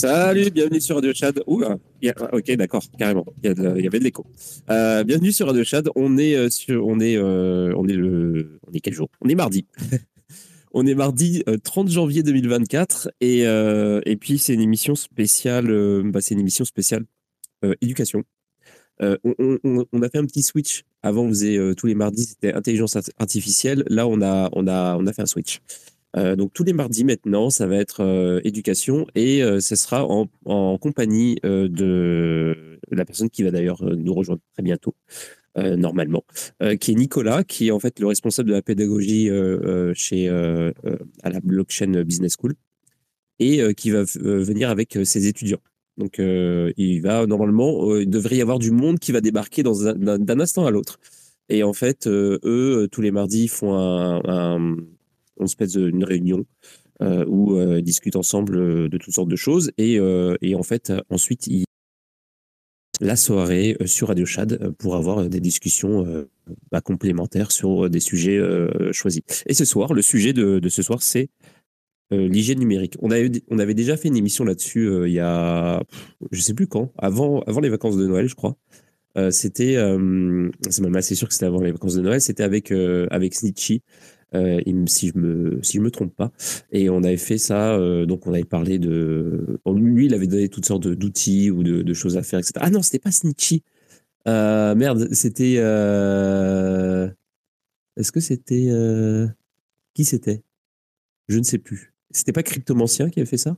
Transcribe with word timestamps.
Salut, 0.00 0.50
bienvenue 0.50 0.80
sur 0.80 0.94
Radio 0.94 1.12
Chad. 1.12 1.42
Oula, 1.46 1.76
ok, 2.32 2.52
d'accord, 2.52 2.82
carrément. 2.98 3.26
Il 3.44 3.48
y, 3.50 3.86
avait 3.86 3.98
de 3.98 4.04
l'écho. 4.04 4.24
Euh, 4.70 5.04
bienvenue 5.04 5.30
sur 5.30 5.46
Radio 5.46 5.62
Chad. 5.62 5.90
On 5.94 6.16
est 6.16 6.34
euh, 6.36 6.48
sur, 6.48 6.86
on 6.86 7.00
est, 7.00 7.18
euh, 7.18 7.74
on 7.76 7.86
est 7.86 7.92
le, 7.92 8.58
on 8.66 8.72
est 8.72 8.80
quel 8.80 8.94
jour? 8.94 9.10
On 9.20 9.28
est 9.28 9.34
mardi. 9.34 9.66
on 10.72 10.86
est 10.86 10.94
mardi 10.94 11.44
30 11.64 11.90
janvier 11.90 12.22
2024 12.22 13.10
et 13.20 13.40
et 13.40 14.16
puis 14.16 14.38
c'est 14.38 14.54
une 14.54 14.62
émission 14.62 14.94
spéciale. 14.94 15.66
Bah, 16.04 16.22
c'est 16.22 16.32
une 16.32 16.40
émission 16.40 16.64
spéciale 16.64 17.04
éducation. 17.82 18.24
On, 19.00 20.02
a 20.02 20.08
fait 20.08 20.18
un 20.18 20.24
petit 20.24 20.42
switch. 20.42 20.84
Avant, 21.02 21.24
on 21.24 21.28
faisait 21.28 21.58
tous 21.74 21.86
les 21.86 21.94
mardis, 21.94 22.24
c'était 22.24 22.54
intelligence 22.54 22.96
artificielle. 23.18 23.84
Là, 23.88 24.06
on 24.06 24.22
a, 24.22 24.48
on 24.52 24.66
a, 24.66 24.96
on 24.96 25.06
a 25.06 25.12
fait 25.12 25.22
un 25.22 25.26
switch. 25.26 25.60
Euh, 26.16 26.36
donc 26.36 26.52
tous 26.52 26.64
les 26.64 26.72
mardis 26.72 27.04
maintenant, 27.04 27.50
ça 27.50 27.66
va 27.66 27.76
être 27.76 28.02
euh, 28.02 28.40
éducation 28.44 29.06
et 29.14 29.42
euh, 29.42 29.60
ce 29.60 29.76
sera 29.76 30.04
en, 30.04 30.28
en 30.44 30.78
compagnie 30.78 31.36
de 31.42 32.78
la 32.90 33.04
personne 33.04 33.30
qui 33.30 33.42
va 33.42 33.50
d'ailleurs 33.50 33.82
nous 33.84 34.14
rejoindre 34.14 34.42
très 34.54 34.62
bientôt, 34.62 34.96
normalement, 35.56 36.24
qui 36.80 36.92
est 36.92 36.94
Nicolas, 36.94 37.44
qui 37.44 37.68
est 37.68 37.70
en 37.70 37.78
fait 37.78 38.00
le 38.00 38.06
responsable 38.06 38.48
de 38.48 38.54
la 38.54 38.62
pédagogie 38.62 39.30
chez 39.94 40.28
à 40.28 41.30
la 41.30 41.40
Blockchain 41.40 42.02
Business 42.02 42.34
School 42.40 42.54
et 43.38 43.62
qui 43.74 43.90
va 43.90 44.02
venir 44.02 44.70
avec 44.70 44.98
ses 45.04 45.28
étudiants. 45.28 45.60
Donc 45.98 46.18
il 46.18 47.00
va 47.00 47.26
normalement, 47.26 47.96
il 47.96 48.10
devrait 48.10 48.36
y 48.36 48.42
avoir 48.42 48.58
du 48.58 48.72
monde 48.72 48.98
qui 48.98 49.12
va 49.12 49.20
débarquer 49.20 49.62
d'un 49.62 50.40
instant 50.40 50.66
à 50.66 50.72
l'autre. 50.72 50.98
Et 51.48 51.62
en 51.62 51.72
fait, 51.72 52.08
eux, 52.08 52.88
tous 52.90 53.02
les 53.02 53.12
mardis, 53.12 53.46
font 53.46 53.74
un, 53.74 54.20
un 54.24 54.76
une 55.40 55.46
espèce 55.46 55.72
d'une 55.72 56.04
réunion 56.04 56.46
euh, 57.02 57.24
où 57.26 57.56
euh, 57.56 57.80
discutent 57.80 58.16
ensemble 58.16 58.58
euh, 58.58 58.88
de 58.90 58.98
toutes 58.98 59.14
sortes 59.14 59.30
de 59.30 59.36
choses. 59.36 59.70
Et, 59.78 59.98
et 60.42 60.54
en 60.54 60.62
fait, 60.62 60.92
ensuite, 61.08 61.46
ils 61.46 61.64
la 63.00 63.16
soirée 63.16 63.78
sur 63.86 64.08
Radio 64.08 64.26
Chad 64.26 64.72
pour 64.76 64.94
avoir 64.94 65.26
des 65.26 65.40
discussions 65.40 66.26
bah, 66.70 66.82
complémentaires 66.82 67.50
sur 67.50 67.88
des 67.88 68.00
sujets 68.00 68.38
choisis. 68.92 69.22
Et 69.46 69.54
ce 69.54 69.64
soir, 69.64 69.94
le 69.94 70.02
sujet 70.02 70.34
de, 70.34 70.58
de 70.58 70.68
ce 70.68 70.82
soir, 70.82 71.02
c'est 71.02 71.30
l'hygiène 72.10 72.58
numérique. 72.58 72.96
On 73.00 73.10
avait, 73.10 73.30
on 73.48 73.58
avait 73.58 73.72
déjà 73.72 73.96
fait 73.96 74.08
une 74.08 74.18
émission 74.18 74.44
là-dessus 74.44 74.90
il 75.06 75.12
y 75.14 75.20
a, 75.20 75.82
je 76.30 76.40
sais 76.42 76.52
plus 76.52 76.66
quand, 76.66 76.92
avant, 76.98 77.40
avant 77.44 77.60
les 77.60 77.70
vacances 77.70 77.96
de 77.96 78.06
Noël, 78.06 78.28
je 78.28 78.34
crois. 78.34 78.58
c'était, 79.30 79.76
c'est 80.68 80.82
même 80.82 80.96
assez 80.96 81.14
sûr 81.14 81.26
que 81.26 81.32
c'était 81.32 81.46
avant 81.46 81.62
les 81.62 81.72
vacances 81.72 81.94
de 81.94 82.02
Noël, 82.02 82.20
c'était 82.20 82.42
avec, 82.42 82.70
avec 82.70 83.34
Snitchy, 83.34 83.82
euh, 84.34 84.60
si 84.86 85.08
je 85.08 85.18
me 85.18 85.58
si 85.62 85.78
je 85.78 85.82
me 85.82 85.90
trompe 85.90 86.14
pas. 86.14 86.32
Et 86.72 86.88
on 86.90 87.02
avait 87.02 87.16
fait 87.16 87.38
ça, 87.38 87.74
euh, 87.74 88.06
donc 88.06 88.26
on 88.26 88.32
avait 88.32 88.44
parlé 88.44 88.78
de. 88.78 89.58
lui, 89.66 90.06
il 90.06 90.14
avait 90.14 90.26
donné 90.26 90.48
toutes 90.48 90.66
sortes 90.66 90.86
d'outils 90.86 91.50
ou 91.50 91.62
de, 91.62 91.94
choses 91.94 92.16
à 92.16 92.22
faire, 92.22 92.38
etc. 92.38 92.54
Ah 92.60 92.70
non, 92.70 92.82
c'était 92.82 92.98
pas 92.98 93.10
Snitchy. 93.10 93.62
Euh, 94.28 94.74
merde, 94.74 95.12
c'était. 95.12 95.54
Est-ce 97.96 98.12
que 98.12 98.20
c'était 98.20 98.70
qui 99.94 100.04
c'était? 100.04 100.42
Je 101.28 101.38
ne 101.38 101.44
sais 101.44 101.58
plus. 101.58 101.94
C'était 102.10 102.32
pas 102.32 102.42
Cryptomancien 102.42 103.08
qui 103.08 103.20
avait 103.20 103.28
fait 103.28 103.36
ça? 103.36 103.56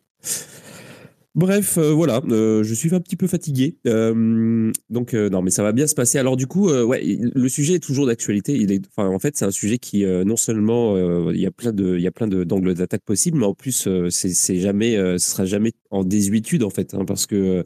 Bref, 1.34 1.78
euh, 1.78 1.92
voilà, 1.92 2.20
euh, 2.28 2.62
je 2.62 2.74
suis 2.74 2.94
un 2.94 3.00
petit 3.00 3.16
peu 3.16 3.26
fatigué. 3.26 3.78
Euh, 3.86 4.70
donc, 4.90 5.14
non, 5.14 5.40
mais 5.40 5.50
ça 5.50 5.62
va 5.62 5.72
bien 5.72 5.86
se 5.86 5.94
passer. 5.94 6.18
Alors, 6.18 6.36
du 6.36 6.46
coup, 6.46 6.70
ouais, 6.70 7.02
le 7.18 7.48
sujet 7.48 7.74
est 7.74 7.78
toujours 7.82 8.06
d'actualité. 8.06 8.54
Il 8.54 8.82
en 8.98 9.18
fait, 9.18 9.36
c'est 9.36 9.46
un 9.46 9.50
sujet 9.50 9.78
qui, 9.78 10.04
non 10.04 10.36
seulement, 10.36 11.30
il 11.30 11.40
y 11.40 11.46
a 11.46 11.50
plein 11.50 11.72
de, 11.72 11.96
il 11.96 12.02
y 12.02 12.06
a 12.06 12.10
plein 12.10 12.28
d'angles 12.28 12.74
d'attaque 12.74 13.02
possibles, 13.04 13.38
mais 13.38 13.46
en 13.46 13.54
plus, 13.54 13.88
c'est 14.10 14.58
jamais, 14.58 14.96
ce 14.96 15.30
sera 15.30 15.46
jamais 15.46 15.72
en 15.90 16.04
désuétude, 16.04 16.64
en 16.64 16.70
fait, 16.70 16.92
hein, 16.94 17.04
parce 17.06 17.26
que 17.26 17.64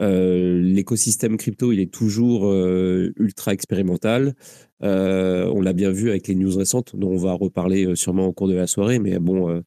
l'écosystème 0.00 1.36
crypto, 1.36 1.72
il 1.72 1.80
est 1.80 1.92
toujours 1.92 2.52
ultra 3.16 3.52
expérimental. 3.52 4.34
Euh, 4.82 5.50
on 5.54 5.60
l'a 5.60 5.72
bien 5.72 5.90
vu 5.90 6.08
avec 6.08 6.26
les 6.28 6.34
news 6.34 6.56
récentes, 6.56 6.96
dont 6.96 7.10
on 7.10 7.16
va 7.16 7.34
reparler 7.34 7.86
euh, 7.86 7.94
sûrement 7.94 8.26
au 8.26 8.32
cours 8.32 8.48
de 8.48 8.54
la 8.54 8.66
soirée. 8.66 8.98
Mais 8.98 9.18
bon, 9.18 9.50
euh, 9.50 9.60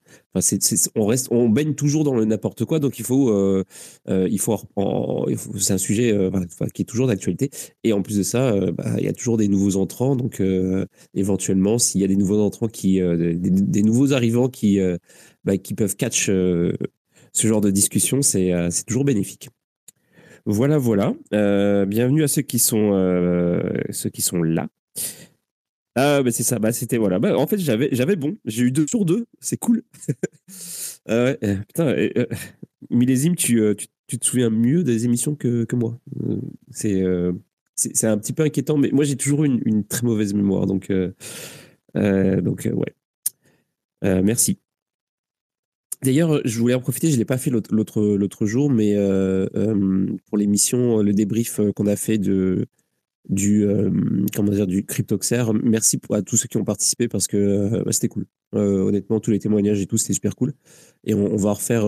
on 0.96 1.06
reste, 1.06 1.28
on 1.32 1.50
baigne 1.50 1.76
toujours 1.76 2.04
dans 2.04 2.16
le 2.16 2.26
n'importe 2.26 2.66
quoi, 2.66 2.80
donc 2.80 2.98
il 3.00 3.06
faut, 3.06 3.32
il 4.08 4.40
faut, 4.40 4.60
c'est 5.58 5.74
un 5.74 5.78
sujet 5.78 6.18
qui 6.74 6.82
est 6.82 6.86
toujours 6.86 7.08
d'actualité. 7.08 7.52
Et 7.84 7.94
en 7.94 8.02
plus 8.02 8.18
de 8.18 8.24
ça, 8.24 8.52
bah, 8.72 8.96
il 8.98 9.04
y 9.04 9.08
a 9.08 9.14
toujours 9.14 9.38
des 9.38 9.48
nouveaux 9.48 9.76
entrants, 9.76 10.16
donc 10.16 10.42
éventuellement, 11.14 11.78
s'il 11.78 12.02
y 12.02 12.04
a 12.04 12.08
des 12.08 12.16
nouveaux 12.16 12.42
entrants 12.42 12.68
qui, 12.68 13.00
des, 13.00 13.84
nouveaux 13.84 14.14
arrivants 14.14 14.50
qui, 14.50 14.80
bah, 15.44 15.58
qui 15.60 15.76
peuvent 15.76 15.96
catch 15.96 16.26
ce 16.26 16.78
genre 17.36 17.62
de 17.62 17.70
discussion, 17.70 18.24
c'est 18.24 18.72
toujours 18.88 19.06
bénéfique. 19.06 19.50
Voilà, 20.46 20.78
voilà. 20.78 21.14
bienvenue 21.86 22.24
à 22.24 22.28
ceux 22.28 22.42
qui 22.42 22.60
sont, 22.60 22.92
ceux 23.92 24.10
qui 24.10 24.22
sont 24.22 24.44
là. 24.44 24.68
Ah, 25.96 26.24
bah 26.24 26.32
c'est 26.32 26.44
ça. 26.44 26.58
Bah, 26.60 26.72
c'était 26.72 26.98
voilà. 26.98 27.20
Bah, 27.20 27.38
en 27.38 27.46
fait, 27.46 27.58
j'avais, 27.60 27.90
j'avais 27.92 28.16
bon. 28.16 28.38
J'ai 28.46 28.64
eu 28.64 28.72
deux 28.72 28.88
sur 28.88 29.06
deux. 29.06 29.28
C'est 29.40 29.58
cool. 29.58 29.84
euh, 31.10 31.36
putain, 31.68 31.88
euh, 31.88 32.26
millésime, 32.90 33.36
tu, 33.36 33.62
euh, 33.62 33.76
tu, 33.76 33.88
tu, 34.08 34.18
te 34.18 34.26
souviens 34.26 34.50
mieux 34.50 34.84
des 34.84 35.06
émissions 35.06 35.36
que, 35.36 35.68
moi? 35.76 36.00
Euh, 36.86 37.34
c'est, 37.76 38.08
un 38.08 38.18
petit 38.18 38.34
peu 38.34 38.44
inquiétant, 38.44 38.78
mais 38.78 38.90
moi, 38.92 39.04
j'ai 39.04 39.18
toujours 39.18 39.44
une, 39.44 39.62
une 39.66 39.86
très 39.86 40.06
mauvaise 40.06 40.34
mémoire. 40.34 40.66
Donc, 40.66 40.92
donc 41.96 42.70
ouais. 42.74 42.96
merci. 44.02 44.60
D'ailleurs, 46.04 46.42
je 46.44 46.60
voulais 46.60 46.74
en 46.74 46.82
profiter, 46.82 47.08
je 47.08 47.14
ne 47.14 47.20
l'ai 47.20 47.26
pas 47.26 47.38
fait 47.38 47.50
l'autre 47.50 48.46
jour, 48.46 48.70
mais 48.70 48.96
pour 50.26 50.38
l'émission, 50.38 51.02
le 51.02 51.14
débrief 51.14 51.62
qu'on 51.76 51.88
a 51.88 51.96
fait 51.96 52.18
de, 52.18 52.66
du, 53.30 53.66
comment 54.36 54.52
dire, 54.52 54.68
du 54.68 54.86
Cryptoxer, 54.86 55.44
merci 55.64 56.00
à 56.12 56.22
tous 56.22 56.38
ceux 56.38 56.48
qui 56.48 56.58
ont 56.58 56.66
participé 56.66 57.08
parce 57.08 57.28
que 57.28 57.84
bah, 57.84 57.92
c'était 57.92 58.10
cool. 58.10 58.26
honnêtement, 58.54 59.20
tous 59.20 59.32
les 59.32 59.40
témoignages 59.40 59.82
et 59.82 59.86
tout, 59.86 59.98
c'était 59.98 60.14
super 60.14 60.36
cool. 60.36 60.54
Et 61.06 61.14
on, 61.14 61.36
va 61.38 61.54
refaire 61.54 61.86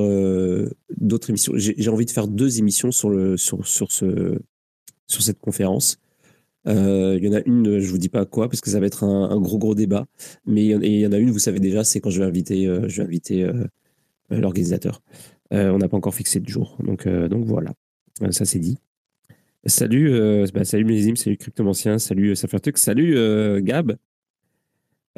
d'autres 0.98 1.30
émissions. 1.30 1.54
J'ai 1.56 1.90
envie 1.90 2.06
de 2.06 2.12
faire 2.12 2.28
deux 2.28 2.60
émissions 2.60 2.92
sur, 2.92 3.10
le, 3.10 3.38
sur, 3.38 3.68
sur, 3.68 3.92
ce, 3.92 4.40
sur 5.08 5.22
cette 5.22 5.40
conférence. 5.40 5.98
Il 6.68 7.20
y 7.22 7.30
en 7.30 7.34
a 7.34 7.42
une, 7.46 7.80
je 7.80 7.92
vous 7.92 7.98
dis 7.98 8.10
pas 8.10 8.26
quoi, 8.26 8.50
parce 8.50 8.62
que 8.62 8.70
ça 8.70 8.80
va 8.80 8.86
être 8.86 9.04
un, 9.04 9.40
gros 9.40 9.58
gros 9.58 9.76
débat. 9.76 10.08
Mais 10.46 10.66
il 10.66 11.00
y 11.00 11.06
en 11.06 11.12
a 11.12 11.18
une, 11.18 11.32
vous 11.32 11.40
savez 11.40 11.60
déjà, 11.60 11.84
c'est 11.84 12.00
quand 12.00 12.10
je 12.10 12.20
vais 12.20 12.26
inviter, 12.26 12.66
je 12.66 12.98
vais 12.98 13.04
inviter 13.04 13.44
euh, 13.44 13.66
l'organisateur. 14.30 15.02
Euh, 15.54 15.70
on 15.70 15.78
n'a 15.78 15.88
pas 15.88 15.98
encore 15.98 16.16
fixé 16.16 16.40
de 16.40 16.48
jour. 16.48 16.78
Donc, 16.84 17.06
euh, 17.06 17.28
donc 17.28 17.46
voilà, 17.46 17.74
ça 18.32 18.46
c'est 18.46 18.60
dit. 18.60 18.78
Salut, 19.66 20.12
bah, 20.54 20.64
salut 20.64 20.86
Mélisime, 20.86 21.16
salut 21.16 21.38
Cryptomancien, 21.38 21.98
salut 21.98 22.36
Safertux, 22.36 22.74
salut 22.76 23.64
Gab. 23.64 23.98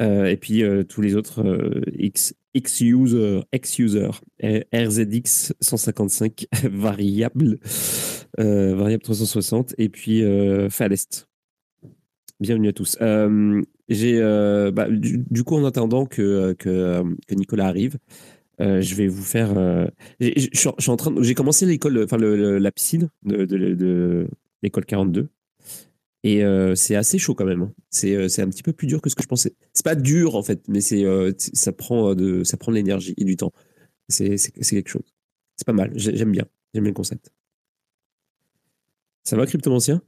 et 0.00 0.36
puis 0.40 0.62
tous 0.88 1.02
les 1.02 1.16
autres 1.16 1.82
X, 1.98 2.34
X-User, 2.54 3.42
X-User, 3.52 4.08
RZX 4.42 5.52
155, 5.60 6.46
variable, 6.70 7.58
variable 8.38 9.02
360, 9.02 9.74
et 9.76 9.90
puis 9.90 10.22
Fadest. 10.70 11.28
Bienvenue 12.40 12.68
à 12.68 12.72
tous. 12.72 12.96
bah, 12.98 14.88
du, 14.88 15.44
coup, 15.44 15.56
en 15.56 15.66
attendant 15.66 16.06
que, 16.06 16.54
que 16.54 17.34
Nicolas 17.34 17.66
arrive, 17.66 17.98
euh, 18.60 18.80
je 18.80 18.94
vais 18.94 19.06
vous 19.06 19.22
faire. 19.22 19.56
Euh, 19.56 19.86
je 20.20 20.48
suis 20.54 20.90
en 20.90 20.96
train. 20.96 21.14
J'ai 21.20 21.34
commencé 21.34 21.66
l'école, 21.66 22.02
enfin 22.04 22.18
la 22.18 22.72
piscine 22.72 23.10
de, 23.24 23.44
de, 23.44 24.28
l'école 24.62 24.84
42. 24.84 25.28
Et 26.24 26.44
euh, 26.44 26.74
c'est 26.74 26.96
assez 26.96 27.18
chaud 27.18 27.34
quand 27.34 27.44
même. 27.44 27.62
Hein. 27.62 27.72
C'est 27.90 28.40
un 28.40 28.48
petit 28.48 28.62
peu 28.62 28.72
plus 28.72 28.86
dur 28.86 29.00
que 29.00 29.08
ce 29.10 29.14
que 29.14 29.22
je 29.22 29.28
pensais. 29.28 29.54
C'est 29.72 29.84
pas 29.84 29.94
dur 29.94 30.34
en 30.34 30.42
fait, 30.42 30.62
mais 30.68 30.80
c'est 30.80 31.04
ça 31.36 31.72
prend 31.72 32.14
de 32.14 32.42
ça 32.44 32.56
prend 32.56 32.72
de 32.72 32.76
l'énergie 32.76 33.14
et 33.16 33.24
du 33.24 33.36
temps. 33.36 33.52
C'est 34.08 34.36
quelque 34.36 34.88
chose. 34.88 35.14
C'est 35.56 35.66
pas 35.66 35.72
mal. 35.72 35.92
J'aime 35.94 36.32
bien. 36.32 36.44
J'aime 36.74 36.84
bien 36.84 36.90
le 36.90 36.94
concept. 36.94 37.32
Ça 39.24 39.36
va, 39.36 39.46
Cryptomancien? 39.46 40.02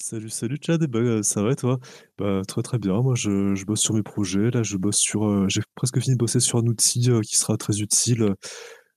Salut, 0.00 0.30
salut 0.30 0.58
Chad, 0.64 0.86
bah, 0.86 1.22
ça 1.24 1.42
va 1.42 1.52
et 1.52 1.56
toi? 1.56 1.80
Bah, 2.18 2.42
très 2.46 2.62
très 2.62 2.78
bien, 2.78 3.02
moi 3.02 3.14
je, 3.16 3.64
bosse 3.64 3.80
sur 3.80 3.94
mes 3.94 4.04
projets, 4.04 4.50
là 4.50 4.62
je 4.62 4.76
bosse 4.76 4.98
sur, 4.98 5.24
euh, 5.26 5.46
j'ai 5.48 5.60
presque 5.74 6.00
fini 6.00 6.14
de 6.14 6.18
bosser 6.18 6.38
sur 6.38 6.58
un 6.58 6.66
outil 6.66 7.10
euh, 7.10 7.20
qui 7.20 7.36
sera 7.36 7.56
très 7.56 7.80
utile 7.80 8.22
euh, 8.22 8.34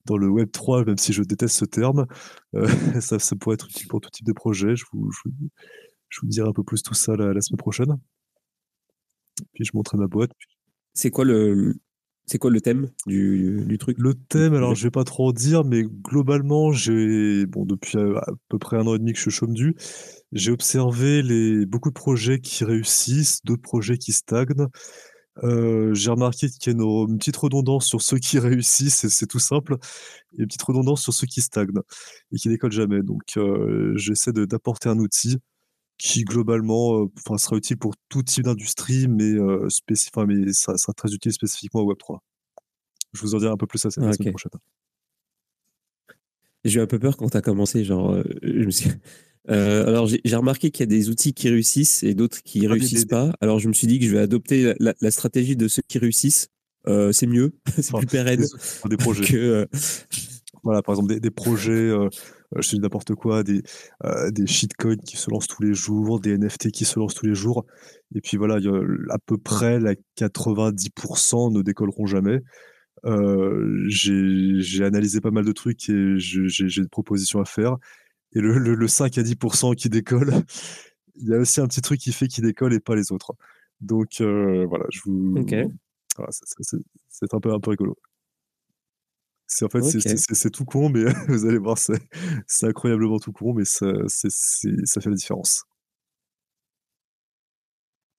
dans 0.06 0.18
le 0.18 0.30
Web 0.30 0.51
3, 0.51 0.86
même 0.86 0.98
si 0.98 1.12
je 1.13 1.24
déteste 1.24 1.57
ce 1.57 1.65
terme. 1.65 2.06
ça, 3.01 3.19
ça 3.19 3.36
pourrait 3.36 3.56
être 3.56 3.68
utile 3.69 3.88
pour 3.88 4.01
tout 4.01 4.12
type 4.12 4.27
de 4.27 4.33
projet, 4.33 4.75
je 4.75 4.86
vous, 4.94 5.12
je, 6.09 6.19
dirai 6.24 6.50
un 6.50 6.53
peu 6.53 6.63
plus 6.63 6.83
tout 6.83 6.94
ça 6.94 7.15
la 7.15 7.42
semaine 7.42 7.57
prochaine. 7.57 7.97
Puis 9.54 9.65
je 9.65 9.71
montrerai 9.74 9.97
ma 9.97 10.07
boîte. 10.07 10.31
C'est 10.94 11.12
quoi 11.12 11.25
le, 11.25 11.75
c'est 12.31 12.38
quoi 12.38 12.50
le 12.50 12.62
thème 12.62 12.89
du, 13.06 13.66
du, 13.68 13.78
truc? 13.78 13.98
Le 14.00 14.13
thème, 14.13 14.54
alors 14.54 14.74
je 14.74 14.83
vais 14.83 14.92
pas 14.92 15.04
trop 15.04 15.28
en 15.28 15.31
dire, 15.33 15.66
mais 15.66 15.83
globalement, 15.83 16.72
j'ai, 16.72 17.45
bon, 17.45 17.66
depuis 17.66 17.98
à, 17.98 18.25
peu 18.48 18.57
près 18.57 18.78
un 18.78 18.88
an 18.88 18.95
et 18.95 19.00
demi 19.00 19.12
que 19.12 19.18
je 19.18 19.24
suis 19.24 19.31
chôme 19.31 19.54
du, 19.54 19.75
j'ai 20.31 20.51
observé 20.51 21.24
les, 21.24 21.66
beaucoup 21.66 21.89
de 21.89 21.94
projets 21.94 22.39
qui 22.39 22.63
réussissent, 22.63 23.44
d'autres 23.44 23.62
projets 23.62 23.98
qui 23.98 24.13
stagnent. 24.13 24.68
Euh, 25.44 25.94
j'ai 25.94 26.10
remarqué 26.10 26.48
qu'il 26.48 26.72
y 26.72 26.75
a 26.75 26.80
une, 26.80 27.18
petite 27.18 27.36
redondance 27.36 27.86
sur 27.86 28.01
ceux 28.01 28.18
qui 28.18 28.39
réussissent, 28.39 29.10
c'est 29.10 29.28
tout 29.28 29.39
simple, 29.39 29.75
et 30.38 30.42
une 30.42 30.48
petite 30.48 30.63
redondance 30.63 31.01
sur 31.01 31.13
ceux 31.13 31.28
qui 31.28 31.42
stagnent 31.42 31.81
et 32.31 32.38
qui 32.38 32.48
décollent 32.48 32.72
jamais. 32.72 33.01
Donc, 33.04 33.24
euh, 33.36 33.92
j'essaie 33.98 34.31
d'apporter 34.31 34.88
un 34.88 35.00
outil 35.00 35.38
qui 36.01 36.24
globalement 36.24 37.03
euh, 37.03 37.38
sera 37.38 37.57
utile 37.57 37.77
pour 37.77 37.94
tout 38.09 38.24
type 38.24 38.45
d'industrie, 38.45 39.07
mais, 39.07 39.33
euh, 39.33 39.68
mais 40.27 40.51
ça 40.51 40.75
sera 40.77 40.94
très 40.94 41.13
utile 41.13 41.31
spécifiquement 41.31 41.81
au 41.81 41.94
Web3. 41.94 42.18
Je 43.13 43.21
vous 43.21 43.36
en 43.36 43.38
dirai 43.38 43.51
un 43.51 43.57
peu 43.57 43.68
plus 43.68 43.86
à 43.86 43.92
cette 43.92 44.03
semaine 44.03 44.31
prochaine. 44.31 44.51
J'ai 46.63 46.80
eu 46.80 46.81
un 46.81 46.88
peu 46.88 46.98
peur 46.98 47.18
quand 47.18 47.30
tu 47.30 47.38
as 47.38 47.42
commencé. 47.42 47.83
Genre, 47.83 48.21
je 48.42 48.65
me 48.65 48.71
suis... 48.71 48.89
Euh, 49.50 49.88
alors, 49.88 50.07
j'ai 50.07 50.36
remarqué 50.36 50.69
qu'il 50.69 50.81
y 50.81 50.83
a 50.83 50.95
des 50.95 51.09
outils 51.09 51.33
qui 51.33 51.50
réussissent 51.50 52.04
et 52.04 52.13
d'autres 52.13 52.44
qui 52.44 52.62
ne 52.62 52.68
ah, 52.68 52.74
réussissent 52.74 53.06
pas. 53.06 53.33
Alors, 53.42 53.57
je 53.57 53.68
me 53.68 53.74
suis 53.74 53.88
dit 53.88 53.97
que 53.97 54.06
je 54.06 54.12
vais 54.12 54.19
adopter 54.19 54.75
la, 54.80 55.12
stratégie 55.12 55.56
de 55.56 55.68
ceux 55.68 55.81
qui 55.88 55.97
réussissent. 55.97 56.50
Euh, 56.88 57.12
c'est 57.12 57.25
mieux, 57.25 57.54
c'est 57.81 57.92
plus 57.97 58.06
pérenne. 58.06 58.45
Des, 58.86 58.97
projets. 58.97 59.36
Euh, 59.36 59.65
voilà, 60.62 60.83
par 60.83 60.94
exemple, 60.94 61.19
des, 61.19 61.31
projets, 61.31 61.92
je 62.57 62.69
dis 62.69 62.80
n'importe 62.80 63.15
quoi, 63.15 63.44
des, 63.44 63.62
des 64.31 64.48
shitcoins 64.48 64.98
qui 64.98 65.18
se 65.18 65.30
lancent 65.30 65.48
tous 65.48 65.63
les 65.63 65.74
jours, 65.74 66.19
des 66.19 66.38
NFT 66.38 66.71
qui 66.71 66.86
se 66.86 67.00
lancent 67.00 67.15
tous 67.15 67.25
les 67.25 67.36
jours. 67.36 67.65
Et 68.15 68.21
puis 68.21 68.38
voilà, 68.38 68.59
à 69.09 69.18
peu 69.19 69.38
près 69.38 69.80
la 69.80 69.95
90% 70.18 71.53
ne 71.53 71.62
décolleront 71.62 72.06
jamais. 72.06 72.42
j'ai 73.88 74.83
analysé 74.83 75.21
pas 75.21 75.31
mal 75.31 75.45
de 75.45 75.51
trucs 75.51 75.89
et 75.89 76.15
j'ai 76.18 76.81
des 76.81 76.89
propositions 76.89 77.39
à 77.39 77.45
faire 77.45 77.77
et 78.33 78.39
le, 78.39 78.57
le, 78.57 78.88
5 78.88 79.18
à 79.18 79.24
10% 79.24 79.75
qui 79.75 79.89
décolle, 79.89 80.31
il 81.15 81.30
y 81.30 81.33
a 81.33 81.38
aussi 81.38 81.59
un 81.59 81.68
petit 81.68 81.81
truc 81.81 82.00
qui 82.00 82.13
fait 82.13 82.27
qu'il 82.27 82.44
décolle 82.44 82.74
et 82.74 82.80
pas 82.80 82.95
les 82.95 83.12
autres. 83.12 83.33
Donc 83.81 84.21
euh, 84.21 84.65
voilà, 84.68 84.86
je 84.92 85.00
vous. 85.06 85.36
c'est 87.09 87.33
un 87.33 87.39
peu, 87.39 87.54
un 87.54 87.59
peu 87.59 87.71
rigolo. 87.71 87.97
C'est 89.53 89.65
en 89.65 89.69
fait 89.69 89.81
c'est 89.81 90.50
tout 90.50 90.63
con, 90.63 90.89
mais 90.89 91.03
vous 91.27 91.45
allez 91.45 91.57
voir, 91.57 91.77
c'est 91.77 92.65
incroyablement 92.65 93.19
tout 93.19 93.33
con, 93.33 93.53
mais 93.53 93.65
ça, 93.65 93.92
ça 94.07 95.01
fait 95.01 95.09
la 95.09 95.15
différence. 95.15 95.65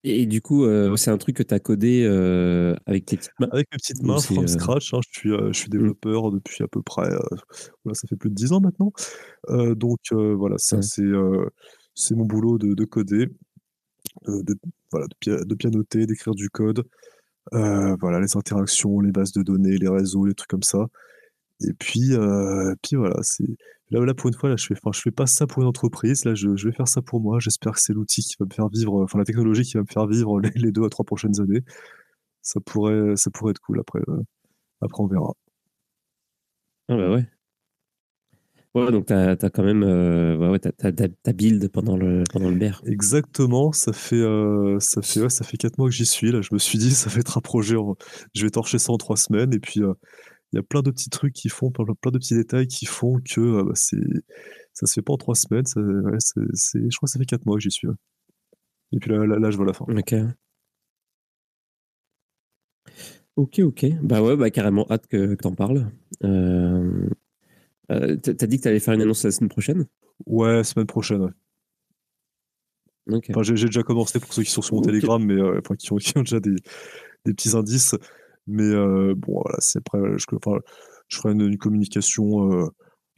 Et, 0.04 0.26
du 0.26 0.42
coup, 0.42 0.64
euh, 0.64 0.96
c'est 0.96 1.12
un 1.12 1.16
truc 1.16 1.36
que 1.36 1.44
tu 1.44 1.54
as 1.54 1.60
codé 1.60 2.02
euh, 2.04 2.74
avec 2.86 3.06
tes 3.06 3.16
petites 3.16 3.32
mains? 3.38 3.48
Avec 3.52 3.68
mes 3.72 3.78
petites 3.78 4.02
mains, 4.02 4.18
from 4.18 4.48
scratch. 4.48 4.92
Hein, 4.92 5.00
je, 5.06 5.20
suis, 5.20 5.30
je 5.30 5.52
suis 5.52 5.68
mmh. 5.68 5.70
développeur 5.70 6.32
depuis 6.32 6.62
à 6.62 6.68
peu 6.68 6.82
près. 6.82 7.08
ça 7.92 8.08
fait 8.08 8.16
plus 8.16 8.28
de 8.28 8.34
10 8.34 8.52
ans 8.52 8.60
maintenant. 8.60 8.92
donc 9.74 10.00
voilà, 10.12 10.58
ça 10.58 10.82
c'est 10.82 12.14
mon 12.14 12.26
boulot 12.26 12.58
de, 12.58 12.74
de 12.74 12.84
coder, 12.84 13.28
de, 14.26 14.54
voilà, 14.90 15.06
de, 15.24 15.54
pianoter, 15.54 16.04
d'écrire 16.04 16.34
du 16.34 16.50
code. 16.50 16.84
voilà, 17.52 18.20
les 18.20 18.36
interactions, 18.36 19.00
les 19.00 19.12
bases 19.12 19.32
de 19.32 19.42
données, 19.42 19.78
les 19.78 19.88
réseaux, 19.88 20.26
les 20.26 20.34
trucs 20.34 20.50
comme 20.50 20.62
ça. 20.62 20.88
Et 21.68 21.72
puis, 21.74 22.12
puis 22.82 22.96
voilà, 22.96 23.22
c'est 23.22 23.44
là, 23.90 24.04
là 24.04 24.14
pour 24.14 24.28
une 24.28 24.34
fois, 24.34 24.48
là, 24.50 24.56
je 24.56 24.66
fais, 24.66 24.74
enfin, 24.74 24.90
je 24.92 25.00
fais 25.00 25.10
pas 25.10 25.26
ça 25.26 25.46
pour 25.46 25.62
une 25.62 25.68
entreprise. 25.68 26.24
Là, 26.24 26.34
je, 26.34 26.56
je 26.56 26.68
vais 26.68 26.74
faire 26.74 26.88
ça 26.88 27.02
pour 27.02 27.20
moi. 27.20 27.38
J'espère 27.40 27.72
que 27.72 27.80
c'est 27.80 27.92
l'outil 27.92 28.22
qui 28.22 28.36
va 28.40 28.46
me 28.46 28.54
faire 28.54 28.68
vivre, 28.68 29.02
enfin 29.02 29.18
la 29.18 29.24
technologie 29.24 29.62
qui 29.62 29.74
va 29.74 29.80
me 29.82 29.86
faire 29.92 30.06
vivre 30.06 30.40
les, 30.40 30.72
deux 30.72 30.84
à 30.84 30.88
trois 30.88 31.04
prochaines 31.04 31.40
années. 31.40 31.62
Ça 32.42 32.60
pourrait, 32.60 33.16
ça 33.16 33.30
pourrait 33.30 33.52
être 33.52 33.60
cool. 33.60 33.80
Après, 33.80 34.00
après 34.80 35.02
on 35.02 35.06
verra. 35.08 35.32
Ah 36.88 36.96
bah 36.96 37.10
ouais. 37.10 37.26
Ouais, 38.74 38.90
donc 38.90 39.06
tu 39.06 39.12
as, 39.12 39.36
quand 39.36 39.62
même 39.62 39.82
euh, 39.82 40.50
ouais, 40.50 40.58
ta 40.58 41.32
build 41.34 41.68
pendant 41.68 41.94
le, 41.94 42.24
pendant 42.32 42.48
le 42.48 42.56
BER. 42.56 42.80
Exactement, 42.86 43.70
ça 43.72 43.92
fait, 43.92 44.16
euh, 44.16 44.78
ça, 44.80 45.02
fait, 45.02 45.20
ouais, 45.20 45.28
ça 45.28 45.44
fait 45.44 45.58
4 45.58 45.76
mois 45.76 45.88
que 45.88 45.94
j'y 45.94 46.06
suis. 46.06 46.32
Là. 46.32 46.40
Je 46.40 46.48
me 46.52 46.58
suis 46.58 46.78
dit, 46.78 46.90
ça 46.94 47.10
va 47.10 47.20
être 47.20 47.36
un 47.36 47.42
projet, 47.42 47.76
je 48.34 48.44
vais 48.44 48.50
torcher 48.50 48.78
ça 48.78 48.92
en 48.92 48.96
3 48.96 49.16
semaines. 49.18 49.52
Et 49.52 49.58
puis, 49.58 49.82
euh, 49.82 49.92
il 50.52 50.56
y 50.56 50.58
a 50.58 50.62
plein 50.62 50.82
de 50.82 50.90
petits 50.90 51.10
trucs 51.10 51.32
qui 51.32 51.48
font, 51.48 51.70
plein, 51.70 51.84
de 51.86 52.18
petits 52.18 52.34
détails 52.34 52.66
qui 52.66 52.86
font 52.86 53.20
que 53.20 53.62
bah, 53.62 53.72
c'est, 53.74 53.96
ça 54.72 54.86
se 54.86 54.94
fait 54.94 55.02
pas 55.02 55.12
en 55.12 55.16
3 55.16 55.34
semaines. 55.34 55.66
Ça, 55.66 55.80
ouais, 55.80 56.18
c'est, 56.20 56.90
je 56.90 56.96
crois 56.96 57.06
que 57.06 57.10
ça 57.12 57.18
fait 57.18 57.26
4 57.26 57.46
mois 57.46 57.56
que 57.56 57.62
j'y 57.62 57.70
suis. 57.70 57.88
Et 58.92 58.98
puis 58.98 59.10
là, 59.10 59.24
là, 59.24 59.50
je 59.50 59.56
vois 59.56 59.66
la 59.66 59.72
fin. 59.72 59.86
Ok. 59.88 60.14
Ok, 63.36 63.60
ok. 63.60 63.86
Bah 64.02 64.22
ouais, 64.22 64.36
bah 64.36 64.50
carrément 64.50 64.86
hâte 64.90 65.06
que, 65.06 65.34
que 65.34 65.42
t'en 65.42 65.54
parles. 65.54 65.90
Euh, 66.22 67.08
euh, 67.90 68.16
t'as 68.16 68.46
dit 68.46 68.58
que 68.58 68.64
t'allais 68.64 68.78
faire 68.78 68.94
une 68.94 69.02
annonce 69.02 69.24
la 69.24 69.30
semaine 69.30 69.48
prochaine? 69.48 69.86
Ouais, 70.26 70.62
semaine 70.64 70.86
prochaine, 70.86 71.30
j'ai, 73.42 73.66
déjà 73.66 73.82
commencé 73.82 74.20
pour 74.20 74.32
ceux 74.32 74.42
qui 74.42 74.50
sont 74.50 74.62
sur 74.62 74.76
mon 74.76 74.82
Telegram, 74.82 75.22
mais 75.22 75.34
euh, 75.34 75.60
qui, 75.78 75.92
ont, 75.92 75.96
déjà 76.22 76.40
des, 76.40 76.54
petits 77.24 77.56
indices. 77.56 77.94
Mais 78.46 78.64
euh, 78.64 79.14
bon, 79.16 79.40
voilà, 79.42 79.56
c'est 79.60 79.78
après, 79.78 80.00
je, 80.16 80.26
je 81.08 81.16
ferai 81.16 81.32
une, 81.32 81.56
communication 81.58 82.70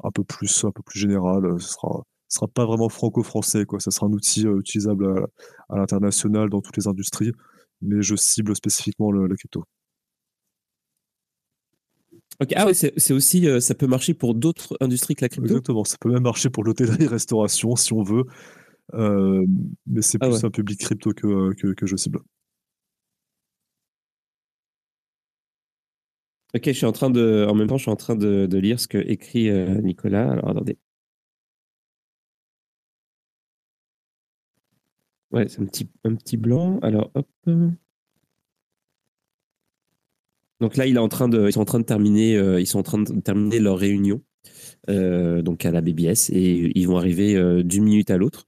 un 0.03 0.11
peu 0.11 0.25
plus, 0.25 0.65
un 0.65 0.73
peu 0.73 0.83
plus 0.83 0.99
générale. 0.99 1.61
Ce 1.61 1.69
sera, 1.69 2.03
sera 2.29 2.49
pas 2.49 2.67
vraiment 2.67 2.89
franco-français, 2.89 3.65
quoi. 3.65 3.81
Ça 3.81 3.91
sera 3.91 4.07
un 4.07 4.13
outil 4.13 4.47
utilisable 4.47 5.27
à, 5.69 5.77
l'international 5.77 6.51
dans 6.51 6.61
toutes 6.61 6.77
les 6.77 6.89
industries, 6.89 7.33
mais 7.83 8.03
je 8.03 8.17
cible 8.17 8.55
spécifiquement 8.57 9.11
le, 9.13 9.27
le 9.27 9.37
crypto. 9.37 9.65
Ah 12.57 12.67
oui, 12.67 12.75
c'est 12.75 13.13
aussi, 13.13 13.47
euh, 13.47 13.61
ça 13.61 13.75
peut 13.75 13.87
marcher 13.87 14.15
pour 14.15 14.35
d'autres 14.35 14.77
industries 14.81 15.15
que 15.15 15.25
la 15.25 15.29
crypto? 15.29 15.47
Exactement, 15.47 15.85
ça 15.85 15.97
peut 16.01 16.11
même 16.11 16.23
marcher 16.23 16.51
pour 16.51 16.65
l'hôtellerie-restauration 16.65 17.77
si 17.77 17.93
on 17.93 18.03
veut, 18.03 18.25
euh, 18.95 19.45
mais 19.87 20.03
c'est 20.03 20.19
ah 20.21 20.29
plus 20.29 20.45
un 20.45 20.51
public 20.51 20.81
crypto 20.81 21.13
que, 21.13 21.53
que, 21.75 21.87
je 21.87 21.97
cible. 21.97 22.21
Ok, 26.55 26.63
je 26.67 26.73
suis 26.73 26.87
en 26.87 26.93
train 26.93 27.11
de, 27.11 27.47
en 27.49 27.55
même 27.55 27.67
temps, 27.69 27.77
je 27.79 27.83
suis 27.83 27.91
en 27.91 27.97
train 27.97 28.15
de, 28.17 28.47
de 28.47 28.59
lire 28.59 28.79
ce 28.79 28.87
que 28.89 28.99
écrit 28.99 29.49
euh, 29.51 29.81
Nicolas. 29.83 30.31
Alors 30.31 30.51
attendez. 30.51 30.79
Ouais, 35.31 35.49
c'est 35.49 35.61
un 35.61 35.67
petit, 35.67 35.89
un 36.05 36.15
petit 36.15 36.37
blanc. 36.37 36.79
Alors 36.83 37.11
hop. 37.15 37.27
Donc 40.61 40.77
là, 40.77 40.87
il 40.87 40.97
est 40.97 40.99
en 40.99 41.09
train 41.09 41.29
de, 41.29 41.47
ils 41.49 41.53
sont 41.53 41.61
en 41.61 41.65
train 41.65 41.81
de 41.81 41.85
terminer, 41.85 42.37
euh, 42.37 42.61
ils 42.61 42.67
sont 42.67 42.79
en 42.79 42.83
train 42.83 42.99
de 43.03 43.21
terminer 43.21 43.59
leur 43.61 43.79
réunion, 43.79 44.23
euh, 44.91 45.43
donc 45.43 45.65
à 45.67 45.71
la 45.73 45.81
BBS, 45.81 46.31
et 46.33 46.73
ils 46.79 46.87
vont 46.89 46.97
arriver 46.99 47.37
euh, 47.37 47.63
d'une 47.63 47.85
minute 47.85 48.11
à 48.11 48.17
l'autre. 48.19 48.47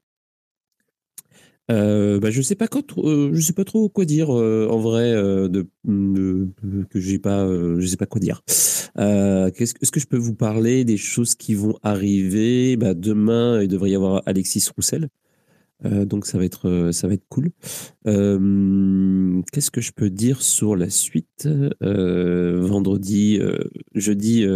Euh, 1.70 2.20
bah, 2.20 2.30
je 2.30 2.42
sais 2.42 2.56
euh, 2.98 3.34
sais 3.40 3.52
pas 3.52 3.64
trop 3.64 3.88
quoi 3.88 4.04
dire 4.04 4.30
euh, 4.30 4.68
en 4.70 4.78
vrai 4.78 5.12
de, 5.12 5.68
de, 5.84 6.48
que 6.90 7.00
j'ai 7.00 7.18
pas, 7.18 7.46
je 7.46 7.86
sais 7.86 7.96
pas 7.96 8.06
quoi 8.06 8.20
dire. 8.20 8.42
Est-ce 8.46 9.74
est 9.74 9.90
que 9.90 10.00
je 10.00 10.06
peux 10.06 10.16
vous 10.16 10.34
parler 10.34 10.84
des 10.84 10.96
choses 10.96 11.34
qui 11.34 11.54
vont 11.54 11.76
arriver? 11.82 12.76
Bah, 12.76 12.94
Demain, 12.94 13.62
il 13.62 13.68
devrait 13.68 13.90
y 13.90 13.94
avoir 13.94 14.22
Alexis 14.26 14.68
Roussel. 14.74 15.08
donc 15.82 16.26
ça 16.26 16.38
va 16.38 16.44
être 16.44 16.90
ça 16.92 17.08
va 17.08 17.14
être 17.14 17.26
cool. 17.28 17.50
Qu'est-ce 18.04 19.70
que 19.70 19.80
je 19.80 19.92
peux 19.92 20.10
dire 20.10 20.42
sur 20.42 20.76
la 20.76 20.88
suite? 20.88 21.48
Vendredi, 21.80 23.40
jeudi, 23.94 24.46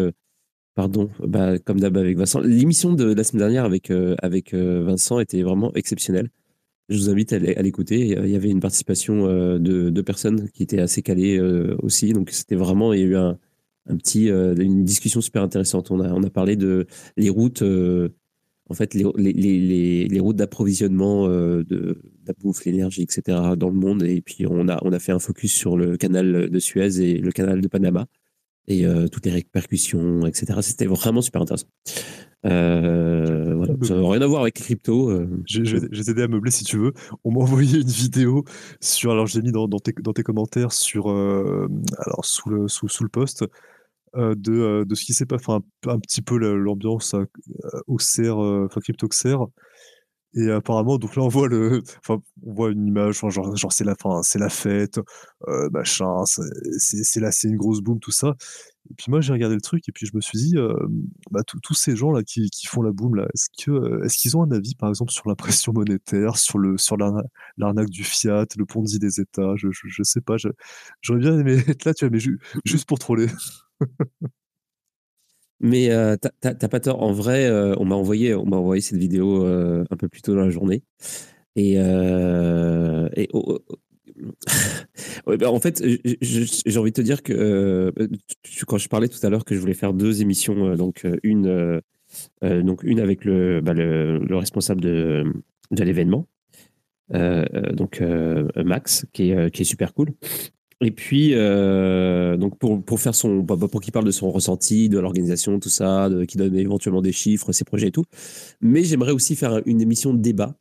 pardon, 0.76 1.10
bah, 1.26 1.58
comme 1.58 1.80
d'hab 1.80 1.96
avec 1.96 2.16
Vincent. 2.16 2.40
L'émission 2.40 2.92
de 2.92 3.12
la 3.12 3.24
semaine 3.24 3.40
dernière 3.40 3.64
avec 3.64 3.90
avec 4.22 4.54
Vincent 4.54 5.18
était 5.18 5.42
vraiment 5.42 5.72
exceptionnelle 5.74 6.30
je 6.90 6.96
vous 6.96 7.10
invite 7.10 7.32
à 7.32 7.38
l'écouter. 7.38 8.08
Il 8.08 8.28
y 8.28 8.36
avait 8.36 8.50
une 8.50 8.60
participation 8.60 9.26
euh, 9.26 9.58
de, 9.58 9.90
de, 9.90 10.02
personnes 10.02 10.50
qui 10.50 10.64
étaient 10.64 10.80
assez 10.80 11.02
calées 11.02 11.38
euh, 11.38 11.76
aussi. 11.82 12.12
Donc, 12.12 12.30
c'était 12.30 12.56
vraiment, 12.56 12.92
il 12.92 13.00
y 13.00 13.02
a 13.04 13.06
eu 13.06 13.16
un, 13.16 13.38
petit, 13.96 14.28
euh, 14.28 14.54
une 14.56 14.84
discussion 14.84 15.20
super 15.20 15.42
intéressante. 15.42 15.90
On 15.92 16.00
a, 16.00 16.12
on 16.12 16.22
a 16.24 16.30
parlé 16.30 16.56
de 16.56 16.86
les 17.16 17.30
routes, 17.30 17.62
en 17.62 18.74
fait, 18.74 18.94
les, 18.94 20.08
les 20.08 20.20
routes 20.20 20.36
d'approvisionnement 20.36 21.28
de, 21.28 22.02
la 22.26 22.34
bouffe, 22.38 22.64
l'énergie, 22.64 23.02
etc. 23.02 23.38
dans 23.56 23.68
le 23.68 23.76
monde. 23.76 24.02
Et 24.02 24.20
puis, 24.20 24.46
on 24.48 24.68
a, 24.68 24.78
on 24.82 24.92
a 24.92 24.98
fait 24.98 25.12
un 25.12 25.20
focus 25.20 25.52
sur 25.54 25.76
le 25.76 25.96
canal 25.96 26.50
de 26.50 26.58
Suez 26.58 27.00
et 27.00 27.18
le 27.18 27.30
canal 27.30 27.60
de 27.60 27.68
Panama 27.68 28.06
et 28.68 28.84
toutes 29.10 29.26
les 29.26 29.32
répercussions, 29.32 30.26
etc. 30.26 30.58
C'était 30.62 30.86
vraiment 30.86 31.22
super 31.22 31.42
intéressant. 31.42 31.66
Euh, 32.46 33.54
voilà. 33.54 33.74
Ça 33.82 33.94
n'a 33.94 34.08
rien 34.08 34.22
à 34.22 34.26
voir 34.26 34.42
avec 34.42 34.58
les 34.58 34.64
crypto. 34.64 35.10
Euh. 35.10 35.28
Je, 35.46 35.76
vais 35.76 36.04
t'aider 36.04 36.22
à 36.22 36.28
meubler 36.28 36.50
si 36.50 36.64
tu 36.64 36.78
veux. 36.78 36.92
On 37.24 37.32
m'a 37.32 37.40
envoyé 37.40 37.80
une 37.80 37.88
vidéo 37.88 38.44
sur. 38.80 39.10
Alors, 39.10 39.26
j'ai 39.26 39.42
mis 39.42 39.52
dans, 39.52 39.68
tes, 39.68 39.92
dans, 40.00 40.12
tes, 40.12 40.22
commentaires 40.22 40.72
sur. 40.72 41.10
Euh, 41.10 41.68
alors, 41.98 42.24
sous 42.24 42.48
le, 42.50 42.68
sous, 42.68 42.88
sous 42.88 43.04
le 43.04 43.10
post. 43.10 43.44
Euh, 44.16 44.34
de, 44.34 44.82
de 44.82 44.94
ce 44.96 45.04
qui 45.04 45.14
s'est 45.14 45.24
passé, 45.24 45.44
enfin 45.46 45.62
un, 45.86 46.00
petit 46.00 46.20
peu 46.20 46.36
l'ambiance 46.36 47.14
au 47.86 48.00
CER, 48.00 48.32
enfin 48.34 48.80
CryptoXer, 48.80 49.36
et 50.34 50.50
apparemment, 50.50 50.98
donc 50.98 51.16
là, 51.16 51.22
on 51.22 51.28
voit 51.28 51.48
le, 51.48 51.82
enfin, 51.98 52.22
on 52.44 52.52
voit 52.52 52.70
une 52.70 52.86
image, 52.86 53.18
genre, 53.20 53.56
genre 53.56 53.72
c'est 53.72 53.84
la 53.84 53.96
fin, 53.96 54.22
c'est 54.22 54.38
la 54.38 54.48
fête, 54.48 55.00
euh, 55.48 55.68
machin, 55.70 56.24
c'est 56.24 57.20
là, 57.20 57.32
c'est 57.32 57.48
une 57.48 57.56
grosse 57.56 57.80
boom, 57.80 57.98
tout 57.98 58.12
ça. 58.12 58.36
Et 58.90 58.94
puis 58.94 59.06
moi, 59.10 59.20
j'ai 59.20 59.32
regardé 59.32 59.54
le 59.56 59.60
truc 59.60 59.88
et 59.88 59.92
puis 59.92 60.06
je 60.06 60.12
me 60.14 60.20
suis 60.20 60.38
dit, 60.38 60.56
euh, 60.56 60.74
bah, 61.30 61.42
tous 61.44 61.74
ces 61.74 61.96
gens 61.96 62.12
là 62.12 62.22
qui, 62.22 62.48
qui, 62.50 62.66
font 62.66 62.82
la 62.82 62.92
boom 62.92 63.18
est-ce 63.18 63.48
que, 63.64 64.04
est-ce 64.04 64.16
qu'ils 64.16 64.36
ont 64.36 64.42
un 64.42 64.50
avis, 64.52 64.74
par 64.74 64.88
exemple, 64.88 65.12
sur 65.12 65.28
l'impression 65.28 65.72
monétaire, 65.72 66.36
sur 66.36 66.58
le, 66.58 66.78
sur 66.78 66.96
l'arnaque 66.96 67.90
du 67.90 68.04
fiat, 68.04 68.46
le 68.56 68.66
Ponzi 68.66 68.98
des 68.98 69.20
États, 69.20 69.54
je, 69.56 69.68
je, 69.70 69.88
je 69.88 70.02
sais 70.02 70.20
pas, 70.20 70.36
j'aurais 71.02 71.20
bien 71.20 71.38
aimé 71.38 71.62
être 71.68 71.84
là, 71.84 71.94
tu 71.94 72.06
vois, 72.06 72.10
mais 72.10 72.20
juste 72.64 72.88
pour 72.88 72.98
troller. 72.98 73.26
Mais 75.60 75.90
euh, 75.90 76.16
t'as 76.40 76.54
pas 76.54 76.80
tort. 76.80 77.02
En 77.02 77.12
vrai, 77.12 77.44
euh, 77.46 77.74
on 77.78 77.84
m'a 77.84 77.94
envoyé, 77.94 78.34
on 78.34 78.46
m'a 78.46 78.56
envoyé 78.56 78.80
cette 78.80 78.98
vidéo 78.98 79.44
euh, 79.44 79.84
un 79.90 79.96
peu 79.96 80.08
plus 80.08 80.22
tôt 80.22 80.34
dans 80.34 80.40
la 80.40 80.50
journée. 80.50 80.82
Et, 81.54 81.78
oh, 83.32 83.58
oh, 83.58 83.58
ouais, 85.26 85.36
bah, 85.36 85.50
en 85.50 85.60
fait, 85.60 85.82
j'ai 86.22 86.78
envie 86.78 86.90
de 86.90 86.96
te 86.96 87.02
dire 87.02 87.22
que 87.22 87.92
quand 88.66 88.78
je 88.78 88.88
parlais 88.88 89.08
tout 89.08 89.24
à 89.24 89.28
l'heure 89.28 89.44
que 89.44 89.54
je 89.54 89.60
voulais 89.60 89.74
faire 89.74 89.92
deux 89.92 90.22
émissions, 90.22 90.74
donc 90.76 91.06
une, 91.22 91.80
donc 92.42 92.82
une 92.82 93.00
avec 93.00 93.26
le, 93.26 93.60
bah, 93.60 93.74
le, 93.74 94.18
le, 94.18 94.36
responsable 94.36 94.80
de, 94.80 95.24
l'événement, 95.70 96.26
donc 97.10 98.02
Max, 98.56 99.04
qui 99.12 99.32
est 99.32 99.64
super 99.64 99.92
cool. 99.92 100.14
Et 100.82 100.90
puis, 100.90 101.34
euh, 101.34 102.38
donc 102.38 102.58
pour, 102.58 102.82
pour 102.82 103.00
faire 103.00 103.14
son, 103.14 103.44
pour 103.44 103.80
qu'il 103.82 103.92
parle 103.92 104.06
de 104.06 104.10
son 104.10 104.30
ressenti, 104.30 104.88
de 104.88 104.98
l'organisation, 104.98 105.60
tout 105.60 105.68
ça, 105.68 106.08
qui 106.26 106.38
donne 106.38 106.56
éventuellement 106.56 107.02
des 107.02 107.12
chiffres, 107.12 107.52
ses 107.52 107.64
projets 107.64 107.88
et 107.88 107.92
tout. 107.92 108.04
Mais 108.62 108.82
j'aimerais 108.82 109.12
aussi 109.12 109.36
faire 109.36 109.60
une 109.66 109.82
émission 109.82 110.14
de 110.14 110.18
débat 110.18 110.56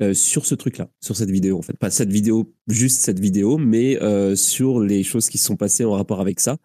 euh, 0.00 0.14
sur 0.14 0.46
ce 0.46 0.54
truc-là, 0.54 0.88
sur 1.00 1.16
cette 1.16 1.30
vidéo 1.30 1.58
en 1.58 1.62
fait. 1.62 1.76
Pas 1.76 1.90
cette 1.90 2.12
vidéo, 2.12 2.54
juste 2.68 3.00
cette 3.00 3.18
vidéo, 3.18 3.58
mais 3.58 4.00
euh, 4.00 4.36
sur 4.36 4.78
les 4.78 5.02
choses 5.02 5.28
qui 5.28 5.38
se 5.38 5.46
sont 5.46 5.56
passées 5.56 5.84
en 5.84 5.92
rapport 5.92 6.20
avec 6.20 6.38
ça. 6.38 6.58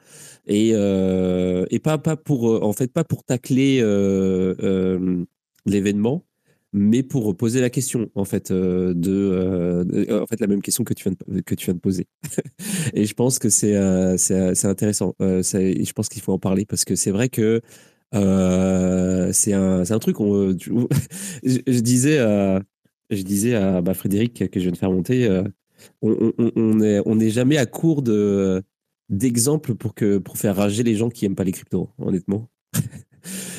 Et, 0.45 0.69
et 0.69 1.79
pas, 1.79 1.97
pas 1.97 2.15
pour, 2.15 2.63
en 2.63 2.73
fait, 2.73 2.91
pas 2.93 3.03
pour 3.03 3.23
tacler 3.23 3.77
l'événement, 5.65 6.25
mais 6.73 7.03
pour 7.03 7.37
poser 7.37 7.61
la 7.61 7.69
question 7.69 8.09
en 8.15 8.25
fait 8.25 8.51
euh, 8.51 8.93
de, 8.95 9.11
euh, 9.11 10.21
en 10.21 10.25
fait 10.25 10.39
la 10.39 10.47
même 10.47 10.61
question 10.61 10.83
que 10.83 10.93
tu 10.93 11.03
viens 11.03 11.13
de, 11.27 11.41
que 11.41 11.55
tu 11.55 11.65
viens 11.65 11.75
de 11.75 11.79
poser. 11.79 12.07
Et 12.93 13.05
je 13.05 13.13
pense 13.13 13.39
que 13.39 13.49
c'est 13.49 13.75
euh, 13.75 14.17
c'est 14.17 14.65
intéressant. 14.65 15.15
Je 15.19 15.91
pense 15.93 16.09
qu'il 16.09 16.21
faut 16.21 16.33
en 16.33 16.39
parler 16.39 16.65
parce 16.65 16.83
que 16.83 16.95
c'est 16.95 17.11
vrai 17.11 17.29
que 17.29 17.61
c'est 18.11 19.53
un, 19.53 19.83
un 19.89 19.99
truc 19.99 20.19
on, 20.19 20.49
je, 21.43 21.79
disais 21.79 22.17
je 23.09 23.21
disais 23.21 23.55
à 23.55 23.81
bah, 23.81 23.93
Frédéric 23.93 24.49
que 24.49 24.59
je 24.59 24.65
viens 24.65 24.71
de 24.71 24.77
faire 24.77 24.91
monter 24.91 25.29
on, 26.01 26.33
on, 26.37 26.51
on 26.55 26.81
est 26.81 27.01
on 27.05 27.15
n'est 27.15 27.29
jamais 27.29 27.57
à 27.57 27.65
court 27.65 28.01
de 28.01 28.63
pour 29.77 29.93
pour 30.23 30.37
faire 30.37 30.55
rager 30.55 30.83
les 30.83 30.95
gens 30.95 31.09
qui 31.09 31.25
aiment 31.25 31.35
pas 31.35 31.43
les 31.43 31.51
cryptos 31.51 31.89
honnêtement. 31.99 32.49
euh, 32.75 32.79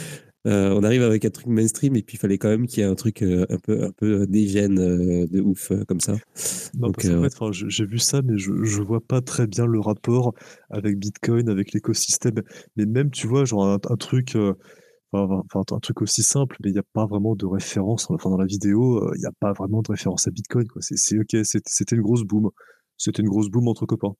on 0.47 0.83
arrive 0.83 1.03
avec 1.03 1.25
un 1.25 1.31
truc 1.31 1.47
mainstream 1.47 1.97
et 1.97 2.03
puis 2.03 2.17
il 2.17 2.21
fallait 2.21 2.39
quand 2.39 2.49
même 2.49 2.67
qu'il 2.67 2.83
y 2.83 2.87
ait 2.87 2.89
un 2.89 2.95
truc 2.95 3.23
euh, 3.23 3.47
un 3.49 3.59
peu 3.59 3.85
un 3.85 3.93
peu 3.93 4.21
euh, 4.21 4.27
dégène 4.27 4.75
de 4.75 5.41
ouf 5.41 5.73
comme 5.89 6.01
ça. 6.01 6.13
Non, 6.75 6.89
Donc, 6.89 7.03
parce 7.03 7.53
fait, 7.53 7.69
j'ai 7.69 7.87
vu 7.87 7.99
ça, 7.99 8.21
mais 8.23 8.37
je 8.37 8.53
je 8.63 8.83
vois 8.83 9.01
pas 9.01 9.21
très 9.21 9.47
bien 9.47 9.67
le 9.67 9.81
rapport 9.81 10.35
avec 10.71 10.99
Bitcoin, 10.99 11.49
avec 11.49 11.73
l'écosystème. 11.73 12.43
Mais 12.77 12.85
même, 12.85 13.11
tu 13.11 13.27
vois, 13.27 13.45
genre 13.45 13.67
un, 13.67 13.79
un 13.89 13.97
truc, 13.97 14.37
enfin, 15.13 15.43
un 15.71 15.81
truc 15.81 16.03
aussi 16.03 16.23
simple, 16.23 16.57
mais 16.63 16.71
il 16.71 16.73
n'y 16.75 16.79
a 16.79 16.85
pas 16.93 17.07
vraiment 17.07 17.37
de 17.37 17.47
référence. 17.47 18.11
Enfin, 18.11 18.31
dans 18.31 18.37
la 18.37 18.47
vidéo, 18.47 19.11
il 19.15 19.21
n'y 19.21 19.27
a 19.27 19.33
pas 19.41 19.53
vraiment 19.53 19.81
de 19.81 19.91
référence 19.91 20.27
à 20.27 20.31
Bitcoin. 20.31 20.67
Quoi. 20.69 20.83
C'est 20.83 21.19
ok, 21.19 21.37
c'était 21.43 21.97
une 21.97 22.03
grosse 22.03 22.25
boom. 22.25 22.51
C'était 22.97 23.23
une 23.23 23.29
grosse 23.29 23.49
boom 23.49 23.69
entre 23.69 23.87
copains. 23.87 24.15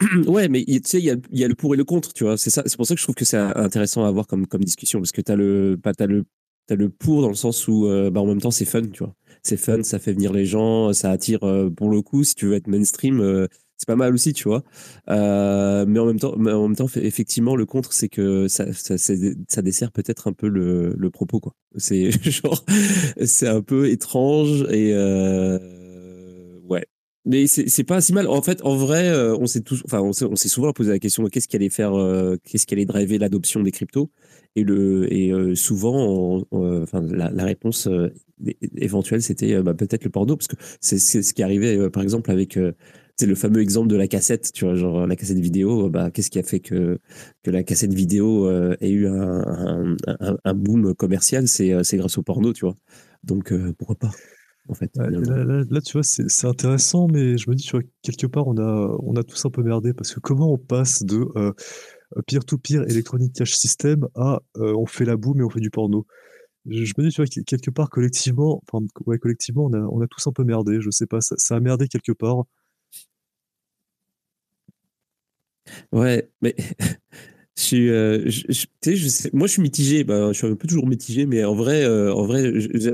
ouais, 0.26 0.48
mais 0.48 0.64
tu 0.64 0.80
sais, 0.84 0.98
il 1.00 1.04
y 1.04 1.44
a, 1.44 1.48
le 1.48 1.54
pour 1.54 1.74
et 1.74 1.76
le 1.76 1.84
contre, 1.84 2.12
tu 2.12 2.24
vois. 2.24 2.36
C'est 2.36 2.50
ça, 2.50 2.62
c'est 2.66 2.76
pour 2.76 2.86
ça 2.86 2.94
que 2.94 3.00
je 3.00 3.04
trouve 3.04 3.14
que 3.14 3.24
c'est 3.24 3.38
intéressant 3.38 4.04
à 4.04 4.08
avoir 4.08 4.26
comme, 4.26 4.46
comme 4.46 4.62
discussion, 4.62 5.00
parce 5.00 5.12
que 5.12 5.22
tu 5.22 5.32
as 5.32 5.36
le, 5.36 5.78
pas, 5.82 5.92
as 5.98 6.06
le, 6.06 6.24
as 6.68 6.74
le 6.74 6.90
pour 6.90 7.22
dans 7.22 7.28
le 7.28 7.34
sens 7.34 7.66
où, 7.66 7.86
euh, 7.86 8.10
bah, 8.10 8.20
en 8.20 8.26
même 8.26 8.40
temps, 8.40 8.50
c'est 8.50 8.66
fun, 8.66 8.82
tu 8.82 9.04
vois. 9.04 9.14
C'est 9.42 9.56
fun, 9.56 9.82
ça 9.82 9.98
fait 9.98 10.12
venir 10.12 10.32
les 10.32 10.44
gens, 10.44 10.92
ça 10.92 11.10
attire 11.10 11.44
euh, 11.44 11.70
pour 11.70 11.88
le 11.90 12.02
coup. 12.02 12.24
Si 12.24 12.34
tu 12.34 12.46
veux 12.46 12.54
être 12.54 12.66
mainstream, 12.66 13.20
euh, 13.20 13.46
c'est 13.78 13.86
pas 13.86 13.96
mal 13.96 14.12
aussi, 14.12 14.32
tu 14.34 14.48
vois. 14.48 14.64
mais 15.08 15.98
en 15.98 16.06
même 16.06 16.18
temps, 16.18 16.34
mais 16.36 16.52
en 16.52 16.68
même 16.68 16.76
temps, 16.76 16.88
effectivement, 16.96 17.56
le 17.56 17.64
contre, 17.64 17.92
c'est 17.92 18.08
que 18.08 18.48
ça, 18.48 18.72
ça, 18.74 18.96
ça 18.98 19.62
dessert 19.62 19.92
peut-être 19.92 20.28
un 20.28 20.32
peu 20.32 20.48
le, 20.48 20.94
le 20.96 21.10
propos, 21.10 21.40
quoi. 21.40 21.54
C'est 21.76 22.10
genre, 22.30 22.64
c'est 23.24 23.48
un 23.48 23.62
peu 23.62 23.88
étrange 23.88 24.62
et 24.70 24.92
mais 27.26 27.48
c'est 27.48 27.84
pas 27.84 28.00
si 28.00 28.12
mal. 28.12 28.28
En 28.28 28.40
fait, 28.40 28.62
en 28.62 28.76
vrai, 28.76 29.08
euh, 29.08 29.36
on 29.36 29.46
s'est 29.46 29.60
tous, 29.62 29.82
enfin, 29.84 30.00
on 30.00 30.12
s'est 30.12 30.48
souvent 30.48 30.72
posé 30.72 30.92
la 30.92 31.00
question 31.00 31.24
qu'est-ce 31.26 31.48
qui 31.48 31.56
allait 31.56 31.70
faire, 31.70 31.94
euh, 31.94 32.36
qu'est-ce 32.44 32.66
qui 32.66 32.74
allait 32.74 32.84
driver 32.84 33.18
l'adoption 33.18 33.62
des 33.62 33.72
cryptos 33.72 34.10
Et 34.54 34.62
le 34.62 35.12
et 35.12 35.32
euh, 35.32 35.56
souvent, 35.56 36.44
enfin, 36.52 37.02
la, 37.02 37.44
réponse 37.44 37.88
éventuelle, 38.76 39.22
c'était 39.22 39.60
bah, 39.60 39.74
peut-être 39.74 40.04
le 40.04 40.10
porno, 40.10 40.36
parce 40.36 40.46
que 40.46 40.56
c'est 40.80 40.98
ce 40.98 41.34
qui 41.34 41.42
arrivait, 41.42 41.90
par 41.90 42.04
exemple, 42.04 42.30
avec 42.30 42.58
c'est 43.16 43.26
le 43.26 43.34
fameux 43.34 43.60
exemple 43.60 43.88
de 43.88 43.96
la 43.96 44.06
cassette, 44.08 44.52
tu 44.52 44.64
vois, 44.64 44.74
genre 44.76 45.06
la 45.06 45.16
cassette 45.16 45.38
vidéo. 45.40 45.90
Bah, 45.90 46.10
qu'est-ce 46.12 46.30
qui 46.30 46.38
a 46.38 46.42
fait 46.44 46.60
que 46.60 46.98
que 47.42 47.50
la 47.50 47.64
cassette 47.64 47.94
vidéo 47.94 48.48
ait 48.80 48.90
eu 48.90 49.08
un, 49.08 49.96
boom 50.54 50.94
commercial? 50.94 51.48
C'est 51.48 51.72
c'est 51.82 51.96
grâce 51.96 52.18
au 52.18 52.22
porno, 52.22 52.52
tu 52.52 52.66
vois. 52.66 52.76
Donc 53.24 53.52
pourquoi 53.78 53.96
pas? 53.96 54.12
En 54.68 54.74
fait. 54.74 54.90
là, 54.96 55.80
tu 55.80 55.92
vois, 55.92 56.02
c'est 56.02 56.46
intéressant, 56.46 57.08
mais 57.08 57.38
je 57.38 57.48
me 57.50 57.54
dis, 57.54 57.64
tu 57.64 57.72
vois, 57.72 57.82
quelque 58.02 58.26
part, 58.26 58.46
on 58.48 58.56
a, 58.58 58.96
on 59.00 59.16
a 59.16 59.22
tous 59.22 59.46
un 59.46 59.50
peu 59.50 59.62
merdé 59.62 59.92
parce 59.92 60.12
que 60.14 60.20
comment 60.20 60.52
on 60.52 60.58
passe 60.58 61.02
de 61.04 61.26
euh, 61.36 61.52
peer-to-peer 62.26 62.82
Electronic 62.88 63.32
Cash 63.34 63.54
System 63.54 64.08
à 64.14 64.40
euh, 64.58 64.74
on 64.74 64.86
fait 64.86 65.04
la 65.04 65.16
boum 65.16 65.40
et 65.40 65.44
on 65.44 65.50
fait 65.50 65.60
du 65.60 65.70
porno? 65.70 66.06
Je, 66.68 66.92
me 66.98 67.04
dis, 67.04 67.14
tu 67.14 67.22
vois, 67.22 67.26
quelque 67.46 67.70
part, 67.70 67.90
collectivement, 67.90 68.62
enfin, 68.68 68.84
ouais, 69.06 69.18
collectivement, 69.18 69.66
on 69.66 69.72
a, 69.72 69.78
on 69.78 70.00
a 70.00 70.06
tous 70.08 70.26
un 70.26 70.32
peu 70.32 70.44
merdé, 70.44 70.80
je 70.80 70.90
sais 70.90 71.06
pas, 71.06 71.20
ça, 71.20 71.36
ça 71.38 71.56
a 71.56 71.60
merdé 71.60 71.88
quelque 71.88 72.12
part. 72.12 72.44
Ouais, 75.92 76.28
mais 76.42 76.54
euh, 77.72 78.22
je, 78.26 79.28
moi 79.32 79.46
je 79.46 79.52
suis 79.52 79.62
mitigé. 79.62 80.04
Ben, 80.04 80.32
je 80.32 80.38
suis 80.38 80.46
un 80.46 80.54
peu 80.56 80.68
toujours 80.68 80.86
mitigé, 80.86 81.26
mais 81.26 81.44
en 81.44 81.54
vrai, 81.54 81.84
euh, 81.84 82.12
en 82.14 82.26
vrai, 82.26 82.52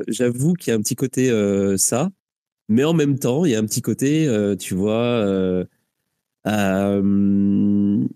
j'avoue 0.09 0.55
qu'il 0.55 0.71
y 0.71 0.75
a 0.75 0.77
un 0.77 0.83
petit 0.83 0.97
côté 0.97 1.31
euh, 1.31 1.77
ça, 1.77 2.11
mais 2.69 2.85
en 2.85 2.95
même 2.95 3.19
temps, 3.19 3.45
il 3.45 3.53
y 3.53 3.55
a 3.57 3.59
un 3.59 3.67
petit 3.67 3.83
côté, 3.83 4.29
tu 4.59 4.75
vois. 4.75 5.25
on 6.45 8.09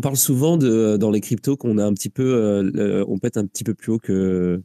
parle 0.00 0.16
souvent 0.16 0.56
de, 0.56 0.96
dans 0.96 1.10
les 1.10 1.20
cryptos 1.20 1.56
qu'on 1.56 1.78
a 1.78 1.84
un 1.84 1.94
petit 1.94 2.10
peu, 2.10 3.04
on 3.06 3.18
pète 3.18 3.36
un 3.36 3.46
petit 3.46 3.64
peu 3.64 3.74
plus 3.74 3.92
haut 3.92 3.98
que, 3.98 4.62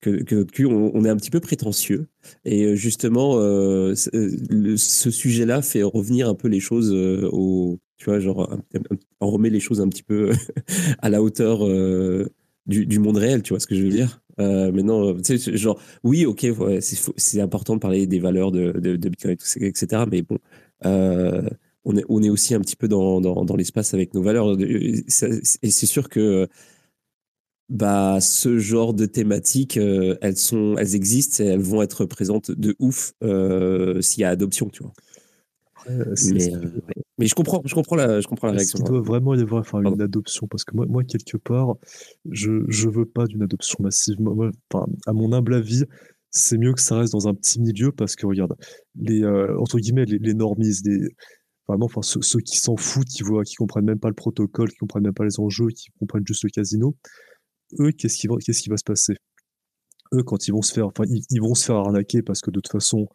que, 0.00 0.34
notre 0.34 0.52
cul, 0.52 0.66
on, 0.66 1.04
est 1.04 1.08
un 1.08 1.16
petit 1.16 1.30
peu 1.30 1.40
prétentieux. 1.40 2.06
Et 2.44 2.64
euh, 2.64 2.74
justement, 2.74 3.38
euh, 3.38 3.94
euh, 4.14 4.76
ce 4.76 5.10
sujet-là 5.10 5.62
fait 5.62 5.82
revenir 5.82 6.28
un 6.28 6.34
peu 6.34 6.48
les 6.48 6.60
choses 6.60 6.92
au. 6.92 7.78
Tu 7.96 8.04
vois, 8.06 8.20
genre, 8.20 8.54
on 9.20 9.30
remet 9.30 9.48
les 9.48 9.60
choses 9.60 9.80
un 9.80 9.88
petit 9.88 10.02
peu 10.02 10.30
à 10.98 11.08
la 11.08 11.22
hauteur 11.22 11.66
du, 12.66 12.98
monde 12.98 13.16
réel, 13.16 13.42
tu 13.42 13.54
vois 13.54 13.60
ce 13.60 13.66
que 13.66 13.74
je 13.74 13.82
veux 13.82 13.90
dire? 13.90 14.20
Mais 14.38 14.82
non, 14.82 15.14
tu 15.14 15.38
sais, 15.38 15.56
genre, 15.56 15.80
oui, 16.04 16.26
ok, 16.26 16.46
c'est 16.80 17.40
important 17.40 17.74
de 17.74 17.80
parler 17.80 18.06
des 18.06 18.18
valeurs 18.18 18.52
de, 18.52 18.72
de, 18.72 19.08
Bitcoin, 19.08 19.32
etc. 19.32 20.02
Mais 20.10 20.20
bon, 20.20 20.38
on, 20.84 21.96
est, 21.96 22.04
on 22.10 22.22
est 22.22 22.28
aussi 22.28 22.54
un 22.54 22.60
petit 22.60 22.76
peu 22.76 22.86
dans, 22.86 23.22
dans, 23.22 23.46
dans 23.46 23.56
l'espace 23.56 23.94
avec 23.94 24.12
nos 24.12 24.20
valeurs. 24.22 24.60
Et 24.60 25.04
c'est 25.08 25.86
sûr 25.86 26.10
que 26.10 26.48
bah, 27.68 28.20
ce 28.20 28.58
genre 28.58 28.94
de 28.94 29.06
thématiques, 29.06 29.76
euh, 29.76 30.16
elles, 30.20 30.36
sont, 30.36 30.76
elles 30.78 30.94
existent 30.94 31.42
et 31.42 31.48
elles 31.48 31.60
vont 31.60 31.82
être 31.82 32.04
présentes 32.04 32.50
de 32.52 32.76
ouf 32.78 33.12
euh, 33.24 34.00
s'il 34.00 34.20
y 34.20 34.24
a 34.24 34.30
adoption, 34.30 34.68
tu 34.68 34.82
vois. 34.82 34.92
Euh, 35.88 36.14
mais, 37.18 37.26
je 37.26 37.34
comprends, 37.34 37.62
je 37.64 37.74
comprends 37.74 37.96
la, 37.96 38.20
je 38.20 38.26
comprends 38.26 38.48
la 38.48 38.54
réaction. 38.54 38.78
Il 38.80 38.84
doit 38.84 39.00
vraiment 39.00 39.34
y 39.34 39.40
avoir 39.40 39.60
enfin, 39.60 39.82
une 39.82 40.00
adoption 40.00 40.48
parce 40.48 40.64
que 40.64 40.74
moi, 40.74 40.84
moi 40.86 41.04
quelque 41.04 41.36
part, 41.36 41.76
je 42.28 42.50
ne 42.50 42.90
veux 42.90 43.04
pas 43.04 43.26
d'une 43.26 43.42
adoption 43.42 43.78
massive. 43.80 44.20
Moi, 44.20 44.50
à 45.06 45.12
mon 45.12 45.32
humble 45.32 45.54
avis, 45.54 45.84
c'est 46.30 46.58
mieux 46.58 46.72
que 46.72 46.80
ça 46.80 46.98
reste 46.98 47.12
dans 47.12 47.28
un 47.28 47.34
petit 47.34 47.60
milieu 47.60 47.92
parce 47.92 48.16
que 48.16 48.26
regarde, 48.26 48.56
les 48.96 49.24
entre 49.24 49.78
guillemets, 49.78 50.06
les, 50.06 50.18
les 50.18 50.34
normies, 50.34 50.74
les, 50.84 51.08
vraiment, 51.68 51.86
enfin, 51.86 52.02
ceux, 52.02 52.20
ceux 52.20 52.40
qui 52.40 52.58
s'en 52.58 52.76
foutent, 52.76 53.08
qui 53.08 53.22
voient, 53.22 53.44
qui 53.44 53.54
comprennent 53.54 53.84
même 53.84 54.00
pas 54.00 54.08
le 54.08 54.14
protocole, 54.14 54.70
qui 54.70 54.78
comprennent 54.78 55.04
même 55.04 55.14
pas 55.14 55.24
les 55.24 55.38
enjeux, 55.38 55.68
qui 55.68 55.90
comprennent 56.00 56.26
juste 56.26 56.42
le 56.42 56.50
casino 56.50 56.96
eux, 57.80 57.92
qu'est-ce 57.92 58.18
qui, 58.18 58.28
va, 58.28 58.76
se 58.76 58.84
passer? 58.84 59.14
Eux, 60.12 60.22
quand 60.22 60.48
ils 60.48 60.52
vont 60.52 60.62
se 60.62 60.72
faire, 60.72 60.86
enfin, 60.86 61.04
ils, 61.08 61.40
vont 61.40 61.54
se 61.54 61.64
faire 61.64 61.76
arnaquer 61.76 62.22
parce 62.22 62.40
que 62.40 62.50
de 62.50 62.60
toute 62.60 62.70
façon, 62.70 63.08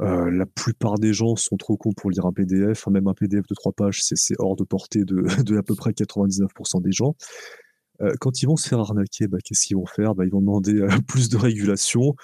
euh, 0.00 0.30
la 0.30 0.46
plupart 0.46 0.98
des 0.98 1.12
gens 1.12 1.36
sont 1.36 1.56
trop 1.56 1.76
cons 1.76 1.92
pour 1.92 2.10
lire 2.10 2.26
un 2.26 2.32
PDF. 2.32 2.86
même 2.86 3.08
un 3.08 3.14
PDF 3.14 3.46
de 3.46 3.54
trois 3.54 3.72
pages, 3.72 4.00
c'est, 4.02 4.34
hors 4.38 4.56
de 4.56 4.64
portée 4.64 5.04
de, 5.04 5.24
à 5.58 5.62
peu 5.62 5.74
près 5.74 5.90
99% 5.90 6.82
des 6.82 6.92
gens. 6.92 7.16
Euh, 8.00 8.14
quand 8.20 8.42
ils 8.42 8.46
vont 8.46 8.56
se 8.56 8.68
faire 8.68 8.80
arnaquer, 8.80 9.28
bah, 9.28 9.38
qu'est-ce 9.44 9.66
qu'ils 9.66 9.76
vont 9.76 9.86
faire? 9.86 10.14
Bah, 10.14 10.24
Ils 10.24 10.30
vont 10.30 10.40
demander 10.40 10.76
euh, 10.76 10.88
plus 11.08 11.28
de 11.28 11.36
régulation, 11.36 12.14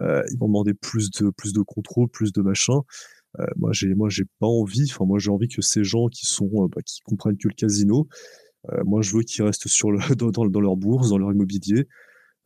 ils 0.00 0.38
vont 0.38 0.46
demander 0.46 0.72
plus 0.72 1.10
de, 1.10 1.30
plus 1.30 1.52
de 1.52 1.60
contrôle, 1.60 2.08
plus 2.08 2.32
de 2.32 2.40
machin. 2.40 2.80
moi, 3.56 3.70
j'ai, 3.72 3.94
moi, 3.94 4.08
j'ai 4.08 4.24
pas 4.38 4.46
envie. 4.46 4.88
Enfin, 4.90 5.04
moi, 5.04 5.18
j'ai 5.18 5.30
envie 5.30 5.48
que 5.48 5.60
ces 5.60 5.84
gens 5.84 6.06
qui 6.08 6.24
sont, 6.24 6.48
bah, 6.74 6.80
qui 6.86 7.00
comprennent 7.02 7.36
que 7.36 7.48
le 7.48 7.54
casino, 7.54 8.08
moi, 8.84 9.02
je 9.02 9.16
veux 9.16 9.22
qu'ils 9.22 9.44
restent 9.44 9.68
sur 9.68 9.90
le, 9.90 9.98
dans, 10.16 10.30
dans, 10.30 10.60
leur 10.60 10.76
bourse, 10.76 11.10
dans 11.10 11.18
leur 11.18 11.32
immobilier, 11.32 11.86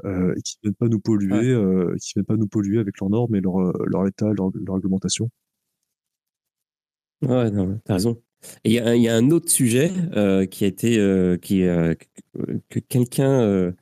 euh, 0.05 0.35
et 0.37 0.43
qu'ils 0.43 0.59
ne 0.63 0.69
viennent 0.69 0.75
pas 0.75 0.89
nous 0.89 1.01
polluer, 1.01 1.51
euh, 1.51 1.97
viennent 2.15 2.25
pas 2.25 2.37
nous 2.37 2.49
polluer 2.49 2.79
avec 2.79 3.01
leurs 3.01 3.11
normes 3.11 3.35
et 3.35 3.41
leur, 3.41 3.57
leur 3.87 4.07
état, 4.07 4.33
leur, 4.33 4.51
leur 4.55 4.77
réglementation. 4.77 5.31
Ouais, 7.23 7.51
non, 7.51 7.81
t'as 7.85 7.95
raison. 7.95 8.21
Il 8.65 8.73
y, 8.73 8.75
y, 8.75 9.09
a 9.09 9.17
un 9.17 9.31
autre 9.31 9.51
sujet 9.51 9.91
qui 10.51 10.65
a 10.65 10.67
été 10.67 11.39
qui, 11.41 11.63
que 11.63 12.79
quelqu'un 12.81 13.73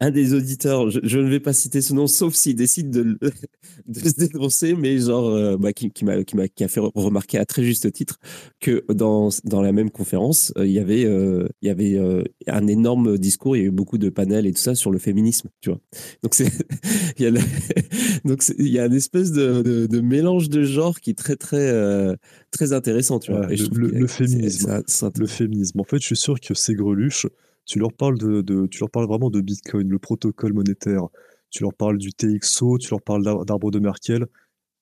un 0.00 0.10
des 0.10 0.32
auditeurs, 0.32 0.90
je, 0.90 1.18
ne 1.18 1.28
vais 1.28 1.40
pas 1.40 1.52
citer 1.52 1.82
ce 1.82 1.92
nom, 1.92 2.06
sauf 2.06 2.34
s'il 2.34 2.56
décide 2.56 2.90
de, 2.90 3.18
de, 3.86 4.00
se 4.00 4.14
dénoncer, 4.14 4.74
mais 4.74 4.98
genre, 4.98 5.28
euh, 5.28 5.58
bah, 5.58 5.74
qui, 5.74 5.90
qui 5.90 6.06
m'a 6.06 6.22
qui, 6.24 6.64
a 6.64 6.68
fait 6.68 6.80
remarquer 6.80 7.36
à 7.38 7.44
très 7.44 7.62
juste 7.62 7.92
titre 7.92 8.18
que 8.60 8.82
dans, 8.90 9.28
dans 9.44 9.60
la 9.60 9.72
même 9.72 9.90
conférence, 9.90 10.54
euh, 10.56 10.66
il 10.66 10.72
y 10.72 10.78
avait, 10.78 11.04
euh, 11.04 11.46
il 11.60 11.68
y 11.68 11.70
avait 11.70 12.00
un 12.46 12.66
énorme 12.66 13.18
discours, 13.18 13.56
il 13.56 13.60
y 13.60 13.62
a 13.62 13.66
eu 13.66 13.70
beaucoup 13.70 13.98
de 13.98 14.08
panels 14.08 14.46
et 14.46 14.52
tout 14.52 14.60
ça 14.60 14.74
sur 14.74 14.90
le 14.90 14.98
féminisme, 14.98 15.50
tu 15.60 15.68
vois. 15.68 15.80
Donc, 16.22 16.34
c'est, 16.34 16.50
il, 17.18 17.24
y 17.24 17.26
a 17.26 17.30
donc 18.24 18.42
il 18.58 18.68
y 18.68 18.78
a 18.78 18.86
une 18.86 18.94
espèce 18.94 19.32
de, 19.32 19.86
de, 19.86 20.00
mélange 20.00 20.48
de 20.48 20.62
genres 20.64 21.00
qui 21.00 21.10
est 21.10 21.18
très, 21.18 21.36
très, 21.36 22.16
très 22.50 22.72
intéressant, 22.72 23.18
tu 23.18 23.32
vois. 23.32 23.48
le, 23.48 24.06
féminisme. 24.06 24.82
le 25.18 25.26
féminisme. 25.26 25.80
En 25.80 25.84
fait, 25.84 26.00
je 26.00 26.06
suis 26.06 26.16
sûr 26.16 26.40
que 26.40 26.54
ces 26.54 26.74
greluches, 26.74 27.26
tu 27.66 27.78
leur 27.78 27.92
parles 27.92 28.18
de, 28.18 28.66
tu 28.66 28.80
leur 28.80 28.90
parles 28.90 29.06
vraiment 29.06 29.30
de 29.30 29.40
Bitcoin, 29.40 29.88
le 29.88 29.98
protocole 29.98 30.52
monétaire. 30.52 31.08
Tu 31.50 31.62
leur 31.62 31.74
parles 31.74 31.98
du 31.98 32.12
TXO, 32.12 32.78
tu 32.78 32.90
leur 32.90 33.02
parles 33.02 33.24
d'arbre 33.44 33.70
de 33.70 33.80
Merkel. 33.80 34.26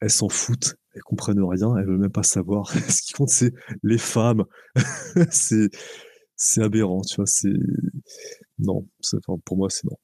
Elles 0.01 0.11
s'en 0.11 0.29
foutent, 0.29 0.77
elles 0.95 1.03
comprennent 1.03 1.43
rien, 1.43 1.77
elles 1.77 1.87
veulent 1.87 1.99
même 1.99 2.11
pas 2.11 2.23
savoir. 2.23 2.69
Ce 2.91 3.03
qui 3.03 3.13
compte, 3.15 3.31
c'est 3.31 3.53
les 3.83 3.99
femmes. 3.99 4.45
c'est, 5.31 5.71
c'est 6.37 6.63
aberrant, 6.63 7.03
tu 7.03 7.17
vois. 7.17 7.27
C'est 7.27 7.53
non, 8.59 8.87
pour 9.45 9.57
moi, 9.57 9.71
c'est 9.71 9.85
non. 9.85 9.97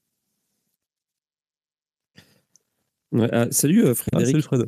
Ah, 3.33 3.47
salut 3.51 3.85
euh, 3.85 3.95
Frédéric. 3.95 4.27
Ah, 4.27 4.31
salut 4.31 4.43
Fred. 4.43 4.65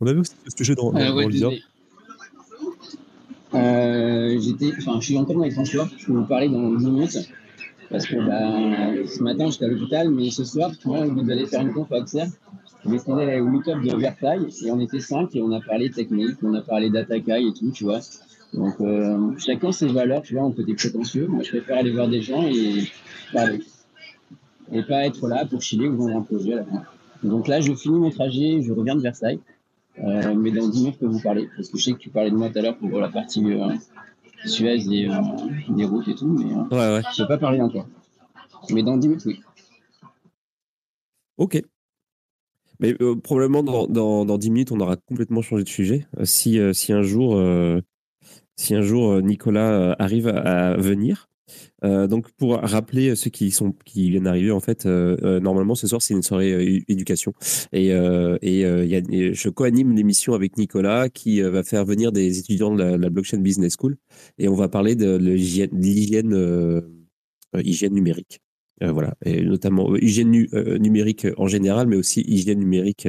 On 0.00 0.06
avait 0.06 0.20
aussi 0.20 0.32
ce 0.44 0.56
sujet 0.56 0.74
dans, 0.74 0.92
dans, 0.92 1.18
euh, 1.18 1.28
l'IA. 1.28 1.50
Euh, 3.56 4.38
j'étais, 4.40 4.72
enfin, 4.78 5.00
je 5.00 5.06
suis 5.06 5.18
encore 5.18 5.36
dans 5.36 5.44
les 5.44 5.52
transports. 5.52 5.88
Je 5.96 6.06
peux 6.06 6.12
vous 6.12 6.24
parler 6.24 6.48
dans 6.48 6.72
10 6.74 6.86
minutes. 6.86 7.30
Parce 7.90 8.06
que 8.06 8.16
bah, 8.16 9.06
ce 9.06 9.22
matin, 9.22 9.48
j'étais 9.50 9.66
à 9.66 9.68
l'hôpital, 9.68 10.10
mais 10.10 10.30
ce 10.30 10.44
soir, 10.44 10.72
vous 10.84 11.30
allez 11.30 11.46
faire 11.46 11.62
une 11.62 11.72
conf 11.72 11.90
à 11.92 11.98
Auxerre. 11.98 12.28
Je 12.84 12.90
descendais 12.90 13.24
aller 13.24 13.40
au 13.40 13.48
meet 13.48 13.66
de 13.66 13.96
Versailles 13.96 14.46
et 14.64 14.70
on 14.70 14.80
était 14.80 15.00
cinq 15.00 15.34
et 15.34 15.42
on 15.42 15.50
a 15.52 15.60
parlé 15.60 15.90
technique, 15.90 16.36
on 16.42 16.54
a 16.54 16.62
parlé 16.62 16.90
d'Atakai 16.90 17.46
et 17.48 17.52
tout, 17.52 17.70
tu 17.72 17.84
vois. 17.84 18.00
Donc, 18.54 18.74
euh, 18.80 19.32
chacun 19.38 19.72
ses 19.72 19.88
valeurs, 19.88 20.22
tu 20.22 20.34
vois, 20.34 20.44
on 20.44 20.52
peut 20.52 20.64
être 20.68 20.76
prétentieux. 20.76 21.26
Moi, 21.26 21.42
je 21.42 21.50
préfère 21.50 21.78
aller 21.78 21.92
voir 21.92 22.08
des 22.08 22.22
gens 22.22 22.46
et 22.46 22.84
parler. 23.32 23.60
Et 24.72 24.82
pas 24.82 25.06
être 25.06 25.28
là 25.28 25.44
pour 25.46 25.62
chiller 25.62 25.88
ou 25.88 25.96
vendre 25.96 26.16
un 26.16 26.22
projet 26.22 26.54
à 26.54 26.56
la 26.56 26.64
fin. 26.64 26.82
Donc 27.22 27.48
là, 27.48 27.60
je 27.60 27.72
finis 27.74 27.98
mon 27.98 28.10
trajet, 28.10 28.62
je 28.62 28.72
reviens 28.72 28.96
de 28.96 29.00
Versailles. 29.00 29.40
Euh, 29.98 30.34
mais 30.34 30.50
dans 30.50 30.68
10 30.68 30.78
minutes, 30.80 30.94
je 30.94 31.06
peux 31.06 31.12
vous 31.12 31.20
parler. 31.20 31.48
Parce 31.56 31.68
que 31.68 31.78
je 31.78 31.84
sais 31.84 31.92
que 31.92 31.98
tu 31.98 32.10
parlais 32.10 32.30
de 32.30 32.36
moi 32.36 32.50
tout 32.50 32.58
à 32.58 32.62
l'heure 32.62 32.76
pour 32.76 33.00
la 33.00 33.08
partie 33.08 33.44
euh, 33.44 33.74
Suez 34.44 34.82
et 34.92 35.08
euh, 35.08 35.14
des 35.68 35.84
routes 35.84 36.08
et 36.08 36.14
tout, 36.14 36.26
mais 36.26 36.44
ouais, 36.44 36.94
ouais. 36.94 37.02
je 37.14 37.22
ne 37.22 37.26
peux 37.26 37.28
pas 37.28 37.38
parler 37.38 37.60
encore. 37.60 37.86
Mais 38.70 38.82
dans 38.82 38.96
10 38.96 39.08
minutes, 39.08 39.24
oui. 39.26 39.40
Ok. 41.38 41.62
Mais 42.78 42.94
probablement 43.22 43.62
dans, 43.62 43.86
dans, 43.86 44.26
dans, 44.26 44.36
10 44.38 44.50
minutes, 44.50 44.72
on 44.72 44.80
aura 44.80 44.96
complètement 44.96 45.40
changé 45.40 45.64
de 45.64 45.68
sujet. 45.68 46.06
si, 46.24 46.60
si 46.74 46.92
un 46.92 47.02
jour, 47.02 47.40
si 48.56 48.74
un 48.74 48.82
jour 48.82 49.22
Nicolas 49.22 49.96
arrive 49.98 50.28
à 50.28 50.76
venir, 50.76 51.26
euh, 51.84 52.06
donc, 52.06 52.30
pour 52.32 52.56
rappeler 52.56 53.14
ceux 53.14 53.30
qui, 53.30 53.50
sont, 53.50 53.74
qui 53.84 54.10
viennent 54.10 54.24
d'arriver, 54.24 54.50
en 54.50 54.60
fait, 54.60 54.86
euh, 54.86 55.16
euh, 55.22 55.40
normalement, 55.40 55.74
ce 55.74 55.86
soir, 55.86 56.02
c'est 56.02 56.14
une 56.14 56.22
soirée 56.22 56.84
éducation. 56.88 57.32
Et, 57.72 57.88
et, 57.88 59.34
je 59.34 59.48
co-anime 59.48 59.94
l'émission 59.94 60.34
avec 60.34 60.56
Nicolas 60.56 61.08
qui 61.08 61.40
va 61.40 61.62
faire 61.62 61.84
venir 61.84 62.12
des 62.12 62.38
étudiants 62.38 62.74
de 62.74 62.82
la, 62.82 63.10
Blockchain 63.10 63.38
Business 63.38 63.76
School. 63.78 63.96
Et 64.38 64.48
on 64.48 64.54
va 64.54 64.68
parler 64.68 64.94
de 64.94 65.16
l'hygiène 65.16 65.82
hygiène 65.82 67.94
numérique. 67.94 68.40
voilà. 68.80 69.14
Et 69.24 69.42
notamment 69.42 69.94
hygiène 69.96 70.46
numérique 70.78 71.26
en 71.36 71.46
général, 71.46 71.86
mais 71.86 71.96
aussi 71.96 72.22
hygiène 72.22 72.58
numérique, 72.58 73.08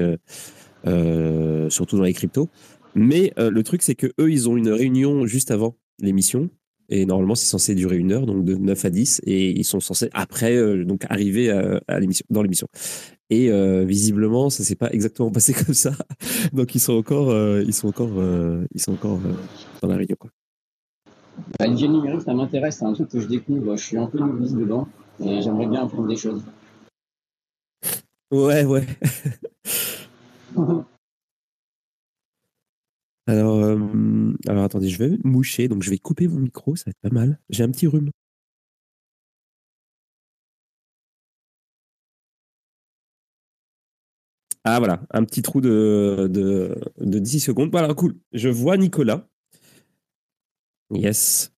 surtout 1.70 1.98
dans 1.98 2.04
les 2.04 2.14
cryptos. 2.14 2.50
Mais 2.96 3.34
le 3.38 3.62
truc, 3.64 3.82
c'est 3.82 3.96
que 3.96 4.08
eux, 4.20 4.32
ils 4.32 4.50
ont 4.50 4.58
une 4.58 4.70
réunion 4.70 5.26
juste 5.26 5.52
avant 5.52 5.78
l'émission 6.00 6.50
et 6.90 7.06
normalement, 7.06 7.36
c'est 7.36 7.46
censé 7.46 7.76
durer 7.76 7.98
une 7.98 8.12
heure, 8.12 8.26
donc 8.26 8.44
de 8.46 8.56
9 8.56 8.86
à 8.86 8.90
10. 8.90 9.22
Et 9.26 9.50
ils 9.50 9.66
sont 9.66 9.80
censés, 9.80 10.10
après, 10.14 10.56
euh, 10.56 10.86
donc 10.86 11.06
arriver 11.10 11.50
à, 11.50 12.00
l'émission, 12.00 12.26
dans 12.30 12.42
l'émission. 12.42 12.68
Et 13.30 13.52
euh, 13.52 13.84
visiblement, 13.84 14.50
ça 14.50 14.64
s'est 14.64 14.76
pas 14.76 14.90
exactement 14.92 15.30
passé 15.32 15.54
comme 15.54 15.74
ça. 15.74 15.92
Donc, 16.54 16.76
ils 16.76 16.80
sont 16.80 16.94
encore, 16.94 17.30
euh, 17.30 17.64
ils 17.66 17.74
sont 17.74 17.90
encore, 17.90 18.12
ils 18.74 18.82
sont 18.82 18.94
encore 18.94 19.20
dans 19.82 19.88
la 19.88 19.98
réunion. 19.98 20.16
Quoi. 20.18 20.30
Bah, 21.60 21.68
numérique, 21.68 22.22
ça 22.22 22.34
m'intéresse. 22.34 22.78
C'est 22.78 22.86
un 22.86 22.94
truc 22.94 23.10
que 23.10 23.20
je 23.20 23.28
découvre. 23.28 23.76
Je 23.76 23.84
suis 23.84 23.98
un 23.98 24.08
peu 24.08 24.20
novice 24.20 24.54
dedans. 24.54 24.88
Et 25.20 25.42
j'aimerais 25.42 25.68
bien 25.68 25.84
apprendre 25.84 26.08
des 26.08 26.16
choses. 26.16 26.44
Ouais, 28.32 28.66
ouais. 28.66 28.86
Alors, 33.28 33.58
euh, 33.64 34.34
alors 34.48 34.64
attendez, 34.64 34.90
je 34.90 34.98
vais 34.98 35.18
moucher, 35.24 35.68
donc 35.68 35.84
je 35.84 35.90
vais 35.90 35.98
couper 35.98 36.28
mon 36.28 36.40
micro, 36.40 36.76
ça 36.76 36.86
va 36.88 36.92
être 36.92 37.00
pas 37.02 37.14
mal. 37.14 37.40
J'ai 37.50 37.64
un 37.64 37.70
petit 37.72 37.88
rhume. 37.88 38.12
Ah 44.64 44.80
voilà, 44.80 45.02
un 45.12 45.24
petit 45.24 45.42
trou 45.42 45.62
de, 45.62 46.28
de, 46.30 46.76
de 47.00 47.20
10 47.20 47.40
secondes. 47.40 47.72
Voilà, 47.72 47.94
cool. 47.94 48.18
Je 48.34 48.50
vois 48.50 48.78
Nicolas. 48.78 49.28
Yes. 50.90 51.50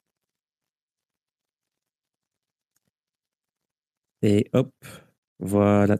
Et 4.21 4.49
hop, 4.53 4.71
voilà. 5.39 5.97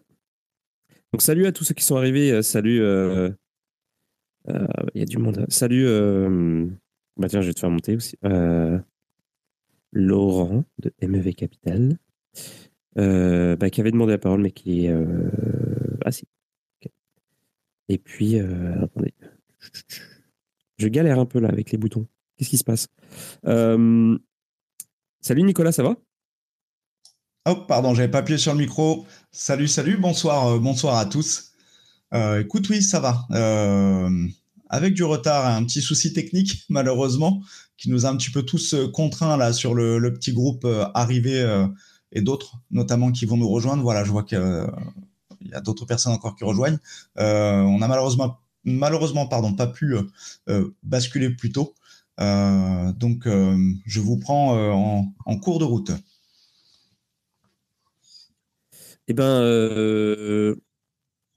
Donc 1.14 1.22
salut 1.22 1.46
à 1.48 1.52
tous 1.52 1.64
ceux 1.64 1.74
qui 1.74 1.84
sont 1.84 1.96
arrivés. 1.98 2.32
euh, 2.32 2.42
Salut. 2.42 2.82
euh, 2.82 3.30
Il 4.48 5.00
y 5.00 5.02
a 5.02 5.06
du 5.06 5.18
monde. 5.18 5.46
Salut. 5.50 5.86
euh, 5.88 6.66
Bah 7.18 7.28
tiens, 7.30 7.42
je 7.42 7.48
vais 7.48 7.54
te 7.54 7.60
faire 7.60 7.70
monter 7.70 7.96
aussi. 7.96 8.18
Euh, 8.26 8.80
Laurent 9.92 10.64
de 10.80 10.92
MEV 11.02 11.34
Capital. 11.34 11.98
Euh, 12.98 13.56
bah, 13.56 13.70
qui 13.70 13.82
avait 13.82 13.92
demandé 13.92 14.14
la 14.14 14.18
parole, 14.18 14.42
mais 14.42 14.52
qui. 14.52 14.88
euh, 14.88 15.30
Ah 16.06 16.12
si. 16.12 16.26
Et 17.88 17.98
puis, 17.98 18.40
euh, 18.40 18.84
attendez. 18.84 19.14
Je 20.78 20.88
galère 20.88 21.20
un 21.20 21.26
peu 21.26 21.40
là 21.40 21.50
avec 21.50 21.72
les 21.72 21.78
boutons. 21.78 22.08
Qu'est-ce 22.38 22.50
qui 22.50 22.58
se 22.58 22.64
passe? 22.64 22.88
Euh, 23.46 24.18
Salut 25.22 25.44
Nicolas, 25.44 25.72
ça 25.72 25.84
va? 25.84 25.96
Hop, 27.46 27.68
pardon, 27.68 27.94
j'avais 27.94 28.10
pas 28.12 28.20
appuyé 28.20 28.38
sur 28.38 28.54
le 28.54 28.60
micro. 28.60 29.06
Salut, 29.32 29.68
salut, 29.68 29.98
bonsoir, 29.98 30.48
euh, 30.48 30.60
bonsoir 30.60 30.98
à 30.98 31.06
tous. 31.06 31.49
Euh, 32.14 32.42
écoute, 32.42 32.70
oui, 32.70 32.82
ça 32.82 33.00
va. 33.00 33.26
Euh, 33.32 34.28
avec 34.70 34.94
du 34.94 35.04
retard, 35.04 35.46
un 35.46 35.64
petit 35.64 35.82
souci 35.82 36.14
technique, 36.14 36.66
malheureusement, 36.70 37.42
qui 37.78 37.90
nous 37.90 38.06
a 38.06 38.10
un 38.10 38.18
petit 38.18 38.32
peu 38.32 38.44
tous 38.44 38.74
euh, 38.74 38.88
contraints 38.88 39.38
là 39.38 39.54
sur 39.54 39.74
le, 39.74 40.14
petit 40.14 40.34
groupe 40.34 40.66
arrivé 40.94 41.46
et 42.12 42.22
d'autres, 42.22 42.58
notamment 42.72 43.12
qui 43.12 43.26
vont 43.26 43.38
nous 43.38 43.50
rejoindre. 43.50 43.84
Voilà, 43.84 44.04
je 44.04 44.12
vois 44.12 44.24
qu'il 44.24 44.40
y 45.46 45.54
a 45.54 45.62
d'autres 45.62 45.86
personnes 45.86 46.14
encore 46.14 46.36
qui 46.36 46.44
rejoignent. 46.44 46.80
On 47.18 47.82
a 47.82 47.88
malheureusement, 47.88 48.40
malheureusement, 48.64 49.28
pardon, 49.28 49.54
pas 49.54 49.68
pu 49.68 49.96
basculer 50.84 51.30
plus 51.30 51.52
tôt. 51.52 51.76
Donc, 52.18 53.28
je 53.28 54.00
vous 54.00 54.18
prends 54.18 54.56
en, 54.74 55.14
en 55.26 55.38
cours 55.38 55.60
de 55.60 55.66
route. 55.66 55.92
Eh 59.10 59.16
euh, 59.18 60.56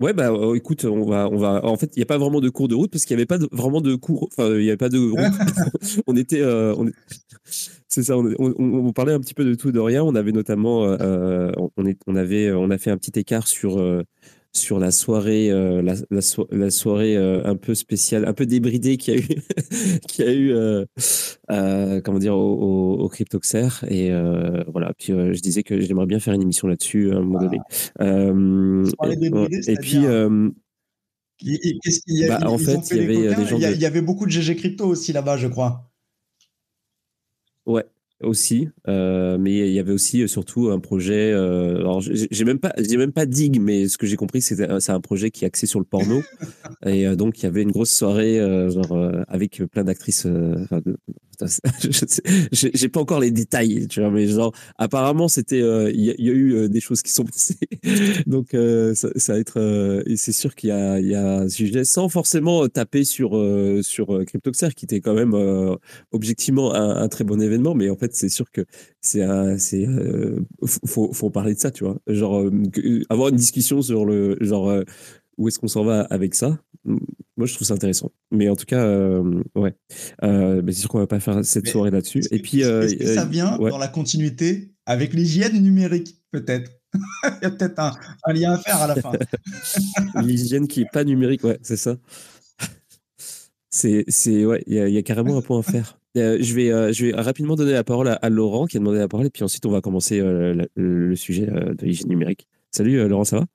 ouais, 0.02 0.12
bah, 0.12 0.30
euh, 0.30 0.54
écoute, 0.54 0.84
on 0.84 1.04
va, 1.06 1.28
on 1.30 1.38
va. 1.38 1.64
En 1.64 1.76
fait, 1.76 1.90
il 1.96 2.00
n'y 2.00 2.02
a 2.02 2.06
pas 2.06 2.18
vraiment 2.18 2.40
de 2.40 2.48
cours 2.50 2.68
de 2.68 2.74
route 2.74 2.90
parce 2.90 3.04
qu'il 3.04 3.16
n'y 3.16 3.20
avait 3.20 3.26
pas 3.26 3.38
de- 3.38 3.48
vraiment 3.52 3.80
de 3.80 3.94
cours. 3.94 4.28
Enfin, 4.36 4.48
il 4.54 4.60
n'y 4.62 4.68
avait 4.68 4.76
pas 4.76 4.88
de 4.90 4.98
route. 4.98 5.18
on 6.06 6.16
était, 6.16 6.40
euh, 6.42 6.74
on 6.76 6.90
c'est 7.88 8.02
ça. 8.02 8.16
On, 8.18 8.26
on- 8.38 8.54
on 8.58 8.92
parlait 8.92 9.12
un 9.12 9.20
petit 9.20 9.34
peu 9.34 9.44
de 9.44 9.54
tout 9.54 9.68
et 9.70 9.72
de 9.72 9.80
rien. 9.80 10.02
On 10.04 10.14
avait 10.14 10.32
notamment, 10.32 10.84
euh, 10.84 11.50
on, 11.76 11.86
est, 11.86 11.98
on 12.06 12.16
avait, 12.16 12.52
on 12.52 12.70
a 12.70 12.78
fait 12.78 12.90
un 12.90 12.96
petit 12.98 13.18
écart 13.18 13.46
sur. 13.48 13.78
Sur 14.54 14.78
la 14.78 14.90
soirée, 14.90 15.50
euh, 15.50 15.80
la, 15.82 15.94
la 16.10 16.20
so- 16.20 16.48
la 16.50 16.70
soirée 16.70 17.16
euh, 17.16 17.42
un 17.44 17.56
peu 17.56 17.74
spéciale, 17.74 18.26
un 18.26 18.34
peu 18.34 18.44
débridée 18.46 18.96
qu'il 18.98 19.14
y 19.14 19.16
a 19.16 19.20
eu, 19.20 19.26
qu'il 20.08 20.24
y 20.24 20.28
a 20.28 20.32
eu, 20.32 20.52
euh, 20.52 22.00
comment 22.02 22.18
dire, 22.18 22.36
au, 22.36 22.54
au, 22.54 22.98
au 23.00 23.08
Cryptoxer. 23.08 23.68
Et 23.88 24.10
voilà. 24.68 24.92
Puis 24.98 25.12
je 25.12 25.40
disais 25.40 25.62
que 25.62 25.80
j'aimerais 25.80 26.06
bien 26.06 26.18
faire 26.20 26.34
une 26.34 26.42
émission 26.42 26.68
là-dessus 26.68 27.12
à 27.12 27.16
un 27.16 27.20
moment 27.22 27.40
donné. 27.40 27.58
Parlais 28.98 29.16
et, 29.68 29.76
puis, 29.76 29.98
Qu'est-ce 31.82 32.00
qu'il 32.02 32.18
y 32.18 32.24
a 32.24 32.38
Bah, 32.38 32.48
en 32.50 32.58
fait, 32.58 32.78
il 32.92 32.96
y 32.98 33.00
avait, 33.00 33.14
coquins 33.14 33.42
des 33.42 33.46
gens 33.48 33.56
il, 33.56 33.62
y 33.62 33.64
a- 33.64 33.70
de- 33.70 33.74
il 33.74 33.80
y 33.80 33.86
avait 33.86 34.02
beaucoup 34.02 34.26
de 34.26 34.30
GG 34.30 34.54
crypto 34.56 34.86
aussi 34.86 35.12
là-bas, 35.12 35.36
je 35.36 35.48
crois. 35.48 35.90
ouais, 37.66 37.84
aussi. 38.22 38.68
euh, 38.88 39.38
mais 39.38 39.68
il 39.68 39.72
y 39.72 39.78
avait 39.78 39.92
aussi 39.92 40.22
euh, 40.22 40.26
surtout 40.26 40.70
un 40.70 40.80
projet. 40.80 41.32
euh, 41.32 41.78
alors, 41.78 42.00
j'ai 42.00 42.44
même 42.44 42.58
pas, 42.58 42.72
j'ai 42.78 42.96
même 42.96 43.12
pas 43.12 43.26
dig, 43.26 43.60
mais 43.60 43.88
ce 43.88 43.98
que 43.98 44.06
j'ai 44.06 44.16
compris, 44.16 44.42
c'est 44.42 44.56
que 44.56 44.80
c'est 44.80 44.92
un 44.92 45.00
projet 45.00 45.30
qui 45.30 45.44
est 45.44 45.48
axé 45.48 45.66
sur 45.66 45.78
le 45.78 45.84
porno. 45.84 46.22
et 46.86 47.06
euh, 47.06 47.16
donc, 47.16 47.40
il 47.40 47.44
y 47.44 47.46
avait 47.46 47.62
une 47.62 47.70
grosse 47.72 47.92
soirée, 47.92 48.38
genre 48.70 48.96
avec 49.28 49.62
plein 49.70 49.84
d'actrices. 49.84 50.26
enfin, 50.26 50.80
J'ai 52.52 52.88
pas 52.88 53.00
encore 53.00 53.20
les 53.20 53.30
détails, 53.30 53.86
tu 53.88 54.00
vois, 54.00 54.10
mais 54.10 54.26
genre, 54.26 54.52
apparemment, 54.78 55.28
c'était, 55.28 55.60
euh, 55.62 55.90
il 55.92 56.00
y, 56.00 56.10
a- 56.10 56.14
eu 56.32 56.54
euh, 56.54 56.68
des 56.68 56.80
choses 56.80 57.02
qui 57.02 57.12
sont 57.12 57.24
passées. 57.26 57.56
donc, 58.26 58.54
euh, 58.54 58.94
ça, 58.94 59.08
va 59.32 59.38
être, 59.38 60.02
et 60.06 60.16
c'est 60.16 60.32
sûr 60.32 60.54
qu'il 60.54 60.68
y 60.70 60.72
a, 60.72 60.98
il 61.00 61.06
y 61.06 61.14
a 61.14 61.38
un 61.40 61.48
sujet 61.48 61.84
sans 61.84 62.08
forcément 62.08 62.68
taper 62.68 63.04
sur 63.04 63.32
sur 63.82 64.24
Cryptoxer, 64.26 64.68
qui 64.74 64.84
était 64.84 65.00
quand 65.00 65.14
même 65.14 65.34
objectivement 66.12 66.74
un, 66.74 66.96
un 67.02 67.08
très 67.08 67.24
bon 67.24 67.40
événement, 67.40 67.74
mais 67.74 67.90
en 67.90 67.96
fait, 67.96 68.14
c'est 68.14 68.28
sûr 68.28 68.50
que 68.50 68.64
c'est 69.00 69.22
c'est 69.58 69.86
faut, 70.86 71.12
faut- 71.12 71.30
parler 71.30 71.54
de 71.54 71.58
ça, 71.58 71.70
tu 71.70 71.84
vois. 71.84 71.98
Genre 72.06 72.50
avoir 73.08 73.28
une 73.28 73.36
discussion 73.36 73.80
sur 73.82 74.04
le 74.04 74.36
genre 74.40 74.70
où 75.42 75.48
est-ce 75.48 75.58
qu'on 75.58 75.68
s'en 75.68 75.84
va 75.84 76.02
avec 76.02 76.34
ça? 76.34 76.58
Moi, 76.84 77.46
je 77.46 77.54
trouve 77.54 77.66
ça 77.66 77.74
intéressant. 77.74 78.12
Mais 78.30 78.48
en 78.48 78.56
tout 78.56 78.64
cas, 78.66 78.84
euh, 78.84 79.42
ouais, 79.56 79.74
euh, 80.22 80.62
c'est 80.68 80.72
sûr 80.74 80.88
qu'on 80.88 80.98
va 80.98 81.06
pas 81.06 81.18
faire 81.20 81.44
cette 81.44 81.64
Mais 81.64 81.70
soirée 81.70 81.90
là-dessus. 81.90 82.18
Est-ce 82.20 82.34
Et 82.34 82.38
que- 82.38 82.42
puis, 82.42 82.64
euh, 82.64 82.82
est-ce 82.82 82.94
que 82.96 83.06
ça 83.06 83.24
vient 83.24 83.58
ouais. 83.58 83.70
dans 83.70 83.78
la 83.78 83.88
continuité 83.88 84.72
avec 84.86 85.12
l'hygiène 85.14 85.60
numérique, 85.62 86.16
peut-être? 86.30 86.70
Il 87.24 87.38
y 87.42 87.46
a 87.46 87.50
peut-être 87.50 87.78
un, 87.78 87.92
un 88.24 88.32
lien 88.32 88.52
à 88.52 88.58
faire 88.58 88.76
à 88.82 88.86
la 88.86 88.94
fin. 88.96 89.12
l'hygiène 90.22 90.68
qui 90.68 90.82
est 90.82 90.90
pas 90.92 91.04
numérique, 91.04 91.42
ouais, 91.44 91.58
c'est 91.62 91.76
ça. 91.76 91.96
C'est, 93.70 94.04
c'est, 94.08 94.44
ouais, 94.44 94.62
il 94.66 94.74
y, 94.74 94.78
a- 94.80 94.88
il 94.88 94.94
y 94.94 94.98
a 94.98 95.02
carrément 95.02 95.36
un 95.36 95.40
point 95.40 95.58
à 95.58 95.62
faire. 95.62 95.98
Je, 96.14 96.54
vais, 96.54 96.92
je 96.92 97.06
vais 97.06 97.12
rapidement 97.14 97.56
donner 97.56 97.72
la 97.72 97.84
parole 97.84 98.08
à, 98.08 98.12
à 98.14 98.28
Laurent 98.28 98.66
qui 98.66 98.76
a 98.76 98.80
demandé 98.80 98.98
la 98.98 99.08
parole 99.08 99.26
et 99.26 99.30
puis 99.30 99.42
ensuite 99.44 99.64
on 99.64 99.70
va 99.70 99.80
commencer 99.80 100.20
le 100.20 101.16
sujet 101.16 101.46
de 101.46 101.74
l'hygiène 101.86 102.10
numérique. 102.10 102.46
Salut 102.70 103.08
Laurent, 103.08 103.24
ça 103.24 103.38
va? 103.40 103.46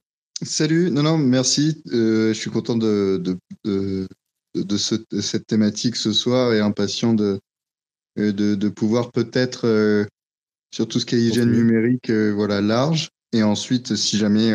Salut, 0.43 0.91
non, 0.91 1.03
non, 1.03 1.17
merci. 1.17 1.81
Euh, 1.91 2.29
je 2.33 2.39
suis 2.39 2.51
content 2.51 2.75
de, 2.77 3.17
de, 3.23 3.37
de, 3.63 4.07
de 4.55 4.77
ce- 4.77 4.95
de 5.09 5.21
cette 5.21 5.47
thématique 5.47 5.95
ce 5.95 6.11
soir 6.13 6.53
et 6.53 6.59
impatient 6.59 7.13
de, 7.13 7.39
euh, 8.19 8.31
de, 8.31 8.55
de 8.55 8.69
pouvoir 8.69 9.11
peut-être, 9.11 9.65
euh, 9.65 10.05
sur 10.71 10.87
tout 10.87 10.99
ce 10.99 11.05
qui 11.05 11.15
est 11.15 11.21
hygiène 11.21 11.51
numérique, 11.51 12.09
euh, 12.11 12.31
voilà, 12.33 12.61
large. 12.61 13.09
Et 13.33 13.41
ensuite, 13.41 13.95
si 13.95 14.17
jamais 14.17 14.51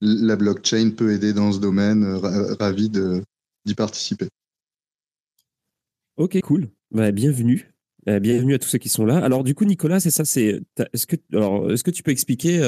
la 0.00 0.36
blockchain 0.36 0.90
peut 0.96 1.12
aider 1.12 1.32
dans 1.32 1.52
ce 1.52 1.58
domaine, 1.58 2.04
ra- 2.04 2.54
ravi 2.58 2.88
de- 2.88 3.22
d'y 3.64 3.74
participer. 3.74 4.28
Ok, 6.16 6.40
cool. 6.42 6.68
Bah, 6.92 7.10
bienvenue. 7.10 7.72
Euh, 8.08 8.20
bienvenue 8.20 8.54
à 8.54 8.58
tous 8.58 8.68
ceux 8.68 8.78
qui 8.78 8.88
sont 8.88 9.04
là. 9.04 9.18
Alors 9.18 9.44
du 9.44 9.54
coup, 9.54 9.64
Nicolas, 9.64 10.00
c'est 10.00 10.10
ça. 10.10 10.22
Est-ce 10.22 11.06
que 11.06 11.16
alors 11.32 11.70
est-ce 11.70 11.84
que 11.84 11.90
tu 11.90 12.02
peux 12.02 12.10
expliquer 12.10 12.60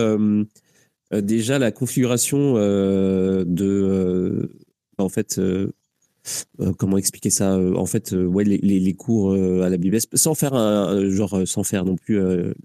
déjà 1.21 1.59
la 1.59 1.71
configuration 1.73 2.55
euh, 2.57 3.45
de 3.47 3.67
euh, 3.67 4.49
en 4.99 5.09
fait 5.09 5.41
euh, 6.61 6.73
comment 6.73 6.99
expliquer 6.99 7.31
ça 7.31 7.55
euh, 7.55 7.75
En 7.75 7.87
fait, 7.87 8.13
euh, 8.13 8.27
ouais, 8.27 8.45
les, 8.45 8.95
cours 8.95 9.33
à 9.33 9.69
la 9.69 9.77
BBS, 9.77 10.07
sans 10.15 10.35
faire 10.35 10.55
un, 10.55 11.09
genre 11.11 11.43
sans 11.47 11.65
faire 11.65 11.85
non 11.85 11.97
plus 11.97 12.21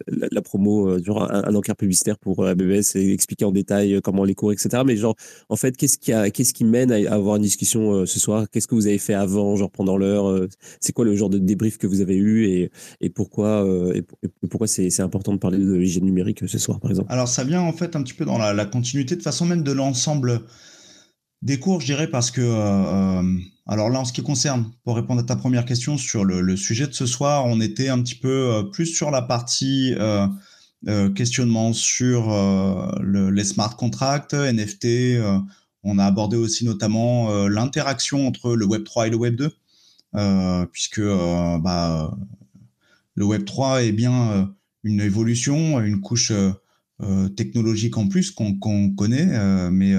la, 0.08 0.42
promo, 0.42 1.02
genre 1.04 1.32
un, 1.32 1.56
encart 1.56 1.76
publicitaire 1.76 2.18
pour 2.18 2.44
la 2.44 2.54
BBS 2.54 2.96
et 2.96 3.14
expliquer 3.14 3.46
en 3.46 3.52
détail 3.52 4.00
comment 4.04 4.24
les 4.24 4.36
cours, 4.36 4.52
etc. 4.52 4.84
Mais 4.86 4.98
genre, 4.98 5.16
en 5.50 5.56
fait, 5.56 5.76
qu'est-ce 5.78 5.98
qui 5.98 6.12
qu'est-ce 6.34 6.54
qui 6.54 6.66
mène 6.66 6.92
à 6.92 7.14
avoir 7.14 7.38
une 7.38 7.44
discussion 7.44 8.06
ce 8.06 8.20
soir? 8.20 8.50
Qu'est-ce 8.52 8.68
que 8.68 8.76
vous 8.76 8.88
avez 8.88 8.98
fait 8.98 9.14
avant, 9.14 9.56
genre 9.56 9.72
pendant 9.72 9.98
l'heure 9.98 10.48
C'est 10.82 10.92
quoi 10.92 11.06
le 11.06 11.16
genre 11.16 11.30
de 11.30 11.38
débrief 11.38 11.78
que 11.78 11.88
vous 11.88 12.02
avez 12.02 12.16
eu 12.16 12.70
et, 13.02 13.10
pourquoi 13.10 13.66
pourquoi 14.50 14.68
c'est 14.68 15.00
important 15.00 15.34
de 15.34 15.40
parler 15.40 15.58
de 15.58 15.74
l'hygiène 15.74 16.06
numérique 16.06 16.48
ce 16.48 16.58
soir, 16.58 16.80
par 16.80 16.92
exemple? 16.92 17.12
Alors, 17.12 17.28
ça 17.28 17.44
vient 17.44 17.62
en 17.62 17.74
fait 17.74 17.96
un 17.96 18.04
petit 18.04 18.14
peu 18.14 18.26
dans 18.26 18.38
la 18.38 18.66
continuité, 18.66 19.16
de 19.16 19.24
façon 19.24 19.46
même 19.46 19.64
de 19.64 19.72
l'ensemble 19.72 20.42
des 21.42 21.60
cours, 21.60 21.82
je 21.82 21.86
dirais, 21.86 22.08
parce 22.08 22.32
que, 22.32 22.42
euh, 22.42 23.22
euh, 23.22 23.40
alors 23.68 23.90
là, 23.90 24.00
en 24.00 24.06
ce 24.06 24.14
qui 24.14 24.24
concerne, 24.24 24.72
pour 24.84 24.96
répondre 24.96 25.22
à 25.22 25.24
ta 25.24 25.36
première 25.36 25.66
question 25.66 25.98
sur 25.98 26.26
le, 26.26 26.56
sujet 26.58 26.88
de 26.88 26.94
ce 26.94 27.06
soir, 27.06 27.46
on 27.46 27.62
était 27.62 27.90
un 27.90 28.02
petit 28.02 28.16
peu 28.16 28.30
euh, 28.30 28.64
plus 28.64 28.88
sur 28.88 29.12
la 29.12 29.22
partie 29.22 29.96
questionnement 31.16 31.74
sur 31.74 32.30
le- 32.30 33.30
les 33.32 33.44
smart 33.44 33.76
contracts, 33.76 34.34
NFT. 34.34 35.20
on 35.84 36.00
a 36.00 36.06
abordé 36.06 36.38
aussi 36.38 36.66
notamment 36.66 37.48
l'interaction 37.48 38.28
entre 38.28 38.56
le 38.56 38.66
Web 38.66 38.84
3 38.84 39.08
et 39.08 39.10
le 39.10 39.18
Web 39.18 39.36
2, 39.36 39.52
euh, 40.16 40.66
puisque 40.68 41.02
bah, 41.02 42.16
le 43.16 43.26
Web 43.26 43.44
3 43.44 43.84
est 43.84 43.92
bien 43.92 44.54
une 44.84 45.02
évolution, 45.02 45.82
une 45.82 46.00
couche 46.00 46.32
technologique 47.36 47.98
en 47.98 48.08
plus 48.08 48.32
qu'on 48.32 48.92
connaît, 48.96 49.70
mais 49.72 49.96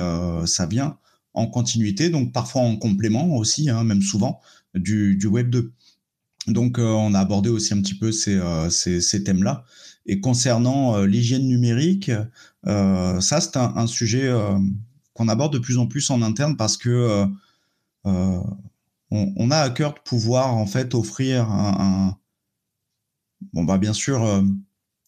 ça 0.47 0.67
vient 0.67 0.97
en 1.39 1.47
continuité, 1.47 2.11
donc 2.11 2.33
parfois 2.33 2.63
en 2.63 2.77
complément 2.77 3.37
aussi, 3.37 3.71
hein, 3.71 3.85
même 3.85 4.03
souvent, 4.03 4.41
du, 4.75 5.25
Web 5.27 5.51
2. 5.51 5.73
Donc, 6.49 6.79
euh, 6.79 6.83
on 6.83 7.15
a 7.15 7.21
abordé 7.21 7.49
aussi 7.49 7.75
un 7.75 7.81
petit 7.81 7.95
peu 7.95 8.11
ces, 8.11 8.37
euh, 8.37 9.21
thèmes-là. 9.25 9.65
Et 10.07 10.21
concernant 10.21 10.97
euh, 10.97 11.07
l'hygiène 11.07 11.47
numérique, 11.47 12.11
ça, 12.65 13.41
c'est 13.41 13.57
un, 13.57 13.87
sujet 13.87 14.31
qu'on 15.15 15.29
aborde 15.29 15.53
de 15.53 15.59
plus 15.59 15.79
en 15.79 15.87
plus 15.87 16.11
en 16.11 16.23
interne 16.23 16.57
parce 16.57 16.77
que 16.77 17.25
on, 18.05 19.51
a 19.51 19.59
à 19.59 19.71
cœur 19.71 19.95
de 19.95 20.01
pouvoir 20.01 20.55
en 20.55 20.67
fait 20.67 20.95
offrir 20.95 21.49
un, 21.49 21.77
un 21.79 22.17
bon 23.53 23.65
bah 23.65 23.79
bien 23.79 23.95
sûr 23.95 24.45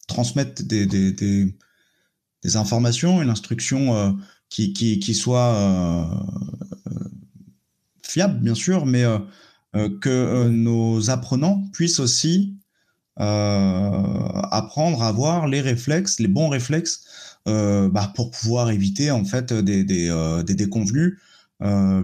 transmettre 0.07 0.63
des, 0.63 0.87
des, 0.87 1.11
des, 1.11 2.55
informations, 2.55 3.21
une 3.21 3.29
instruction 3.29 4.17
qui, 4.51 4.73
qui, 4.73 4.99
qui 4.99 5.15
soit 5.15 6.07
fiable, 8.03 8.39
bien 8.41 8.53
sûr, 8.53 8.85
mais 8.85 9.05
que 9.73 10.49
nos 10.49 11.09
apprenants 11.09 11.63
puissent 11.73 11.99
aussi 11.99 12.57
apprendre 13.15 15.01
à 15.01 15.07
avoir 15.07 15.47
les 15.47 15.61
réflexes, 15.61 16.19
les 16.19 16.27
bons 16.27 16.49
réflexes, 16.49 17.05
bah, 17.45 18.11
pour 18.15 18.29
pouvoir 18.29 18.69
éviter 18.69 19.09
en 19.09 19.25
fait 19.25 19.53
des, 19.53 19.83
des, 19.83 20.43
des 20.45 20.53
déconvenus, 20.53 21.17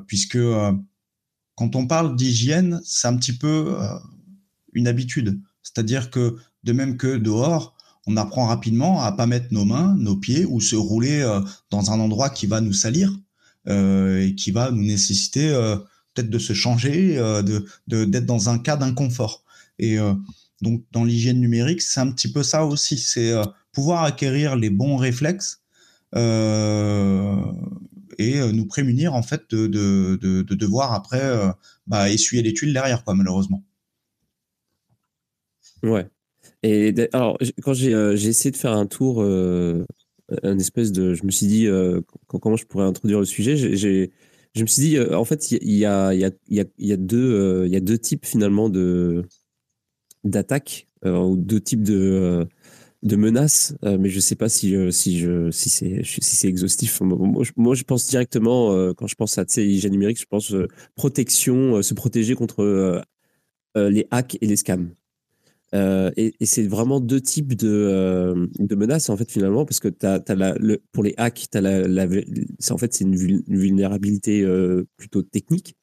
puisque 0.07 0.39
quand 1.55 1.75
on 1.75 1.85
parle 1.85 2.15
d'hygiène, 2.15 2.81
c'est 2.85 3.07
un 3.09 3.17
petit 3.17 3.37
peu 3.37 3.75
une 4.73 4.87
habitude. 4.87 5.39
C'est-à-dire 5.63 6.09
que 6.09 6.37
de 6.63 6.71
même 6.71 6.97
que 6.97 7.17
dehors, 7.17 7.76
on 8.07 8.15
apprend 8.15 8.47
rapidement 8.47 9.01
à 9.01 9.11
pas 9.11 9.27
mettre 9.27 9.47
nos 9.51 9.65
mains, 9.65 9.95
nos 9.99 10.15
pieds 10.15 10.45
ou 10.45 10.61
se 10.61 10.77
rouler 10.77 11.21
euh, 11.21 11.41
dans 11.69 11.91
un 11.91 11.99
endroit 11.99 12.29
qui 12.29 12.47
va 12.47 12.61
nous 12.61 12.73
salir 12.73 13.11
euh, 13.67 14.25
et 14.25 14.33
qui 14.33 14.51
va 14.51 14.71
nous 14.71 14.83
nécessiter 14.83 15.49
euh, 15.49 15.75
peut-être 16.13 16.29
de 16.29 16.39
se 16.39 16.53
changer, 16.53 17.17
de 17.17 17.65
d'être 17.87 18.25
dans 18.25 18.49
un 18.49 18.57
cas 18.57 18.77
d'inconfort. 18.77 19.43
Et 19.77 19.97
donc 20.63 20.83
dans 20.91 21.03
l'hygiène 21.03 21.39
numérique, 21.39 21.83
c'est 21.83 21.99
un 21.99 22.09
petit 22.11 22.31
peu 22.31 22.41
ça 22.41 22.65
aussi, 22.65 22.97
c'est 22.97 23.35
pouvoir 23.71 24.03
acquérir 24.03 24.55
les 24.55 24.71
bons 24.71 24.97
réflexes 24.97 25.61
et 26.15 26.19
nous 28.19 28.65
prémunir 28.65 29.13
en 29.13 29.21
fait 29.21 29.43
de, 29.51 29.67
de, 29.67 30.17
de, 30.19 30.55
devoir 30.55 30.93
après 30.93 31.21
bah, 31.85 32.09
essuyer 32.09 32.41
les 32.41 32.55
tuiles 32.55 32.73
derrière, 32.73 33.03
quoi, 33.03 33.13
malheureusement. 33.13 33.63
Ouais. 35.83 36.09
Et 36.67 36.93
alors, 37.13 37.37
quand 37.63 37.73
j'ai 37.73 37.93
euh, 37.93 38.15
j'ai 38.15 38.29
essayé 38.29 38.51
de 38.51 38.57
faire 38.57 38.73
un 38.73 38.85
tour, 38.87 39.21
euh, 39.21 39.85
un 40.43 40.59
espèce 40.59 40.91
de, 40.91 41.13
je 41.13 41.23
me 41.23 41.31
suis 41.31 41.47
dit 41.47 41.67
euh, 41.67 42.01
comment 42.27 42.57
je 42.57 42.65
pourrais 42.65 42.85
introduire 42.85 43.19
le 43.19 43.25
sujet. 43.25 43.55
Je 43.55 44.61
me 44.61 44.67
suis 44.67 44.81
dit, 44.81 44.99
en 44.99 45.23
fait, 45.23 45.51
il 45.51 45.73
y 45.73 45.85
a, 45.85 46.97
deux, 46.97 47.97
types 47.99 48.25
finalement 48.25 48.69
d'attaques 50.23 50.87
ou 51.05 51.37
deux 51.37 51.61
types 51.61 51.83
de 51.83 52.47
de 53.03 53.15
menaces, 53.15 53.75
mais 53.83 54.09
je 54.09 54.19
sais 54.19 54.35
pas 54.35 54.49
si 54.49 54.75
si 54.91 55.25
si 55.51 55.69
c'est 55.69 56.01
si 56.03 56.47
exhaustif. 56.47 56.99
Moi 57.01 57.75
je, 57.75 57.83
pense 57.83 58.07
directement 58.07 58.93
quand 58.95 59.07
je 59.07 59.15
pense 59.15 59.37
à 59.37 59.45
hygiène 59.55 59.91
numérique, 59.91 60.19
je 60.19 60.25
pense 60.25 60.53
protection, 60.95 61.81
se 61.81 61.93
protéger 61.93 62.35
contre 62.35 63.03
les 63.75 64.07
hacks 64.11 64.37
et 64.41 64.47
les 64.47 64.55
scams. 64.57 64.89
Euh, 65.75 66.11
et, 66.15 66.33
c'est 66.45 66.67
vraiment 66.67 66.99
deux 66.99 67.21
types 67.21 67.55
de, 67.55 67.67
euh, 67.67 68.47
de, 68.59 68.75
menaces, 68.75 69.09
en 69.09 69.17
fait, 69.17 69.29
finalement, 69.31 69.65
parce 69.65 69.79
que 69.79 69.89
le, 69.89 70.77
pour 70.91 71.03
les 71.03 71.13
hacks, 71.17 71.47
as 71.53 72.73
en 72.73 72.77
fait, 72.77 72.93
c'est 72.93 73.03
une, 73.03 73.15
vulnérabilité 73.47 74.43
euh, 74.43 74.87
plutôt 74.97 75.21
technique. 75.21 75.75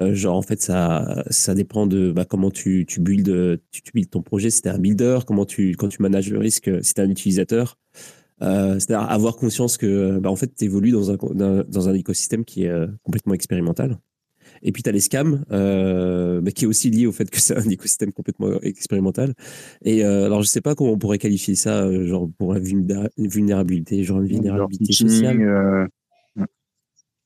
genre, 0.00 0.36
en 0.36 0.42
fait, 0.42 0.60
ça, 0.60 1.24
ça 1.30 1.54
dépend 1.54 1.86
de 1.86 2.12
bah, 2.12 2.24
comment 2.24 2.50
tu, 2.50 2.86
tu, 2.86 3.00
builds, 3.00 3.60
tu, 3.70 3.82
tu 3.82 4.06
ton 4.06 4.22
projet, 4.22 4.50
si 4.50 4.62
tu 4.62 4.68
un 4.68 4.78
builder, 4.78 5.20
comment 5.26 5.44
tu, 5.46 5.72
quand 5.76 5.88
tu 5.88 6.02
manages 6.02 6.30
le 6.30 6.38
risque, 6.38 6.70
si 6.82 6.94
tu 6.94 7.00
un 7.00 7.10
utilisateur. 7.10 7.78
C'est-à-dire 8.40 9.00
avoir 9.10 9.36
conscience 9.36 9.76
que, 9.76 10.18
bah, 10.18 10.30
en 10.30 10.36
fait, 10.36 10.54
tu 10.56 10.64
évolues 10.64 10.92
dans 10.92 11.10
un, 11.12 11.16
dans 11.68 11.88
un 11.88 11.94
écosystème 11.94 12.44
qui 12.44 12.64
est 12.64 12.72
complètement 13.04 13.34
expérimental. 13.34 13.98
Et 14.62 14.72
puis, 14.72 14.82
tu 14.82 14.88
as 14.88 14.92
les 14.92 15.00
scams, 15.00 15.44
euh, 15.50 16.42
qui 16.50 16.64
est 16.64 16.68
aussi 16.68 16.90
lié 16.90 17.06
au 17.06 17.12
fait 17.12 17.30
que 17.30 17.40
c'est 17.40 17.56
un 17.56 17.68
écosystème 17.68 18.12
complètement 18.12 18.60
expérimental. 18.60 19.34
Et 19.84 20.04
euh, 20.04 20.26
alors, 20.26 20.42
je 20.42 20.48
sais 20.48 20.60
pas 20.60 20.74
comment 20.74 20.92
on 20.92 20.98
pourrait 20.98 21.18
qualifier 21.18 21.54
ça, 21.54 21.84
euh, 21.84 22.06
genre 22.06 22.28
pour 22.38 22.54
la 22.54 22.60
vulnérabilité, 22.60 24.04
genre 24.04 24.20
une 24.20 24.28
vulnérabilité 24.28 24.92
sociale. 24.92 25.88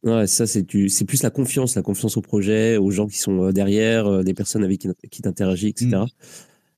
Ouais, 0.05 0.27
ça, 0.27 0.47
c'est 0.47 0.67
c'est 0.89 1.07
plus 1.07 1.23
la 1.23 1.31
confiance, 1.31 1.77
la 1.77 1.83
confiance 1.83 2.19
au 2.19 2.21
projet, 2.21 2.77
aux 2.77 2.91
gens 2.91 3.07
qui 3.07 3.19
sont 3.19 3.51
derrière, 3.53 4.23
des 4.23 4.35
personnes 4.35 4.63
avec 4.63 4.81
qui, 4.81 4.89
qui 5.11 5.23
t'interagis, 5.23 5.69
etc. 5.69 6.03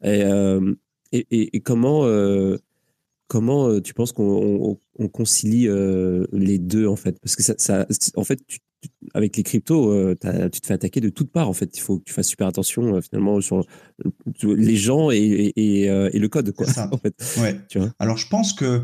Mm. 0.05 0.75
Et, 1.13 1.27
et, 1.31 1.57
et, 1.57 1.61
comment, 1.61 2.07
comment 3.27 3.81
tu 3.81 3.95
penses 3.95 4.13
qu'on 4.13 4.79
on, 4.97 5.09
concilie 5.09 5.67
les 6.33 6.59
deux 6.59 6.87
en 6.87 6.95
fait? 6.95 7.19
Parce 7.21 7.35
que 7.35 7.43
ça, 7.43 7.55
ça 7.59 7.85
en 8.15 8.23
fait, 8.23 8.39
tu, 8.47 8.61
avec 9.15 9.37
les 9.37 9.43
cryptos, 9.43 9.93
euh, 9.93 10.17
tu 10.53 10.61
te 10.61 10.67
fais 10.67 10.75
attaquer 10.75 11.01
de 11.01 11.09
toutes 11.09 11.31
parts. 11.31 11.49
En 11.49 11.53
fait, 11.53 11.77
il 11.77 11.81
faut 11.81 11.99
que 11.99 12.05
tu 12.05 12.13
fasses 12.13 12.29
super 12.29 12.47
attention 12.47 12.97
euh, 12.97 13.01
finalement 13.01 13.41
sur 13.41 13.65
les 14.43 14.77
gens 14.77 15.11
et, 15.11 15.53
euh, 15.57 16.11
et, 16.13 16.19
le 16.19 16.29
code. 16.29 16.53
Quoi, 16.53 16.67
ça. 16.67 16.89
En 16.93 16.99
fait. 16.99 17.15
ouais. 17.39 17.61
tu 17.69 17.79
vois 17.79 17.93
Alors, 17.99 18.17
je 18.17 18.29
pense 18.29 18.53
que 18.53 18.83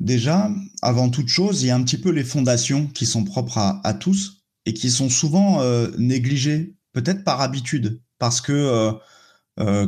déjà, 0.00 0.50
avant 0.82 1.08
toute 1.10 1.28
chose, 1.28 1.62
il 1.62 1.66
y 1.66 1.70
a 1.70 1.76
un 1.76 1.82
petit 1.82 1.98
peu 1.98 2.10
les 2.10 2.24
fondations 2.24 2.86
qui 2.86 3.06
sont 3.06 3.24
propres 3.24 3.58
à, 3.58 3.80
à 3.84 3.94
tous 3.94 4.44
et 4.66 4.74
qui 4.74 4.90
sont 4.90 5.10
souvent 5.10 5.62
négligées, 5.98 6.74
peut-être 6.92 7.22
par 7.22 7.42
habitude, 7.42 8.00
parce 8.18 8.40
que 8.40 8.92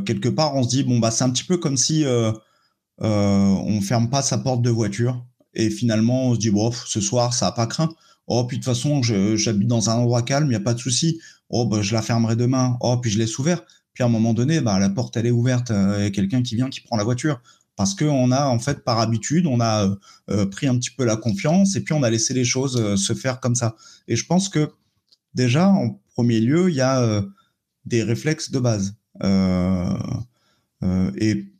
quelque 0.05 0.29
part, 0.29 0.55
on 0.55 0.63
se 0.63 0.69
dit 0.69 0.85
bon 0.85 0.99
bah 0.99 1.11
c'est 1.11 1.25
un 1.25 1.31
petit 1.31 1.45
peu 1.45 1.57
comme 1.57 1.79
si 1.79 2.05
on 2.99 3.81
ferme 3.81 4.11
pas 4.11 4.21
sa 4.21 4.37
porte 4.37 4.61
de 4.61 4.69
voiture 4.69 5.25
et 5.55 5.71
finalement 5.71 6.27
on 6.27 6.35
se 6.35 6.41
dit 6.41 6.51
bon 6.51 6.71
ce 6.73 7.01
soir 7.01 7.33
ça 7.33 7.47
a 7.47 7.53
pas 7.53 7.67
craint 7.67 7.89
Oh, 8.27 8.45
puis 8.45 8.59
de 8.59 8.65
toute 8.65 8.73
façon, 8.73 9.03
j'habite 9.03 9.69
dans 9.69 9.91
un 9.91 9.95
endroit 9.95 10.23
calme, 10.23 10.47
il 10.47 10.51
n'y 10.51 10.57
a 10.57 10.61
pas 10.61 10.75
de 10.75 10.81
souci. 10.81 11.21
Oh, 11.49 11.67
bah, 11.67 11.83
je 11.83 11.95
la 11.95 12.03
fermerai 12.03 12.37
demain. 12.37 12.77
Oh, 12.81 12.99
puis 12.99 13.11
je 13.11 13.19
laisse 13.19 13.39
ouvert. 13.39 13.63
Puis 13.97 14.03
à 14.03 14.07
un 14.07 14.11
moment 14.11 14.35
donné, 14.35 14.61
bah, 14.61 14.79
la 14.79 14.91
porte, 14.91 15.17
elle 15.17 15.27
est 15.27 15.31
ouverte. 15.31 15.71
Euh, 15.71 15.97
il 15.99 16.05
y 16.05 16.07
a 16.07 16.11
quelqu'un 16.11 16.43
qui 16.43 16.57
vient, 16.57 16.69
qui 16.69 16.81
prend 16.81 16.97
la 16.97 17.05
voiture. 17.05 17.41
Parce 17.77 17.95
qu'on 17.95 18.31
a, 18.33 18.47
en 18.47 18.59
fait, 18.59 18.85
par 18.85 19.01
habitude, 19.01 19.47
on 19.47 19.61
a 19.61 19.87
euh, 19.87 19.97
euh, 20.31 20.47
pris 20.47 20.67
un 20.67 20.77
petit 20.77 20.91
peu 20.91 21.05
la 21.05 21.17
confiance 21.17 21.77
et 21.77 21.85
puis 21.85 21.95
on 21.95 22.03
a 22.03 22.11
laissé 22.11 22.35
les 22.35 22.45
choses 22.45 22.97
se 22.97 23.15
faire 23.15 23.41
comme 23.41 23.55
ça. 23.55 23.77
Et 24.09 24.17
je 24.17 24.27
pense 24.27 24.49
que 24.49 24.71
déjà, 25.35 25.69
en 25.69 26.01
premier 26.15 26.41
lieu, 26.41 26.69
il 26.69 26.75
y 26.75 26.81
a 26.81 27.23
des 27.85 28.03
réflexes 28.03 28.51
de 28.51 28.59
base. 28.59 28.97
et 31.19 31.53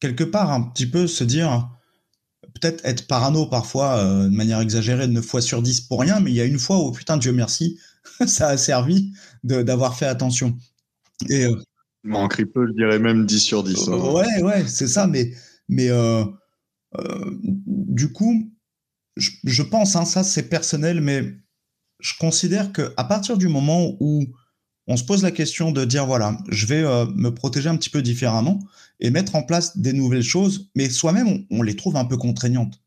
quelque 0.00 0.24
part, 0.24 0.52
un 0.52 0.62
petit 0.62 0.86
peu 0.86 1.06
se 1.06 1.24
dire, 1.24 1.70
peut-être 2.54 2.84
être 2.84 3.06
parano 3.06 3.46
parfois 3.46 3.98
euh, 3.98 4.24
de 4.24 4.34
manière 4.34 4.60
exagérée, 4.60 5.06
9 5.06 5.24
fois 5.24 5.40
sur 5.40 5.62
10 5.62 5.82
pour 5.82 6.00
rien, 6.00 6.20
mais 6.20 6.30
il 6.30 6.36
y 6.36 6.40
a 6.40 6.44
une 6.44 6.58
fois 6.58 6.82
où, 6.82 6.92
putain, 6.92 7.16
Dieu 7.16 7.32
merci, 7.32 7.78
ça 8.26 8.48
a 8.48 8.56
servi 8.56 9.12
d'avoir 9.44 9.96
fait 9.96 10.06
attention. 10.06 10.56
Et, 11.28 11.46
euh, 11.46 11.56
Manquerait 12.04 12.46
peu, 12.46 12.66
je 12.66 12.72
dirais 12.72 12.98
même 12.98 13.26
10 13.26 13.40
sur 13.40 13.64
10. 13.64 13.88
Hein. 13.88 13.92
Ouais, 13.92 14.42
ouais, 14.42 14.66
c'est 14.66 14.86
ça, 14.86 15.06
mais, 15.06 15.32
mais 15.68 15.88
euh, 15.90 16.24
du 17.66 18.12
coup, 18.12 18.50
je, 19.16 19.62
pense, 19.62 19.96
hein, 19.96 20.04
ça 20.04 20.22
c'est 20.22 20.48
personnel, 20.48 21.00
mais 21.00 21.34
je 22.00 22.14
considère 22.18 22.72
qu'à 22.72 23.04
partir 23.04 23.36
du 23.36 23.48
moment 23.48 23.96
où 24.00 24.24
on 24.88 24.96
se 24.96 25.04
pose 25.04 25.22
la 25.22 25.30
question 25.30 25.70
de 25.70 25.84
dire 25.84 26.06
voilà, 26.06 26.36
je 26.48 26.66
vais 26.66 26.82
me 27.14 27.28
protéger 27.28 27.68
un 27.68 27.76
petit 27.76 27.90
peu 27.90 28.02
différemment, 28.02 28.58
et 29.00 29.10
mettre 29.10 29.36
en 29.36 29.42
place 29.42 29.76
des 29.78 29.92
nouvelles 29.92 30.22
choses, 30.22 30.70
mais 30.74 30.90
soi-même, 30.90 31.44
on, 31.50 31.62
les 31.62 31.76
trouve 31.76 31.96
un 31.96 32.04
peu 32.04 32.16
contraignantes. 32.16 32.82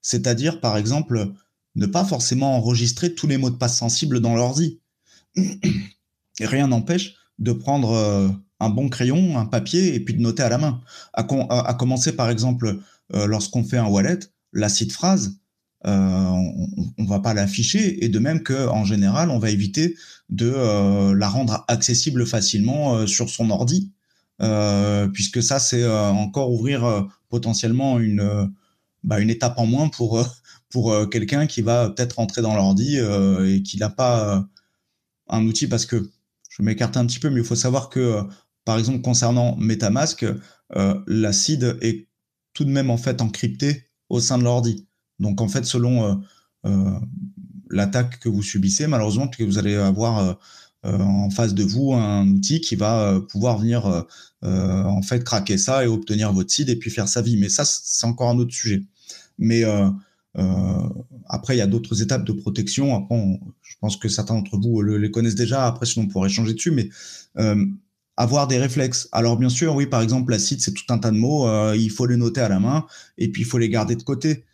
C'est-à-dire, 0.00 0.60
par 0.60 0.76
exemple, 0.76 1.32
ne 1.74 1.86
pas 1.86 2.04
forcément 2.04 2.56
enregistrer 2.56 3.14
tous 3.14 3.26
les 3.26 3.36
mots 3.36 3.50
de 3.50 3.56
passe 3.56 3.76
sensibles 3.76 4.20
dans 4.20 4.36
l'ordi. 4.36 4.80
Rien 6.40 6.68
n'empêche 6.68 7.14
de 7.38 7.52
prendre 7.52 7.90
euh, 7.90 8.28
un 8.60 8.70
bon 8.70 8.88
crayon, 8.88 9.36
un 9.36 9.46
papier, 9.46 9.94
et 9.94 10.00
puis 10.00 10.14
de 10.14 10.20
noter 10.20 10.42
à 10.42 10.48
la 10.48 10.58
main. 10.58 10.80
À, 11.12 11.24
commencer, 11.74 12.14
par 12.14 12.30
exemple, 12.30 12.78
euh, 13.14 13.26
lorsqu'on 13.26 13.64
fait 13.64 13.78
un 13.78 13.86
wallet, 13.86 14.20
la 14.52 14.68
site 14.68 14.92
phrase, 14.92 15.38
euh, 15.38 15.45
on 15.84 16.66
ne 16.98 17.08
va 17.08 17.20
pas 17.20 17.34
l'afficher, 17.34 18.04
et 18.04 18.08
de 18.08 18.18
même 18.18 18.42
qu'en 18.42 18.84
général, 18.84 19.30
on 19.30 19.38
va 19.38 19.50
éviter 19.50 19.96
de 20.28 21.12
la 21.12 21.28
rendre 21.28 21.64
accessible 21.68 22.26
facilement 22.26 23.06
sur 23.06 23.30
son 23.30 23.50
ordi 23.50 23.92
euh, 24.42 25.08
puisque 25.08 25.42
ça, 25.42 25.58
c'est 25.58 25.82
euh, 25.82 26.10
encore 26.10 26.52
ouvrir 26.52 26.84
euh, 26.84 27.02
potentiellement 27.28 27.98
une, 27.98 28.52
bah, 29.02 29.20
une 29.20 29.30
étape 29.30 29.58
en 29.58 29.66
moins 29.66 29.88
pour, 29.88 30.24
quelqu'un 31.10 31.46
qui 31.46 31.62
va 31.62 31.88
peut-être 31.88 32.16
rentrer 32.16 32.42
dans 32.42 32.54
l'ordi 32.54 32.98
et 32.98 33.62
qui 33.62 33.78
n'a 33.78 33.88
pas 33.88 34.46
un 35.28 35.46
outil, 35.46 35.68
parce 35.68 35.86
que 35.86 36.10
je 36.50 36.62
m'écarte 36.62 36.98
un 36.98 37.06
petit 37.06 37.18
peu, 37.18 37.30
mais 37.30 37.40
il 37.40 37.46
faut 37.46 37.54
savoir 37.54 37.88
que, 37.88 38.20
par 38.66 38.78
exemple, 38.78 39.00
concernant 39.00 39.56
MetaMask, 39.56 40.26
la 40.74 41.32
seed 41.32 41.78
est 41.80 42.08
tout 42.52 42.66
de 42.66 42.70
même 42.70 42.90
en 42.90 42.98
fait 42.98 43.22
encryptée 43.22 43.84
au 44.10 44.20
sein 44.20 44.36
de 44.36 44.44
l'ordi. 44.44 44.86
Donc 45.18 45.40
en 45.40 45.48
fait, 45.48 45.64
selon 45.64 46.20
l'attaque 47.70 48.18
que 48.20 48.28
vous 48.28 48.42
subissez, 48.42 48.86
malheureusement, 48.86 49.28
que 49.28 49.44
vous 49.44 49.58
allez 49.58 49.74
avoir 49.74 50.36
euh, 50.86 50.98
en 50.98 51.30
face 51.30 51.54
de 51.54 51.64
vous 51.64 51.94
un 51.94 52.28
outil 52.28 52.60
qui 52.60 52.76
va 52.76 53.08
euh, 53.08 53.20
pouvoir 53.20 53.58
venir 53.58 53.86
euh, 54.44 54.84
en 54.84 55.02
fait 55.02 55.24
craquer 55.24 55.58
ça 55.58 55.84
et 55.84 55.88
obtenir 55.88 56.32
votre 56.32 56.50
seed 56.50 56.68
et 56.68 56.76
puis 56.76 56.90
faire 56.90 57.08
sa 57.08 57.22
vie. 57.22 57.36
Mais 57.36 57.48
ça, 57.48 57.64
c'est 57.64 58.06
encore 58.06 58.30
un 58.30 58.38
autre 58.38 58.54
sujet. 58.54 58.82
Mais 59.38 59.64
après, 61.28 61.56
il 61.56 61.58
y 61.58 61.62
a 61.62 61.66
d'autres 61.66 62.02
étapes 62.02 62.24
de 62.24 62.32
protection. 62.32 62.94
Après, 62.94 63.16
je 63.62 63.74
pense 63.80 63.96
que 63.96 64.08
certains 64.08 64.34
d'entre 64.34 64.58
vous 64.58 64.82
les 64.82 65.10
connaissent 65.10 65.34
déjà. 65.34 65.66
Après, 65.66 65.86
sinon, 65.86 66.06
on 66.06 66.08
pourrait 66.08 66.28
changer 66.28 66.54
dessus. 66.54 66.70
Mais 66.70 66.88
avoir 68.16 68.46
des 68.46 68.58
réflexes. 68.58 69.08
Alors, 69.12 69.36
bien 69.36 69.48
sûr, 69.48 69.74
oui, 69.74 69.86
par 69.86 70.02
exemple, 70.02 70.30
la 70.30 70.38
seed, 70.38 70.60
c'est 70.60 70.72
tout 70.72 70.90
un 70.90 70.98
tas 70.98 71.10
de 71.10 71.16
mots. 71.16 71.46
il 71.74 71.90
faut 71.90 72.06
les 72.06 72.16
noter 72.16 72.40
à 72.40 72.48
la 72.48 72.60
main 72.60 72.86
et 73.18 73.30
puis 73.30 73.42
il 73.42 73.44
faut 73.44 73.58
les 73.58 73.68
garder 73.68 73.96
de 73.96 74.02
côté. 74.02 74.44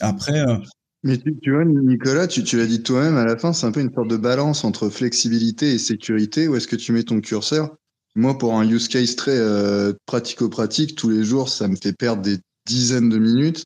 Après. 0.00 0.40
Euh, 0.40 0.56
Mais 1.02 1.18
tu, 1.18 1.52
vois, 1.52 1.64
Nicolas, 1.64 2.26
tu, 2.26 2.42
tu 2.44 2.56
l'as 2.56 2.66
dit 2.66 2.82
toi-même, 2.82 3.16
à 3.16 3.24
la 3.24 3.36
fin, 3.36 3.52
c'est 3.52 3.66
un 3.66 3.72
peu 3.72 3.80
une 3.80 3.92
sorte 3.92 4.08
de 4.08 4.16
balance 4.16 4.64
entre 4.64 4.88
flexibilité 4.88 5.74
et 5.74 5.78
sécurité. 5.78 6.48
Où 6.48 6.56
est-ce 6.56 6.68
que 6.68 6.76
tu 6.76 6.92
mets 6.92 7.04
ton 7.04 7.20
curseur? 7.20 7.76
Moi, 8.16 8.38
pour 8.38 8.54
un 8.54 8.68
use 8.68 8.88
case 8.88 9.16
très 9.16 9.36
euh, 9.36 9.92
pratico-pratique, 10.06 10.94
tous 10.94 11.10
les 11.10 11.24
jours, 11.24 11.48
ça 11.48 11.68
me 11.68 11.76
fait 11.76 11.92
perdre 11.92 12.22
des 12.22 12.38
dizaines 12.66 13.08
de 13.08 13.18
minutes. 13.18 13.64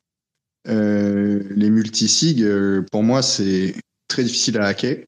Euh, 0.67 1.43
les 1.51 1.69
multisig, 1.69 2.43
euh, 2.43 2.83
pour 2.91 3.03
moi, 3.03 3.21
c'est 3.21 3.75
très 4.07 4.23
difficile 4.23 4.57
à 4.57 4.65
hacker. 4.65 5.05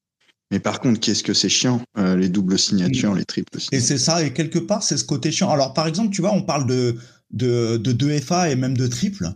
Mais 0.51 0.59
par 0.59 0.79
contre, 0.81 0.99
qu'est-ce 0.99 1.23
que 1.23 1.33
c'est 1.33 1.49
chiant, 1.49 1.81
euh, 1.97 2.17
les 2.17 2.27
doubles 2.27 2.59
signatures, 2.59 3.13
les 3.13 3.23
triples 3.25 3.59
signatures. 3.59 3.77
Et 3.77 3.79
c'est 3.79 3.97
ça, 3.97 4.23
et 4.23 4.33
quelque 4.33 4.59
part, 4.59 4.83
c'est 4.83 4.97
ce 4.97 5.05
côté 5.05 5.31
chiant. 5.31 5.49
Alors, 5.49 5.73
par 5.73 5.87
exemple, 5.87 6.13
tu 6.13 6.21
vois, 6.21 6.33
on 6.33 6.43
parle 6.43 6.65
de, 6.67 6.97
de, 7.31 7.77
de 7.77 7.93
2FA 7.93 8.51
et 8.51 8.55
même 8.55 8.75
de 8.75 8.87
triple. 8.87 9.29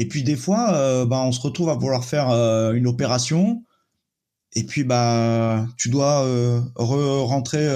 Et 0.00 0.08
puis, 0.08 0.22
des 0.22 0.36
fois, 0.36 1.04
bah, 1.06 1.20
on 1.22 1.30
se 1.32 1.40
retrouve 1.40 1.68
à 1.68 1.74
vouloir 1.74 2.04
faire 2.04 2.30
une 2.72 2.86
opération. 2.86 3.62
Et 4.54 4.64
puis, 4.64 4.82
bah, 4.82 5.66
tu 5.76 5.90
dois 5.90 6.24
rentrer, 6.76 7.68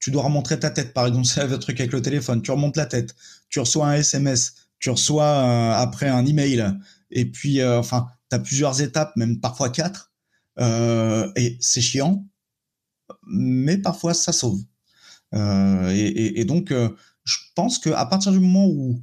tu 0.00 0.10
dois 0.10 0.22
remontrer 0.22 0.58
ta 0.58 0.70
tête. 0.70 0.94
Par 0.94 1.06
exemple, 1.06 1.26
c'est 1.32 1.46
le 1.46 1.58
truc 1.58 1.78
avec 1.78 1.92
le 1.92 2.00
téléphone. 2.00 2.40
Tu 2.40 2.50
remontes 2.50 2.76
la 2.76 2.86
tête. 2.86 3.14
Tu 3.50 3.60
reçois 3.60 3.88
un 3.88 3.94
SMS. 3.94 4.54
Tu 4.78 4.90
reçois 4.90 5.74
après 5.76 6.08
un 6.08 6.24
email 6.24 6.74
et 7.10 7.30
puis, 7.30 7.60
euh, 7.60 7.78
enfin, 7.78 8.08
tu 8.30 8.36
as 8.36 8.38
plusieurs 8.38 8.80
étapes, 8.80 9.16
même 9.16 9.40
parfois 9.40 9.70
quatre. 9.70 10.12
Euh, 10.58 11.30
et 11.36 11.56
c'est 11.60 11.80
chiant, 11.80 12.26
mais 13.26 13.78
parfois 13.78 14.14
ça 14.14 14.32
sauve. 14.32 14.60
Euh, 15.34 15.90
et, 15.94 16.44
donc, 16.44 16.72
je 16.72 17.36
pense 17.54 17.78
qu'à 17.78 18.04
partir 18.06 18.32
du 18.32 18.40
moment 18.40 18.66
où, 18.66 19.02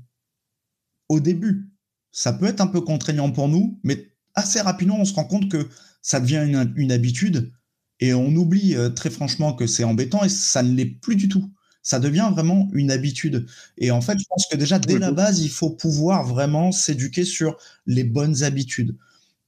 au 1.07 1.19
début, 1.19 1.71
ça 2.15 2.31
peut 2.31 2.45
être 2.45 2.61
un 2.61 2.67
peu 2.67 2.79
contraignant 2.79 3.29
pour 3.29 3.49
nous, 3.49 3.77
mais 3.83 4.09
assez 4.35 4.61
rapidement, 4.61 4.97
on 4.99 5.05
se 5.05 5.13
rend 5.13 5.25
compte 5.25 5.51
que 5.51 5.67
ça 6.01 6.21
devient 6.21 6.45
une, 6.47 6.73
une 6.77 6.91
habitude 6.93 7.51
et 7.99 8.13
on 8.13 8.33
oublie 8.35 8.75
très 8.95 9.09
franchement 9.09 9.53
que 9.53 9.67
c'est 9.67 9.83
embêtant 9.83 10.23
et 10.23 10.29
ça 10.29 10.63
ne 10.63 10.73
l'est 10.75 10.85
plus 10.85 11.15
du 11.15 11.27
tout 11.27 11.51
ça 11.85 11.99
devient 11.99 12.29
vraiment 12.31 12.67
une 12.73 12.89
habitude. 12.89 13.45
Et 13.77 13.91
en 13.91 14.01
fait, 14.01 14.17
je 14.17 14.25
pense 14.27 14.47
que 14.51 14.57
déjà, 14.57 14.79
dès 14.79 14.97
la 14.97 15.11
base, 15.11 15.43
il 15.43 15.51
faut 15.51 15.69
pouvoir 15.69 16.25
vraiment 16.25 16.71
s'éduquer 16.71 17.23
sur 17.23 17.57
les 17.85 18.03
bonnes 18.03 18.41
habitudes. 18.41 18.97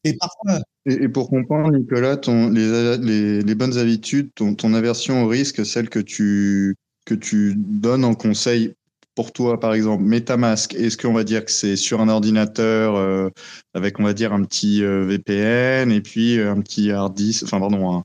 Et 0.03 0.13
parfois. 0.13 0.61
Et, 0.85 1.09
pour 1.09 1.29
comprendre, 1.29 1.75
Nicolas, 1.75 2.15
ton, 2.15 2.49
les, 2.49 3.41
les, 3.41 3.55
bonnes 3.55 3.77
habitudes, 3.79 4.29
ton, 4.35 4.53
ton, 4.53 4.75
aversion 4.75 5.23
au 5.23 5.27
risque, 5.27 5.65
celle 5.65 5.89
que 5.89 5.99
tu, 5.99 6.75
que 7.05 7.15
tu 7.15 7.55
donnes 7.57 8.05
en 8.05 8.13
conseil 8.13 8.75
pour 9.17 9.33
toi, 9.33 9.59
par 9.59 9.73
exemple, 9.73 10.03
MetaMask, 10.03 10.75
est-ce 10.75 10.95
qu'on 10.95 11.11
va 11.11 11.23
dire 11.23 11.43
que 11.43 11.49
c'est 11.49 11.75
sur 11.75 12.01
un 12.01 12.07
ordinateur 12.07 12.95
euh, 12.95 13.31
avec, 13.73 13.99
on 13.99 14.03
va 14.03 14.13
dire, 14.13 14.31
un 14.31 14.43
petit 14.43 14.83
euh, 14.83 15.07
VPN 15.07 15.91
et 15.91 16.01
puis 16.01 16.37
euh, 16.37 16.51
un 16.51 16.61
petit 16.61 16.91
hard 16.91 17.15
disk, 17.15 17.41
enfin, 17.43 17.59
pardon, 17.59 17.97
un, 17.97 18.03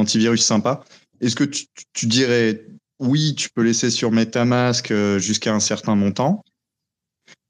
antivirus 0.00 0.44
sympa? 0.44 0.84
Est-ce 1.20 1.34
que 1.34 1.42
tu, 1.42 2.06
dirais 2.06 2.64
oui, 3.00 3.34
tu 3.34 3.50
peux 3.50 3.62
laisser 3.62 3.90
sur 3.90 4.12
MetaMask 4.12 4.92
jusqu'à 5.18 5.52
un 5.52 5.58
certain 5.58 5.96
montant? 5.96 6.44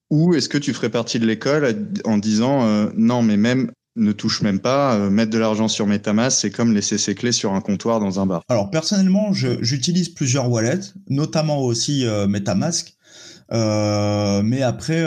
Ou 0.09 0.35
est-ce 0.35 0.49
que 0.49 0.57
tu 0.57 0.73
ferais 0.73 0.89
partie 0.89 1.19
de 1.19 1.27
l'école 1.27 1.87
en 2.07 2.17
disant 2.17 2.91
non, 2.97 3.23
mais 3.23 3.37
même 3.37 3.71
ne 3.95 4.13
touche 4.13 4.41
même 4.41 4.61
pas, 4.61 4.99
mettre 5.11 5.31
de 5.31 5.39
l'argent 5.39 5.69
sur 5.69 5.87
MetaMask, 5.87 6.41
c'est 6.41 6.51
comme 6.51 6.73
laisser 6.73 6.97
ses 6.97 7.15
cles 7.15 7.35
sur 7.35 7.53
un 7.53 7.61
comptoir 7.61 8.01
dans 8.01 8.21
un 8.21 8.27
bar? 8.27 8.43
Alors 8.49 8.71
personnellement, 8.71 9.35
j'utilise 9.35 10.09
plusieurs 10.09 10.51
wallets, 10.51 10.93
notamment 11.09 11.61
aussi 11.61 12.07
MetaMask, 12.29 12.95
mais 13.53 14.63
après, 14.63 15.05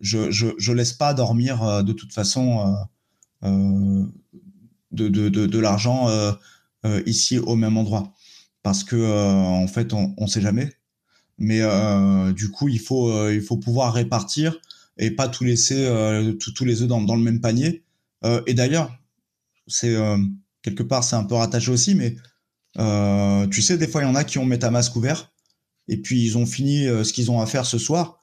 je, 0.00 0.30
je, 0.30 0.72
laisse 0.72 0.92
pas 0.92 1.14
dormir 1.14 1.84
de 1.84 1.92
toute 1.92 2.12
façon 2.12 2.76
de, 3.42 4.08
de, 4.90 5.28
de 5.28 5.58
l'argent 5.58 6.08
ici 7.04 7.38
au 7.38 7.54
même 7.56 7.76
endroit 7.76 8.12
parce 8.66 8.82
que 8.82 8.96
euh, 8.96 9.32
en 9.32 9.68
fait, 9.68 9.92
on 9.92 10.12
ne 10.18 10.26
sait 10.26 10.40
jamais. 10.40 10.72
Mais 11.38 11.60
euh, 11.60 12.32
du 12.32 12.50
coup, 12.50 12.66
il 12.66 12.80
faut, 12.80 13.12
euh, 13.12 13.32
il 13.32 13.40
faut 13.40 13.58
pouvoir 13.58 13.94
répartir 13.94 14.56
et 14.98 15.12
pas 15.12 15.28
tout 15.28 15.44
laisser 15.44 15.88
tous 16.40 16.64
les 16.64 16.82
œufs 16.82 16.88
dans, 16.88 17.14
le 17.14 17.22
même 17.22 17.40
panier. 17.40 17.84
et 18.46 18.54
d'ailleurs, 18.54 18.90
c'est 19.68 19.94
quelque 20.62 20.82
part, 20.82 21.04
c'est 21.04 21.14
un 21.14 21.22
peu 21.22 21.36
rattaché 21.36 21.70
aussi, 21.70 21.94
mais 21.94 22.16
tu 23.52 23.62
sais, 23.62 23.78
des 23.78 23.86
fois, 23.86 24.02
il 24.02 24.06
y 24.06 24.08
en 24.08 24.16
a 24.16 24.24
qui 24.24 24.38
ont 24.38 24.46
MetaMask 24.46 24.96
ouvert 24.96 25.30
et 25.88 25.96
puis 25.96 26.24
ils 26.24 26.38
ont 26.38 26.46
fini 26.46 26.84
ce 26.84 27.12
qu'ils 27.12 27.30
ont 27.30 27.40
à 27.40 27.46
faire 27.46 27.66
ce 27.66 27.78
soir. 27.78 28.22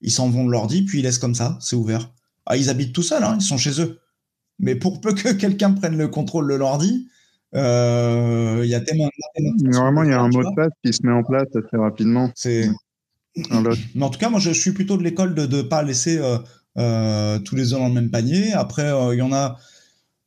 Ils 0.00 0.10
s'en 0.10 0.28
vont 0.28 0.44
de 0.44 0.50
l'ordi, 0.50 0.82
puis 0.82 0.98
ils 0.98 1.02
laissent 1.02 1.18
comme 1.18 1.34
ça, 1.34 1.58
c'est 1.60 1.76
ouvert. 1.76 2.12
Ah, 2.46 2.56
ils 2.56 2.68
habitent 2.68 2.92
tout 2.92 3.02
seuls, 3.02 3.24
hein, 3.24 3.36
ils 3.40 3.44
sont 3.44 3.56
chez 3.56 3.80
eux. 3.80 4.00
Mais 4.58 4.74
pour 4.74 5.00
peu 5.00 5.14
que 5.14 5.28
quelqu'un 5.32 5.72
prenne 5.72 5.96
le 5.96 6.08
contrôle 6.08 6.48
de 6.48 6.54
l'ordi, 6.54 7.08
euh, 7.54 8.60
il 8.64 8.70
y 8.70 8.74
a 8.74 8.80
tellement, 8.80 9.08
Normalement, 9.60 10.02
il 10.02 10.10
y 10.10 10.12
a 10.12 10.20
un 10.20 10.28
mot 10.28 10.42
de 10.42 10.54
passe 10.54 10.72
qui 10.84 10.92
se 10.92 11.06
met 11.06 11.12
en 11.12 11.22
place 11.22 11.48
assez 11.54 11.76
rapidement. 11.76 12.30
C'est. 12.34 12.68
Mais 13.36 14.02
en 14.02 14.10
tout 14.10 14.18
cas, 14.18 14.28
moi, 14.28 14.40
je 14.40 14.50
suis 14.50 14.72
plutôt 14.72 14.96
de 14.96 15.02
l'école 15.02 15.34
de 15.34 15.46
ne 15.46 15.62
pas 15.62 15.82
laisser 15.82 16.18
euh, 16.18 16.38
euh, 16.78 17.38
tous 17.40 17.56
les 17.56 17.72
œufs 17.72 17.80
dans 17.80 17.88
le 17.88 17.94
même 17.94 18.10
panier. 18.10 18.52
Après, 18.52 18.90
il 19.12 19.18
y 19.18 19.22
en 19.22 19.32
a. 19.32 19.56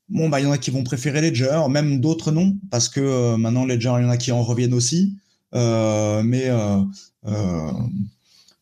Bon, 0.09 0.29
bah, 0.29 0.39
il 0.39 0.43
y 0.43 0.45
en 0.45 0.51
a 0.51 0.57
qui 0.57 0.71
vont 0.71 0.83
préférer 0.83 1.19
Ledger, 1.19 1.63
même 1.69 1.99
d'autres 1.99 2.31
non, 2.31 2.55
parce 2.71 2.87
que 2.87 3.35
maintenant 3.35 3.65
Ledger, 3.65 3.93
il 3.99 4.03
y 4.03 4.05
en 4.05 4.09
a 4.09 4.15
qui 4.15 4.31
en 4.31 4.41
reviennent 4.41 4.73
aussi. 4.73 5.17
Mais 6.23 6.49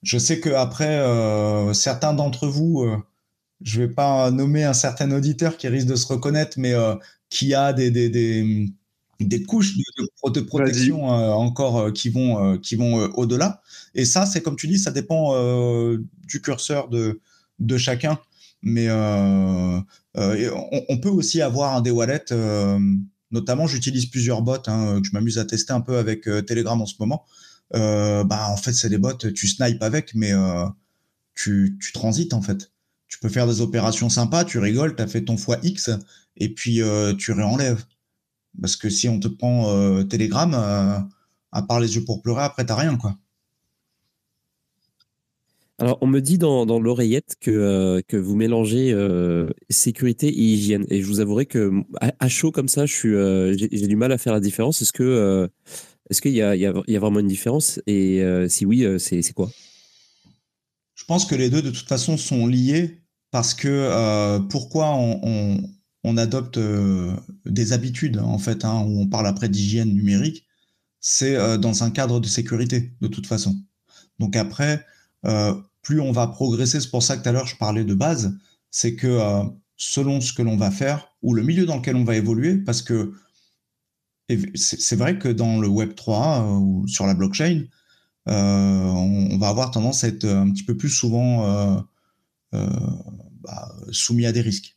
je 0.03 0.17
sais 0.17 0.39
que 0.39 0.49
après, 0.49 1.73
certains 1.73 2.13
d'entre 2.13 2.47
vous, 2.47 2.85
je 3.61 3.81
vais 3.81 3.87
pas 3.87 4.31
nommer 4.31 4.63
un 4.63 4.73
certain 4.73 5.11
auditeur 5.11 5.57
qui 5.57 5.67
risque 5.67 5.87
de 5.87 5.95
se 5.95 6.07
reconnaître, 6.07 6.59
mais 6.59 6.73
qui 7.29 7.53
a 7.53 7.73
des, 7.73 7.91
des, 7.91 8.09
des, 8.09 8.69
des 9.19 9.43
couches 9.43 9.75
de, 9.77 10.29
de 10.29 10.41
protection 10.41 11.11
euh, 11.11 11.29
encore 11.31 11.79
euh, 11.79 11.91
qui 11.91 12.09
vont, 12.09 12.43
euh, 12.43 12.57
qui 12.57 12.75
vont 12.75 12.95
au-delà. 13.15 13.61
Et 13.93 14.05
ça, 14.05 14.25
c'est 14.25 14.41
comme 14.41 14.55
tu 14.55 14.67
dis, 14.67 14.77
ça 14.77 14.91
dépend 14.91 15.33
du 16.27 16.41
curseur 16.41 16.89
de, 16.89 17.21
de 17.59 17.77
chacun. 17.77 18.19
Mais 18.61 18.89
on, 18.91 19.83
peut 21.01 21.09
aussi 21.09 21.41
avoir 21.41 21.75
un 21.75 21.81
des 21.81 21.91
wallets. 21.91 22.25
Notamment, 23.35 23.67
j'utilise 23.67 24.07
plusieurs 24.07 24.41
bots 24.41 24.57
hein, 24.67 24.99
que 25.01 25.07
je 25.07 25.11
m'amuse 25.13 25.37
à 25.37 25.45
tester 25.45 25.73
un 25.73 25.81
peu 25.81 25.97
avec 25.97 26.23
Telegram 26.47 26.81
en 26.81 26.85
ce 26.85 26.95
moment. 26.99 27.25
bah, 27.71 28.47
en 28.49 28.57
fait, 28.57 28.73
c'est 28.73 28.89
des 28.89 28.97
bots, 28.97 29.13
tu 29.13 29.47
snipes 29.47 29.83
avec, 29.83 30.15
mais 30.15 30.33
tu, 31.35 31.77
tu 31.79 31.91
transites 31.91 32.33
en 32.33 32.41
fait. 32.41 32.71
Tu 33.07 33.19
peux 33.19 33.29
faire 33.29 33.47
des 33.47 33.61
opérations 33.61 34.09
sympas, 34.09 34.45
tu 34.45 34.57
rigoles, 34.57 34.95
tu 34.95 35.03
as 35.03 35.07
fait 35.07 35.23
ton 35.23 35.37
fois 35.37 35.57
X, 35.61 35.91
et 36.37 36.49
puis 36.53 36.81
euh, 36.81 37.13
tu 37.13 37.31
réenlèves. 37.31 37.85
Parce 38.59 38.75
que 38.75 38.89
si 38.89 39.07
on 39.09 39.19
te 39.19 39.27
prend 39.27 39.69
euh, 39.69 40.03
Telegram, 40.03 40.53
euh, 40.53 40.99
à 41.51 41.61
part 41.61 41.79
les 41.79 41.95
yeux 41.95 42.03
pour 42.03 42.21
pleurer, 42.21 42.43
après, 42.43 42.65
t'as 42.65 42.75
rien, 42.75 42.97
quoi. 42.97 43.17
Alors, 45.77 45.97
on 46.01 46.07
me 46.07 46.21
dit 46.21 46.37
dans, 46.37 46.65
l'oreillette 46.79 47.35
que, 47.41 48.01
que 48.07 48.17
vous 48.17 48.35
mélangez 48.35 48.95
sécurité 49.69 50.27
et 50.27 50.41
hygiène. 50.41 50.85
Et 50.89 51.01
je 51.01 51.07
vous 51.07 51.19
avouerai 51.19 51.45
que 51.45 51.71
à, 51.99 52.29
chaud 52.29 52.51
comme 52.51 52.69
ça, 52.69 52.85
j'ai 52.85 53.87
du 53.87 53.95
mal 53.95 54.11
à 54.11 54.17
faire 54.17 54.33
la 54.33 54.39
différence. 54.39 54.81
Est-ce 54.81 54.93
que 54.93 55.49
est-ce 56.09 56.21
qu'il 56.21 56.33
y 56.33 56.41
a, 56.41 56.55
y, 56.55 56.65
a, 56.65 56.73
y 56.87 56.95
a, 56.95 56.99
vraiment 56.99 57.19
une 57.19 57.27
différence? 57.27 57.81
Et 57.87 58.23
si 58.47 58.65
oui, 58.65 58.85
c'est 58.99 59.33
quoi? 59.33 59.49
Je 60.95 61.03
pense 61.03 61.25
que 61.25 61.35
les 61.35 61.49
deux, 61.49 61.61
de 61.61 61.71
toute 61.71 61.89
façon, 61.89 62.15
sont 62.15 62.47
liés 62.47 63.01
parce 63.31 63.53
que 63.53 64.39
pourquoi 64.47 64.93
on, 64.95 65.59
on 66.05 66.17
adopte 66.17 66.57
euh, 66.57 67.15
des 67.45 67.73
habitudes, 67.73 68.19
en 68.19 68.37
fait, 68.37 68.63
hein, 68.63 68.83
où 68.85 69.01
on 69.01 69.07
parle 69.07 69.25
après 69.25 69.49
d'hygiène 69.49 69.91
numérique, 69.91 70.45
c'est 70.99 71.35
euh, 71.35 71.57
dans 71.57 71.83
un 71.83 71.89
cadre 71.89 72.19
de 72.19 72.27
sécurité, 72.27 72.95
de 73.01 73.07
toute 73.07 73.25
façon. 73.25 73.55
Donc 74.19 74.35
après, 74.35 74.73
euh, 74.75 74.94
plus 75.81 75.99
on 75.99 76.11
va 76.11 76.27
progresser, 76.27 76.79
c'est 76.79 76.89
pour 76.89 77.03
ça 77.03 77.17
que 77.17 77.23
tout 77.23 77.29
à 77.29 77.31
l'heure 77.31 77.47
je 77.47 77.55
parlais 77.57 77.83
de 77.83 77.93
base, 77.93 78.37
c'est 78.71 78.95
que 78.95 79.19
selon 79.77 80.21
ce 80.21 80.33
que 80.33 80.41
l'on 80.41 80.57
va 80.57 80.71
faire, 80.71 81.13
ou 81.21 81.33
le 81.33 81.43
milieu 81.43 81.65
dans 81.65 81.77
lequel 81.77 81.95
on 81.95 82.03
va 82.03 82.15
évoluer, 82.15 82.55
parce 82.55 82.81
que 82.81 83.13
c'est 84.55 84.95
vrai 84.95 85.19
que 85.19 85.27
dans 85.27 85.59
le 85.59 85.67
Web 85.67 85.95
3 85.95 86.59
ou 86.59 86.87
sur 86.87 87.05
la 87.05 87.13
blockchain, 87.13 87.65
on, 88.25 89.37
va 89.37 89.49
avoir 89.49 89.71
tendance 89.71 90.03
à 90.03 90.07
être 90.07 90.25
un 90.25 90.51
petit 90.51 90.63
peu 90.63 90.75
plus 90.77 90.89
souvent 90.89 91.83
bah, 92.51 93.75
soumis 93.91 94.25
à 94.25 94.31
des 94.31 94.41
risques. 94.41 94.75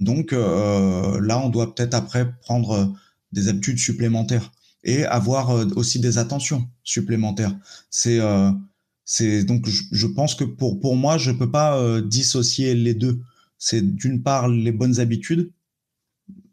Donc 0.00 0.32
euh, 0.32 1.20
là, 1.20 1.38
on 1.38 1.50
doit 1.50 1.74
peut-être 1.74 1.94
après 1.94 2.32
prendre 2.40 2.70
euh, 2.70 2.86
des 3.32 3.48
habitudes 3.48 3.78
supplémentaires 3.78 4.50
et 4.82 5.04
avoir 5.04 5.50
euh, 5.50 5.66
aussi 5.76 6.00
des 6.00 6.18
attentions 6.18 6.68
supplémentaires. 6.82 7.54
C'est 7.90 8.18
donc 9.44 9.66
je, 9.66 10.06
pense 10.06 10.34
que 10.34 10.44
pour 10.44 10.80
pour 10.80 10.96
moi, 10.96 11.18
je 11.18 11.30
peux 11.30 11.50
pas 11.50 12.00
dissocier 12.00 12.74
les 12.74 12.94
deux. 12.94 13.20
C'est 13.58 13.82
d'une 13.82 14.22
part 14.22 14.48
les 14.48 14.72
bonnes 14.72 15.00
habitudes, 15.00 15.52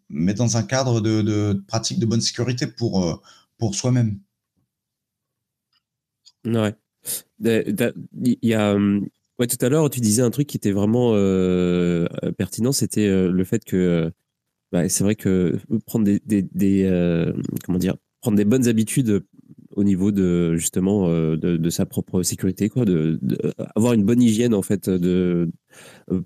mais 0.10 0.34
dans 0.34 0.58
un 0.58 0.64
cadre 0.64 1.00
de, 1.00 1.22
de 1.22 1.64
pratique 1.68 2.00
de 2.00 2.06
bonne 2.06 2.22
sécurité 2.22 2.68
pour 2.68 3.22
pour 3.58 3.76
soi-même. 3.76 4.20
Hum, 8.46 9.08
Ouais, 9.40 9.46
tout 9.46 9.64
à 9.64 9.70
l'heure, 9.70 9.90
tu 9.92 10.00
disais 10.00 10.24
un 10.24 10.32
truc 10.32 10.48
qui 10.48 10.58
était 10.58 10.72
vraiment 10.72 11.12
euh, 11.14 12.08
pertinent, 12.38 12.72
c'était 12.72 13.08
euh, 13.08 13.32
le 13.32 13.44
fait 13.44 13.64
que 13.64 14.12
bah, 14.72 14.90
c'est 14.90 15.04
vrai 15.04 15.16
que 15.16 15.60
prendre 15.86 16.06
des, 16.06 16.84
euh, 16.86 17.34
comment 17.64 17.78
dire, 17.78 17.98
prendre 18.22 18.36
des 18.36 18.46
bonnes 18.46 18.68
habitudes 18.68 19.24
au 19.78 19.84
niveau 19.84 20.12
de 20.12 20.56
justement 20.56 21.08
de, 21.10 21.36
de, 21.36 21.70
sa 21.70 21.86
propre 21.86 22.24
sécurité, 22.24 22.68
quoi, 22.68 22.84
de, 22.84 23.20
avoir 23.76 23.94
une 23.94 24.04
bonne 24.04 24.22
hygiène 24.22 24.54
en 24.54 24.62
fait 24.62 24.90
de 24.90 25.50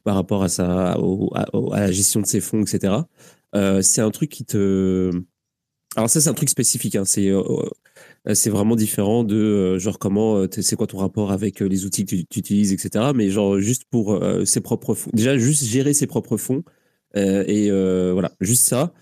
par 0.03 0.15
rapport 0.15 0.43
à 0.43 0.49
sa 0.49 0.93
à, 0.93 1.45
la 1.71 1.91
gestion 1.91 2.21
de 2.21 2.25
ses 2.25 2.41
fonds, 2.41 2.61
etc. 2.61 2.95
c'est 3.81 4.01
un 4.01 4.11
truc 4.11 4.29
qui 4.29 4.45
te 4.45 5.11
alors 5.95 6.09
ça 6.09 6.21
c'est 6.21 6.29
un 6.29 6.33
truc 6.33 6.49
spécifique, 6.49 6.95
hein, 6.95 7.03
c'est 7.05 7.29
euh, 8.27 8.33
c'est 8.33 8.49
vraiment 8.49 8.75
différent 8.75 9.23
de 9.23 9.35
euh, 9.35 9.79
genre 9.79 9.99
comment 9.99 10.37
euh, 10.37 10.47
c'est 10.49 10.75
quoi 10.75 10.87
ton 10.87 10.97
rapport 10.97 11.31
avec 11.31 11.59
les 11.59 11.85
outils 11.85 12.05
que 12.05 12.15
tu, 12.15 12.39
utilises, 12.39 12.71
etc. 12.71 13.11
Mais 13.13 13.29
genre 13.29 13.59
juste 13.59 13.83
pour 13.89 14.19
ses 14.45 14.61
propres 14.61 14.95
fonds, 14.95 15.11
déjà 15.13 15.37
juste 15.37 15.65
gérer 15.65 15.93
ses 15.93 16.07
propres 16.07 16.37
fonds 16.37 16.63
et 17.15 17.69
voilà, 18.13 18.31
juste 18.39 18.63
ça, 18.65 18.93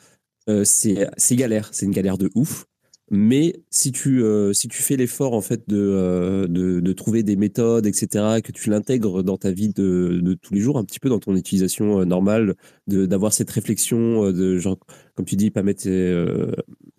c'est 0.63 1.35
galère, 1.35 1.69
c'est 1.71 1.85
une 1.85 1.91
galère 1.91 2.17
de 2.17 2.31
ouf. 2.35 2.65
Mais 3.11 3.55
si 3.69 3.91
tu, 3.91 4.23
si 4.53 4.67
tu 4.67 4.81
fais 4.81 4.95
l'effort 4.95 5.33
en 5.33 5.41
fait 5.41 5.67
de, 5.67 6.47
de, 6.49 6.79
de, 6.79 6.93
trouver 6.93 7.23
des 7.23 7.35
méthodes, 7.35 7.85
etc., 7.85 8.41
que 8.43 8.51
tu 8.51 8.69
l'intègres 8.69 9.23
dans 9.23 9.37
ta 9.37 9.51
vie 9.51 9.69
de, 9.69 10.19
de, 10.21 10.33
tous 10.33 10.53
les 10.53 10.59
jours, 10.59 10.77
un 10.77 10.83
petit 10.83 10.99
peu 10.99 11.09
dans 11.09 11.19
ton 11.19 11.35
utilisation 11.35 12.05
normale, 12.05 12.55
d'avoir 12.87 13.33
cette 13.33 13.49
réflexion 13.49 14.31
de 14.31 14.57
genre, 14.57 14.77
comme 15.15 15.25
tu 15.25 15.35
dis, 15.35 15.51
pas 15.51 15.63
mettre 15.63 15.87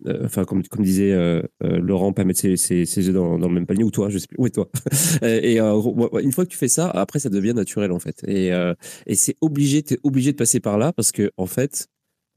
euh, 0.07 0.25
enfin 0.25 0.45
comme, 0.45 0.63
comme 0.63 0.83
disait 0.83 1.11
euh, 1.11 1.41
euh, 1.63 1.79
Laurent, 1.79 2.11
pas 2.13 2.23
mettre 2.23 2.39
ses, 2.39 2.57
ses, 2.57 2.85
ses 2.85 3.07
œufs 3.09 3.13
dans, 3.13 3.37
dans, 3.37 3.47
le 3.47 3.53
même 3.53 3.67
panier 3.67 3.83
ou 3.83 3.91
toi, 3.91 4.09
je 4.09 4.17
sais 4.17 4.27
plus, 4.27 4.47
est 4.47 4.49
toi? 4.49 4.67
Et 5.21 5.59
une 5.59 6.31
fois 6.31 6.45
que 6.45 6.49
tu 6.49 6.57
fais 6.57 6.67
ça, 6.67 6.89
après 6.89 7.19
ça 7.19 7.29
devient 7.29 7.53
naturel 7.53 7.91
en 7.91 7.99
fait. 7.99 8.23
Et, 8.27 8.47
et 9.05 9.15
c'est 9.15 9.35
obligé, 9.41 9.79
es 9.79 9.99
obligé 10.03 10.31
de 10.31 10.37
passer 10.37 10.59
par 10.59 10.77
là 10.77 10.93
parce 10.93 11.11
que 11.11 11.31
en 11.37 11.45
fait, 11.45 11.87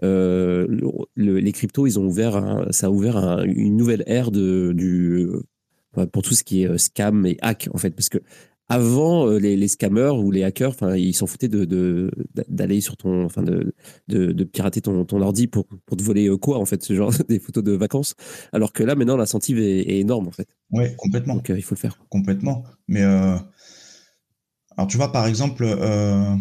le, 0.05 1.39
les 1.39 1.53
cryptos, 1.53 1.87
ils 1.87 1.99
ont 1.99 2.07
ouvert, 2.07 2.67
ça 2.71 2.87
a 2.87 2.91
ouvert 2.91 3.43
une 3.45 3.77
nouvelle 3.77 4.05
ère 4.07 4.31
de, 4.31 4.73
du, 4.75 5.29
pour 6.13 6.23
tout 6.23 6.35
ce 6.35 6.45
qui 6.45 6.63
est 6.63 6.79
scam 6.79 7.27
et 7.27 7.37
hack 7.41 7.69
en 7.73 7.79
fait, 7.79 7.91
parce 7.91 8.09
que 8.09 8.19
avant 8.69 9.29
euh, 9.29 9.39
les, 9.39 9.57
les, 9.57 9.69
scammers 9.69 10.17
ou 10.19 10.31
les 10.31 10.43
hackers, 10.43 10.71
enfin, 10.71 10.97
ils 10.97 11.15
s'en 11.15 11.27
foutaient 11.27 11.49
de 11.49 12.11
d'aller 12.49 12.81
sur 12.81 12.97
ton, 12.97 13.25
enfin, 13.25 13.43
de, 13.43 13.75
de, 14.09 14.33
de, 14.33 14.45
pirater 14.45 14.81
ton, 14.81 15.05
ton 15.05 15.21
ordi 15.21 15.47
pour, 15.47 15.67
pour 15.67 15.97
te 15.97 16.03
voler 16.03 16.29
euh, 16.29 16.39
quoi 16.39 16.59
en 16.59 16.65
fait, 16.65 16.83
ce 16.83 16.95
genre 16.95 17.13
des 17.29 17.39
photos 17.39 17.63
de 17.63 17.73
vacances. 17.73 18.15
Alors 18.53 18.73
que 18.73 18.83
là, 18.83 18.95
maintenant, 18.95 19.17
l'incentive 19.17 19.59
est, 19.59 19.81
est, 19.81 19.99
énorme 19.99 20.29
en 20.29 20.31
fait. 20.31 20.49
Oui, 20.71 20.97
complètement. 20.97 21.35
Donc 21.35 21.51
euh, 21.51 21.57
il 21.57 21.63
faut 21.63 21.75
le 21.75 21.81
faire. 21.81 21.99
Complètement. 22.09 22.65
Mais 22.89 23.03
euh... 23.03 23.37
alors 24.77 24.89
tu 24.89 24.97
vois, 24.97 25.13
par 25.13 25.27
exemple, 25.27 25.65
euh... 25.65 26.35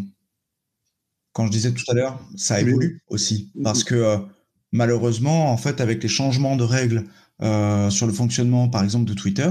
quand 1.34 1.46
je 1.48 1.52
disais 1.52 1.72
tout 1.72 1.84
à 1.90 1.94
l'heure, 1.94 2.20
ça 2.36 2.62
évolue 2.62 3.02
aussi 3.10 3.52
parce 3.64 3.84
que 3.84 4.18
malheureusement, 4.72 5.52
en 5.52 5.58
fait, 5.58 5.82
avec 5.82 6.02
les 6.02 6.10
changements 6.10 6.56
de 6.56 6.64
règles 6.64 7.06
sur 7.42 8.08
le 8.08 8.14
fonctionnement, 8.14 8.70
par 8.70 8.84
exemple, 8.84 9.06
de 9.06 9.14
Twitter. 9.14 9.50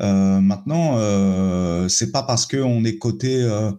Euh, 0.00 0.40
maintenant, 0.40 0.96
euh, 0.98 1.88
c'est 1.88 2.10
pas 2.10 2.22
parce 2.22 2.46
qu'on 2.46 2.84
est 2.84 2.98
côté 2.98 3.42
euh, 3.42 3.70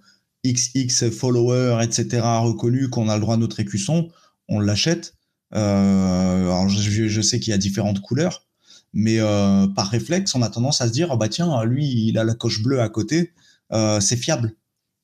XX 0.45 1.09
followers, 1.09 1.83
etc., 1.83 2.21
reconnu 2.41 2.89
qu'on 2.89 3.09
a 3.09 3.15
le 3.15 3.21
droit 3.21 3.35
à 3.35 3.37
notre 3.37 3.59
écusson, 3.59 4.09
on 4.47 4.59
l'achète. 4.59 5.15
Euh, 5.53 6.43
alors 6.43 6.69
je, 6.69 7.07
je 7.07 7.21
sais 7.21 7.39
qu'il 7.39 7.51
y 7.51 7.53
a 7.53 7.57
différentes 7.57 8.01
couleurs, 8.01 8.45
mais 8.93 9.19
euh, 9.19 9.67
par 9.67 9.89
réflexe, 9.89 10.35
on 10.35 10.41
a 10.41 10.49
tendance 10.49 10.81
à 10.81 10.87
se 10.87 10.93
dire, 10.93 11.09
oh 11.11 11.17
bah 11.17 11.29
tiens, 11.29 11.63
lui, 11.65 11.85
il 12.07 12.17
a 12.17 12.23
la 12.23 12.33
coche 12.33 12.61
bleue 12.61 12.81
à 12.81 12.89
côté, 12.89 13.33
euh, 13.73 13.99
c'est 13.99 14.17
fiable. 14.17 14.55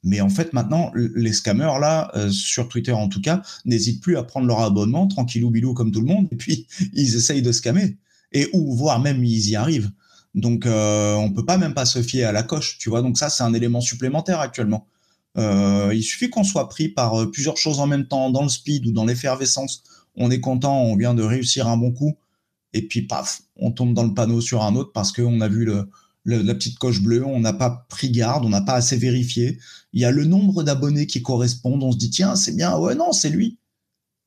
Mais 0.04 0.20
en 0.20 0.30
fait, 0.30 0.54
maintenant, 0.54 0.92
les 0.96 1.32
scammers, 1.32 1.80
là, 1.80 2.12
sur 2.32 2.68
Twitter 2.68 2.92
en 2.92 3.08
tout 3.08 3.22
cas, 3.22 3.44
n'hésitent 3.66 4.02
plus 4.02 4.18
à 4.18 4.24
prendre 4.24 4.48
leur 4.48 4.62
abonnement, 4.62 5.08
tranquillou 5.08 5.52
bilou 5.52 5.74
comme 5.74 5.92
tout 5.92 6.02
le 6.02 6.08
monde, 6.08 6.28
et 6.32 6.36
puis 6.36 6.66
ils 6.94 7.16
essayent 7.16 7.44
de 7.44 7.52
scammer. 7.52 7.98
Et 8.32 8.50
ou 8.54 8.76
voire 8.76 9.00
même 9.00 9.24
ils 9.24 9.50
y 9.50 9.56
arrivent. 9.56 9.92
Donc, 10.34 10.66
euh, 10.66 11.16
on 11.16 11.32
peut 11.32 11.46
pas 11.46 11.58
même 11.58 11.74
pas 11.74 11.86
se 11.86 12.02
fier 12.02 12.24
à 12.24 12.32
la 12.32 12.44
coche, 12.44 12.78
tu 12.78 12.90
vois. 12.90 13.02
Donc 13.02 13.18
ça, 13.18 13.30
c'est 13.30 13.44
un 13.44 13.54
élément 13.54 13.82
supplémentaire 13.82 14.40
actuellement. 14.40 14.88
Euh, 15.38 15.92
il 15.94 16.04
suffit 16.04 16.30
qu'on 16.30 16.44
soit 16.44 16.68
pris 16.70 16.90
par 16.90 17.22
euh, 17.22 17.32
plusieurs 17.32 17.58
choses 17.58 17.80
en 17.80 17.88
même 17.88 18.08
temps, 18.08 18.30
dans 18.30 18.44
le 18.44 18.50
speed 18.50 18.88
ou 18.88 18.92
dans 18.92 19.06
l'effervescence. 19.06 19.84
On 20.16 20.32
est 20.32 20.40
content, 20.40 20.82
on 20.82 20.96
vient 20.96 21.14
de 21.14 21.24
réussir 21.24 21.68
un 21.68 21.78
bon 21.78 21.92
coup, 21.92 22.18
et 22.74 22.82
puis 22.88 23.04
paf, 23.04 23.42
on 23.56 23.72
tombe 23.72 23.94
dans 23.94 24.04
le 24.04 24.14
panneau 24.14 24.42
sur 24.42 24.64
un 24.64 24.76
autre 24.76 24.92
parce 24.94 25.12
qu'on 25.12 25.40
a 25.40 25.48
vu 25.48 25.64
le, 25.64 25.88
la 26.26 26.54
petite 26.54 26.78
coche 26.78 27.02
bleue, 27.02 27.26
on 27.26 27.40
n'a 27.40 27.54
pas 27.54 27.86
pris 27.90 28.12
garde, 28.12 28.46
on 28.46 28.50
n'a 28.50 28.62
pas 28.62 28.76
assez 28.76 28.98
vérifié. 28.98 29.60
Il 29.94 30.02
y 30.02 30.06
a 30.06 30.12
le 30.12 30.26
nombre 30.26 30.64
d'abonnés 30.64 31.08
qui 31.08 31.22
correspondent, 31.22 31.84
on 31.84 31.92
se 31.92 31.98
dit 31.98 32.10
tiens, 32.10 32.36
c'est 32.36 32.56
bien, 32.56 32.78
ouais, 32.78 32.96
non, 32.96 33.12
c'est 33.12 33.30
lui. 33.30 33.58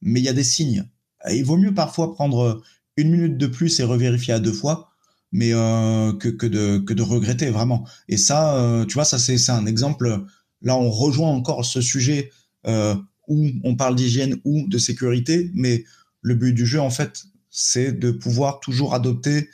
Mais 0.03 0.21
il 0.21 0.25
y 0.25 0.29
a 0.29 0.33
des 0.33 0.45
signes. 0.45 0.85
il 1.31 1.45
vaut 1.45 1.57
mieux 1.57 1.73
parfois 1.73 2.13
prendre 2.15 2.63
une 2.97 3.11
minute 3.11 3.39
de 3.39 3.47
plus 3.47 3.81
et 3.81 3.85
revérifier 3.85 4.35
à 4.35 4.41
deux 4.41 4.53
fois 4.53 4.91
mais 5.35 5.53
euh, 5.53 6.13
que, 6.13 6.47
de, 6.47 7.03
regretter 7.03 7.51
vraiment. 7.51 7.87
Et 8.09 8.17
ça, 8.17 8.57
euh, 8.57 8.87
tu 8.87 8.95
vois, 8.95 9.05
ça 9.05 9.19
c'est 9.19 9.51
un 9.51 9.67
exemple. 9.67 10.25
Là, 10.63 10.77
on 10.77 10.91
rejoint 10.91 11.29
encore 11.29 11.65
ce 11.65 11.81
sujet 11.81 12.31
euh, 12.69 12.95
où 13.27 13.51
on 13.65 13.75
parle 13.75 13.97
d'hygiène 13.97 14.41
ou 14.45 14.67
de 14.69 14.79
sécurité, 14.79 15.51
mais 15.53 15.85
le 16.23 16.37
but 16.37 16.53
du 16.53 16.65
jeu, 16.65 16.81
en 16.81 16.89
fait, 16.89 17.25
c'est 17.51 17.93
de 17.93 18.13
pouvoir 18.13 18.61
toujours 18.61 18.95
adopter 18.95 19.51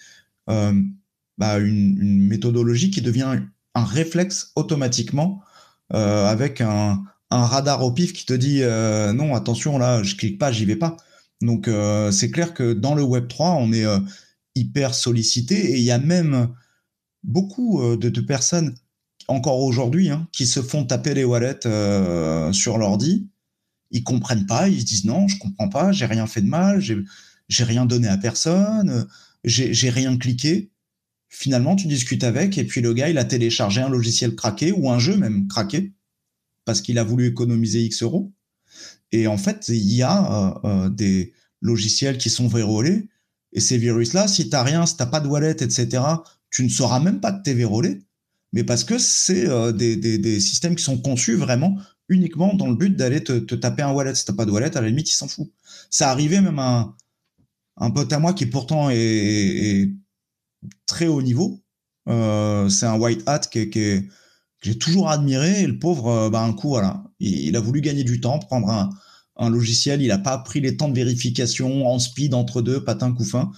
euh, 0.51 0.75
bah, 1.41 1.59
une, 1.59 1.97
méthodologie 2.29 2.91
qui 2.91 3.03
devient 3.03 3.41
un 3.75 3.85
réflexe 3.85 4.53
automatiquement 4.55 5.43
euh, 5.93 6.27
avec 6.27 6.61
un, 6.61 7.03
radar 7.31 7.85
au 7.85 7.93
pif 7.93 8.13
qui 8.13 8.27
te 8.27 8.33
dit 8.33 8.63
euh, 8.63 9.13
non, 9.13 9.35
attention, 9.35 9.79
là, 9.79 10.03
je 10.03 10.15
clique 10.15 10.39
pas, 10.39 10.53
j'y 10.53 10.65
vais 10.65 10.77
pas. 10.77 10.97
Donc, 11.41 11.69
c'est 12.13 12.31
clair 12.31 12.53
que 12.53 12.75
dans 12.75 12.95
le 12.95 13.03
Web 13.03 13.27
3, 13.27 13.53
on 13.53 13.73
est 13.73 13.87
hyper 14.55 14.95
sollicité 14.95 15.73
et 15.73 15.79
il 15.79 15.83
y 15.83 15.91
a 15.91 15.99
même 15.99 16.53
beaucoup 17.23 17.83
euh, 17.83 17.97
de, 17.97 18.21
personnes 18.21 18.75
encore 19.29 19.61
aujourd'hui 19.61 20.11
hein, 20.11 20.29
qui 20.33 20.47
se 20.47 20.61
font 20.63 20.85
taper 20.85 21.15
les 21.15 21.25
wallets 21.25 21.67
euh, 21.67 22.53
sur 22.53 22.79
l'ordi. 22.79 23.29
Ils 23.91 24.05
comprennent 24.05 24.47
pas, 24.47 24.69
ils 24.69 24.81
se 24.81 24.87
disent 24.87 25.05
non, 25.05 25.29
je 25.29 25.39
comprends 25.39 25.69
pas, 25.69 25.93
j'ai 25.93 26.07
rien 26.07 26.27
fait 26.27 26.43
de 26.43 26.49
mal, 26.49 26.81
j'ai 26.81 27.65
rien 27.65 27.87
donné 27.87 28.09
à 28.09 28.17
personne, 28.17 29.07
j'ai 29.45 29.91
rien 29.91 30.17
cliqué. 30.17 30.70
Finalement, 31.31 31.77
tu 31.77 31.87
discutes 31.87 32.25
avec 32.25 32.59
et 32.59 32.65
puis 32.65 32.81
le 32.81 32.93
gars, 32.93 33.09
il 33.09 33.17
a 33.17 33.25
téléchargé 33.25 33.81
un 33.81 33.89
logiciel 33.89 34.35
craqué 34.35 34.73
ou 34.73 34.91
un 34.91 34.99
jeu 34.99 35.17
même 35.17 35.49
craqué 35.49 35.93
parce 36.65 36.83
qu'il 36.83 36.99
a 36.99 37.05
voulu 37.05 37.27
économiser 37.27 37.83
X 37.83 38.03
euros. 38.03 38.33
Et 39.13 39.27
en 39.27 39.39
fait, 39.39 39.69
il 39.69 39.95
y 39.95 40.03
a 40.03 40.61
euh, 40.65 40.69
euh 40.87 40.91
des 40.91 41.33
logiciels 41.61 42.19
qui 42.19 42.31
sont 42.31 42.49
vérolés 42.49 43.09
et 43.53 43.61
ces 43.61 43.79
virus-là, 43.79 44.29
si 44.29 44.45
tu 44.45 44.51
n'as 44.51 44.63
rien, 44.63 44.87
si 44.87 44.97
tu 44.97 45.03
n'as 45.03 45.09
pas 45.09 45.21
de 45.21 45.29
wallet, 45.29 45.51
etc., 45.51 46.03
tu 46.51 46.65
ne 46.65 46.69
sauras 46.69 47.01
même 47.01 47.21
pas 47.21 47.33
que 47.33 47.43
tu 47.43 47.51
es 47.51 47.55
vérolé, 47.55 48.03
mais 48.53 48.65
parce 48.65 48.85
que 48.85 48.99
c'est 48.99 49.49
euh, 49.49 49.73
des, 49.73 49.97
des, 49.97 50.19
des, 50.19 50.41
systèmes 50.41 50.77
qui 50.77 50.83
sont 50.85 50.99
conçus 50.99 51.37
vraiment 51.37 51.79
uniquement 52.09 52.55
dans 52.55 52.69
le 52.69 52.75
but 52.75 52.97
d'aller 52.97 53.23
te, 53.23 53.39
te, 53.39 53.55
taper 53.55 53.83
un 53.83 53.93
wallet. 53.93 54.15
Si 54.15 54.25
tu 54.25 54.35
pas 54.35 54.45
de 54.45 54.51
wallet, 54.51 54.77
à 54.77 54.81
la 54.81 54.89
limite, 54.89 55.11
il 55.11 55.15
s'en 55.15 55.29
fout. 55.29 55.51
Ça 55.91 56.11
arrivait 56.11 56.41
même 56.41 56.59
à 56.59 56.81
un, 56.81 56.95
un, 57.77 57.91
pote 57.91 58.13
à 58.13 58.19
moi 58.19 58.35
qui 58.35 58.47
pourtant 58.47 58.91
est, 58.91 58.97
est 58.97 59.91
très 60.87 61.07
haut 61.07 61.23
niveau. 61.23 61.63
Euh, 62.09 62.69
c'est 62.69 62.87
un 62.87 62.99
white 62.99 63.23
hat 63.27 63.41
que 63.51 64.03
j'ai 64.63 64.79
toujours 64.79 65.11
admiré. 65.11 65.63
Et 65.63 65.67
le 65.67 65.79
pauvre, 65.79 66.09
euh, 66.09 66.31
bah, 66.31 66.43
un 66.43 66.53
coup, 66.53 66.69
voilà, 66.69 67.05
il, 67.21 67.57
a 67.57 67.61
voulu 67.61 67.81
gagner 67.81 68.05
du 68.05 68.21
temps, 68.21 68.39
prendre 68.39 68.71
un, 68.71 68.91
logiciel, 69.49 70.03
il 70.03 70.09
n'a 70.09 70.19
pas 70.19 70.37
pris 70.39 70.61
les 70.61 70.77
temps 70.77 70.89
de 70.89 70.95
vérification 70.95 71.87
en 71.87 71.99
speed 71.99 72.35
entre 72.35 72.61
deux, 72.61 72.85
patin 72.85 73.13
coup 73.13 73.25
fin. 73.25 73.51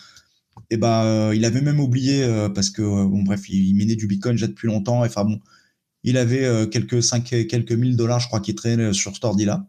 Et 0.71 0.77
ben, 0.77 1.03
euh, 1.05 1.35
il 1.35 1.45
avait 1.45 1.61
même 1.61 1.81
oublié 1.81 2.25
parce 2.55 2.71
que 2.71 2.83
bon 2.83 3.23
bref, 3.23 3.49
il, 3.49 3.81
il, 3.81 3.97
du 3.97 4.07
Bitcoin 4.07 4.35
déjà 4.37 4.47
depuis 4.47 4.69
longtemps. 4.69 5.05
Enfin 5.05 5.25
bon, 5.25 5.41
il 6.05 6.17
avait 6.17 6.69
quelques 6.71 7.03
cinq, 7.03 7.25
quelques 7.25 7.73
mille 7.73 7.97
dollars, 7.97 8.21
je 8.21 8.29
crois, 8.29 8.41
qui 8.41 8.55
traînaient 8.55 8.93
sur 8.93 9.13
cet 9.15 9.25
ordi-là. 9.25 9.67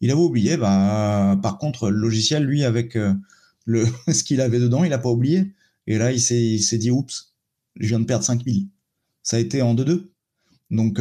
Il 0.00 0.10
avait 0.10 0.20
oublié. 0.20 0.56
Bah, 0.56 1.38
par 1.40 1.58
contre, 1.58 1.88
le 1.88 1.98
logiciel, 1.98 2.44
lui, 2.44 2.64
avec 2.64 2.98
le 3.64 3.86
ce 4.12 4.24
qu'il 4.24 4.40
avait 4.40 4.58
dedans, 4.58 4.82
il 4.82 4.90
n'a 4.90 4.98
pas 4.98 5.10
oublié. 5.10 5.52
Et 5.86 5.98
là, 5.98 6.12
il 6.12 6.20
s'est, 6.20 6.78
dit, 6.78 6.90
oups, 6.90 7.34
je 7.76 7.88
viens 7.88 8.00
de 8.00 8.04
perdre 8.04 8.24
5000. 8.24 8.68
Ça 9.22 9.36
a 9.36 9.40
été 9.40 9.62
en 9.62 9.74
2-2. 9.74 10.10
Donc 10.70 10.98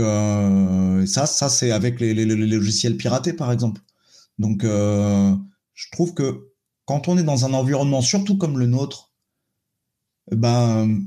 ça, 1.08 1.26
ça 1.26 1.50
c'est 1.50 1.72
avec 1.72 2.00
les, 2.00 2.14
logiciels 2.14 2.98
piratés, 2.98 3.34
par 3.34 3.52
exemple. 3.52 3.82
Donc, 4.40 4.64
euh, 4.64 5.36
je 5.74 5.88
trouve 5.92 6.14
que 6.14 6.50
quand 6.86 7.08
on 7.08 7.18
est 7.18 7.24
dans 7.24 7.46
un 7.46 7.54
environnement, 7.54 8.02
surtout 8.02 8.38
comme 8.38 8.60
le 8.60 8.68
nôtre, 8.68 9.14
ben, 10.32 11.02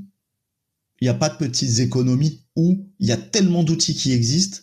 il 1.01 1.05
n'y 1.05 1.09
a 1.09 1.14
pas 1.14 1.29
de 1.29 1.37
petites 1.37 1.81
économies 1.81 2.47
où 2.55 2.87
il 2.99 3.07
y 3.09 3.12
a 3.12 3.16
tellement 3.16 3.62
d'outils 3.62 3.95
qui 3.95 4.12
existent 4.12 4.61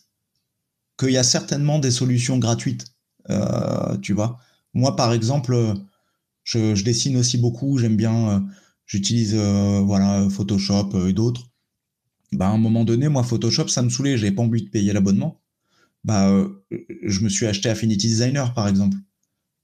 qu'il 0.97 1.11
y 1.11 1.17
a 1.17 1.23
certainement 1.23 1.79
des 1.79 1.91
solutions 1.91 2.37
gratuites. 2.37 2.85
Euh, 3.29 3.97
tu 3.97 4.13
vois, 4.13 4.39
moi, 4.73 4.95
par 4.95 5.13
exemple, 5.13 5.75
je, 6.43 6.81
dessine 6.83 7.17
aussi 7.17 7.37
beaucoup. 7.37 7.77
J'aime 7.77 7.95
bien, 7.95 8.29
euh, 8.29 8.39
j'utilise 8.93 9.33
euh, 9.35 9.81
voilà 9.81 10.29
Photoshop 10.29 11.07
et 11.07 11.13
d'autres. 11.13 11.49
bah, 12.31 12.47
à 12.47 12.51
un 12.51 12.59
moment 12.59 12.83
donné, 12.83 13.09
moi, 13.09 13.23
Photoshop, 13.23 13.67
ça 13.67 13.81
me 13.81 13.89
saoulait. 13.89 14.19
J'avais 14.19 14.31
pas 14.31 14.43
envie 14.43 14.61
de 14.61 14.69
payer 14.69 14.93
l'abonnement. 14.93 15.41
Bah, 16.03 16.29
euh, 16.29 16.63
je 17.03 17.21
me 17.21 17.29
suis 17.29 17.47
acheté 17.47 17.69
Affinity 17.69 18.07
Designer, 18.07 18.53
par 18.53 18.67
exemple. 18.67 18.97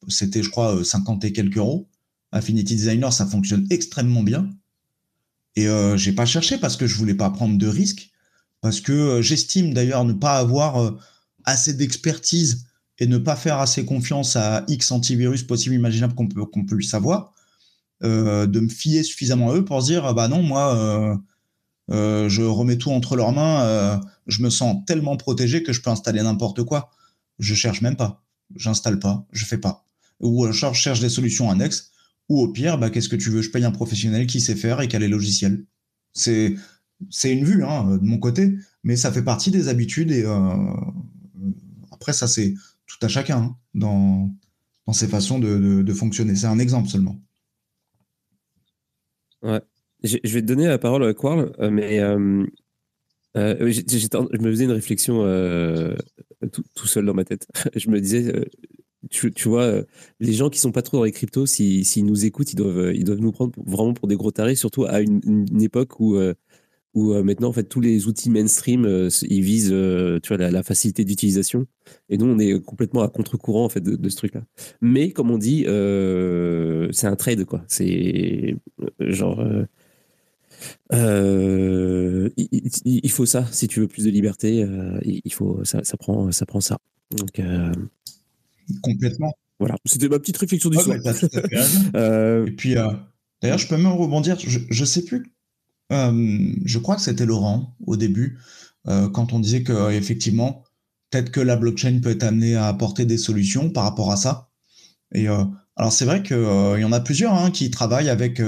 C'était, 0.07 0.41
je 0.41 0.49
crois, 0.49 0.84
50 0.84 1.25
et 1.25 1.32
quelques 1.32 1.57
euros. 1.57 1.88
Affinity 2.32 2.75
Designer, 2.75 3.13
ça 3.13 3.27
fonctionne 3.27 3.67
extrêmement 3.69 4.23
bien. 4.23 4.49
Et 5.55 5.67
euh, 5.67 5.95
j'ai 5.95 6.13
pas 6.13 6.25
cherché 6.25 6.57
parce 6.57 6.75
que 6.75 6.88
je 6.88 6.95
voulais 6.95 7.13
pas 7.13 7.30
prendre 7.30 7.55
de 7.55 7.67
risques. 7.67 8.09
Parce 8.61 8.82
que 8.82 9.21
j'estime 9.21 9.75
d'ailleurs 9.75 10.05
ne 10.05 10.13
pas 10.13 10.39
avoir 10.39 10.97
assez 11.45 11.73
d'expertise 11.73 12.65
et 12.97 13.05
ne 13.05 13.19
pas 13.19 13.36
faire 13.36 13.59
assez 13.59 13.86
confiance 13.86 14.36
à 14.36 14.65
X 14.67 14.91
antivirus 14.91 15.43
possible, 15.43 15.75
imaginable 15.75 16.15
qu'on 16.15 16.27
peut, 16.27 16.45
qu'on 16.45 16.65
puisse 16.65 16.93
avoir, 16.93 17.21
euh, 17.21 17.38
de 18.02 18.60
me 18.60 18.70
fier 18.70 19.04
suffisamment 19.04 19.52
à 19.52 19.56
eux 19.56 19.66
pour 19.66 19.82
se 19.82 19.88
dire, 19.88 20.06
ah 20.06 20.14
bah 20.14 20.28
non, 20.28 20.41
moi, 20.41 20.76
euh, 20.76 21.18
euh, 21.91 22.30
je 22.30 22.41
remets 22.41 22.78
tout 22.78 22.91
entre 22.91 23.16
leurs 23.16 23.32
mains, 23.32 24.02
je 24.28 24.41
me 24.41 24.50
sens 24.50 24.84
tellement 24.86 25.18
protégé 25.18 25.64
que 25.64 25.74
je 25.74 25.82
peux 25.82 25.89
installer 25.89 26.22
n'importe 26.22 26.64
quoi. 26.64 26.91
Je 27.39 27.56
cherche 27.56 27.82
même 27.82 27.95
pas, 27.95 28.24
j'installe 28.56 29.00
pas, 29.00 29.26
je 29.32 29.45
fais 29.45 29.58
pas. 29.58 29.86
Ou 30.20 30.52
je 30.52 30.74
cherche 30.74 31.00
des 31.00 31.10
solutions 31.10 31.50
annexes, 31.50 31.91
ou 32.28 32.41
au 32.41 32.47
pire, 32.50 32.78
bah, 32.78 32.89
qu'est-ce 32.89 33.10
que 33.10 33.16
tu 33.16 33.30
veux, 33.30 33.41
je 33.41 33.50
paye 33.50 33.64
un 33.64 33.72
professionnel 33.72 34.28
qui 34.28 34.41
sait 34.41 34.56
faire 34.56 34.82
et 34.82 34.88
qui 34.88 34.95
a 34.95 35.00
les 35.00 35.08
logiciels. 35.08 35.66
C'est, 36.14 36.56
c'est 37.10 37.32
une 37.32 37.45
vue 37.45 37.64
hein, 37.64 37.97
de 37.97 38.06
mon 38.06 38.18
côté, 38.18 38.56
mais 38.84 38.95
ça 38.95 39.12
fait 39.12 39.24
partie 39.24 39.52
des 39.52 39.68
habitudes 39.68 40.12
et 40.12 40.26
après 41.91 42.14
ça 42.14 42.28
c'est 42.28 42.54
tout 42.88 43.06
à 43.06 43.08
chacun 43.08 43.38
hein, 43.38 43.56
dans, 43.74 44.32
dans 44.89 44.93
ses 44.93 45.08
façons 45.08 45.38
de, 45.38 45.93
fonctionner. 45.93 46.36
C'est 46.36 46.47
un 46.47 46.58
exemple 46.58 46.89
seulement. 46.89 47.22
Ouais. 49.43 49.61
Je, 50.03 50.17
vais 50.23 50.41
te 50.41 50.45
donner 50.45 50.67
la 50.67 50.77
parole, 50.77 51.03
à 51.03 51.13
Quarl, 51.13 51.51
euh, 51.59 51.69
mais 51.69 51.99
euh, 51.99 52.45
euh, 53.37 53.71
je 53.71 54.41
me 54.41 54.49
faisais 54.49 54.63
une 54.63 54.71
réflexion 54.71 55.23
tout, 56.51 56.87
seul 56.87 57.05
dans 57.05 57.13
ma 57.13 57.25
tête. 57.25 57.47
je 57.75 57.89
me 57.89 57.99
disais, 57.99 58.33
tu, 59.09 59.31
vois, 59.45 59.81
les 60.19 60.33
gens 60.33 60.49
qui 60.49 60.59
sont 60.59 60.71
pas 60.71 60.81
trop 60.81 60.97
dans 60.97 61.03
les 61.03 61.11
cryptos, 61.11 61.45
s'ils 61.45 62.05
nous 62.05 62.25
écoutent, 62.25 62.53
ils 62.53 62.55
doivent, 62.55 62.93
ils 62.95 63.03
doivent 63.03 63.19
nous 63.19 63.31
prendre 63.31 63.53
vraiment 63.65 63.93
pour 63.93 64.07
des 64.07 64.15
gros 64.15 64.31
tarés, 64.31 64.55
surtout 64.55 64.85
à 64.85 65.01
une 65.01 65.61
époque 65.61 65.99
où 65.99 66.17
où 66.93 67.13
euh, 67.13 67.23
maintenant, 67.23 67.49
en 67.49 67.53
fait, 67.53 67.63
tous 67.63 67.81
les 67.81 68.07
outils 68.07 68.29
mainstream, 68.29 68.85
euh, 68.85 69.09
ils 69.23 69.41
visent 69.41 69.71
euh, 69.71 70.19
tu 70.21 70.35
vois, 70.35 70.49
la, 70.49 70.63
facilité 70.63 71.05
d'utilisation. 71.05 71.65
Et 72.09 72.17
nous, 72.17 72.25
on 72.25 72.39
est 72.39 72.59
complètement 72.63 73.01
à 73.01 73.09
contre-courant 73.09 73.65
en 73.65 73.69
fait, 73.69 73.81
de, 73.81 74.09
ce 74.09 74.15
truc-là. 74.15 74.41
Mais 74.81 75.11
comme 75.11 75.31
on 75.31 75.37
dit, 75.37 75.63
c'est 75.65 77.07
un 77.07 77.15
trade, 77.15 77.45
quoi. 77.45 77.63
C'est 77.67 78.55
genre. 78.99 79.45
il, 80.91 83.11
faut 83.11 83.25
ça 83.25 83.45
si 83.51 83.67
tu 83.67 83.81
veux 83.81 83.87
plus 83.87 84.05
de 84.05 84.09
liberté. 84.09 84.65
il 85.03 85.33
faut 85.33 85.63
ça, 85.63 85.83
ça 85.83 85.97
prend 85.97 86.31
ça 86.31 86.45
prend 86.45 86.61
ça. 86.61 86.79
Donc 87.11 87.41
complètement. 88.81 89.33
Voilà, 89.59 89.75
c'était 89.83 90.07
ma 90.07 90.19
petite 90.19 90.37
réflexion 90.37 90.69
du 90.69 90.77
soir. 90.77 90.97
Et 92.47 92.51
puis 92.51 92.75
d'ailleurs, 93.41 93.57
je 93.57 93.67
peux 93.67 93.77
même 93.77 93.87
rebondir. 93.87 94.37
Je, 94.39 94.59
je 94.69 94.85
sais 94.85 95.03
plus 95.03 95.23
euh, 95.91 96.53
je 96.65 96.79
crois 96.79 96.95
que 96.95 97.01
c'était 97.01 97.25
Laurent 97.25 97.75
au 97.85 97.97
début, 97.97 98.39
euh, 98.87 99.09
quand 99.09 99.33
on 99.33 99.39
disait 99.39 99.63
que 99.63 99.91
effectivement, 99.91 100.63
peut-être 101.09 101.31
que 101.31 101.39
la 101.39 101.55
blockchain 101.55 101.99
peut 102.01 102.11
être 102.11 102.23
amenée 102.23 102.55
à 102.55 102.67
apporter 102.67 103.05
des 103.05 103.17
solutions 103.17 103.69
par 103.69 103.83
rapport 103.83 104.11
à 104.11 104.17
ça. 104.17 104.49
Et 105.13 105.27
euh, 105.27 105.43
alors 105.75 105.91
c'est 105.91 106.05
vrai 106.05 106.23
qu'il 106.23 106.37
y 106.37 106.83
en 106.83 106.91
a 106.91 106.99
plusieurs 106.99 107.33
hein, 107.33 107.51
qui 107.51 107.71
travaillent 107.71 108.09
avec, 108.09 108.41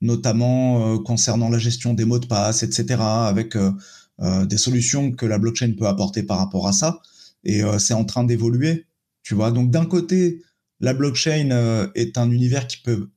notamment 0.00 0.98
concernant 0.98 1.48
la 1.48 1.58
gestion 1.58 1.94
des 1.94 2.04
mots 2.04 2.18
de 2.18 2.26
passe, 2.26 2.62
etc., 2.62 3.00
avec 3.00 3.56
des 4.20 4.58
solutions 4.58 5.12
que 5.12 5.26
la 5.26 5.38
blockchain 5.38 5.72
peut 5.78 5.86
apporter 5.86 6.22
par 6.22 6.38
rapport 6.38 6.68
à 6.68 6.72
ça. 6.72 7.00
Et 7.44 7.62
c'est 7.78 7.94
en 7.94 8.04
train 8.04 8.24
d'évoluer, 8.24 8.86
tu 9.22 9.34
vois. 9.34 9.50
Donc 9.50 9.70
d'un 9.70 9.86
côté, 9.86 10.42
la 10.80 10.92
blockchain 10.92 11.88
est 11.94 12.18
un 12.18 12.30
univers 12.30 12.66
qui 12.66 12.78
peut 12.78 13.08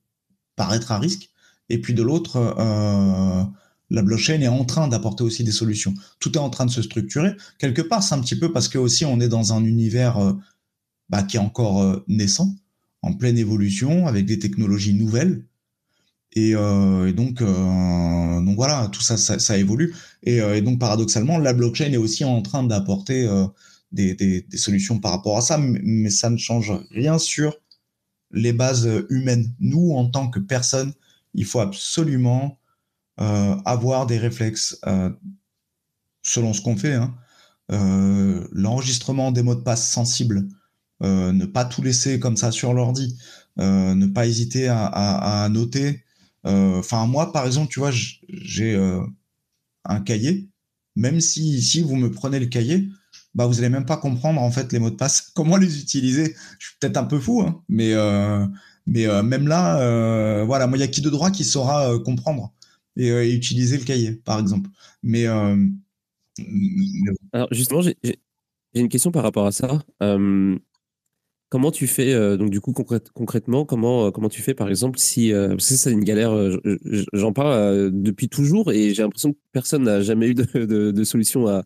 paraître 0.56 0.90
à 0.92 0.98
risque, 0.98 1.30
et 1.70 1.80
puis 1.80 1.94
de 1.94 2.02
l'autre, 2.02 2.36
euh, 2.36 3.44
la 3.90 4.02
blockchain 4.02 4.40
est 4.40 4.48
en 4.48 4.64
train 4.64 4.88
d'apporter 4.88 5.22
aussi 5.24 5.44
des 5.44 5.52
solutions. 5.52 5.94
Tout 6.18 6.36
est 6.36 6.40
en 6.40 6.50
train 6.50 6.66
de 6.66 6.70
se 6.70 6.82
structurer. 6.82 7.32
Quelque 7.58 7.80
part, 7.80 8.02
c'est 8.02 8.14
un 8.14 8.20
petit 8.20 8.38
peu 8.38 8.52
parce 8.52 8.68
que 8.68 8.76
aussi 8.76 9.04
on 9.04 9.20
est 9.20 9.28
dans 9.28 9.54
un 9.54 9.64
univers 9.64 10.18
euh, 10.18 10.32
bah, 11.08 11.22
qui 11.22 11.36
est 11.36 11.40
encore 11.40 11.80
euh, 11.80 12.04
naissant, 12.08 12.54
en 13.02 13.14
pleine 13.14 13.38
évolution, 13.38 14.08
avec 14.08 14.26
des 14.26 14.38
technologies 14.38 14.94
nouvelles. 14.94 15.44
Et, 16.32 16.52
donc, 16.52 17.42
donc 17.42 18.54
voilà, 18.54 18.88
tout 18.92 19.00
ça, 19.00 19.16
ça, 19.16 19.58
évolue. 19.58 19.96
Et, 20.22 20.60
donc 20.60 20.78
paradoxalement, 20.78 21.38
la 21.38 21.52
blockchain 21.52 21.92
est 21.92 21.96
aussi 21.96 22.24
en 22.24 22.40
train 22.40 22.62
d'apporter 22.62 23.28
des, 23.90 24.14
des, 24.14 24.56
solutions 24.56 25.00
par 25.00 25.10
rapport 25.10 25.38
à 25.38 25.40
ça, 25.40 25.58
mais 25.58 26.08
ça 26.08 26.30
ne 26.30 26.36
change 26.36 26.72
rien 26.92 27.18
sur 27.18 27.56
les 28.30 28.52
bases 28.52 28.88
humaines. 29.10 29.52
Nous, 29.58 29.90
en 29.90 30.08
tant 30.08 30.30
que 30.30 30.38
personnes, 30.38 30.92
il 31.34 31.44
faut 31.44 31.60
absolument 31.60 32.58
euh, 33.20 33.56
avoir 33.66 34.06
des 34.06 34.18
réflexes 34.18 34.78
euh, 34.86 35.10
selon 36.22 36.54
ce 36.54 36.62
qu'on 36.62 36.76
fait. 36.76 36.94
Hein. 36.94 37.14
Euh, 37.70 38.46
l'enregistrement 38.50 39.30
des 39.30 39.42
mots 39.42 39.54
de 39.54 39.60
passe 39.60 39.90
sensibles, 39.90 40.48
ne 41.02 41.46
pas 41.46 41.64
tout 41.64 41.80
laisser 41.80 42.20
comme 42.20 42.36
ça 42.36 42.50
sur 42.52 42.74
l'ordi, 42.74 43.16
ne 43.56 44.06
pas 44.06 44.26
hésiter 44.26 44.68
à, 44.68 45.48
noter. 45.50 46.04
Enfin, 46.44 47.06
moi, 47.06 47.32
par 47.32 47.46
exemple, 47.46 47.72
tu 47.72 47.80
vois, 47.80 47.90
j'ai 47.90 48.76
un 49.86 50.00
cahier. 50.00 50.50
Même 50.96 51.20
si 51.20 51.56
ici 51.56 51.80
vous 51.80 51.96
me 51.96 52.10
prenez 52.10 52.38
le 52.38 52.46
cahier, 52.46 52.90
bah 53.34 53.46
vous 53.46 53.58
allez 53.60 53.70
même 53.70 53.86
pas 53.86 53.96
comprendre 53.96 54.42
en 54.42 54.50
fait 54.50 54.72
les 54.72 54.78
mots 54.78 54.90
de 54.90 54.96
passe, 54.96 55.22
comment 55.34 55.56
les 55.56 55.80
utiliser. 55.80 56.36
Je 56.58 56.66
suis 56.66 56.76
peut-être 56.80 56.98
un 56.98 57.04
peu 57.04 57.18
fou, 57.18 57.40
hein, 57.40 57.62
mais 57.70 57.94
mais 58.90 59.06
euh, 59.06 59.22
même 59.22 59.46
là, 59.46 59.80
euh, 59.80 60.44
voilà, 60.44 60.66
moi, 60.66 60.76
il 60.76 60.80
y 60.80 60.84
a 60.84 60.88
qui 60.88 61.00
de 61.00 61.10
droit 61.10 61.30
qui 61.30 61.44
saura 61.44 61.94
euh, 61.94 62.00
comprendre 62.00 62.52
et, 62.96 63.32
utiliser 63.32 63.78
le 63.78 63.84
cahier, 63.84 64.12
par 64.24 64.40
exemple. 64.40 64.68
Mais, 65.04 65.26
alors 67.32 67.48
justement, 67.52 67.82
j'ai 67.82 67.96
une 68.74 68.88
question 68.88 69.12
par 69.12 69.22
rapport 69.22 69.46
à 69.46 69.52
ça. 69.52 69.78
Comment 71.50 71.70
tu 71.72 71.86
fais, 71.88 72.36
donc 72.36 72.50
du 72.50 72.60
coup 72.60 72.72
concrètement, 72.72 73.64
comment, 73.64 74.12
comment 74.12 74.28
tu 74.28 74.40
fais 74.40 74.54
par 74.54 74.68
exemple 74.68 75.00
si, 75.00 75.32
parce 75.32 75.68
que 75.68 75.74
c'est 75.74 75.90
une 75.90 76.04
galère, 76.04 76.32
j'en 77.12 77.32
parle 77.32 77.90
depuis 77.92 78.28
toujours 78.28 78.70
et 78.70 78.94
j'ai 78.94 79.02
l'impression 79.02 79.32
que 79.32 79.38
personne 79.52 79.82
n'a 79.84 80.00
jamais 80.00 80.28
eu 80.28 80.34
de, 80.34 81.04
solution 81.04 81.48
à, 81.48 81.64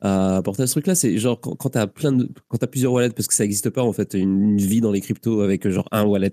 apporter 0.00 0.62
à 0.62 0.66
ce 0.66 0.72
truc-là. 0.72 0.94
C'est 0.94 1.18
genre 1.18 1.40
quand, 1.40 1.70
tu 1.70 1.78
as 1.78 1.86
quand 1.86 2.66
plusieurs 2.66 2.92
wallets, 2.92 3.10
parce 3.10 3.28
que 3.28 3.34
ça 3.34 3.44
n'existe 3.44 3.70
pas 3.70 3.82
en 3.82 3.92
fait, 3.92 4.14
une, 4.14 4.42
une, 4.42 4.58
vie 4.58 4.80
dans 4.80 4.92
les 4.92 5.00
cryptos 5.00 5.40
avec 5.40 5.68
genre 5.68 5.88
un 5.90 6.04
wallet 6.04 6.32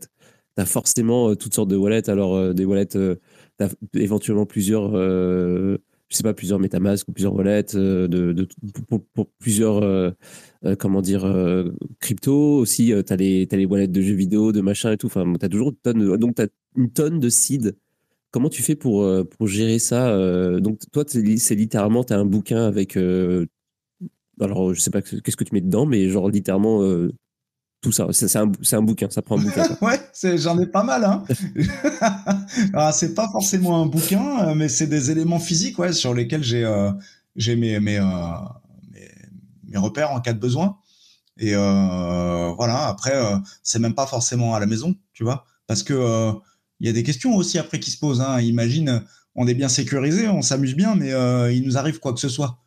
as 0.62 0.66
forcément 0.66 1.30
euh, 1.30 1.36
toutes 1.36 1.54
sortes 1.54 1.70
de 1.70 1.76
wallets. 1.76 2.10
Alors, 2.10 2.36
euh, 2.36 2.54
des 2.54 2.66
wallets, 2.66 2.96
euh, 2.96 3.16
tu 3.60 3.66
as 3.66 3.70
éventuellement 3.96 4.46
plusieurs, 4.46 4.92
je 4.94 5.78
sais 6.10 6.24
pas, 6.24 6.34
plusieurs 6.34 6.60
MetaMask 6.60 7.08
ou 7.08 7.12
plusieurs 7.12 7.34
wallets 7.36 7.76
de, 7.76 8.48
pour, 8.88 9.28
plusieurs, 9.40 10.14
comment 10.80 11.02
dire, 11.02 11.26
crypto. 12.00 12.58
Aussi, 12.58 12.88
tu 12.88 13.14
as, 13.14 13.14
as 13.14 13.16
les 13.16 13.66
wallets 13.66 13.88
de 13.88 14.02
jeux 14.02 14.16
vidéo, 14.16 14.52
de 14.52 14.62
machin 14.62 14.92
et 14.92 14.98
tout. 14.98 15.08
Enfin, 15.08 15.32
tu 15.40 15.50
toujours 15.50 15.70
une 15.70 15.76
tonne, 15.76 16.18
donc, 16.18 16.36
tu 16.36 16.42
as 16.42 16.48
une 16.76 16.90
tonne 16.90 17.20
de 17.20 17.30
seeds. 17.30 17.74
Comment 18.32 18.50
tu 18.50 18.64
fais 18.64 18.76
pour, 18.76 19.08
pour 19.28 19.48
gérer 19.48 19.80
ça 19.80 20.16
Donc, 20.60 20.80
toi, 20.92 21.04
c'est 21.08 21.56
littéralement, 21.56 22.04
tu 22.04 22.14
as 22.14 22.20
un 22.20 22.26
bouquin 22.26 22.66
avec 22.66 22.98
alors 24.42 24.74
je 24.74 24.80
sais 24.80 24.90
pas 24.90 25.04
qu'est-ce 25.04 25.38
que 25.38 25.44
tu 25.44 25.54
mets 25.54 25.62
dedans, 25.62 25.86
mais 25.86 26.10
genre 26.10 26.30
littéralement 26.30 26.82
tout 27.84 27.92
ça. 27.92 28.08
C'est 28.12 28.36
un, 28.38 28.82
bouquin, 28.82 29.10
ça 29.10 29.22
prend 29.22 29.38
un 29.38 29.44
bouquin. 29.44 29.68
ouais, 29.82 30.00
j'en 30.38 30.58
ai 30.60 30.66
pas 30.66 30.84
mal. 30.84 31.04
Hein. 31.04 31.24
Ah, 32.74 32.92
c'est 32.92 33.14
pas 33.14 33.30
forcément 33.30 33.82
un 33.82 33.86
bouquin, 33.86 34.48
euh, 34.48 34.56
mais 34.56 34.70
c'est 34.70 34.88
des 34.88 35.12
éléments 35.12 35.40
physiques 35.40 35.78
sur 35.94 36.14
lesquels 36.14 36.44
j'ai 36.44 36.64
euh, 36.64 36.92
euh, 36.92 37.56
mes, 37.56 37.80
mes, 37.80 38.00
repères 39.76 40.12
en 40.12 40.22
cas 40.22 40.34
de 40.34 40.40
besoin. 40.40 40.78
Et 41.38 41.54
voilà, 41.54 42.88
après, 42.88 43.14
c'est 43.64 43.80
même 43.80 43.96
pas 43.96 44.08
forcément 44.08 44.56
à 44.56 44.60
la 44.60 44.66
maison, 44.66 44.96
tu 45.14 45.24
vois, 45.24 45.46
parce 45.68 45.84
que 45.84 46.32
il 46.80 46.88
y 46.88 46.90
a 46.90 46.94
des 46.94 47.04
questions 47.04 47.36
aussi 47.36 47.60
après 47.60 47.80
qui 47.80 47.92
se 47.92 47.98
posent. 47.98 48.22
Hein. 48.22 48.40
Imagine, 48.40 49.04
on 49.36 49.48
est 49.48 49.56
bien 49.56 49.70
sécurisé, 49.70 50.28
on 50.28 50.42
s'amuse 50.42 50.76
bien, 50.76 50.96
mais 50.96 51.10
il 51.56 51.64
nous 51.64 51.78
arrive 51.78 52.00
quoi 52.00 52.14
que 52.14 52.20
ce 52.20 52.30
soit. 52.30 52.60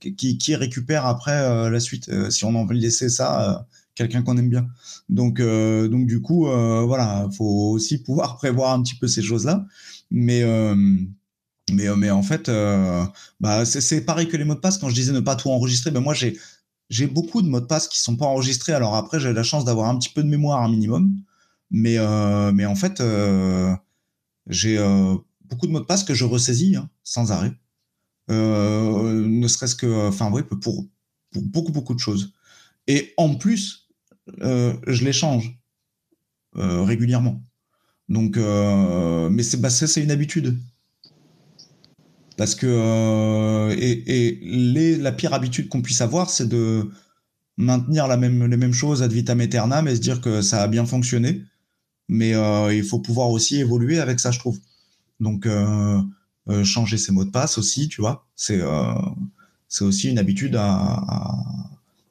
Qui 0.00 0.54
récupère 0.54 1.04
après 1.04 1.70
la 1.70 1.80
suite 1.80 2.10
Si 2.30 2.44
on 2.44 2.54
en 2.54 2.64
veut 2.64 2.74
laisser 2.74 3.08
ça 3.08 3.66
quelqu'un 3.96 4.22
qu'on 4.22 4.36
aime 4.36 4.48
bien. 4.48 4.68
Donc, 5.08 5.40
euh, 5.40 5.88
donc 5.88 6.06
du 6.06 6.22
coup, 6.22 6.46
euh, 6.46 6.82
voilà, 6.82 7.28
faut 7.36 7.72
aussi 7.72 7.98
pouvoir 7.98 8.36
prévoir 8.36 8.72
un 8.72 8.82
petit 8.82 8.94
peu 8.94 9.08
ces 9.08 9.22
choses-là. 9.22 9.66
Mais, 10.12 10.42
euh, 10.42 10.76
mais, 11.72 11.88
mais 11.96 12.10
en 12.10 12.22
fait, 12.22 12.48
bah, 13.40 13.64
c'est 13.64 14.04
pareil 14.04 14.28
que 14.28 14.36
les 14.36 14.44
mots 14.44 14.54
de 14.54 14.60
passe. 14.60 14.78
Quand 14.78 14.88
je 14.88 14.94
disais 14.94 15.12
ne 15.12 15.20
pas 15.20 15.34
tout 15.34 15.50
enregistrer, 15.50 15.90
ben 15.90 16.00
moi 16.00 16.14
j'ai 16.14 16.38
j'ai 16.88 17.08
beaucoup 17.08 17.42
de 17.42 17.48
mots 17.48 17.60
de 17.60 17.66
passe 17.66 17.88
qui 17.88 17.98
sont 18.00 18.16
pas 18.16 18.26
enregistrés. 18.26 18.72
Alors 18.72 18.94
après, 18.94 19.18
j'ai 19.18 19.32
la 19.32 19.42
chance 19.42 19.64
d'avoir 19.64 19.88
un 19.88 19.98
petit 19.98 20.10
peu 20.10 20.22
de 20.22 20.28
mémoire 20.28 20.62
un 20.62 20.68
minimum, 20.68 21.12
mais 21.70 21.96
mais 22.52 22.66
en 22.66 22.76
fait, 22.76 23.02
j'ai 24.48 24.78
beaucoup 25.46 25.66
de 25.66 25.72
mots 25.72 25.80
de 25.80 25.86
passe 25.86 26.04
que 26.04 26.14
je 26.14 26.24
ressaisis 26.24 26.76
hein, 26.76 26.88
sans 27.02 27.32
arrêt. 27.32 27.52
ne 28.28 29.48
serait-ce 29.48 29.74
que, 29.74 30.08
enfin, 30.08 30.30
pour, 30.60 30.86
beaucoup, 31.32 31.72
beaucoup 31.72 31.94
de 31.94 32.00
choses. 32.00 32.32
Et 32.86 33.12
en 33.16 33.34
plus, 33.34 33.85
je 34.26 35.04
les 35.04 35.12
change 35.12 35.58
régulièrement. 36.54 37.42
Donc, 38.08 38.36
mais 38.36 39.42
c'est 39.42 39.60
bah, 39.60 39.68
une 39.96 40.10
habitude. 40.10 40.58
Parce 42.36 42.54
que 42.54 43.74
et, 43.78 44.26
et 44.26 44.40
les, 44.42 44.96
la 44.96 45.12
pire 45.12 45.32
habitude 45.32 45.68
qu'on 45.68 45.82
puisse 45.82 46.00
avoir, 46.00 46.28
c'est 46.28 46.48
de 46.48 46.90
maintenir 47.56 48.06
la 48.06 48.16
même, 48.16 48.44
les 48.46 48.56
mêmes 48.56 48.74
choses 48.74 49.02
ad 49.02 49.12
vitam 49.12 49.40
aeternam 49.40 49.88
et 49.88 49.96
se 49.96 50.00
dire 50.00 50.20
que 50.20 50.42
ça 50.42 50.62
a 50.62 50.68
bien 50.68 50.84
fonctionné. 50.84 51.42
Mais 52.08 52.34
euh, 52.34 52.72
il 52.74 52.84
faut 52.84 53.00
pouvoir 53.00 53.30
aussi 53.30 53.56
évoluer 53.56 53.98
avec 53.98 54.20
ça, 54.20 54.30
je 54.30 54.38
trouve. 54.38 54.60
Donc, 55.18 55.46
euh, 55.46 56.00
euh, 56.48 56.62
changer 56.62 56.98
ses 56.98 57.12
mots 57.12 57.24
de 57.24 57.30
passe 57.30 57.58
aussi, 57.58 57.88
tu 57.88 58.00
vois, 58.00 58.26
c'est 58.36 58.60
c'est 59.68 59.84
aussi 59.84 60.10
une 60.10 60.18
habitude 60.18 60.54
à, 60.54 61.02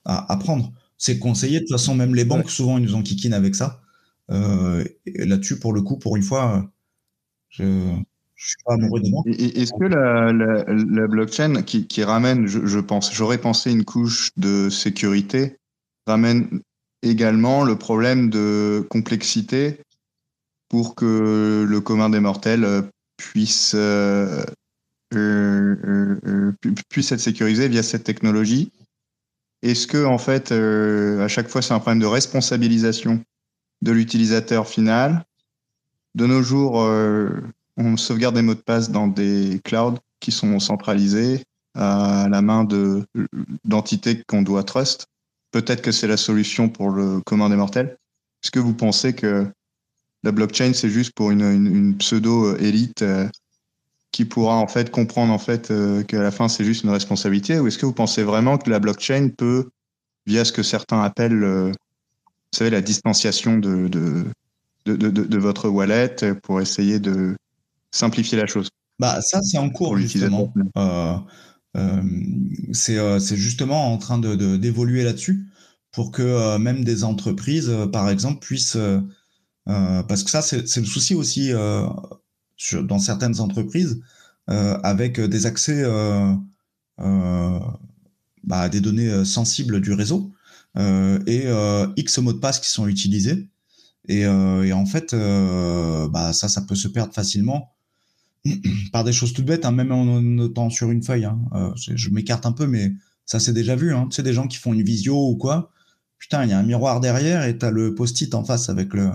à, 0.04 0.34
à 0.34 0.38
prendre. 0.38 0.74
C'est 0.98 1.20
conseillé, 1.20 1.60
de 1.60 1.66
toute 1.66 1.72
façon, 1.72 1.96
même 1.96 2.16
les 2.16 2.26
banques, 2.26 2.50
souvent, 2.50 2.78
ils 2.78 2.84
nous 2.86 2.96
ont 2.96 3.04
kikin 3.04 3.34
avec 3.34 3.56
ça. 3.56 3.82
Là-dessus, 4.30 5.60
pour 5.60 5.74
le 5.74 5.82
coup, 5.82 5.98
pour 5.98 6.16
une 6.16 6.24
fois, 6.24 6.70
je, 7.50 7.64
je 8.36 8.48
suis 8.48 8.58
pas 8.66 8.74
amoureux 8.74 9.02
des 9.02 9.12
banques. 9.12 9.28
Est-ce 9.28 9.72
que 9.80 9.86
la, 9.86 10.32
la, 10.32 10.64
la, 10.68 11.08
blockchain 11.08 11.62
qui, 11.64 11.88
qui 11.88 12.04
ramène, 12.04 12.48
je, 12.48 12.66
je 12.66 12.80
pense, 12.80 13.14
j'aurais 13.14 13.38
pensé 13.38 13.72
une 13.72 13.86
couche 13.86 14.32
de 14.38 14.70
sécurité, 14.70 15.58
ramène 16.08 16.62
également 17.02 17.64
le 17.64 17.78
problème 17.78 18.30
de 18.30 18.86
complexité 18.90 19.80
pour 20.70 20.96
que 20.96 21.66
le 21.68 21.82
commun 21.82 22.10
des 22.10 22.20
mortels 22.20 22.90
puisse, 23.18 23.74
euh, 23.76 24.44
euh, 25.14 26.18
euh, 26.26 26.52
puisse 26.90 27.12
être 27.12 27.20
sécurisé 27.20 27.68
via 27.68 27.84
cette 27.84 28.04
technologie 28.04 28.72
Est-ce 29.66 29.88
que, 29.88 30.06
en 30.06 30.18
fait, 30.18 30.52
à 30.52 31.28
chaque 31.28 31.50
fois, 31.50 31.62
c'est 31.62 31.74
un 31.74 31.80
problème 31.80 32.00
de 32.00 32.06
responsabilisation 32.06 33.24
de 33.82 33.92
l'utilisateur 33.92 34.68
final? 34.68 35.26
De 36.14 36.28
nos 36.28 36.44
jours, 36.44 36.76
on 37.78 37.98
sauvegarde 37.98 38.36
des 38.36 38.44
mots 38.44 38.54
de 38.54 38.60
passe 38.60 38.92
dans 38.92 39.08
des 39.08 39.60
clouds 39.64 39.98
qui 40.20 40.32
sont 40.32 40.60
centralisés 40.60 41.44
à 41.76 42.28
la 42.30 42.42
main 42.42 42.64
de 42.64 43.06
d'entités 43.64 44.24
qu'on 44.28 44.42
doit 44.42 44.64
trust. 44.64 45.08
Peut-être 45.52 45.82
que 45.82 45.92
c'est 45.92 46.08
la 46.08 46.18
solution 46.18 46.70
pour 46.70 46.90
le 46.90 47.22
commun 47.22 47.50
des 47.50 47.56
mortels. 47.56 47.98
Est-ce 48.44 48.52
que 48.52 48.60
vous 48.60 48.74
pensez 48.74 49.14
que 49.14 49.48
la 50.24 50.32
blockchain 50.32 50.74
c'est 50.74 50.90
juste 50.90 51.14
pour 51.14 51.32
une, 51.32 51.42
une, 51.42 51.98
pseudo 51.98 52.56
élite 52.58 53.02
euh, 53.02 53.28
qui 54.16 54.24
pourra 54.24 54.56
en 54.56 54.68
fait 54.68 54.92
comprendre 54.92 55.34
en 55.34 55.38
fait 55.38 55.72
euh, 55.72 56.02
qu'à 56.04 56.22
la 56.22 56.32
fin 56.32 56.48
c'est 56.48 56.64
juste 56.64 56.84
une 56.84 56.90
responsabilité 56.90 57.60
ou 57.60 57.68
est-ce 57.68 57.78
que 57.78 57.86
vous 57.86 57.92
pensez 57.92 58.24
vraiment 58.24 58.58
que 58.58 58.70
la 58.70 58.80
blockchain 58.80 59.28
peut 59.38 59.68
via 60.26 60.46
ce 60.46 60.54
que 60.54 60.64
certains 60.64 61.02
appellent 61.02 61.44
euh, 61.44 61.68
vous 61.68 62.58
savez 62.58 62.70
la 62.70 62.80
distanciation 62.80 63.58
de 63.58 63.90
de, 63.90 64.24
de, 64.86 64.96
de, 64.96 65.10
de 65.10 65.38
votre 65.38 65.68
wallet 65.68 66.16
pour 66.44 66.62
essayer 66.62 67.02
de 67.02 67.36
simplifier 67.92 68.38
la 68.38 68.48
chose? 68.48 68.70
Bah 69.00 69.20
ça 69.22 69.42
c'est 69.42 69.58
en 69.58 69.70
cours 69.70 69.98
justement. 69.98 70.54
Euh, 70.78 71.18
euh, 71.76 72.02
c'est 72.72 72.98
euh, 72.98 73.20
justement 73.20 73.92
en 73.92 73.98
train 73.98 74.18
de 74.18 74.56
d'évoluer 74.56 75.04
là-dessus 75.04 75.46
pour 75.92 76.12
que 76.12 76.58
même 76.58 76.86
des 76.86 77.04
entreprises, 77.04 77.74
par 77.92 78.10
exemple, 78.10 78.40
puissent 78.40 78.78
parce 79.66 80.24
que 80.24 80.30
ça 80.30 80.42
c'est 80.42 80.78
le 80.78 80.86
souci 80.86 81.16
aussi 81.16 81.52
sur, 82.58 82.84
dans 82.84 83.00
certaines 83.00 83.40
entreprises 83.40 84.02
avec 84.48 85.20
des 85.20 85.46
accès 85.48 85.84
bah, 86.98 88.60
à 88.60 88.70
des 88.70 88.80
données 88.80 89.26
sensibles 89.26 89.82
du 89.82 89.94
réseau 89.94 90.32
et 90.78 91.48
X 91.98 92.18
mots 92.20 92.34
de 92.34 92.40
passe 92.40 92.60
qui 92.60 92.70
sont 92.70 92.88
utilisés. 92.88 93.50
Et, 94.08 94.22
et 94.22 94.74
en 94.74 94.86
fait, 94.86 95.16
bah, 95.16 96.32
ça, 96.34 96.48
ça 96.48 96.62
peut 96.62 96.76
se 96.76 96.88
perdre 96.88 97.14
facilement 97.14 97.76
par 98.92 99.04
des 99.04 99.14
choses 99.14 99.34
toutes 99.34 99.46
bêtes, 99.46 99.66
hein, 99.66 99.72
même 99.72 99.92
en 99.92 100.22
notant 100.22 100.70
sur 100.70 100.92
une 100.92 101.04
feuille. 101.04 101.26
Hein. 101.26 101.40
Euh, 101.54 101.72
je 101.76 102.10
m'écarte 102.10 102.46
un 102.46 102.52
peu, 102.52 102.68
mais 102.68 102.94
ça 103.26 103.40
c'est 103.40 103.54
déjà 103.54 103.76
vu. 103.76 103.94
Hein. 103.94 104.08
Tu 104.10 104.16
sais, 104.16 104.24
des 104.24 104.34
gens 104.34 104.48
qui 104.48 104.58
font 104.58 104.74
une 104.74 104.84
visio 104.84 105.30
ou 105.30 105.36
quoi. 105.36 105.72
Putain, 106.18 106.44
il 106.44 106.50
y 106.50 106.54
a 106.54 106.60
un 106.60 106.64
miroir 106.64 107.02
derrière 107.02 107.44
et 107.44 107.58
t'as 107.58 107.72
le 107.72 107.94
post-it 107.94 108.34
en 108.34 108.44
face 108.44 108.70
avec 108.70 108.94
le, 108.94 109.10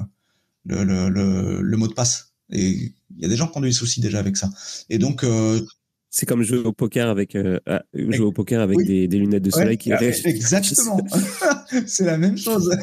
le, 0.66 0.84
le, 0.84 1.60
le, 1.62 1.76
mot 1.76 1.88
de 1.88 1.94
passe. 1.94 2.29
Et 2.52 2.92
il 3.16 3.22
y 3.22 3.24
a 3.24 3.28
des 3.28 3.36
gens 3.36 3.48
qui 3.48 3.58
ont 3.58 3.62
des 3.62 3.72
soucis 3.72 4.00
déjà 4.00 4.18
avec 4.18 4.36
ça. 4.36 4.50
Et 4.88 4.98
donc, 4.98 5.24
euh, 5.24 5.60
c'est 6.10 6.26
comme 6.26 6.42
jouer 6.42 6.58
au 6.58 6.72
poker 6.72 7.08
avec, 7.08 7.36
euh, 7.36 7.60
jouer 7.94 8.24
au 8.24 8.32
poker 8.32 8.60
avec 8.60 8.84
des, 8.84 9.06
des, 9.06 9.18
lunettes 9.18 9.44
de 9.44 9.50
soleil 9.50 9.78
qui 9.78 9.92
Exactement. 9.92 11.00
c'est 11.86 12.04
la 12.04 12.18
même 12.18 12.36
chose. 12.36 12.76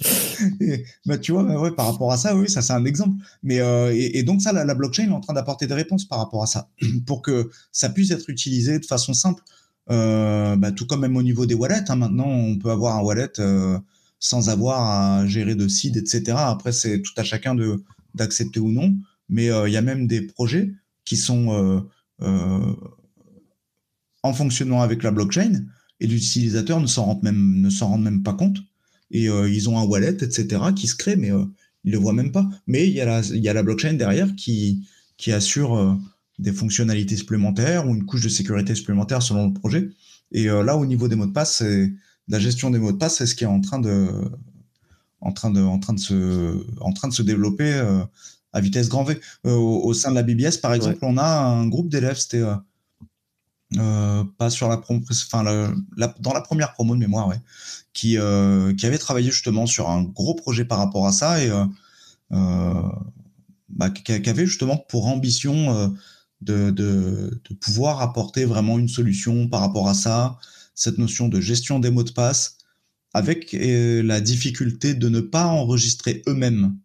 et, 0.60 0.84
bah, 1.06 1.18
tu 1.18 1.32
vois, 1.32 1.44
bah, 1.44 1.60
ouais, 1.60 1.70
par 1.72 1.86
rapport 1.86 2.12
à 2.12 2.16
ça, 2.16 2.36
oui, 2.36 2.48
ça 2.48 2.62
c'est 2.62 2.72
un 2.72 2.84
exemple. 2.84 3.16
Mais 3.42 3.60
euh, 3.60 3.94
et, 3.94 4.18
et, 4.18 4.22
donc 4.22 4.42
ça, 4.42 4.52
la, 4.52 4.64
la, 4.64 4.74
blockchain 4.74 5.04
est 5.04 5.12
en 5.12 5.20
train 5.20 5.34
d'apporter 5.34 5.66
des 5.66 5.74
réponses 5.74 6.04
par 6.04 6.18
rapport 6.18 6.42
à 6.42 6.46
ça, 6.46 6.68
pour 7.06 7.22
que 7.22 7.50
ça 7.70 7.88
puisse 7.88 8.10
être 8.10 8.28
utilisé 8.28 8.78
de 8.78 8.86
façon 8.86 9.14
simple. 9.14 9.42
Euh, 9.90 10.56
bah, 10.56 10.70
tout 10.72 10.86
comme 10.86 11.00
même 11.00 11.16
au 11.16 11.22
niveau 11.22 11.46
des 11.46 11.54
wallets. 11.54 11.84
Hein, 11.88 11.96
maintenant, 11.96 12.28
on 12.28 12.56
peut 12.56 12.70
avoir 12.70 12.96
un 12.96 13.02
wallet 13.02 13.32
euh, 13.38 13.78
sans 14.18 14.48
avoir 14.48 14.80
à 14.80 15.26
gérer 15.26 15.54
de 15.54 15.66
seed, 15.68 15.96
etc. 15.96 16.34
Après, 16.36 16.72
c'est 16.72 17.02
tout 17.02 17.12
à 17.16 17.24
chacun 17.24 17.54
de 17.54 17.82
d'accepter 18.14 18.60
ou 18.60 18.70
non. 18.70 18.94
Mais 19.32 19.50
euh, 19.50 19.68
il 19.68 19.72
y 19.72 19.76
a 19.76 19.82
même 19.82 20.06
des 20.06 20.22
projets 20.22 20.72
qui 21.04 21.16
sont 21.16 21.82
euh, 22.22 22.72
en 24.22 24.32
fonctionnant 24.32 24.82
avec 24.82 25.02
la 25.02 25.10
blockchain 25.10 25.64
et 25.98 26.06
l'utilisateur 26.06 26.80
ne 26.80 26.86
s'en 26.86 27.06
rend 27.06 27.20
même 27.24 27.68
rend 27.80 27.98
même 27.98 28.22
pas 28.22 28.34
compte. 28.34 28.58
Et 29.10 29.28
euh, 29.28 29.48
ils 29.48 29.68
ont 29.68 29.78
un 29.78 29.82
wallet 29.82 30.16
etc 30.22 30.62
qui 30.76 30.86
se 30.86 30.94
crée 30.94 31.16
mais 31.16 31.32
euh, 31.32 31.44
ils 31.82 31.90
le 31.90 31.98
voient 31.98 32.12
même 32.12 32.30
pas. 32.30 32.48
Mais 32.68 32.86
il 32.86 32.94
y 32.94 33.00
a 33.00 33.04
la 33.04 33.20
y 33.22 33.48
a 33.48 33.52
la 33.52 33.64
blockchain 33.64 33.94
derrière 33.94 34.32
qui 34.36 34.86
qui 35.16 35.32
assure 35.32 35.98
des 36.38 36.52
fonctionnalités 36.52 37.16
supplémentaires 37.16 37.88
ou 37.88 37.94
une 37.94 38.04
couche 38.04 38.22
de 38.22 38.28
sécurité 38.28 38.76
supplémentaire 38.76 39.22
selon 39.22 39.48
le 39.48 39.52
projet. 39.52 39.88
Et 40.30 40.44
là 40.44 40.76
au 40.76 40.86
niveau 40.86 41.08
des 41.08 41.16
mots 41.16 41.26
de 41.26 41.32
passe 41.32 41.64
la 42.28 42.38
gestion 42.38 42.70
des 42.70 42.78
mots 42.78 42.92
de 42.92 42.98
passe 42.98 43.16
c'est 43.16 43.26
ce 43.26 43.34
qui 43.34 43.42
est 43.42 43.48
en 43.48 43.60
train 43.60 43.80
de 43.80 44.08
en 45.20 45.32
train 45.32 45.50
de 45.50 45.60
en 45.60 45.80
train 45.80 45.94
de 45.94 46.00
se 46.00 46.64
en 46.80 46.92
train 46.92 47.08
de 47.08 47.14
se 47.14 47.22
développer 47.22 47.82
à 48.52 48.60
vitesse 48.60 48.88
grand 48.88 49.04
V. 49.04 49.20
Euh, 49.46 49.54
au, 49.54 49.94
sein 49.94 50.10
de 50.10 50.14
la 50.14 50.22
BBS, 50.22 50.58
par 50.58 50.74
exemple, 50.74 50.98
on 51.02 51.16
a 51.18 51.26
un 51.26 51.66
groupe 51.66 51.88
d'élèves, 51.88 52.18
c'était 52.18 52.38
euh, 52.38 52.54
euh, 53.78 54.24
pas 54.38 54.50
sur 54.50 54.68
la 54.68 54.76
promo, 54.76 55.00
enfin 55.10 55.44
dans 56.18 56.32
la 56.32 56.40
première 56.42 56.72
promo 56.74 56.94
de 56.94 57.00
mémoire, 57.00 57.28
ouais, 57.28 57.40
qui 57.92 58.18
qui 58.78 58.86
avait 58.86 58.98
travaillé 58.98 59.30
justement 59.30 59.66
sur 59.66 59.90
un 59.90 60.02
gros 60.02 60.34
projet 60.34 60.64
par 60.64 60.78
rapport 60.78 61.06
à 61.06 61.12
ça 61.12 61.42
et 61.42 61.50
bah, 63.68 63.88
qui, 63.88 64.12
avait 64.12 64.46
justement 64.46 64.76
pour 64.76 65.06
ambition 65.06 65.90
de, 66.42 66.70
de, 66.70 67.40
de, 67.48 67.54
pouvoir 67.54 68.02
apporter 68.02 68.44
vraiment 68.44 68.78
une 68.78 68.88
solution 68.88 69.48
par 69.48 69.60
rapport 69.60 69.88
à 69.88 69.94
ça, 69.94 70.36
cette 70.74 70.98
notion 70.98 71.28
de 71.28 71.40
gestion 71.40 71.78
des 71.78 71.90
mots 71.90 72.02
de 72.02 72.10
passe, 72.10 72.58
avec 73.14 73.56
la 73.58 74.20
difficulté 74.20 74.92
de 74.92 75.08
ne 75.08 75.20
pas 75.20 75.46
enregistrer 75.46 76.22
eux-mêmes 76.26 76.76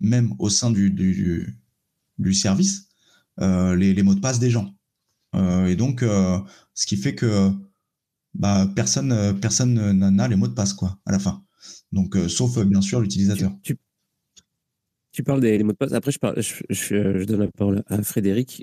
même 0.00 0.34
au 0.38 0.48
sein 0.48 0.70
du, 0.70 0.90
du, 0.90 2.34
service, 2.34 2.88
euh, 3.40 3.74
les, 3.76 4.02
mots 4.02 4.14
de 4.14 4.20
passe 4.20 4.38
des 4.38 4.50
gens. 4.50 4.74
Euh, 5.34 5.66
et 5.66 5.76
donc, 5.76 6.02
euh, 6.02 6.38
ce 6.74 6.86
qui 6.86 6.96
fait 6.96 7.14
que 7.14 7.50
bah, 8.34 8.70
personne 8.74 9.38
personne 9.40 9.92
n'a 9.92 10.28
les 10.28 10.36
mots 10.36 10.48
de 10.48 10.54
passe 10.54 10.74
quoi 10.74 10.98
à 11.06 11.12
la 11.12 11.18
fin. 11.18 11.42
Donc, 11.92 12.16
sauf 12.28 12.58
bien 12.64 12.80
sûr 12.80 13.00
l'utilisateur. 13.00 13.52
Tu, 15.12 15.22
parles 15.22 15.40
des 15.40 15.62
mots 15.62 15.72
de 15.72 15.76
passe. 15.78 15.92
Après, 15.92 16.12
je, 16.12 16.18
parle, 16.18 16.34
je, 16.38 17.24
donne 17.24 17.40
la 17.40 17.48
parole 17.48 17.82
à 17.86 18.02
Frédéric. 18.02 18.62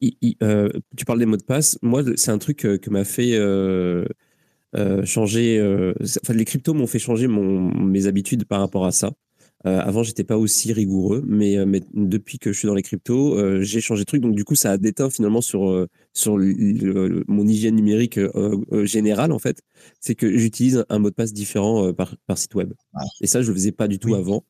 Tu 0.00 1.04
parles 1.06 1.18
des 1.20 1.26
mots 1.26 1.36
de 1.36 1.44
passe. 1.44 1.78
Moi, 1.82 2.02
c'est 2.16 2.32
un 2.32 2.38
truc 2.38 2.58
que 2.58 2.90
m'a 2.90 3.04
fait 3.04 3.38
changer. 5.04 5.94
enfin, 6.00 6.34
les 6.34 6.44
cryptos 6.44 6.74
m'ont 6.74 6.88
fait 6.88 6.98
changer 6.98 7.28
mon, 7.28 7.72
mes 7.72 8.06
habitudes 8.06 8.44
par 8.44 8.58
rapport 8.58 8.84
à 8.84 8.90
ça. 8.90 9.12
Euh, 9.64 9.80
avant, 9.80 10.02
j'étais 10.02 10.24
pas 10.24 10.36
aussi 10.36 10.72
rigoureux, 10.72 11.22
mais, 11.26 11.56
euh, 11.56 11.66
mais 11.66 11.82
depuis 11.94 12.38
que 12.38 12.52
je 12.52 12.58
suis 12.58 12.66
dans 12.66 12.74
les 12.74 12.82
cryptos, 12.82 13.38
euh, 13.38 13.62
j'ai 13.62 13.80
changé 13.80 14.02
de 14.02 14.06
truc. 14.06 14.20
Donc, 14.20 14.34
du 14.34 14.44
coup, 14.44 14.56
ça 14.56 14.72
a 14.72 14.76
déteint 14.76 15.08
finalement 15.08 15.40
sur, 15.40 15.70
euh, 15.70 15.88
sur 16.12 16.36
le, 16.36 17.24
mon 17.28 17.46
hygiène 17.46 17.76
numérique 17.76 18.18
générale, 18.82 19.30
en 19.30 19.38
fait. 19.38 19.62
C'est 20.00 20.14
que 20.14 20.36
j'utilise 20.36 20.84
un 20.88 20.98
mot 20.98 21.10
de 21.10 21.14
passe 21.14 21.32
différent 21.32 21.92
par, 21.92 22.16
par 22.26 22.38
site 22.38 22.54
web. 22.54 22.72
Ah. 22.94 23.04
Et 23.20 23.26
ça, 23.26 23.42
je 23.42 23.48
le 23.48 23.54
faisais 23.54 23.72
pas 23.72 23.86
du 23.86 23.98
tout 23.98 24.10
oui. 24.10 24.18
avant. 24.18 24.44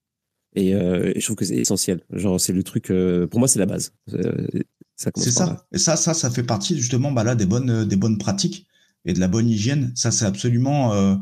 Et, 0.55 0.71
et, 0.71 1.21
je 1.21 1.25
trouve 1.25 1.37
que 1.37 1.45
c'est 1.45 1.57
essentiel. 1.57 2.03
Genre, 2.11 2.41
c'est 2.41 2.53
le 2.53 2.63
truc, 2.63 2.93
pour 3.31 3.39
moi, 3.39 3.49
c'est 3.49 3.59
la 3.59 3.67
base. 3.67 3.93
C'est 4.97 5.31
ça. 5.31 5.67
Et 5.73 5.79
ça, 5.79 5.97
ça, 5.97 6.15
ça 6.15 6.31
fait 6.31 6.45
partie 6.45 6.77
justement 6.79 7.11
bah 7.11 7.25
là, 7.25 7.35
des, 7.35 7.47
bonnes, 7.47 7.85
des 7.85 7.97
bonnes 7.97 8.19
pratiques 8.19 8.67
et 9.05 9.13
de 9.13 9.21
la 9.21 9.29
bonne 9.29 9.49
hygiène. 9.49 9.93
Ça, 9.95 10.11
c'est 10.11 10.25
absolument 10.25 11.21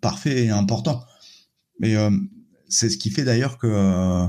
parfait 0.00 0.44
et 0.44 0.50
important. 0.50 1.04
Mais 1.80 1.94
c'est 2.68 2.90
ce 2.90 2.96
qui 2.98 3.10
fait 3.10 3.24
d'ailleurs 3.24 3.58
que 3.58 4.28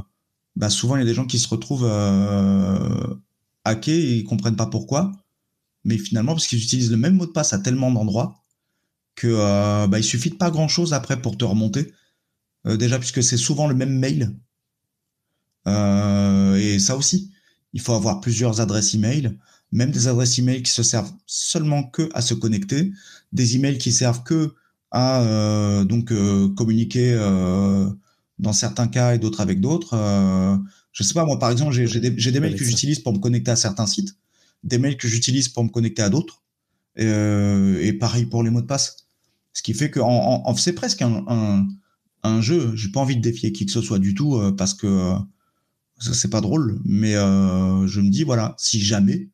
bah, 0.56 0.70
souvent 0.70 0.96
il 0.98 1.00
y 1.00 1.04
a 1.04 1.06
des 1.06 1.14
gens 1.14 1.26
qui 1.26 1.40
se 1.40 1.48
retrouvent 1.48 1.88
euh, 1.90 3.16
hackés 3.64 3.98
et 3.98 4.16
ils 4.18 4.24
comprennent 4.24 4.56
pas 4.56 4.66
pourquoi. 4.68 5.12
Mais 5.86 5.98
finalement, 5.98 6.34
parce 6.34 6.48
qu'ils 6.48 6.62
utilisent 6.62 6.92
le 6.92 6.98
même 6.98 7.16
mot 7.16 7.26
de 7.26 7.32
passe 7.32 7.54
à 7.54 7.60
tellement 7.60 7.92
d'endroits 7.92 8.44
que 9.16 9.28
euh, 9.28 9.88
bah, 9.88 10.00
il 10.00 10.04
suffit 10.04 10.30
de 10.30 10.36
pas 10.36 10.52
grand 10.52 10.68
chose 10.68 10.94
après 10.94 11.22
pour 11.22 11.38
te 11.38 11.46
remonter. 11.46 11.94
Euh, 12.68 12.78
déjà, 12.78 13.00
puisque 13.00 13.24
c'est 13.24 13.38
souvent 13.38 13.68
le 13.68 13.76
même 13.76 13.98
mail. 13.98 14.36
Euh, 15.68 16.56
et 16.56 16.80
ça 16.80 16.98
aussi, 16.98 17.32
il 17.74 17.82
faut 17.82 17.94
avoir 17.94 18.20
plusieurs 18.22 18.60
adresses 18.60 18.94
email, 18.94 19.38
même 19.72 19.92
des 19.92 20.08
adresses 20.08 20.40
email 20.40 20.64
qui 20.64 20.72
se 20.72 20.84
servent 20.84 21.14
seulement 21.26 21.84
que 21.84 22.10
à 22.14 22.22
se 22.22 22.34
connecter, 22.34 22.92
des 23.32 23.56
emails 23.56 23.78
qui 23.78 23.92
servent 23.92 24.24
que 24.24 24.56
à 24.92 25.22
euh, 25.22 25.86
donc 25.86 26.12
euh, 26.12 26.50
communiquer 26.56 27.14
euh, 27.14 27.90
dans 28.40 28.54
certains 28.54 28.88
cas 28.88 29.16
et 29.16 29.20
d'autres 29.20 29.42
avec 29.42 29.62
d'autres. 29.62 29.96
je 30.92 31.04
sais 31.04 31.14
pas, 31.14 31.26
moi 31.26 31.38
par 31.40 31.52
exemple, 31.52 31.72
j'ai 31.74 32.00
des, 32.00 32.10
des, 32.10 32.40
mails 32.40 32.56
que 32.56 32.64
j'utilise 32.64 33.00
pour 33.00 33.14
me 33.14 33.20
connecter 33.20 33.52
à 33.52 33.56
certains 33.56 33.86
sites, 33.86 34.16
des 34.64 34.78
mails 34.78 34.98
que 34.98 35.08
j'utilise 35.08 35.50
pour 35.50 35.64
me 35.64 35.70
connecter 35.70 36.02
à 36.02 36.10
d'autres, 36.10 36.42
et, 36.96 37.06
et, 37.06 37.94
pareil 37.94 38.26
pour 38.26 38.44
les 38.44 38.50
mots 38.50 38.62
de 38.62 38.66
passe. 38.66 39.08
Ce 39.54 39.62
qui 39.62 39.74
fait 39.74 39.92
que 39.92 40.00
en, 40.00 40.44
en, 40.46 40.56
c'est 40.56 40.74
presque 40.74 41.02
un, 41.02 41.26
un, 41.28 41.68
un 42.24 42.42
jeu. 42.42 42.76
J'ai 42.76 42.90
pas 42.90 43.02
envie 43.02 43.18
de 43.18 43.22
défier 43.22 43.52
qui 43.52 43.66
que 43.66 43.72
ce 43.72 43.82
soit 43.82 44.00
du 44.00 44.14
tout 44.14 44.40
parce 44.58 44.74
que 44.74 45.16
c'est 46.00 46.30
pas 46.30 46.42
drôle, 46.42 46.80
mais 46.86 47.16
euh, 47.16 47.88
je 47.88 48.02
me 48.02 48.10
dis 48.10 48.24
voilà, 48.24 48.56
si 48.58 48.80
jamais, 48.80 49.30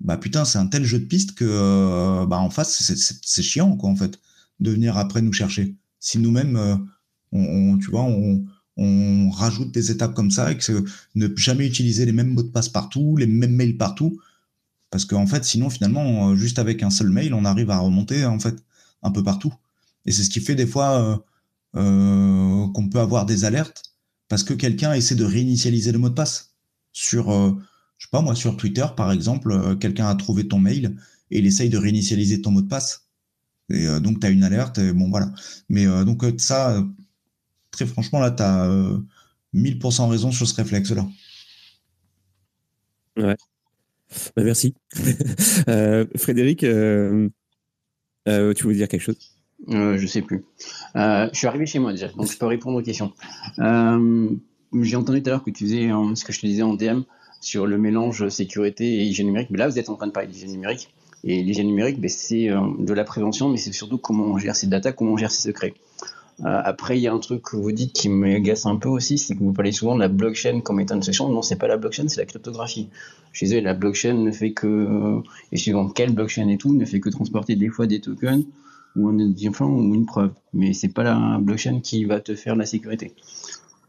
bah 0.00 0.16
putain, 0.16 0.44
c'est 0.44 0.58
un 0.58 0.66
tel 0.66 0.84
jeu 0.84 0.98
de 0.98 1.04
piste 1.04 1.34
que 1.34 1.44
euh, 1.46 2.26
bah 2.26 2.38
en 2.38 2.50
face 2.50 2.82
c'est 3.22 3.42
chiant 3.42 3.76
quoi 3.76 3.90
en 3.90 3.96
fait 3.96 4.18
de 4.60 4.70
venir 4.70 4.96
après 4.96 5.22
nous 5.22 5.32
chercher. 5.32 5.76
Si 6.00 6.18
nous-mêmes, 6.18 6.86
euh, 7.34 7.38
on, 7.38 7.78
tu 7.78 7.90
vois, 7.90 8.04
on, 8.04 8.44
rajoute 9.30 9.72
des 9.72 9.90
étapes 9.90 10.14
comme 10.14 10.30
ça 10.30 10.50
et 10.52 10.56
que 10.58 10.84
ne 11.14 11.28
jamais 11.36 11.66
utiliser 11.66 12.04
les 12.06 12.12
mêmes 12.12 12.30
mots 12.30 12.42
de 12.42 12.48
passe 12.48 12.68
partout, 12.68 13.16
les 13.16 13.26
mêmes 13.26 13.54
mails 13.54 13.76
partout, 13.76 14.20
parce 14.90 15.04
qu'en 15.04 15.26
fait, 15.26 15.44
sinon 15.44 15.70
finalement, 15.70 16.34
juste 16.36 16.58
avec 16.58 16.82
un 16.82 16.90
seul 16.90 17.10
mail, 17.10 17.34
on 17.34 17.44
arrive 17.44 17.70
à 17.70 17.78
remonter 17.78 18.24
en 18.24 18.38
fait 18.38 18.56
un 19.02 19.10
peu 19.10 19.22
partout. 19.22 19.52
Et 20.06 20.12
c'est 20.12 20.24
ce 20.24 20.30
qui 20.30 20.40
fait 20.40 20.54
des 20.54 20.66
fois 20.66 21.24
qu'on 21.72 22.88
peut 22.90 23.00
avoir 23.00 23.26
des 23.26 23.44
alertes 23.44 23.94
parce 24.28 24.42
que 24.42 24.54
quelqu'un 24.54 24.92
essaie 24.94 25.14
de 25.14 25.24
réinitialiser 25.24 25.92
le 25.92 25.98
mot 25.98 26.08
de 26.08 26.14
passe. 26.14 26.54
Sur, 26.92 27.30
euh, 27.30 27.52
je 27.98 28.06
sais 28.06 28.10
pas 28.10 28.20
moi, 28.20 28.34
sur 28.34 28.56
Twitter 28.56 28.86
par 28.96 29.12
exemple, 29.12 29.52
euh, 29.52 29.76
quelqu'un 29.76 30.06
a 30.06 30.14
trouvé 30.14 30.48
ton 30.48 30.58
mail 30.58 30.96
et 31.30 31.38
il 31.38 31.46
essaye 31.46 31.70
de 31.70 31.78
réinitialiser 31.78 32.40
ton 32.42 32.50
mot 32.50 32.62
de 32.62 32.68
passe. 32.68 33.06
Et 33.70 33.86
euh, 33.86 34.00
donc 34.00 34.20
tu 34.20 34.26
as 34.26 34.30
une 34.30 34.44
alerte, 34.44 34.78
et 34.78 34.92
bon 34.92 35.08
voilà. 35.10 35.32
Mais 35.68 35.86
donc 36.04 36.24
ça, 36.38 36.84
très 37.74 37.86
franchement, 37.86 38.20
là, 38.20 38.30
tu 38.30 38.42
as 38.42 38.68
1000% 39.54 40.08
raison 40.08 40.32
sur 40.32 40.46
ce 40.46 40.54
réflexe-là. 40.54 41.06
Ouais. 43.16 43.36
Bah, 44.36 44.42
merci. 44.44 44.74
Frédéric, 46.16 46.60
tu 46.60 46.66
veux 48.26 48.74
dire 48.74 48.88
quelque 48.88 49.00
chose? 49.00 49.34
Euh, 49.68 49.96
je 49.96 50.06
sais 50.06 50.22
plus. 50.22 50.44
Euh, 50.96 51.28
je 51.32 51.38
suis 51.38 51.46
arrivé 51.46 51.66
chez 51.66 51.78
moi 51.78 51.92
déjà, 51.92 52.08
donc 52.08 52.30
je 52.30 52.36
peux 52.36 52.46
répondre 52.46 52.78
aux 52.78 52.82
questions. 52.82 53.12
Euh, 53.58 54.28
j'ai 54.80 54.96
entendu 54.96 55.22
tout 55.22 55.30
à 55.30 55.32
l'heure 55.32 55.44
que 55.44 55.50
tu 55.50 55.64
faisais 55.64 55.88
ce 56.14 56.24
que 56.24 56.32
je 56.32 56.40
te 56.40 56.46
disais 56.46 56.62
en 56.62 56.74
DM 56.74 57.02
sur 57.40 57.66
le 57.66 57.78
mélange 57.78 58.28
sécurité 58.28 58.84
et 58.84 59.04
hygiène 59.04 59.26
numérique. 59.26 59.50
Mais 59.50 59.58
là, 59.58 59.68
vous 59.68 59.78
êtes 59.78 59.88
en 59.88 59.96
train 59.96 60.06
de 60.06 60.12
parler 60.12 60.28
d'hygiène 60.28 60.50
numérique. 60.50 60.94
Et 61.22 61.42
l'hygiène 61.42 61.66
numérique, 61.66 62.00
ben, 62.00 62.10
c'est 62.10 62.48
de 62.48 62.92
la 62.92 63.04
prévention, 63.04 63.48
mais 63.48 63.56
c'est 63.56 63.72
surtout 63.72 63.98
comment 63.98 64.24
on 64.24 64.38
gère 64.38 64.56
ses 64.56 64.66
data, 64.66 64.92
comment 64.92 65.12
on 65.12 65.16
gère 65.16 65.30
ses 65.30 65.42
secrets. 65.42 65.74
Après, 66.42 66.98
il 66.98 67.02
y 67.02 67.06
a 67.06 67.12
un 67.12 67.18
truc 67.18 67.42
que 67.42 67.56
vous 67.56 67.72
dites 67.72 67.92
qui 67.92 68.08
m'agace 68.08 68.66
un 68.66 68.76
peu 68.76 68.88
aussi, 68.88 69.18
c'est 69.18 69.34
que 69.34 69.40
vous 69.40 69.52
parlez 69.52 69.72
souvent 69.72 69.94
de 69.94 70.00
la 70.00 70.08
blockchain 70.08 70.60
comme 70.60 70.80
étant 70.80 70.96
une 70.96 71.02
solution. 71.02 71.28
Non, 71.28 71.42
c'est 71.42 71.56
pas 71.56 71.68
la 71.68 71.76
blockchain, 71.76 72.08
c'est 72.08 72.20
la 72.20 72.26
cryptographie. 72.26 72.88
Chez 73.32 73.56
eux, 73.56 73.60
la 73.60 73.74
blockchain 73.74 74.14
ne 74.14 74.32
fait 74.32 74.52
que, 74.52 75.20
et 75.52 75.56
suivant 75.56 75.88
quelle 75.88 76.12
blockchain 76.12 76.48
et 76.48 76.58
tout, 76.58 76.74
ne 76.74 76.84
fait 76.84 77.00
que 77.00 77.08
transporter 77.08 77.56
des 77.56 77.68
fois 77.68 77.86
des 77.86 78.00
tokens 78.00 78.44
ou 78.96 79.08
un 79.08 79.18
identifiant 79.18 79.68
ou 79.68 79.94
une 79.94 80.06
preuve. 80.06 80.32
Mais 80.52 80.72
c'est 80.72 80.88
pas 80.88 81.02
la 81.04 81.38
blockchain 81.40 81.80
qui 81.80 82.04
va 82.04 82.20
te 82.20 82.34
faire 82.34 82.56
la 82.56 82.66
sécurité. 82.66 83.12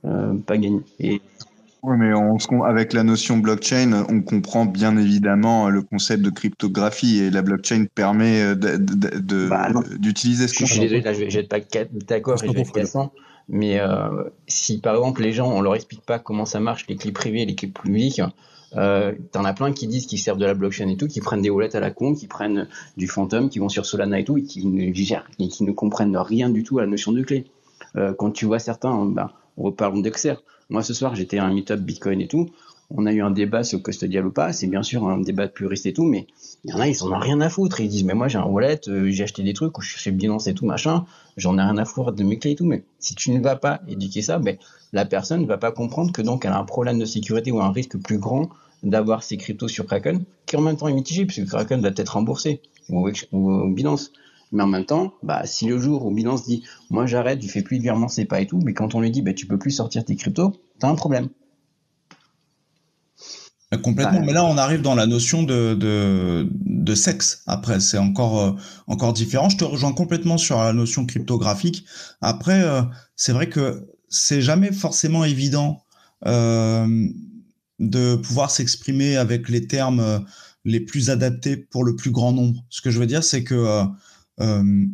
Euh, 0.05 0.33
pas 0.35 0.57
gagné. 0.57 0.81
Et... 0.99 1.21
Oui, 1.87 1.97
mais 1.99 2.13
on, 2.13 2.63
avec 2.63 2.93
la 2.93 3.03
notion 3.03 3.37
blockchain, 3.37 4.05
on 4.09 4.21
comprend 4.21 4.65
bien 4.65 4.97
évidemment 4.97 5.69
le 5.69 5.83
concept 5.83 6.23
de 6.23 6.31
cryptographie 6.31 7.19
et 7.19 7.29
la 7.29 7.43
blockchain 7.43 7.85
permet 7.93 8.41
euh, 8.41 8.55
bah, 8.55 9.69
d'utiliser 9.99 10.47
ce 10.47 10.53
concept. 10.53 10.67
Je 10.67 10.73
suis 10.73 10.81
désolé, 10.81 11.01
là, 11.01 11.13
je 11.13 11.19
vais 11.19 11.39
être 11.41 11.49
pas 11.49 11.59
d'accord 12.07 12.43
et 12.43 12.47
je 12.47 12.53
vais 12.53 12.61
être 12.61 13.11
Mais 13.49 13.79
euh, 13.79 14.23
si 14.47 14.79
par 14.79 14.95
exemple 14.95 15.21
les 15.21 15.31
gens, 15.31 15.51
on 15.51 15.61
leur 15.61 15.75
explique 15.75 16.01
pas 16.01 16.17
comment 16.17 16.45
ça 16.45 16.59
marche, 16.59 16.87
les 16.87 16.95
clés 16.95 17.11
privées, 17.11 17.45
les 17.45 17.53
clés 17.53 17.67
publiques, 17.67 18.21
euh, 18.77 19.13
T'en 19.31 19.45
as 19.45 19.53
plein 19.53 19.71
qui 19.71 19.87
disent 19.87 20.05
qu'ils 20.05 20.19
servent 20.19 20.39
de 20.39 20.45
la 20.45 20.53
blockchain 20.53 20.87
et 20.89 20.97
tout, 20.97 21.07
qui 21.07 21.21
prennent 21.21 21.41
des 21.41 21.49
wallets 21.49 21.75
à 21.75 21.79
la 21.79 21.91
con, 21.91 22.13
qui 22.13 22.27
prennent 22.27 22.67
du 22.97 23.07
Phantom, 23.07 23.49
qui 23.49 23.59
vont 23.59 23.69
sur 23.69 23.85
Solana 23.85 24.19
et 24.19 24.25
tout, 24.25 24.37
et 24.37 24.43
qui 24.43 24.65
ne 24.65 24.91
gèrent 24.93 25.29
et 25.39 25.47
qui 25.47 25.63
ne 25.63 25.71
comprennent 25.71 26.17
rien 26.17 26.49
du 26.49 26.63
tout 26.63 26.79
à 26.79 26.81
la 26.81 26.87
notion 26.87 27.11
de 27.11 27.21
clé. 27.21 27.45
Euh, 27.95 28.13
quand 28.13 28.31
tu 28.31 28.45
vois 28.45 28.59
certains, 28.59 29.05
ben, 29.05 29.29
on 29.57 29.63
reparle 29.63 30.01
d'Exer. 30.01 30.35
Moi, 30.69 30.83
ce 30.83 30.93
soir, 30.93 31.15
j'étais 31.15 31.37
à 31.37 31.45
un 31.45 31.53
meet-up 31.53 31.79
Bitcoin 31.79 32.21
et 32.21 32.27
tout. 32.27 32.49
On 32.91 33.05
a 33.07 33.13
eu 33.13 33.21
un 33.21 33.31
débat 33.31 33.63
sur 33.63 33.81
custodial 33.81 34.27
ou 34.27 34.31
pas. 34.31 34.53
C'est 34.53 34.67
bien 34.67 34.83
sûr 34.83 35.07
un 35.07 35.19
débat 35.19 35.47
puriste 35.47 35.85
et 35.87 35.93
tout, 35.93 36.03
mais 36.03 36.27
il 36.63 36.71
y 36.71 36.73
en 36.73 36.79
a, 36.79 36.87
ils 36.87 37.03
en 37.03 37.11
ont 37.11 37.19
rien 37.19 37.41
à 37.41 37.49
foutre. 37.49 37.79
Ils 37.81 37.89
disent, 37.89 38.03
mais 38.03 38.13
moi, 38.13 38.27
j'ai 38.27 38.37
un 38.37 38.45
wallet, 38.45 38.79
euh, 38.87 39.09
j'ai 39.09 39.23
acheté 39.23 39.41
des 39.43 39.53
trucs, 39.53 39.77
ou 39.77 39.81
je 39.81 39.97
suis 39.97 40.11
Binance 40.11 40.47
et 40.47 40.53
tout, 40.53 40.65
machin. 40.65 41.05
J'en 41.37 41.57
ai 41.57 41.61
rien 41.61 41.77
à 41.77 41.85
foutre 41.85 42.11
de 42.11 42.23
mes 42.23 42.37
clés 42.37 42.51
et 42.51 42.55
tout. 42.55 42.65
Mais 42.65 42.83
si 42.99 43.15
tu 43.15 43.31
ne 43.31 43.41
vas 43.41 43.55
pas 43.55 43.81
éduquer 43.87 44.21
ça, 44.21 44.37
ben, 44.37 44.57
la 44.93 45.05
personne 45.05 45.41
ne 45.41 45.47
va 45.47 45.57
pas 45.57 45.71
comprendre 45.71 46.11
que 46.11 46.21
donc 46.21 46.45
elle 46.45 46.51
a 46.51 46.59
un 46.59 46.63
problème 46.63 46.99
de 46.99 47.05
sécurité 47.05 47.51
ou 47.51 47.59
un 47.59 47.71
risque 47.71 47.97
plus 47.97 48.17
grand 48.17 48.49
d'avoir 48.83 49.23
ces 49.23 49.37
cryptos 49.37 49.67
sur 49.67 49.85
Kraken, 49.85 50.23
qui 50.45 50.55
en 50.55 50.61
même 50.61 50.77
temps 50.77 50.87
est 50.87 50.93
mitigé, 50.93 51.25
puisque 51.25 51.47
Kraken 51.47 51.81
va 51.81 51.91
peut-être 51.91 52.13
rembourser, 52.13 52.61
ou, 52.89 53.09
ou, 53.31 53.73
Binance. 53.73 54.11
Mais 54.55 54.63
en 54.63 54.67
même 54.67 54.85
temps, 54.85 55.13
bah, 55.21 55.41
si 55.45 55.67
le 55.67 55.77
jour 55.79 56.05
où 56.05 56.11
Binance 56.11 56.45
dit, 56.45 56.63
moi 56.89 57.05
j'arrête, 57.05 57.41
je 57.41 57.47
fais 57.49 57.61
plus 57.61 57.77
de 57.77 57.83
virements, 57.83 58.07
c'est 58.07 58.23
pas 58.23 58.39
et 58.39 58.47
tout, 58.47 58.59
mais 58.63 58.73
quand 58.73 58.95
on 58.95 59.01
lui 59.01 59.11
dit, 59.11 59.21
bah, 59.21 59.33
tu 59.33 59.45
peux 59.45 59.59
plus 59.59 59.71
sortir 59.71 60.05
tes 60.05 60.15
cryptos, 60.15 60.53
t'as 60.79 60.87
un 60.87 60.95
problème. 60.95 61.27
Bah, 63.69 63.77
complètement, 63.77 64.21
mais 64.21 64.31
là 64.31 64.45
on 64.45 64.57
arrive 64.57 64.81
dans 64.81 64.95
la 64.95 65.07
notion 65.07 65.43
de, 65.43 65.73
de, 65.73 66.47
de 66.53 66.95
sexe. 66.95 67.43
Après, 67.47 67.81
c'est 67.81 67.97
encore, 67.97 68.41
euh, 68.41 68.51
encore 68.87 69.11
différent. 69.11 69.49
Je 69.49 69.57
te 69.57 69.65
rejoins 69.65 69.91
complètement 69.91 70.37
sur 70.37 70.57
la 70.57 70.71
notion 70.71 71.05
cryptographique. 71.05 71.83
Après, 72.21 72.63
euh, 72.63 72.81
c'est 73.17 73.33
vrai 73.33 73.49
que 73.49 73.89
c'est 74.07 74.41
jamais 74.41 74.71
forcément 74.71 75.25
évident 75.25 75.83
euh, 76.27 77.07
de 77.79 78.15
pouvoir 78.15 78.51
s'exprimer 78.51 79.17
avec 79.17 79.49
les 79.49 79.67
termes 79.67 79.99
euh, 79.99 80.19
les 80.63 80.79
plus 80.79 81.09
adaptés 81.09 81.57
pour 81.57 81.83
le 81.83 81.97
plus 81.97 82.11
grand 82.11 82.31
nombre. 82.31 82.63
Ce 82.69 82.81
que 82.81 82.89
je 82.89 82.99
veux 82.99 83.05
dire, 83.05 83.23
c'est 83.23 83.43
que 83.43 83.83
euh, 84.41 84.63
euh 84.63 84.85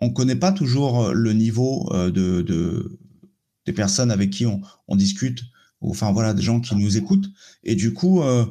on 0.00 0.10
connaît 0.10 0.36
pas 0.36 0.52
toujours 0.52 1.12
le 1.12 1.32
niveau 1.32 1.88
euh, 1.92 2.12
de, 2.12 2.40
de, 2.40 3.00
des 3.66 3.72
personnes 3.72 4.12
avec 4.12 4.30
qui 4.30 4.46
on, 4.46 4.60
on, 4.86 4.94
discute, 4.94 5.42
ou 5.80 5.90
enfin 5.90 6.12
voilà, 6.12 6.34
des 6.34 6.42
gens 6.42 6.60
qui 6.60 6.76
nous 6.76 6.96
écoutent, 6.96 7.28
et 7.64 7.74
du 7.74 7.92
coup, 7.94 8.22
euh, 8.22 8.44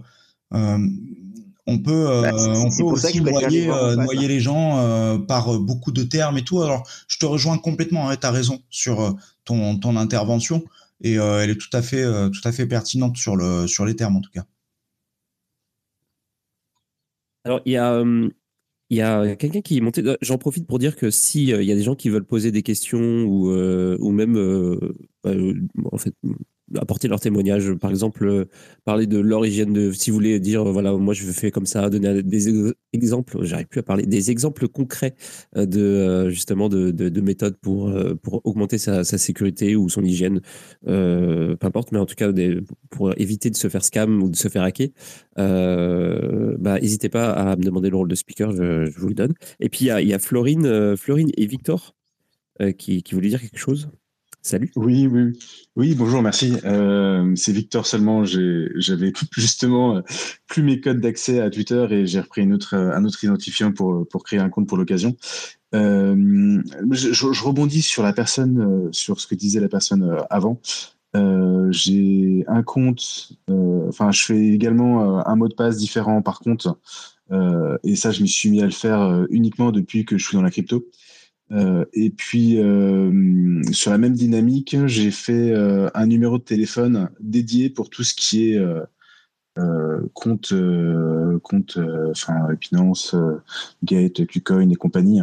on 0.51 1.79
peut, 1.79 2.21
bah, 2.21 2.31
on 2.35 2.69
peut 2.69 2.83
aussi 2.83 3.21
noyer, 3.21 3.67
noyer 3.67 4.27
les 4.27 4.41
gens 4.41 5.17
par 5.25 5.57
beaucoup 5.57 5.93
de 5.93 6.03
termes 6.03 6.37
et 6.37 6.43
tout. 6.43 6.61
Alors, 6.61 6.85
je 7.07 7.17
te 7.17 7.25
rejoins 7.25 7.57
complètement, 7.57 8.09
hein, 8.09 8.17
tu 8.17 8.27
as 8.27 8.31
raison 8.31 8.61
sur 8.69 9.17
ton, 9.45 9.79
ton 9.79 9.95
intervention 9.95 10.65
et 11.01 11.19
euh, 11.19 11.43
elle 11.43 11.49
est 11.51 11.59
tout 11.59 11.75
à 11.75 11.81
fait, 11.81 12.03
euh, 12.03 12.29
tout 12.29 12.45
à 12.47 12.51
fait 12.51 12.65
pertinente 12.65 13.17
sur, 13.17 13.35
le, 13.35 13.67
sur 13.67 13.85
les 13.85 13.95
termes 13.95 14.17
en 14.17 14.21
tout 14.21 14.31
cas. 14.31 14.45
Alors, 17.43 17.61
il 17.65 17.73
y 17.73 17.77
a, 17.77 18.03
il 18.89 18.97
y 18.97 19.01
a 19.01 19.35
quelqu'un 19.35 19.61
qui 19.61 19.77
est 19.77 19.81
monté. 19.81 20.01
Euh, 20.05 20.17
j'en 20.21 20.37
profite 20.37 20.67
pour 20.67 20.79
dire 20.79 20.95
que 20.95 21.11
si 21.11 21.43
il 21.45 21.63
y 21.63 21.71
a 21.71 21.75
des 21.75 21.83
gens 21.83 21.95
qui 21.95 22.09
veulent 22.09 22.25
poser 22.25 22.51
des 22.51 22.63
questions 22.63 23.23
ou, 23.23 23.51
ou 23.51 24.11
même 24.11 24.33
bah, 25.23 25.31
en 25.91 25.97
fait 25.97 26.13
apporter 26.75 27.07
leur 27.07 27.19
témoignage. 27.19 27.73
Par 27.73 27.89
exemple, 27.89 28.25
euh, 28.25 28.45
parler 28.83 29.07
de 29.07 29.17
l'origine 29.17 29.73
de, 29.73 29.91
si 29.91 30.09
vous 30.09 30.15
voulez 30.15 30.39
dire, 30.39 30.67
euh, 30.67 30.71
voilà, 30.71 30.93
moi 30.93 31.13
je 31.13 31.25
fais 31.31 31.51
comme 31.51 31.65
ça, 31.65 31.89
donner 31.89 32.23
des 32.23 32.73
exemples, 32.93 33.43
j'arrive 33.43 33.67
plus 33.67 33.79
à 33.79 33.83
parler, 33.83 34.05
des 34.05 34.31
exemples 34.31 34.67
concrets 34.67 35.15
euh, 35.55 35.65
de 35.65 36.29
justement 36.29 36.69
de, 36.69 36.91
de, 36.91 37.21
méthodes 37.21 37.57
pour, 37.57 37.93
pour 38.21 38.41
augmenter 38.45 38.77
sa, 38.77 39.03
sécurité 39.03 39.75
ou 39.75 39.89
son 39.89 40.03
hygiène, 40.03 40.41
peu 40.85 41.57
importe, 41.61 41.91
mais 41.91 41.99
en 41.99 42.05
tout 42.05 42.15
cas 42.15 42.31
pour 42.89 43.17
éviter 43.19 43.49
de 43.49 43.55
se 43.55 43.67
faire 43.67 43.83
scam 43.83 44.21
ou 44.21 44.29
de 44.29 44.35
se 44.35 44.47
faire 44.47 44.63
hacker, 44.63 44.89
bah, 45.35 46.79
n'hésitez 46.79 47.09
pas 47.09 47.31
à 47.31 47.55
me 47.55 47.63
demander 47.63 47.89
le 47.89 47.95
rôle 47.95 48.07
de 48.07 48.15
speaker, 48.15 48.51
je, 48.51 48.97
vous 48.97 49.07
le 49.07 49.15
donne. 49.15 49.33
Et 49.59 49.69
puis 49.69 49.85
il 49.85 49.87
y 49.87 49.91
a, 49.91 50.01
y 50.01 50.13
a, 50.13 50.19
Florine, 50.19 50.95
Florine 50.97 51.31
et 51.37 51.45
Victor 51.45 51.95
qui, 52.77 53.03
qui 53.03 53.13
voulaient 53.13 53.29
dire 53.29 53.41
quelque 53.41 53.59
chose? 53.59 53.89
Salut. 54.41 54.71
Oui, 54.75 55.07
oui, 55.07 55.37
oui. 55.75 55.95
Bonjour, 55.95 56.21
merci. 56.21 56.53
Euh, 56.63 57.33
c'est 57.35 57.51
Victor 57.51 57.85
seulement. 57.85 58.23
J'avais 58.23 59.11
justement 59.31 59.97
euh, 59.97 60.01
plus 60.47 60.63
mes 60.63 60.79
codes 60.79 61.01
d'accès 61.01 61.41
à 61.41 61.49
Twitter 61.49 61.85
et 61.91 62.05
j'ai 62.05 62.21
repris 62.21 62.49
autre, 62.51 62.75
un 62.75 63.03
autre 63.03 63.21
identifiant 63.23 63.73
pour, 63.73 64.07
créer 64.23 64.39
un 64.39 64.49
compte 64.49 64.67
pour 64.67 64.77
l'occasion. 64.77 65.17
Euh, 65.75 66.61
je, 66.91 67.11
je, 67.11 67.43
rebondis 67.43 67.81
sur 67.81 68.03
la 68.03 68.13
personne, 68.13 68.89
sur 68.93 69.19
ce 69.19 69.27
que 69.27 69.35
disait 69.35 69.59
la 69.59 69.67
personne 69.67 70.17
avant. 70.29 70.61
j'ai 71.71 72.45
un 72.47 72.63
compte, 72.63 73.33
enfin, 73.49 74.11
je 74.11 74.23
fais 74.23 74.47
également 74.47 75.27
un 75.27 75.35
mot 75.35 75.49
de 75.49 75.55
passe 75.55 75.77
différent 75.77 76.21
par 76.21 76.39
compte. 76.39 76.67
et 77.83 77.95
ça, 77.97 78.11
je 78.11 78.21
me 78.21 78.27
suis 78.27 78.49
mis 78.49 78.61
à 78.61 78.65
le 78.65 78.71
faire 78.71 79.25
uniquement 79.29 79.71
depuis 79.73 80.05
que 80.05 80.17
je 80.17 80.25
suis 80.25 80.37
dans 80.37 80.43
la 80.43 80.51
crypto. 80.51 80.85
Et 81.51 82.09
puis, 82.09 82.59
sur 83.71 83.91
la 83.91 83.97
même 83.97 84.13
dynamique, 84.13 84.75
j'ai 84.85 85.11
fait 85.11 85.53
un 85.93 86.05
numéro 86.05 86.37
de 86.37 86.43
téléphone 86.43 87.09
dédié 87.19 87.69
pour 87.69 87.89
tout 87.89 88.03
ce 88.03 88.13
qui 88.13 88.51
est 88.51 88.59
compte, 90.13 90.53
compte 91.43 91.79
enfin, 92.09 92.47
Binance, 92.59 93.15
Gate, 93.83 94.25
Qcoin 94.25 94.69
et 94.69 94.75
compagnie. 94.75 95.21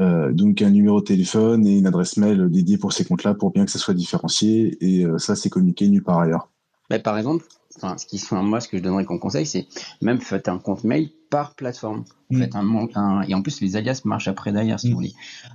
Euh, 0.00 0.32
donc 0.32 0.62
un 0.62 0.70
numéro 0.70 1.00
de 1.00 1.04
téléphone 1.04 1.66
et 1.66 1.76
une 1.78 1.86
adresse 1.86 2.16
mail 2.16 2.48
dédiée 2.50 2.78
pour 2.78 2.92
ces 2.92 3.04
comptes-là 3.04 3.34
pour 3.34 3.50
bien 3.50 3.66
que 3.66 3.70
ça 3.70 3.78
soit 3.78 3.94
différencié 3.94 4.78
et 4.80 5.04
euh, 5.04 5.18
ça 5.18 5.36
c'est 5.36 5.50
communiqué 5.50 5.88
nulle 5.88 6.02
part 6.02 6.20
ailleurs. 6.20 6.48
Mais 6.88 7.00
par 7.00 7.18
exemple, 7.18 7.44
enfin, 7.82 7.96
ce 7.98 8.06
qui 8.06 8.22
moi 8.32 8.60
ce 8.60 8.68
que 8.68 8.76
je 8.78 8.82
donnerais 8.82 9.04
comme 9.04 9.18
conseil 9.18 9.46
c'est 9.46 9.66
même 10.00 10.20
faites 10.20 10.48
un 10.48 10.58
compte 10.58 10.84
mail 10.84 11.10
par 11.30 11.54
plateforme. 11.54 12.04
Mm. 12.30 12.38
Faites 12.38 12.56
un, 12.56 13.22
et 13.22 13.34
en 13.34 13.42
plus 13.42 13.60
les 13.60 13.76
alias 13.76 14.02
marchent 14.04 14.28
après 14.28 14.52
d'ailleurs 14.52 14.80
si 14.80 14.88
mm. 14.88 14.90
vous 14.90 14.96
voulez. 14.96 15.14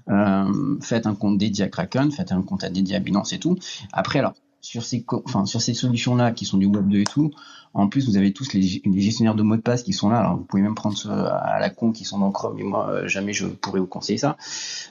Euh, 0.09 0.78
faites 0.82 1.05
un 1.05 1.15
compte 1.15 1.38
dédié 1.38 1.65
à 1.65 1.67
Kraken, 1.67 2.11
faites 2.11 2.32
un 2.32 2.41
compte 2.41 2.65
dédié 2.65 2.95
à 2.95 2.99
Binance 2.99 3.34
et 3.34 3.39
tout. 3.39 3.57
Après 3.91 4.19
alors 4.19 4.34
sur 4.66 4.84
ces, 4.84 5.05
enfin, 5.26 5.45
sur 5.45 5.61
ces 5.61 5.76
solutions-là 5.76 6.32
qui 6.32 6.45
sont 6.45 6.57
du 6.57 6.66
Web 6.66 6.89
2 6.89 6.99
et 6.99 7.03
tout, 7.03 7.32
en 7.76 7.88
plus, 7.88 8.07
vous 8.07 8.18
avez 8.18 8.34
tous 8.34 8.53
les, 8.53 8.82
gestionnaires 8.99 9.36
de 9.36 9.43
mots 9.43 9.57
de 9.57 9.61
passe 9.61 9.84
qui 9.84 9.93
sont 9.93 10.09
là. 10.09 10.20
Alors, 10.20 10.38
vous 10.38 10.43
pouvez 10.43 10.63
même 10.63 10.74
prendre 10.74 10.97
ceux 10.97 11.11
à 11.11 11.59
la 11.59 11.70
con 11.70 11.91
qui 11.91 12.03
sont 12.03 12.18
dans 12.18 12.32
Chrome, 12.32 12.55
mais 12.57 12.63
moi, 12.63 12.89
euh, 12.89 13.07
jamais 13.07 13.34
je 13.34 13.45
pourrais 13.45 13.80
vous 13.80 13.86
conseiller 13.86 14.18
ça. 14.18 14.38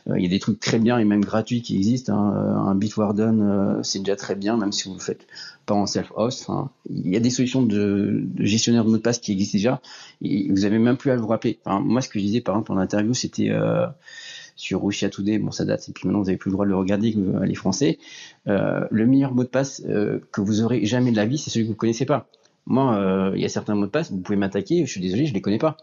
Euh, 0.09 0.19
il 0.19 0.23
y 0.23 0.27
a 0.27 0.29
des 0.29 0.39
trucs 0.39 0.61
très 0.61 0.79
bien 0.79 0.99
et 0.99 1.05
même 1.05 1.25
gratuits 1.25 1.63
qui 1.63 1.77
existent. 1.77 2.13
Hein. 2.13 2.35
Euh, 2.37 2.55
un 2.55 2.75
Bitwarden, 2.75 3.81
c'est 3.83 3.99
déjà 3.99 4.15
très 4.17 4.37
bien, 4.37 4.57
même 4.57 4.71
si 4.71 4.87
vous 4.89 4.95
le 4.95 5.01
faites 5.01 5.27
pas 5.67 5.75
en 5.75 5.87
self-host. 5.87 6.47
Il 6.89 7.09
y 7.09 7.17
a 7.17 7.21
des 7.21 7.31
solutions 7.31 7.63
de, 7.63 8.23
gestionnaire 8.39 8.85
de 8.85 8.91
mots 8.91 8.99
de 8.99 9.03
passe 9.03 9.19
qui 9.19 9.33
existent 9.33 9.57
déjà. 9.57 9.81
Et 10.23 10.51
vous 10.51 10.67
avez 10.67 10.79
même 10.79 10.99
plus 10.99 11.11
à 11.11 11.17
vous 11.17 11.27
rappeler. 11.27 11.59
moi, 11.67 12.01
ce 12.01 12.09
que 12.09 12.21
je 12.21 12.25
disais, 12.25 12.43
par 12.43 12.55
exemple, 12.55 12.73
en 12.73 12.79
interview, 12.79 13.13
c'était 13.13 13.51
sur 14.57 14.83
Russia 14.83 15.11
Today, 15.11 15.39
bon 15.39 15.51
ça 15.51 15.65
date, 15.65 15.89
et 15.89 15.93
puis 15.93 16.07
maintenant 16.07 16.21
vous 16.21 16.27
n'avez 16.27 16.37
plus 16.37 16.51
le 16.51 16.53
droit 16.53 16.65
de 16.65 16.71
le 16.71 16.77
regarder, 16.77 17.15
euh, 17.17 17.45
les 17.45 17.55
Français, 17.55 17.99
euh, 18.47 18.87
le 18.91 19.07
meilleur 19.07 19.35
mot 19.35 19.43
de 19.43 19.49
passe 19.49 19.83
euh, 19.89 20.21
que 20.33 20.41
vous 20.41 20.63
aurez 20.63 20.85
jamais 20.87 21.11
de 21.11 21.17
la 21.17 21.27
vie, 21.27 21.39
c'est 21.39 21.51
celui 21.51 21.65
que 21.65 21.69
vous 21.69 21.75
ne 21.75 21.79
connaissez 21.79 22.07
pas. 22.07 22.29
Moi, 22.67 23.33
il 23.35 23.43
y 23.43 23.45
a 23.45 23.51
certains 23.51 23.75
mots 23.75 23.85
de 23.85 23.91
passe, 23.91 24.11
vous 24.11 24.21
pouvez 24.21 24.39
m'attaquer, 24.39 24.87
je 24.87 24.91
suis 24.91 25.01
désolé, 25.01 25.27
je 25.27 25.33
ne 25.33 25.35
les 25.35 25.43
connais 25.43 25.59
pas. 25.59 25.77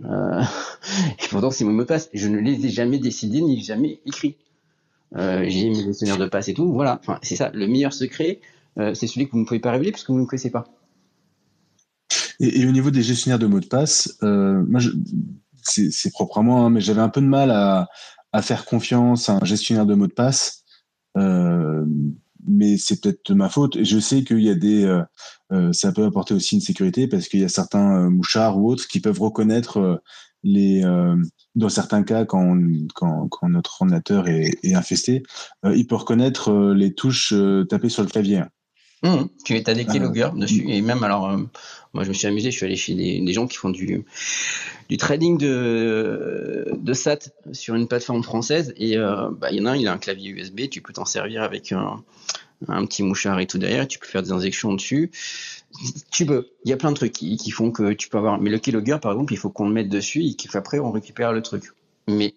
et 0.04 1.28
pourtant, 1.30 1.52
c'est 1.52 1.64
mon 1.64 1.72
mot 1.72 1.82
de 1.82 1.86
passe, 1.86 2.10
je 2.12 2.26
ne 2.26 2.38
les 2.38 2.66
ai 2.66 2.68
jamais 2.68 2.98
décidés 2.98 3.40
ni 3.42 3.62
jamais 3.62 4.00
écrits. 4.06 4.34
j'ai 5.14 5.68
mes 5.68 5.84
gestionnaires 5.84 6.18
de 6.18 6.26
passe 6.26 6.48
et 6.48 6.54
tout, 6.54 6.72
voilà. 6.72 7.00
C'est 7.22 7.36
ça, 7.36 7.52
le 7.54 7.68
meilleur 7.68 7.92
secret, 7.92 8.40
c'est 8.76 9.06
celui 9.06 9.26
que 9.26 9.32
vous 9.32 9.38
ne 9.38 9.44
pouvez 9.44 9.60
pas 9.60 9.70
révéler 9.70 9.92
puisque 9.92 10.08
vous 10.08 10.16
ne 10.16 10.22
le 10.22 10.26
connaissez 10.26 10.50
pas. 10.50 10.64
Et, 12.40 12.66
au 12.66 12.72
niveau 12.72 12.90
des 12.90 13.02
gestionnaires 13.02 13.38
de 13.38 13.46
mots 13.46 13.60
de 13.60 13.66
passe, 13.66 14.18
moi, 14.20 14.80
je, 14.80 14.90
c'est 15.66 16.10
propre 16.10 16.38
à 16.38 16.42
moi, 16.42 16.60
hein, 16.60 16.70
mais 16.70 16.80
j'avais 16.80 17.00
un 17.00 17.08
peu 17.08 17.20
de 17.20 17.26
mal 17.26 17.50
à, 17.50 17.88
faire 18.42 18.66
confiance 18.66 19.30
à 19.30 19.38
un 19.40 19.44
gestionnaire 19.44 19.86
de 19.86 19.94
mots 19.94 20.06
de 20.06 20.12
passe. 20.12 20.64
Euh, 21.16 21.86
mais 22.46 22.76
c'est 22.76 23.00
peut-être 23.00 23.32
ma 23.32 23.48
faute. 23.48 23.82
Je 23.82 23.98
sais 23.98 24.24
qu'il 24.24 24.40
y 24.40 24.50
a 24.50 24.54
des, 24.54 24.84
euh, 24.84 25.02
euh, 25.52 25.72
ça 25.72 25.90
peut 25.90 26.04
apporter 26.04 26.34
aussi 26.34 26.54
une 26.54 26.60
sécurité 26.60 27.08
parce 27.08 27.28
qu'il 27.28 27.40
y 27.40 27.44
a 27.44 27.48
certains 27.48 28.10
mouchards 28.10 28.58
ou 28.58 28.70
autres 28.70 28.88
qui 28.88 29.00
peuvent 29.00 29.20
reconnaître 29.20 30.02
les, 30.42 30.82
dans 31.54 31.68
certains 31.70 32.02
cas, 32.02 32.26
quand, 32.26 32.54
notre 33.42 33.82
ordinateur 33.82 34.28
est, 34.28 34.74
infesté, 34.74 35.22
il 35.64 35.86
peut 35.86 35.96
reconnaître 35.96 36.52
les 36.72 36.94
touches 36.94 37.34
tapées 37.68 37.88
sur 37.88 38.02
le 38.02 38.08
clavier. 38.08 38.42
Mmh, 39.02 39.24
tu 39.44 39.56
as 39.56 39.74
des 39.74 39.84
keyloggers 39.84 40.30
dessus 40.36 40.64
et 40.68 40.80
même 40.80 41.04
alors 41.04 41.38
moi, 41.96 42.04
je 42.04 42.10
me 42.10 42.14
suis 42.14 42.26
amusé, 42.26 42.50
je 42.50 42.56
suis 42.58 42.66
allé 42.66 42.76
chez 42.76 42.94
des, 42.94 43.32
gens 43.32 43.46
qui 43.46 43.56
font 43.56 43.70
du, 43.70 44.04
du 44.90 44.96
trading 44.98 45.38
de, 45.38 46.70
de 46.76 46.92
SAT 46.92 47.30
sur 47.52 47.74
une 47.74 47.88
plateforme 47.88 48.22
française. 48.22 48.74
Et 48.76 48.98
euh, 48.98 49.30
bah, 49.30 49.50
il 49.50 49.56
y 49.56 49.62
en 49.62 49.64
a 49.64 49.70
un, 49.70 49.76
il 49.76 49.88
a 49.88 49.94
un 49.94 49.98
clavier 49.98 50.30
USB, 50.30 50.68
tu 50.70 50.82
peux 50.82 50.92
t'en 50.92 51.06
servir 51.06 51.42
avec 51.42 51.72
un, 51.72 52.04
petit 52.84 53.02
mouchard 53.02 53.40
et 53.40 53.46
tout 53.46 53.56
derrière, 53.56 53.88
tu 53.88 53.98
peux 53.98 54.06
faire 54.06 54.22
des 54.22 54.32
injections 54.32 54.74
dessus. 54.74 55.10
Tu 56.10 56.26
peux. 56.26 56.48
Il 56.66 56.70
y 56.70 56.74
a 56.74 56.76
plein 56.76 56.90
de 56.90 56.96
trucs 56.96 57.12
qui, 57.12 57.38
qui 57.38 57.50
font 57.50 57.70
que 57.70 57.94
tu 57.94 58.10
peux 58.10 58.18
avoir. 58.18 58.38
Mais 58.38 58.50
le 58.50 58.58
keylogger, 58.58 58.98
par 59.00 59.12
exemple, 59.12 59.32
il 59.32 59.38
faut 59.38 59.48
qu'on 59.48 59.66
le 59.66 59.72
mette 59.72 59.88
dessus 59.88 60.22
et 60.22 60.34
qu'après, 60.34 60.78
on 60.78 60.90
récupère 60.90 61.32
le 61.32 61.40
truc. 61.40 61.64
Mais 62.08 62.34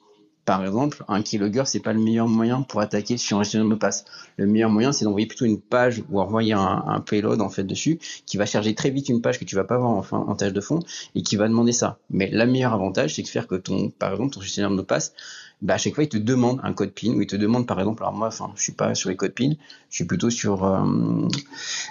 par 0.50 0.66
exemple, 0.66 1.06
un 1.08 1.22
keylogger, 1.22 1.62
c'est 1.68 1.80
pas 1.80 1.93
le 1.93 2.00
meilleur 2.00 2.28
moyen 2.28 2.64
pour 2.64 2.82
attaquer 2.82 3.18
sur 3.18 3.38
un 3.38 3.43
gestionnaire 3.43 3.70
de 3.70 3.76
passe. 3.76 4.04
Le 4.36 4.47
meilleur 4.47 4.72
moyen, 4.72 4.91
c'est 4.91 5.06
d'envoyer 5.06 5.28
plutôt 5.28 5.45
une 5.45 5.62
page 5.62 6.02
ou 6.10 6.20
envoyer 6.20 6.54
un, 6.54 7.04
payload 7.06 7.39
en 7.39 7.50
fait 7.50 7.64
dessus 7.64 8.00
qui 8.26 8.38
va 8.38 8.47
charger 8.47 8.74
très 8.74 8.89
vite 8.89 9.10
une 9.10 9.22
page 9.22 9.38
que 9.38 9.45
tu 9.45 9.56
vas 9.56 9.64
pas 9.64 9.78
voir 9.78 9.91
en, 9.91 10.04
en 10.12 10.36
tâche 10.36 10.52
de 10.52 10.60
fond 10.60 10.80
et 11.14 11.22
qui 11.22 11.36
va 11.36 11.47
demander 11.47 11.72
ça. 11.72 12.00
Mais 12.10 12.32
le 12.32 12.47
meilleur 12.47 12.74
avantage, 12.74 13.14
c'est 13.14 13.22
de 13.22 13.28
faire 13.28 13.45
que 13.45 13.54
ton, 13.54 13.91
par 13.91 14.12
exemple, 14.12 14.34
ton 14.34 14.41
gestionnaire 14.41 14.76
de 14.76 14.82
passe, 14.82 15.14
bah, 15.62 15.76
à 15.76 15.78
chaque 15.78 15.93
fois, 15.93 16.04
il 16.04 16.10
te 16.10 16.18
demande 16.18 16.60
un 16.64 16.74
code 16.74 16.93
PIN 16.93 17.14
ou 17.14 17.22
il 17.22 17.28
te 17.28 17.36
demande, 17.36 17.68
par 17.68 17.78
exemple, 17.78 18.02
alors 18.02 18.16
moi, 18.16 18.30
enfin, 18.30 18.52
je 18.56 18.64
suis 18.64 18.72
pas 18.72 18.95
sur 18.95 19.12
les 19.12 19.16
codes 19.16 19.34
PIN, 19.34 19.52
je 19.91 19.95
suis 19.97 20.06
plutôt 20.06 20.32
sur 20.32 20.64
euh, 20.64 21.28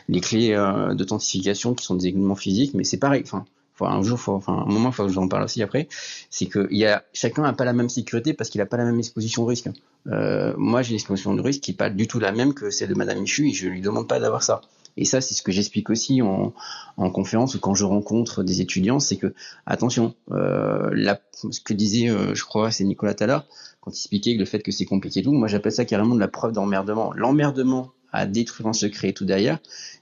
les 0.08 0.20
clés 0.20 0.54
euh, 0.54 0.94
d'authentification 0.94 1.74
qui 1.74 1.84
sont 1.84 1.94
des 1.94 2.08
éléments 2.08 2.34
physiques, 2.34 2.74
mais 2.74 2.82
c'est 2.82 2.98
pareil. 2.98 3.22
Enfin, 3.24 3.44
un 3.86 4.02
jour, 4.02 4.18
faut, 4.18 4.32
enfin, 4.32 4.64
un 4.66 4.70
moment, 4.70 4.92
faut 4.92 5.06
que 5.06 5.12
j'en 5.12 5.28
parle 5.28 5.44
aussi 5.44 5.62
après, 5.62 5.88
c'est 6.30 6.46
que 6.46 6.66
y 6.72 6.84
a, 6.84 7.04
chacun 7.12 7.42
n'a 7.42 7.52
pas 7.52 7.64
la 7.64 7.72
même 7.72 7.88
sécurité 7.88 8.34
parce 8.34 8.50
qu'il 8.50 8.60
n'a 8.60 8.66
pas 8.66 8.76
la 8.76 8.84
même 8.84 8.98
exposition 8.98 9.42
au 9.42 9.46
risque. 9.46 9.68
Euh, 10.08 10.54
moi, 10.56 10.82
j'ai 10.82 10.90
une 10.90 10.96
exposition 10.96 11.34
de 11.34 11.40
risque 11.40 11.60
qui 11.60 11.72
n'est 11.72 11.76
pas 11.76 11.90
du 11.90 12.06
tout 12.06 12.18
la 12.18 12.32
même 12.32 12.54
que 12.54 12.70
celle 12.70 12.88
de 12.88 12.94
Madame 12.94 13.20
Michu 13.20 13.48
et 13.48 13.52
je 13.52 13.68
lui 13.68 13.80
demande 13.80 14.08
pas 14.08 14.20
d'avoir 14.20 14.42
ça. 14.42 14.62
Et 14.96 15.04
ça, 15.04 15.20
c'est 15.20 15.34
ce 15.34 15.42
que 15.42 15.52
j'explique 15.52 15.90
aussi 15.90 16.22
en, 16.22 16.52
en, 16.96 17.10
conférence 17.10 17.54
ou 17.54 17.60
quand 17.60 17.74
je 17.74 17.84
rencontre 17.84 18.42
des 18.42 18.60
étudiants, 18.60 18.98
c'est 18.98 19.16
que, 19.16 19.32
attention, 19.64 20.16
euh, 20.32 21.14
ce 21.32 21.60
que 21.60 21.72
disait, 21.72 22.10
euh, 22.10 22.34
je 22.34 22.44
crois, 22.44 22.72
c'est 22.72 22.82
Nicolas 22.82 23.14
Tallard, 23.14 23.46
quand 23.80 23.92
il 23.92 23.98
expliquait 23.98 24.34
le 24.34 24.44
fait 24.44 24.58
que 24.60 24.72
c'est 24.72 24.86
compliqué 24.86 25.20
et 25.20 25.22
tout, 25.22 25.32
moi 25.32 25.46
j'appelle 25.46 25.70
ça 25.70 25.84
carrément 25.84 26.16
de 26.16 26.20
la 26.20 26.26
preuve 26.26 26.52
d'emmerdement. 26.52 27.12
L'emmerdement 27.14 27.92
à 28.12 28.26
détruire 28.26 28.66
un 28.66 28.72
secret 28.72 29.10
et 29.10 29.12
tout 29.14 29.24
derrière, 29.24 29.60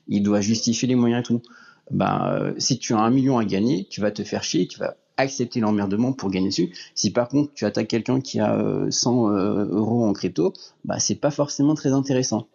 il 0.08 0.22
doit 0.22 0.40
justifier 0.40 0.88
les 0.88 0.94
moyens 0.94 1.20
et 1.20 1.24
tout 1.24 1.42
ben, 1.90 2.54
si 2.58 2.78
tu 2.78 2.94
as 2.94 2.98
un 2.98 3.10
million 3.10 3.38
à 3.38 3.44
gagner, 3.44 3.86
tu 3.88 4.00
vas 4.00 4.10
te 4.10 4.24
faire 4.24 4.42
chier, 4.42 4.66
tu 4.66 4.78
vas 4.78 4.96
accepter 5.16 5.60
l'emmerdement 5.60 6.12
pour 6.12 6.30
gagner 6.30 6.48
dessus. 6.48 6.72
Si 6.94 7.10
par 7.10 7.28
contre 7.28 7.52
tu 7.54 7.64
attaques 7.64 7.88
quelqu'un 7.88 8.20
qui 8.20 8.40
a 8.40 8.86
100 8.90 9.30
euh, 9.30 9.34
euh, 9.34 9.66
euros 9.70 10.04
en 10.04 10.12
crypto, 10.12 10.52
bah 10.84 10.98
c'est 10.98 11.14
pas 11.14 11.30
forcément 11.30 11.74
très 11.74 11.92
intéressant. 11.92 12.48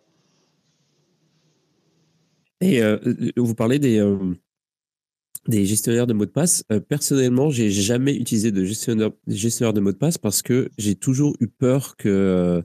Et 2.63 2.79
vous 3.37 3.55
parlez 3.55 3.79
des, 3.79 4.05
gestionnaires 5.49 6.05
de 6.05 6.13
mots 6.13 6.27
de 6.27 6.29
passe. 6.29 6.63
personnellement, 6.87 7.49
j'ai 7.49 7.71
jamais 7.71 8.15
utilisé 8.15 8.51
de 8.51 8.63
gestionnaire, 8.63 9.09
gestionnaire 9.25 9.73
de 9.73 9.79
mots 9.79 9.91
de 9.91 9.97
passe 9.97 10.19
parce 10.19 10.43
que 10.43 10.69
j'ai 10.77 10.93
toujours 10.93 11.35
eu 11.39 11.47
peur 11.47 11.95
que, 11.97 12.63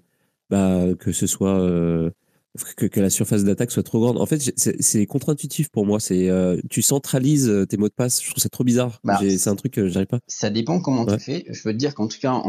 bah, 0.50 0.84
que 0.98 1.12
ce 1.12 1.26
soit 1.26 2.12
que, 2.64 3.00
la 3.00 3.10
surface 3.10 3.44
d'attaque 3.44 3.70
soit 3.70 3.82
trop 3.82 4.00
grande. 4.00 4.18
En 4.18 4.26
fait, 4.26 4.52
c'est 4.56 5.06
contre-intuitif 5.06 5.68
pour 5.68 5.86
moi. 5.86 6.00
C'est 6.00 6.28
euh, 6.30 6.60
tu 6.70 6.82
centralises 6.82 7.48
euh, 7.48 7.66
tes 7.66 7.76
mots 7.76 7.88
de 7.88 7.94
passe. 7.94 8.22
Je 8.22 8.30
trouve 8.30 8.42
ça 8.42 8.48
trop 8.48 8.64
bizarre. 8.64 9.00
Bah, 9.04 9.18
c'est 9.20 9.48
un 9.48 9.56
truc 9.56 9.72
que 9.72 9.88
j'arrive 9.88 10.08
pas. 10.08 10.20
Ça 10.26 10.50
dépend 10.50 10.80
comment 10.80 11.06
tu 11.06 11.18
fais. 11.18 11.44
Je 11.50 11.62
veux 11.64 11.72
te 11.72 11.78
dire 11.78 11.94
qu'en 11.94 12.08
tout 12.08 12.18
cas, 12.20 12.42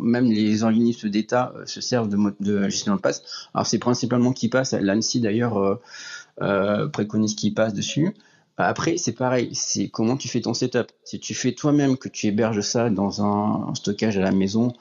même 0.00 0.30
les 0.30 0.62
organismes 0.62 1.08
d'État 1.08 1.52
euh, 1.56 1.66
se 1.66 1.80
servent 1.80 2.08
de, 2.08 2.18
de 2.40 2.68
gestion 2.68 2.94
de 2.94 3.00
passe. 3.00 3.22
Alors 3.54 3.66
c'est 3.66 3.78
principalement 3.78 4.32
qui 4.32 4.48
passe. 4.48 4.72
L'ANSI 4.72 5.20
d'ailleurs 5.20 5.80
préconise 6.92 7.34
qui 7.34 7.50
passe 7.50 7.74
dessus. 7.74 8.14
Après, 8.64 8.96
c'est 8.96 9.12
pareil, 9.12 9.50
c'est 9.54 9.88
comment 9.88 10.16
tu 10.16 10.28
fais 10.28 10.40
ton 10.40 10.54
setup. 10.54 10.88
Si 11.04 11.20
tu 11.20 11.34
fais 11.34 11.52
toi-même, 11.52 11.96
que 11.96 12.08
tu 12.08 12.26
héberges 12.26 12.60
ça 12.60 12.90
dans 12.90 13.22
un, 13.22 13.74
stockage 13.74 14.18
à 14.18 14.20
la 14.20 14.32
maison 14.32 14.72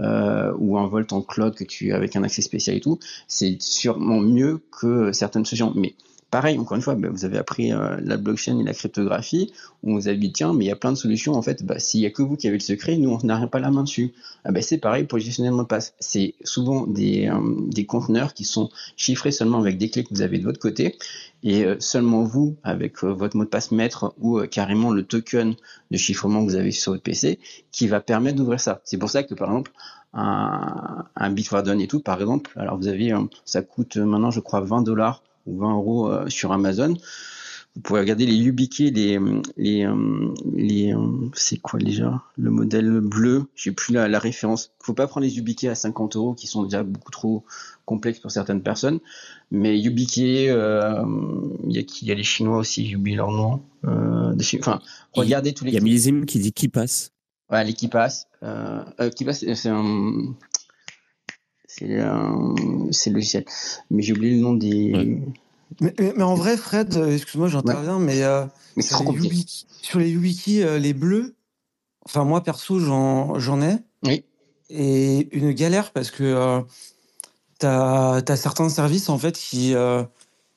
euh, 0.00 0.52
ou 0.58 0.78
un 0.78 0.86
Volt 0.86 1.12
en 1.12 1.22
cloud 1.22 1.54
que 1.54 1.64
tu 1.64 1.92
avec 1.92 2.16
un 2.16 2.22
accès 2.22 2.42
spécial 2.42 2.76
et 2.76 2.80
tout, 2.80 2.98
c'est 3.26 3.60
sûrement 3.60 4.20
mieux 4.20 4.60
que 4.70 5.12
certaines 5.12 5.44
solutions. 5.44 5.74
Pareil, 6.30 6.58
encore 6.58 6.76
une 6.76 6.82
fois, 6.82 6.94
bah, 6.94 7.08
vous 7.10 7.24
avez 7.24 7.38
appris 7.38 7.72
euh, 7.72 7.96
la 8.02 8.16
blockchain 8.16 8.58
et 8.58 8.64
la 8.64 8.74
cryptographie, 8.74 9.52
on 9.82 9.94
vous 9.94 10.08
a 10.08 10.14
dit, 10.14 10.32
tiens, 10.32 10.52
mais 10.52 10.64
il 10.66 10.68
y 10.68 10.70
a 10.70 10.76
plein 10.76 10.92
de 10.92 10.96
solutions, 10.96 11.34
en 11.34 11.42
fait, 11.42 11.64
bah, 11.64 11.78
s'il 11.78 12.00
n'y 12.00 12.06
a 12.06 12.10
que 12.10 12.22
vous 12.22 12.36
qui 12.36 12.46
avez 12.48 12.58
le 12.58 12.62
secret, 12.62 12.96
nous, 12.96 13.10
on 13.10 13.26
n'a 13.26 13.46
pas 13.46 13.60
la 13.60 13.70
main 13.70 13.82
dessus. 13.84 14.12
Ah, 14.44 14.52
bah, 14.52 14.62
c'est 14.62 14.78
pareil 14.78 15.04
pour 15.04 15.18
le 15.18 15.24
de 15.24 15.50
mot 15.50 15.62
de 15.62 15.66
passe. 15.66 15.94
C'est 15.98 16.34
souvent 16.44 16.86
des, 16.86 17.28
euh, 17.28 17.38
des 17.68 17.86
conteneurs 17.86 18.34
qui 18.34 18.44
sont 18.44 18.70
chiffrés 18.96 19.30
seulement 19.30 19.58
avec 19.58 19.78
des 19.78 19.90
clés 19.90 20.04
que 20.04 20.10
vous 20.10 20.22
avez 20.22 20.38
de 20.38 20.44
votre 20.44 20.60
côté, 20.60 20.96
et 21.42 21.64
euh, 21.64 21.76
seulement 21.78 22.24
vous, 22.24 22.56
avec 22.62 23.02
votre 23.02 23.36
mot 23.36 23.44
de 23.44 23.48
passe 23.48 23.70
maître 23.70 24.14
ou 24.18 24.40
carrément 24.42 24.90
le 24.90 25.04
token 25.04 25.54
de 25.90 25.96
chiffrement 25.96 26.44
que 26.44 26.50
vous 26.50 26.56
avez 26.56 26.72
sur 26.72 26.92
votre 26.92 27.02
PC, 27.02 27.38
qui 27.72 27.88
va 27.88 28.00
permettre 28.00 28.36
d'ouvrir 28.36 28.60
ça. 28.60 28.80
C'est 28.84 28.98
pour 28.98 29.10
ça 29.10 29.22
que, 29.22 29.34
par 29.34 29.48
exemple, 29.48 29.72
un, 30.14 31.04
un 31.16 31.30
Bitwarden 31.30 31.80
et 31.80 31.86
tout, 31.86 32.00
par 32.00 32.20
exemple, 32.20 32.50
alors 32.56 32.76
vous 32.76 32.88
avez, 32.88 33.14
ça 33.44 33.62
coûte 33.62 33.96
maintenant, 33.96 34.30
je 34.30 34.40
crois, 34.40 34.60
20 34.60 34.82
dollars 34.82 35.22
ou 35.48 35.58
20 35.58 35.74
euros 35.74 36.08
euh, 36.08 36.28
sur 36.28 36.52
Amazon. 36.52 36.94
vous 37.74 37.82
pourrez 37.82 38.00
regarder 38.00 38.26
les 38.26 38.34
YubiKey, 38.34 38.90
les, 38.90 39.18
les, 39.56 39.84
euh, 39.84 40.34
les 40.52 40.94
euh, 40.94 41.30
c'est 41.34 41.58
quoi 41.58 41.78
déjà 41.80 42.22
Le 42.36 42.50
modèle 42.50 43.00
bleu, 43.00 43.46
j'ai 43.54 43.72
plus 43.72 43.92
la, 43.92 44.08
la 44.08 44.18
référence. 44.18 44.72
Faut 44.80 44.94
pas 44.94 45.06
prendre 45.06 45.26
les 45.26 45.36
YubiKey 45.36 45.68
à 45.68 45.74
50 45.74 46.16
euros 46.16 46.34
qui 46.34 46.46
sont 46.46 46.64
déjà 46.64 46.82
beaucoup 46.82 47.10
trop 47.10 47.44
complexes 47.84 48.20
pour 48.20 48.30
certaines 48.30 48.62
personnes. 48.62 49.00
Mais 49.50 49.78
YubiKey, 49.78 50.50
euh, 50.50 51.02
il 51.66 51.74
y, 51.74 51.78
a, 51.78 51.82
il 52.02 52.08
y 52.08 52.12
a 52.12 52.14
les 52.14 52.22
Chinois 52.22 52.58
aussi, 52.58 52.88
j'oublie 52.88 53.14
leur 53.14 53.30
nom. 53.30 53.62
Euh, 53.86 54.34
enfin, 54.58 54.80
regardez 55.12 55.54
tous 55.54 55.64
les. 55.64 55.70
Il 55.70 55.74
y 55.74 55.78
a 55.78 55.80
Millésime 55.80 56.26
qui 56.26 56.38
dit 56.38 56.52
qui 56.52 56.68
passe. 56.68 57.12
Ouais, 57.50 57.64
les 57.64 57.72
qui 57.72 57.88
passe. 57.88 58.26
Euh, 58.42 58.84
qui 59.16 59.24
passe, 59.24 59.44
c'est 59.54 59.70
un. 59.70 60.34
C'est 61.78 62.00
un, 62.00 62.54
le 62.56 63.12
logiciel. 63.12 63.44
Mais 63.90 64.02
j'ai 64.02 64.12
oublié 64.12 64.34
le 64.34 64.40
nom 64.40 64.54
des. 64.54 64.92
Ouais. 64.94 65.18
Mais, 65.80 65.94
mais- 65.98 66.12
mais 66.16 66.22
en 66.22 66.34
vrai, 66.34 66.56
Fred, 66.56 66.96
euh, 66.96 67.14
excuse-moi, 67.14 67.48
j'interviens, 67.48 67.98
mais, 67.98 68.22
euh, 68.22 68.44
Mais 68.76 68.82
sur, 68.82 68.98
trop 69.02 69.12
les 69.12 69.44
sur 69.82 70.00
YubiKey, 70.00 70.62
euh, 70.64 70.78
les 70.78 70.92
bleus, 70.94 71.34
enfin 72.06 72.24
moi 72.24 72.42
perso, 72.42 72.78
j'en 72.80 73.38
j'en 73.38 73.60
ai. 73.62 73.76
Oui. 74.04 74.24
Et 74.70 75.28
une 75.36 75.52
galère 75.52 75.92
parce 75.92 76.10
que 76.10 76.24
euh, 76.24 76.60
t'as 77.58 78.20
as 78.26 78.36
certains 78.36 78.68
services 78.68 79.08
en 79.08 79.18
fait 79.18 79.36
qui, 79.36 79.74
euh, 79.74 80.02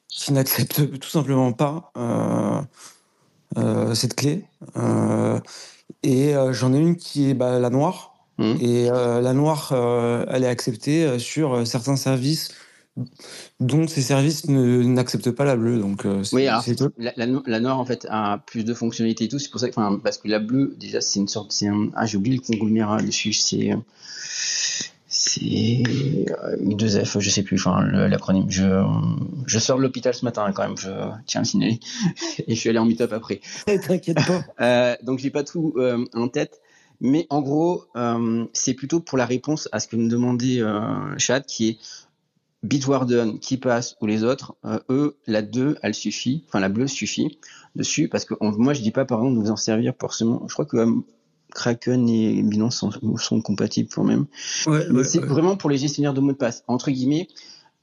qui 0.08 0.34
n'acceptent 0.34 1.00
tout 1.00 1.10
simplement 1.10 1.52
pas 1.54 1.92
euh, 1.98 2.62
euh, 3.58 3.94
cette 3.96 4.16
clé. 4.16 4.46
Euh, 4.78 5.40
et 6.04 6.36
euh, 6.36 6.52
j'en 6.54 6.74
ai 6.74 6.80
une 6.80 6.96
qui 6.96 7.30
est 7.30 7.34
bah, 7.34 7.60
la 7.60 7.70
noire. 7.70 8.11
Mhm. 8.42 8.58
Et 8.62 8.90
euh, 8.92 9.22
la 9.22 9.34
noire, 9.34 9.72
euh, 9.72 10.26
elle 10.30 10.44
est 10.44 10.48
acceptée 10.48 11.06
euh, 11.06 11.20
sur 11.20 11.66
certains 11.66 11.96
services 11.96 12.50
dont 13.62 13.88
ces 13.88 14.02
services 14.02 14.48
n'acceptent 14.50 15.32
pas 15.32 15.46
la 15.46 15.56
bleue. 15.56 15.80
Donc, 15.80 16.06
Oui, 16.34 16.46
alors. 16.48 16.64
La, 16.98 17.14
la, 17.16 17.26
no- 17.26 17.44
la 17.46 17.60
noire, 17.62 17.80
en 17.80 17.86
fait, 17.86 18.06
a 18.10 18.40
plus 18.46 18.66
de 18.66 18.74
fonctionnalités 18.74 19.24
et 19.26 19.28
tout. 19.30 19.40
C'est 19.40 19.50
pour 19.50 19.62
ça 19.62 19.70
que, 19.70 19.80
enfin, 19.80 19.98
parce 20.04 20.18
que 20.18 20.28
la 20.28 20.40
bleue, 20.40 20.76
déjà, 20.78 21.00
c'est 21.00 21.20
une 21.20 21.30
sorte, 21.30 21.54
c'est 21.54 21.68
un, 21.68 21.90
ah, 21.96 22.06
j'ai 22.06 22.18
oublié 22.18 22.36
le 22.36 22.42
conglomérat 22.42 23.02
dessus, 23.02 23.32
c'est, 23.32 23.72
c'est, 25.08 25.84
euh, 26.44 26.58
U2F, 26.64 27.20
je 27.20 27.30
sais 27.30 27.44
plus, 27.44 27.58
enfin, 27.58 27.82
l'acronyme. 28.08 28.50
Je, 28.50 28.84
je 29.46 29.60
sors 29.60 29.78
de 29.78 29.82
l'hôpital 29.84 30.14
ce 30.14 30.24
matin, 30.26 30.52
quand 30.54 30.64
même, 30.68 30.78
je 30.78 30.90
tiens 31.26 31.42
à 31.42 31.44
le 31.44 31.48
signaler. 31.48 31.80
et 32.48 32.56
je 32.56 32.60
suis 32.60 32.70
allé 32.70 32.80
en 32.80 32.86
meet-up 32.86 33.12
après. 33.14 33.42
T'inquiète 33.66 34.18
pas. 34.26 34.44
Euh, 34.62 34.96
donc 35.04 35.20
j'ai 35.20 35.30
pas 35.30 35.44
tout 35.44 35.74
euh, 35.78 36.06
en 36.14 36.28
tête, 36.30 36.62
mais 37.02 37.28
en 37.30 37.42
gros, 37.42 37.84
euh, 37.98 38.46
c'est 38.54 38.74
plutôt 38.74 39.00
pour 39.02 39.18
la 39.18 39.26
réponse 39.26 39.68
à 39.72 39.80
ce 39.80 39.88
que 39.88 39.96
me 39.98 40.08
demandait 40.08 40.62
euh, 40.62 41.18
Chad, 41.18 41.46
qui 41.46 41.68
est 41.70 41.78
Bitwarden 42.64 43.40
qui 43.40 43.58
passe 43.58 43.96
ou 44.02 44.06
les 44.06 44.24
autres, 44.24 44.54
euh, 44.66 44.80
eux, 44.90 45.18
la 45.26 45.42
2, 45.42 45.78
elle 45.82 45.96
suffit, 45.96 46.44
enfin 46.48 46.60
la 46.60 46.70
bleue 46.70 46.88
suffit 46.88 47.40
dessus, 47.76 48.08
parce 48.08 48.24
que 48.24 48.36
on- 48.40 48.52
moi 48.52 48.74
je 48.74 48.82
dis 48.82 48.92
pas 48.92 49.04
par 49.04 49.20
exemple 49.20 49.40
de 49.40 49.44
vous 49.46 49.52
en 49.52 49.56
servir 49.56 49.94
forcément, 50.00 50.44
je 50.48 50.54
crois 50.54 50.66
que 50.66 50.78
euh, 50.78 50.92
Kraken 51.56 52.08
et 52.08 52.42
Binance 52.44 52.78
sont, 52.78 52.92
sont 53.18 53.42
compatibles 53.42 53.90
quand 53.94 54.04
même. 54.06 54.26
Ouais, 54.68 54.86
c'est 55.04 55.20
ouais. 55.20 55.26
vraiment 55.26 55.58
pour 55.58 55.70
les 55.70 55.78
gestionnaires 55.78 56.14
de 56.14 56.22
mots 56.22 56.32
de 56.32 56.38
passe. 56.38 56.64
Entre 56.68 56.92
guillemets, 56.92 57.28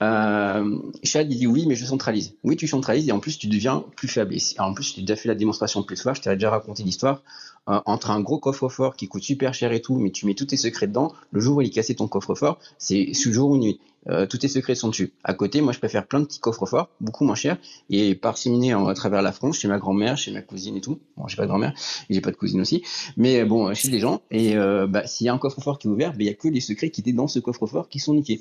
euh, 0.03 0.79
Chad, 1.03 1.31
il 1.31 1.37
dit 1.39 1.47
oui, 1.47 1.67
mais 1.67 1.75
je 1.75 1.85
centralise. 1.85 2.35
Oui, 2.45 2.57
tu 2.57 2.69
centralises 2.69 3.09
et 3.09 3.13
en 3.13 3.19
plus, 3.21 3.39
tu 3.39 3.49
deviens 3.49 3.85
plus 3.97 4.09
faible. 4.09 4.35
Et 4.35 4.41
en 4.61 4.73
plus, 4.75 4.95
as 4.97 5.01
déjà 5.01 5.17
fait 5.17 5.29
la 5.29 5.35
démonstration 5.35 5.83
plus 5.83 6.01
fois. 6.01 6.15
Je 6.15 6.21
t'avais 6.21 6.37
déjà 6.37 6.51
raconté 6.51 6.83
l'histoire 6.83 7.23
euh, 7.69 7.81
entre 7.85 8.11
un 8.11 8.21
gros 8.21 8.39
coffre-fort 8.39 8.97
qui 8.97 9.09
coûte 9.09 9.23
super 9.23 9.55
cher 9.55 9.73
et 9.73 9.81
tout, 9.83 9.99
mais 9.99 10.11
tu 10.11 10.27
mets 10.27 10.35
tous 10.35 10.47
tes 10.47 10.57
secrets 10.57 10.87
dedans. 10.87 11.13
Le 11.33 11.41
jour 11.41 11.57
où 11.59 11.63
il 11.63 11.67
est 11.69 11.71
cassé 11.71 11.95
ton 11.95 12.07
coffre-fort, 12.09 12.59
c'est 12.79 13.13
ce 13.13 13.31
jour 13.33 13.51
ou 13.51 13.57
nuit. 13.59 13.81
Euh, 14.09 14.25
tous 14.27 14.39
tes 14.39 14.49
secrets 14.49 14.77
sont 14.77 14.89
dessus. 14.89 15.13
À 15.25 15.35
côté, 15.35 15.61
moi, 15.61 15.73
je 15.73 15.79
préfère 15.79 16.07
plein 16.07 16.21
de 16.21 16.25
petits 16.25 16.39
coffres-forts, 16.39 16.89
beaucoup 17.01 17.25
moins 17.25 17.35
chers, 17.35 17.59
et 17.91 18.15
parseminés 18.15 18.73
en- 18.73 18.87
à 18.87 18.95
travers 18.95 19.21
la 19.21 19.33
France, 19.33 19.59
chez 19.59 19.69
ma 19.69 19.79
grand-mère, 19.79 20.17
chez 20.17 20.31
ma 20.31 20.41
cousine 20.41 20.77
et 20.77 20.81
tout. 20.81 20.99
Bon, 21.19 21.27
j'ai 21.29 21.37
pas 21.37 21.43
de 21.43 21.49
grand-mère, 21.49 21.75
j'ai 22.09 22.21
pas 22.23 22.31
de 22.31 22.37
cousine 22.37 22.61
aussi, 22.61 22.83
mais 23.19 23.41
euh, 23.41 23.45
bon, 23.45 23.75
chez 23.75 23.89
des 23.89 23.99
gens. 23.99 24.23
Et 24.31 24.57
euh, 24.57 24.87
bah, 24.87 25.07
s'il 25.07 25.27
y 25.27 25.29
a 25.29 25.35
un 25.35 25.39
coffre-fort 25.39 25.79
qui 25.79 25.89
est 25.89 25.91
ouvert, 25.91 26.13
bah, 26.13 26.19
il 26.21 26.27
y 26.27 26.31
a 26.31 26.35
que 26.35 26.49
les 26.49 26.61
secrets 26.61 26.89
qui 26.91 27.03
étaient 27.03 27.13
dans 27.13 27.27
ce 27.29 27.39
coffre-fort 27.41 27.89
qui 27.91 27.99
sont 27.99 28.15
niqués, 28.15 28.41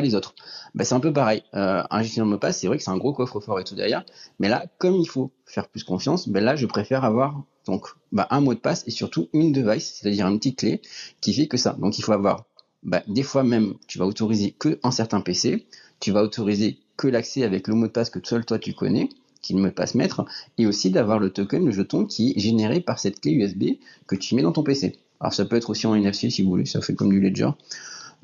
les 0.00 0.14
autres. 0.14 0.34
Bah, 0.74 0.84
c'est 0.84 0.94
un 0.94 1.00
peu 1.00 1.12
pareil. 1.12 1.42
Euh, 1.54 1.82
un 1.90 2.02
gestionnaire 2.02 2.26
de 2.26 2.30
mot 2.30 2.36
de 2.36 2.40
passe, 2.40 2.58
c'est 2.58 2.66
vrai 2.66 2.76
que 2.76 2.82
c'est 2.82 2.90
un 2.90 2.96
gros 2.96 3.12
coffre-fort 3.12 3.60
et 3.60 3.64
tout 3.64 3.74
derrière, 3.74 4.04
mais 4.38 4.48
là, 4.48 4.66
comme 4.78 4.96
il 4.96 5.08
faut 5.08 5.30
faire 5.44 5.68
plus 5.68 5.84
confiance, 5.84 6.28
bah, 6.28 6.40
là, 6.40 6.56
je 6.56 6.66
préfère 6.66 7.04
avoir 7.04 7.42
donc 7.66 7.88
bah, 8.12 8.26
un 8.30 8.40
mot 8.40 8.54
de 8.54 8.58
passe 8.58 8.84
et 8.86 8.90
surtout 8.90 9.28
une 9.32 9.52
device, 9.52 9.98
c'est-à-dire 10.00 10.26
une 10.26 10.38
petite 10.38 10.58
clé 10.58 10.80
qui 11.20 11.34
fait 11.34 11.48
que 11.48 11.56
ça. 11.56 11.76
Donc 11.78 11.98
il 11.98 12.02
faut 12.02 12.12
avoir 12.12 12.44
bah, 12.82 13.02
des 13.08 13.22
fois 13.22 13.42
même, 13.42 13.74
tu 13.88 13.98
vas 13.98 14.06
autoriser 14.06 14.52
que 14.52 14.78
un 14.82 14.90
certain 14.90 15.20
PC, 15.20 15.66
tu 16.00 16.12
vas 16.12 16.22
autoriser 16.22 16.78
que 16.96 17.08
l'accès 17.08 17.42
avec 17.42 17.68
le 17.68 17.74
mot 17.74 17.86
de 17.86 17.92
passe 17.92 18.10
que 18.10 18.20
seul 18.22 18.44
toi 18.44 18.58
tu 18.58 18.72
connais, 18.72 19.08
qui 19.42 19.54
mot 19.54 19.66
de 19.66 19.70
passe 19.70 19.94
maître, 19.94 20.24
et 20.58 20.66
aussi 20.66 20.90
d'avoir 20.90 21.18
le 21.18 21.30
token, 21.30 21.64
le 21.64 21.72
jeton 21.72 22.04
qui 22.04 22.32
est 22.36 22.40
généré 22.40 22.80
par 22.80 22.98
cette 22.98 23.20
clé 23.20 23.32
USB 23.32 23.78
que 24.06 24.16
tu 24.16 24.34
mets 24.34 24.42
dans 24.42 24.52
ton 24.52 24.62
PC. 24.62 24.96
Alors 25.20 25.34
ça 25.34 25.44
peut 25.44 25.56
être 25.56 25.70
aussi 25.70 25.86
en 25.86 25.94
NFC 25.94 26.30
si 26.30 26.42
vous 26.42 26.50
voulez, 26.50 26.66
ça 26.66 26.80
fait 26.80 26.94
comme 26.94 27.10
du 27.10 27.20
Ledger. 27.20 27.50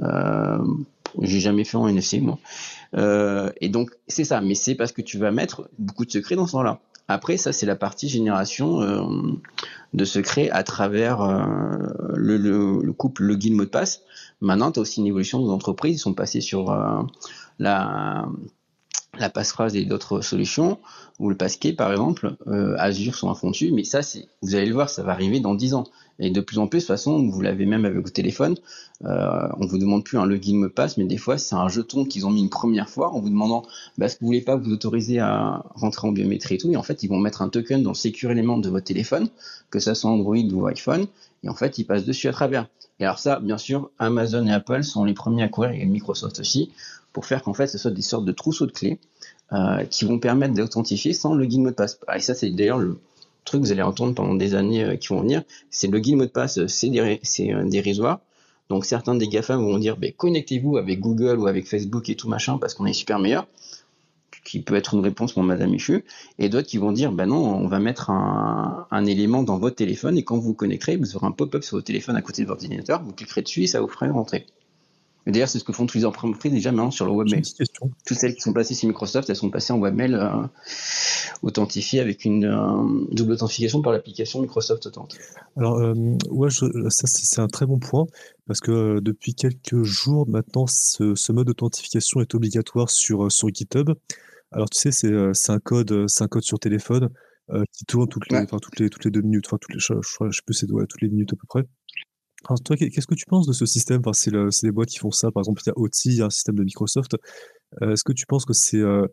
Euh, 0.00 0.58
j'ai 1.20 1.40
jamais 1.40 1.64
fait 1.64 1.76
en 1.76 1.86
NFC 1.88 2.20
moi. 2.20 2.38
Euh, 2.96 3.50
et 3.60 3.68
donc 3.68 3.90
c'est 4.08 4.24
ça, 4.24 4.40
mais 4.40 4.54
c'est 4.54 4.74
parce 4.74 4.92
que 4.92 5.02
tu 5.02 5.18
vas 5.18 5.30
mettre 5.30 5.68
beaucoup 5.78 6.04
de 6.04 6.10
secrets 6.10 6.36
dans 6.36 6.46
ce 6.46 6.52
sens-là. 6.52 6.80
Après 7.08 7.36
ça 7.36 7.52
c'est 7.52 7.66
la 7.66 7.76
partie 7.76 8.08
génération 8.08 8.80
euh, 8.80 9.02
de 9.92 10.04
secrets 10.04 10.50
à 10.50 10.62
travers 10.62 11.20
euh, 11.20 11.42
le, 12.14 12.36
le, 12.36 12.80
le 12.82 12.92
couple 12.92 13.24
mot 13.50 13.64
de 13.64 13.68
passe. 13.68 14.02
Maintenant 14.40 14.70
tu 14.72 14.78
as 14.78 14.82
aussi 14.82 15.00
une 15.00 15.06
évolution 15.06 15.42
des 15.44 15.50
entreprises, 15.50 15.96
ils 15.96 15.98
sont 15.98 16.14
passés 16.14 16.40
sur 16.40 16.74
la 17.58 18.26
passphrase 19.34 19.76
et 19.76 19.84
d'autres 19.84 20.20
solutions, 20.20 20.78
ou 21.18 21.28
le 21.28 21.36
passkey 21.36 21.72
par 21.72 21.90
exemple, 21.90 22.36
Azure 22.78 23.14
sont 23.14 23.30
à 23.30 23.34
fond 23.34 23.50
dessus, 23.50 23.70
mais 23.72 23.84
ça, 23.84 24.00
vous 24.42 24.54
allez 24.54 24.66
le 24.66 24.74
voir, 24.74 24.88
ça 24.88 25.02
va 25.02 25.12
arriver 25.12 25.40
dans 25.40 25.54
10 25.54 25.74
ans. 25.74 25.84
Et 26.22 26.30
de 26.30 26.40
plus 26.40 26.58
en 26.58 26.68
plus, 26.68 26.78
de 26.78 26.82
toute 26.82 26.88
façon, 26.88 27.28
vous 27.28 27.40
l'avez 27.40 27.66
même 27.66 27.84
avec 27.84 27.98
vos 27.98 28.08
téléphones, 28.08 28.56
euh, 29.04 29.48
on 29.58 29.66
vous 29.66 29.76
demande 29.76 30.04
plus 30.04 30.18
un 30.18 30.24
login 30.24 30.54
mot 30.54 30.68
de 30.68 30.72
passe, 30.72 30.96
mais 30.96 31.04
des 31.04 31.16
fois, 31.16 31.36
c'est 31.36 31.56
un 31.56 31.68
jeton 31.68 32.04
qu'ils 32.04 32.26
ont 32.26 32.30
mis 32.30 32.40
une 32.40 32.48
première 32.48 32.88
fois 32.88 33.12
en 33.12 33.18
vous 33.18 33.28
demandant, 33.28 33.64
bah, 33.98 34.06
est-ce 34.06 34.14
que 34.14 34.20
vous 34.20 34.26
voulez 34.26 34.40
pas 34.40 34.54
vous 34.54 34.70
autoriser 34.70 35.18
à 35.18 35.64
rentrer 35.74 36.06
en 36.06 36.12
biométrie 36.12 36.54
et 36.54 36.58
tout, 36.58 36.70
et 36.70 36.76
en 36.76 36.84
fait, 36.84 37.02
ils 37.02 37.08
vont 37.08 37.18
mettre 37.18 37.42
un 37.42 37.48
token 37.48 37.82
dans 37.82 37.90
le 37.90 37.96
secure 37.96 38.30
element 38.30 38.56
de 38.58 38.68
votre 38.70 38.84
téléphone, 38.84 39.28
que 39.70 39.80
ça 39.80 39.96
soit 39.96 40.10
Android 40.10 40.36
ou 40.36 40.66
iPhone, 40.66 41.06
et 41.42 41.48
en 41.48 41.54
fait, 41.54 41.78
ils 41.78 41.84
passent 41.84 42.04
dessus 42.04 42.28
à 42.28 42.32
travers. 42.32 42.68
Et 43.00 43.04
alors 43.04 43.18
ça, 43.18 43.40
bien 43.40 43.58
sûr, 43.58 43.90
Amazon 43.98 44.46
et 44.46 44.52
Apple 44.52 44.84
sont 44.84 45.04
les 45.04 45.14
premiers 45.14 45.42
à 45.42 45.48
courir, 45.48 45.72
et 45.72 45.84
Microsoft 45.84 46.38
aussi, 46.38 46.70
pour 47.12 47.26
faire 47.26 47.42
qu'en 47.42 47.52
fait, 47.52 47.66
ce 47.66 47.78
soit 47.78 47.90
des 47.90 48.00
sortes 48.00 48.24
de 48.24 48.32
trousseaux 48.32 48.66
de 48.66 48.72
clés 48.72 49.00
euh, 49.52 49.84
qui 49.86 50.04
vont 50.04 50.20
permettre 50.20 50.54
d'authentifier 50.54 51.14
sans 51.14 51.34
login 51.34 51.62
mot 51.62 51.70
de 51.70 51.74
passe. 51.74 51.98
Et 52.14 52.20
ça, 52.20 52.34
c'est 52.34 52.50
d'ailleurs 52.50 52.78
le 52.78 52.98
truc 53.44 53.62
que 53.62 53.66
vous 53.66 53.72
allez 53.72 53.82
entendre 53.82 54.14
pendant 54.14 54.34
des 54.34 54.54
années 54.54 54.84
euh, 54.84 54.96
qui 54.96 55.08
vont 55.08 55.20
venir. 55.20 55.42
C'est 55.70 55.88
le 55.88 55.98
login 55.98 56.16
mot 56.16 56.24
de 56.24 56.30
passe, 56.30 56.64
c'est 56.66 57.18
c'est, 57.22 57.52
euh, 57.52 57.64
dérisoire. 57.64 58.20
Donc 58.68 58.84
certains 58.84 59.14
des 59.14 59.28
GAFA 59.28 59.56
vont 59.56 59.78
dire, 59.78 59.96
ben, 59.96 60.12
connectez-vous 60.12 60.76
avec 60.76 61.00
Google 61.00 61.38
ou 61.38 61.46
avec 61.46 61.66
Facebook 61.66 62.08
et 62.08 62.14
tout 62.14 62.28
machin 62.28 62.58
parce 62.58 62.74
qu'on 62.74 62.86
est 62.86 62.92
super 62.92 63.18
meilleur 63.18 63.46
qui 64.44 64.60
peut 64.60 64.74
être 64.74 64.94
une 64.94 65.00
réponse 65.00 65.32
pour 65.32 65.42
Madame 65.42 65.70
Michu, 65.70 66.04
et 66.38 66.48
d'autres 66.48 66.66
qui 66.66 66.78
vont 66.78 66.92
dire, 66.92 67.12
ben 67.12 67.26
non, 67.26 67.36
on 67.36 67.68
va 67.68 67.78
mettre 67.78 68.10
un, 68.10 68.86
un 68.90 69.04
élément 69.06 69.42
dans 69.42 69.58
votre 69.58 69.76
téléphone, 69.76 70.18
et 70.18 70.24
quand 70.24 70.36
vous 70.36 70.42
vous 70.42 70.54
connecterez, 70.54 70.96
vous 70.96 71.16
aurez 71.16 71.26
un 71.26 71.30
pop-up 71.30 71.62
sur 71.62 71.76
votre 71.76 71.86
téléphone 71.86 72.16
à 72.16 72.22
côté 72.22 72.42
de 72.42 72.48
votre 72.48 72.64
ordinateur, 72.64 73.02
vous 73.04 73.12
cliquerez 73.12 73.42
dessus 73.42 73.62
et 73.62 73.66
ça 73.66 73.80
vous 73.80 73.88
fera 73.88 74.08
rentrer. 74.10 74.46
Et 75.26 75.30
D'ailleurs, 75.30 75.48
c'est 75.48 75.60
ce 75.60 75.64
que 75.64 75.72
font 75.72 75.86
toutes 75.86 75.94
les 75.94 76.04
entreprises 76.04 76.52
déjà 76.52 76.72
maintenant 76.72 76.90
sur 76.90 77.06
le 77.06 77.12
webmail 77.12 77.42
toutes 78.04 78.18
celles 78.18 78.34
qui 78.34 78.40
sont 78.40 78.52
passées 78.52 78.74
chez 78.74 78.88
Microsoft, 78.88 79.30
elles 79.30 79.36
sont 79.36 79.50
passées 79.50 79.72
en 79.72 79.78
webmail 79.78 80.14
euh, 80.14 80.42
authentifiées 81.42 82.00
avec 82.00 82.24
une 82.24 82.44
euh, 82.44 83.06
double 83.10 83.32
authentification 83.32 83.82
par 83.82 83.92
l'application 83.92 84.40
Microsoft 84.40 84.86
Authent. 84.86 85.08
Alors, 85.56 85.78
euh, 85.78 85.94
ouais, 86.30 86.48
je- 86.50 86.88
ça 86.88 87.06
c'est 87.06 87.40
un 87.40 87.48
très 87.48 87.66
bon 87.66 87.78
point 87.78 88.06
parce 88.46 88.60
que 88.60 88.70
euh, 88.70 89.00
depuis 89.00 89.34
quelques 89.34 89.82
jours 89.82 90.28
maintenant, 90.28 90.66
ce, 90.66 91.14
ce 91.14 91.32
mode 91.32 91.46
d'authentification 91.48 92.20
est 92.20 92.34
obligatoire 92.34 92.88
sur, 92.90 93.24
euh, 93.26 93.30
sur 93.30 93.48
GitHub. 93.52 93.90
Alors, 94.52 94.70
tu 94.70 94.78
sais, 94.78 94.92
c'est 94.92 95.10
euh, 95.12 95.32
un 95.48 95.58
code, 95.58 96.06
un 96.20 96.28
code 96.28 96.42
sur 96.42 96.58
téléphone 96.58 97.08
qui 97.72 97.84
tourne 97.84 98.08
toutes 98.08 98.30
les, 98.30 98.38
Ouais. 98.38 98.44
enfin, 98.44 98.56
toutes 98.62 98.78
les, 98.78 98.88
toutes 98.88 99.04
les 99.04 99.10
deux 99.10 99.20
minutes, 99.20 99.44
enfin, 99.46 99.58
toutes 99.60 99.74
les, 99.74 99.80
je, 99.80 99.92
je, 100.00 100.30
je 100.30 100.36
sais 100.36 100.42
plus, 100.46 100.54
c'est 100.54 100.70
ouais, 100.70 100.86
toutes 100.86 101.02
les 101.02 101.08
minutes 101.08 101.34
à 101.34 101.36
peu 101.36 101.46
près. 101.46 101.64
Alors, 102.48 102.60
toi, 102.62 102.76
qu'est- 102.76 102.88
qu'est-ce 102.88 103.06
que 103.06 103.14
tu 103.14 103.26
penses 103.26 103.46
de 103.46 103.52
ce 103.52 103.66
système? 103.66 104.00
Enfin, 104.00 104.14
c'est 104.14 104.30
le- 104.30 104.48
des 104.62 104.70
boîtes 104.70 104.88
qui 104.88 104.98
font 104.98 105.10
ça. 105.10 105.30
Par 105.30 105.42
exemple, 105.42 105.60
il 105.66 105.68
y 105.68 105.70
a 105.70 105.74
OT, 105.78 105.90
il 106.06 106.14
y 106.14 106.22
a 106.22 106.26
un 106.26 106.30
système 106.30 106.54
de 106.54 106.64
Microsoft. 106.64 107.14
Euh, 107.82 107.92
Est-ce 107.92 108.04
que 108.04 108.12
tu 108.12 108.24
penses 108.26 108.44
que 108.46 108.52
c'est 108.54 108.78
euh, 108.78 109.06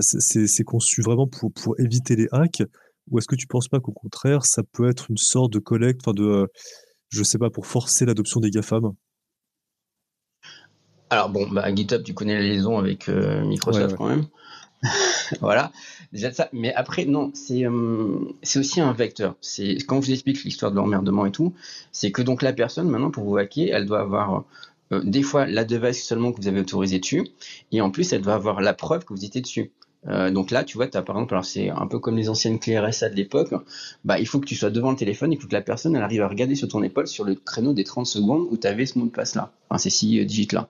c'est- 0.00 0.46
c'est 0.46 0.64
conçu 0.64 1.02
vraiment 1.02 1.26
pour, 1.26 1.52
pour 1.52 1.78
éviter 1.80 2.16
les 2.16 2.28
hacks? 2.32 2.62
Ou 3.10 3.18
est-ce 3.18 3.26
que 3.28 3.36
tu 3.36 3.46
penses 3.46 3.68
pas 3.68 3.80
qu'au 3.80 3.92
contraire, 3.92 4.44
ça 4.44 4.62
peut 4.62 4.88
être 4.88 5.10
une 5.10 5.16
sorte 5.16 5.52
de 5.52 5.58
collecte, 5.58 6.00
enfin 6.04 6.12
de, 6.14 6.24
euh, 6.24 6.46
je 7.10 7.22
sais 7.22 7.38
pas, 7.38 7.50
pour 7.50 7.66
forcer 7.66 8.04
l'adoption 8.06 8.40
des 8.40 8.50
GAFAM? 8.50 8.92
Alors 11.10 11.30
bon, 11.30 11.48
bah, 11.50 11.74
GitHub, 11.74 12.02
tu 12.02 12.12
connais 12.14 12.34
la 12.34 12.42
liaison 12.42 12.78
avec 12.78 13.08
euh, 13.08 13.44
Microsoft 13.44 13.86
Ouais, 13.86 13.92
ouais. 13.92 13.96
quand 13.96 14.08
même. 14.08 14.26
voilà, 15.40 15.72
déjà 16.12 16.30
de 16.30 16.34
ça. 16.34 16.48
Mais 16.52 16.72
après, 16.74 17.04
non, 17.06 17.30
c'est 17.34 17.66
euh, 17.66 18.18
c'est 18.42 18.58
aussi 18.60 18.80
un 18.80 18.92
vecteur. 18.92 19.36
C'est 19.40 19.76
quand 19.86 20.00
je 20.00 20.06
vous 20.06 20.12
explique 20.12 20.44
l'histoire 20.44 20.70
de 20.70 20.76
l'emmerdement 20.76 21.26
et 21.26 21.32
tout, 21.32 21.54
c'est 21.92 22.12
que 22.12 22.22
donc 22.22 22.42
la 22.42 22.52
personne 22.52 22.88
maintenant 22.88 23.10
pour 23.10 23.24
vous 23.24 23.36
hacker, 23.38 23.70
elle 23.74 23.86
doit 23.86 24.00
avoir 24.00 24.44
euh, 24.92 25.02
des 25.04 25.22
fois 25.22 25.46
la 25.46 25.64
device 25.64 26.04
seulement 26.04 26.32
que 26.32 26.40
vous 26.40 26.48
avez 26.48 26.60
autorisé 26.60 26.98
dessus, 26.98 27.28
et 27.72 27.80
en 27.80 27.90
plus 27.90 28.12
elle 28.12 28.22
doit 28.22 28.34
avoir 28.34 28.60
la 28.60 28.74
preuve 28.74 29.04
que 29.04 29.12
vous 29.12 29.24
étiez 29.24 29.40
dessus. 29.40 29.72
Euh, 30.06 30.30
donc 30.30 30.52
là, 30.52 30.62
tu 30.62 30.76
vois, 30.76 30.86
as, 30.94 31.02
par 31.02 31.16
exemple, 31.16 31.34
alors 31.34 31.44
c'est 31.44 31.70
un 31.70 31.86
peu 31.86 31.98
comme 31.98 32.16
les 32.16 32.28
anciennes 32.28 32.60
clés 32.60 32.78
RSA 32.78 33.10
de 33.10 33.16
l'époque, 33.16 33.52
bah, 34.04 34.18
il 34.18 34.26
faut 34.26 34.38
que 34.38 34.46
tu 34.46 34.54
sois 34.54 34.70
devant 34.70 34.90
le 34.90 34.96
téléphone 34.96 35.32
et 35.32 35.36
que 35.36 35.44
la 35.50 35.60
personne 35.60 35.96
elle 35.96 36.02
arrive 36.02 36.22
à 36.22 36.28
regarder 36.28 36.54
sur 36.54 36.68
ton 36.68 36.82
épaule 36.82 37.08
sur 37.08 37.24
le 37.24 37.34
créneau 37.34 37.72
des 37.72 37.84
30 37.84 38.06
secondes 38.06 38.46
où 38.50 38.56
tu 38.56 38.66
avais 38.66 38.86
ce 38.86 38.98
mot 38.98 39.06
de 39.06 39.10
passe 39.10 39.34
là, 39.34 39.52
enfin 39.68 39.78
ces 39.78 39.90
six 39.90 40.24
digits 40.24 40.48
là. 40.52 40.68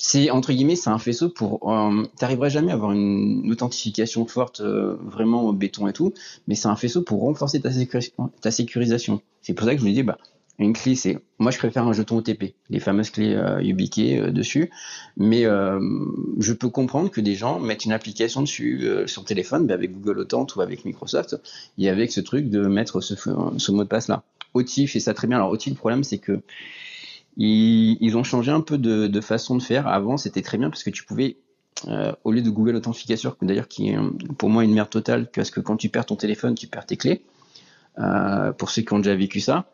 C'est 0.00 0.30
entre 0.30 0.52
guillemets, 0.52 0.76
c'est 0.76 0.90
un 0.90 0.98
faisceau 0.98 1.28
pour. 1.28 1.68
Euh, 1.68 2.04
jamais 2.48 2.70
à 2.70 2.74
avoir 2.74 2.92
une, 2.92 3.50
authentification 3.50 4.26
forte, 4.26 4.60
euh, 4.60 4.96
vraiment 5.02 5.52
béton 5.52 5.88
et 5.88 5.92
tout, 5.92 6.14
mais 6.46 6.54
c'est 6.54 6.68
un 6.68 6.76
faisceau 6.76 7.02
pour 7.02 7.22
renforcer 7.22 7.60
ta, 7.60 7.70
ta 8.40 8.50
sécurisation. 8.52 9.20
C'est 9.42 9.54
pour 9.54 9.66
ça 9.66 9.74
que 9.74 9.80
je 9.80 9.86
me 9.86 9.90
dis, 9.90 10.04
bah, 10.04 10.18
une 10.58 10.72
clé, 10.72 10.96
c'est 10.96 11.18
moi 11.38 11.52
je 11.52 11.58
préfère 11.58 11.86
un 11.86 11.92
jeton 11.92 12.16
OTP, 12.16 12.54
les 12.68 12.80
fameuses 12.80 13.10
clés 13.10 13.34
euh, 13.34 13.62
YubiKey 13.62 14.18
euh, 14.18 14.30
dessus, 14.32 14.70
mais 15.16 15.44
euh, 15.44 15.78
je 16.38 16.52
peux 16.52 16.68
comprendre 16.68 17.10
que 17.10 17.20
des 17.20 17.36
gens 17.36 17.60
mettent 17.60 17.84
une 17.84 17.92
application 17.92 18.42
dessus 18.42 18.88
sur 19.06 19.24
téléphone, 19.24 19.70
avec 19.70 19.92
Google 19.92 20.18
Authent 20.18 20.46
ou 20.56 20.60
avec 20.60 20.84
Microsoft, 20.84 21.40
et 21.78 21.88
avec 21.88 22.10
ce 22.10 22.20
truc 22.20 22.50
de 22.50 22.66
mettre 22.66 23.00
ce, 23.00 23.70
mot 23.70 23.84
de 23.84 23.88
passe 23.88 24.08
là. 24.08 24.24
OTI 24.54 24.88
fait 24.88 25.00
ça 25.00 25.14
très 25.14 25.28
bien. 25.28 25.36
Alors 25.36 25.50
OTI, 25.50 25.70
le 25.70 25.76
problème 25.76 26.02
c'est 26.02 26.18
que 26.18 26.40
ils, 27.36 28.16
ont 28.16 28.24
changé 28.24 28.50
un 28.50 28.60
peu 28.60 28.78
de, 28.78 29.20
façon 29.20 29.54
de 29.54 29.62
faire. 29.62 29.86
Avant, 29.86 30.16
c'était 30.16 30.42
très 30.42 30.58
bien 30.58 30.70
parce 30.70 30.82
que 30.82 30.90
tu 30.90 31.04
pouvais 31.04 31.36
au 32.24 32.32
lieu 32.32 32.42
de 32.42 32.50
Google 32.50 32.74
Authentification, 32.74 33.36
d'ailleurs 33.42 33.68
qui 33.68 33.90
est 33.90 33.96
pour 34.36 34.50
moi 34.50 34.64
une 34.64 34.74
merde 34.74 34.90
totale, 34.90 35.30
parce 35.32 35.52
que 35.52 35.60
quand 35.60 35.76
tu 35.76 35.88
perds 35.88 36.06
ton 36.06 36.16
téléphone, 36.16 36.56
tu 36.56 36.66
perds 36.66 36.86
tes 36.86 36.96
clés. 36.96 37.22
Pour 38.58 38.70
ceux 38.70 38.82
qui 38.82 38.92
ont 38.92 38.98
déjà 38.98 39.14
vécu 39.14 39.38
ça, 39.38 39.70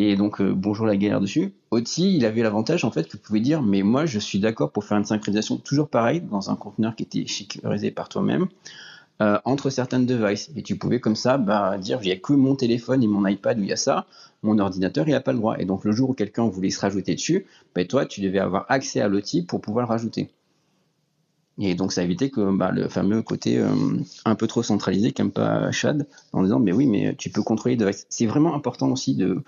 et 0.00 0.14
donc, 0.14 0.40
euh, 0.40 0.52
bonjour 0.54 0.86
la 0.86 0.96
galère 0.96 1.20
dessus. 1.20 1.52
Oti, 1.72 2.14
il 2.14 2.24
avait 2.24 2.42
l'avantage, 2.42 2.84
en 2.84 2.92
fait, 2.92 3.08
que 3.08 3.16
vous 3.16 3.22
pouvez 3.22 3.40
dire, 3.40 3.62
mais 3.62 3.82
moi, 3.82 4.06
je 4.06 4.20
suis 4.20 4.38
d'accord 4.38 4.70
pour 4.70 4.84
faire 4.84 4.96
une 4.96 5.04
synchronisation 5.04 5.56
toujours 5.56 5.88
pareil, 5.88 6.20
dans 6.20 6.50
un 6.50 6.54
conteneur 6.54 6.94
qui 6.94 7.02
était 7.02 7.26
sécurisé 7.26 7.90
par 7.90 8.08
toi-même, 8.08 8.46
euh, 9.22 9.40
entre 9.44 9.70
certaines 9.70 10.06
devices. 10.06 10.52
Et 10.54 10.62
tu 10.62 10.76
pouvais, 10.78 11.00
comme 11.00 11.16
ça, 11.16 11.36
bah, 11.36 11.78
dire, 11.78 11.98
il 12.02 12.06
n'y 12.06 12.12
a 12.12 12.16
que 12.16 12.32
mon 12.32 12.54
téléphone 12.54 13.02
et 13.02 13.08
mon 13.08 13.26
iPad 13.26 13.58
où 13.58 13.62
il 13.64 13.68
y 13.68 13.72
a 13.72 13.76
ça, 13.76 14.06
mon 14.44 14.60
ordinateur, 14.60 15.08
il 15.08 15.12
n'a 15.12 15.20
pas 15.20 15.32
le 15.32 15.38
droit. 15.38 15.56
Et 15.58 15.64
donc, 15.64 15.84
le 15.84 15.90
jour 15.90 16.10
où 16.10 16.14
quelqu'un 16.14 16.46
voulait 16.48 16.70
se 16.70 16.80
rajouter 16.80 17.16
dessus, 17.16 17.46
bah, 17.74 17.84
toi, 17.84 18.06
tu 18.06 18.20
devais 18.20 18.38
avoir 18.38 18.66
accès 18.68 19.00
à 19.00 19.08
l'outil 19.08 19.42
pour 19.42 19.60
pouvoir 19.60 19.86
le 19.86 19.88
rajouter. 19.88 20.30
Et 21.60 21.74
donc 21.74 21.92
ça 21.92 22.04
évité 22.04 22.30
que 22.30 22.56
bah, 22.56 22.70
le 22.70 22.88
fameux 22.88 23.20
côté 23.20 23.58
euh, 23.58 23.68
un 24.24 24.36
peu 24.36 24.46
trop 24.46 24.62
centralisé 24.62 25.10
qu'aime 25.10 25.32
pas 25.32 25.72
Chad 25.72 26.06
en 26.32 26.44
disant 26.44 26.60
mais 26.60 26.70
oui 26.70 26.86
mais 26.86 27.16
tu 27.16 27.30
peux 27.30 27.42
contrôler 27.42 27.74
le 27.74 27.84
device. 27.84 28.06
C'est 28.10 28.26
vraiment 28.26 28.54
important 28.54 28.92
aussi 28.92 29.16
de 29.16 29.42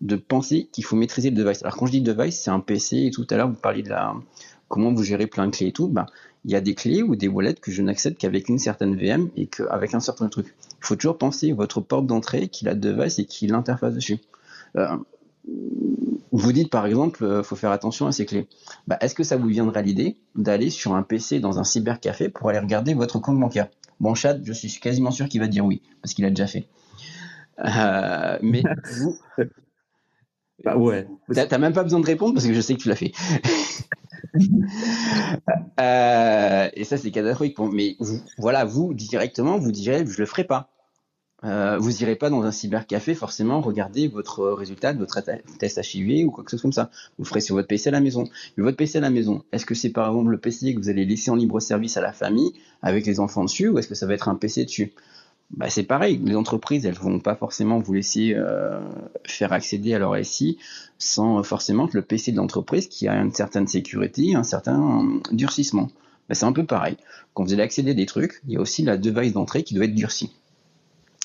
de 0.00 0.16
penser 0.16 0.68
qu'il 0.72 0.84
faut 0.84 0.96
maîtriser 0.96 1.30
le 1.30 1.36
device. 1.36 1.62
Alors 1.62 1.76
quand 1.76 1.86
je 1.86 1.92
dis 1.92 2.00
device, 2.00 2.40
c'est 2.40 2.50
un 2.50 2.60
PC 2.60 3.06
et 3.06 3.10
tout 3.10 3.26
à 3.30 3.36
l'heure 3.36 3.48
vous 3.48 3.54
parliez 3.54 3.82
de 3.82 3.88
la 3.88 4.14
comment 4.68 4.92
vous 4.92 5.02
gérez 5.02 5.26
plein 5.26 5.46
de 5.46 5.52
clés 5.52 5.68
et 5.68 5.72
tout. 5.72 5.88
Bah, 5.88 6.06
il 6.44 6.52
y 6.52 6.54
a 6.54 6.60
des 6.60 6.74
clés 6.74 7.02
ou 7.02 7.16
des 7.16 7.28
wallets 7.28 7.54
que 7.54 7.72
je 7.72 7.82
n'accepte 7.82 8.20
qu'avec 8.20 8.48
une 8.48 8.58
certaine 8.58 8.96
VM 8.96 9.30
et 9.36 9.46
qu'avec 9.46 9.94
un 9.94 10.00
certain 10.00 10.28
truc. 10.28 10.54
Il 10.80 10.86
faut 10.86 10.96
toujours 10.96 11.18
penser 11.18 11.52
votre 11.52 11.80
porte 11.80 12.06
d'entrée, 12.06 12.48
qui 12.48 12.68
a 12.68 12.74
le 12.74 12.78
device 12.78 13.18
et 13.18 13.24
qui 13.24 13.48
l'interface 13.48 13.94
dessus. 13.94 14.18
Euh, 14.76 14.96
vous 16.32 16.52
dites 16.52 16.70
par 16.70 16.86
exemple, 16.86 17.20
il 17.22 17.26
euh, 17.26 17.42
faut 17.42 17.56
faire 17.56 17.72
attention 17.72 18.06
à 18.06 18.12
ces 18.12 18.26
clés. 18.26 18.46
Bah, 18.86 18.96
Est-ce 19.00 19.14
que 19.14 19.24
ça 19.24 19.36
vous 19.36 19.48
viendrait 19.48 19.82
l'idée 19.82 20.16
d'aller 20.36 20.70
sur 20.70 20.94
un 20.94 21.02
PC 21.02 21.40
dans 21.40 21.58
un 21.58 21.64
cybercafé 21.64 22.28
pour 22.28 22.48
aller 22.48 22.58
regarder 22.58 22.94
votre 22.94 23.18
compte 23.18 23.40
bancaire? 23.40 23.68
Bon, 23.98 24.14
Chad, 24.14 24.42
je 24.44 24.52
suis 24.52 24.68
quasiment 24.78 25.10
sûr 25.10 25.28
qu'il 25.28 25.40
va 25.40 25.48
dire 25.48 25.64
oui, 25.64 25.82
parce 26.02 26.14
qu'il 26.14 26.24
a 26.24 26.30
déjà 26.30 26.46
fait. 26.46 26.68
Euh, 27.64 28.38
mais 28.42 28.62
vous, 28.98 29.16
bah 30.64 30.76
ouais. 30.76 31.06
T'as 31.34 31.58
même 31.58 31.72
pas 31.72 31.82
besoin 31.82 32.00
de 32.00 32.06
répondre 32.06 32.34
parce 32.34 32.46
que 32.46 32.54
je 32.54 32.60
sais 32.60 32.74
que 32.74 32.80
tu 32.80 32.88
l'as 32.88 32.96
fait. 32.96 33.12
euh, 35.80 36.68
et 36.74 36.84
ça, 36.84 36.96
c'est 36.96 37.10
catastrophique. 37.10 37.58
Mais 37.72 37.96
vous, 38.00 38.20
voilà, 38.38 38.64
vous, 38.64 38.94
directement, 38.94 39.58
vous 39.58 39.72
direz, 39.72 40.04
je 40.06 40.18
le 40.18 40.26
ferai 40.26 40.44
pas. 40.44 40.70
Euh, 41.44 41.76
vous 41.78 42.02
irez 42.02 42.16
pas 42.16 42.30
dans 42.30 42.42
un 42.42 42.50
cybercafé 42.50 43.14
forcément 43.14 43.60
regarder 43.60 44.08
votre 44.08 44.48
résultat 44.48 44.94
de 44.94 44.98
votre 44.98 45.20
test 45.58 45.80
HIV 45.94 46.26
ou 46.26 46.30
quoi 46.30 46.42
que 46.42 46.50
ce 46.50 46.56
soit 46.56 46.62
comme 46.62 46.72
ça. 46.72 46.90
Vous 47.18 47.24
le 47.24 47.28
ferez 47.28 47.42
sur 47.42 47.54
votre 47.54 47.68
PC 47.68 47.90
à 47.90 47.92
la 47.92 48.00
maison. 48.00 48.24
Mais 48.56 48.64
votre 48.64 48.78
PC 48.78 48.98
à 48.98 49.02
la 49.02 49.10
maison, 49.10 49.44
est-ce 49.52 49.66
que 49.66 49.74
c'est 49.74 49.90
par 49.90 50.08
exemple 50.08 50.30
le 50.30 50.38
PC 50.38 50.74
que 50.74 50.80
vous 50.80 50.88
allez 50.88 51.04
laisser 51.04 51.30
en 51.30 51.36
libre 51.36 51.60
service 51.60 51.96
à 51.98 52.00
la 52.00 52.12
famille 52.12 52.52
avec 52.80 53.04
les 53.06 53.20
enfants 53.20 53.44
dessus 53.44 53.68
ou 53.68 53.78
est-ce 53.78 53.88
que 53.88 53.94
ça 53.94 54.06
va 54.06 54.14
être 54.14 54.28
un 54.28 54.34
PC 54.34 54.64
dessus? 54.64 54.94
Bah, 55.50 55.70
c'est 55.70 55.84
pareil, 55.84 56.20
les 56.24 56.34
entreprises, 56.34 56.86
elles 56.86 56.94
vont 56.94 57.20
pas 57.20 57.36
forcément 57.36 57.78
vous 57.78 57.92
laisser 57.92 58.34
euh, 58.34 58.80
faire 59.24 59.52
accéder 59.52 59.94
à 59.94 59.98
leur 59.98 60.16
SI 60.24 60.58
sans 60.98 61.42
forcément 61.42 61.86
que 61.86 61.96
le 61.96 62.02
PC 62.02 62.32
de 62.32 62.36
l'entreprise, 62.36 62.88
qui 62.88 63.06
a 63.06 63.14
une 63.14 63.32
certaine 63.32 63.68
sécurité, 63.68 64.34
un 64.34 64.42
certain 64.42 65.04
euh, 65.04 65.20
durcissement. 65.32 65.88
Bah, 66.28 66.34
c'est 66.34 66.46
un 66.46 66.52
peu 66.52 66.64
pareil. 66.64 66.96
Quand 67.34 67.44
vous 67.44 67.52
allez 67.52 67.62
accéder 67.62 67.92
à 67.92 67.94
des 67.94 68.06
trucs, 68.06 68.42
il 68.46 68.54
y 68.54 68.56
a 68.56 68.60
aussi 68.60 68.82
la 68.82 68.96
device 68.96 69.32
d'entrée 69.32 69.62
qui 69.62 69.74
doit 69.74 69.84
être 69.84 69.94
durcie. 69.94 70.32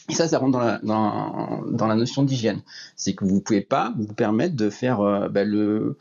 Et 0.10 0.14
ça, 0.14 0.28
ça 0.28 0.38
rentre 0.38 0.80
dans 0.84 1.88
la, 1.88 1.96
notion 1.96 2.24
d'hygiène. 2.24 2.62
C'est 2.96 3.14
que 3.14 3.26
vous 3.26 3.40
pouvez 3.40 3.62
pas 3.62 3.94
vous 3.98 4.14
permettre 4.14 4.56
de 4.56 4.70
faire 4.70 5.02
euh, 5.02 5.30
bah, 5.30 5.44
le, 5.44 5.98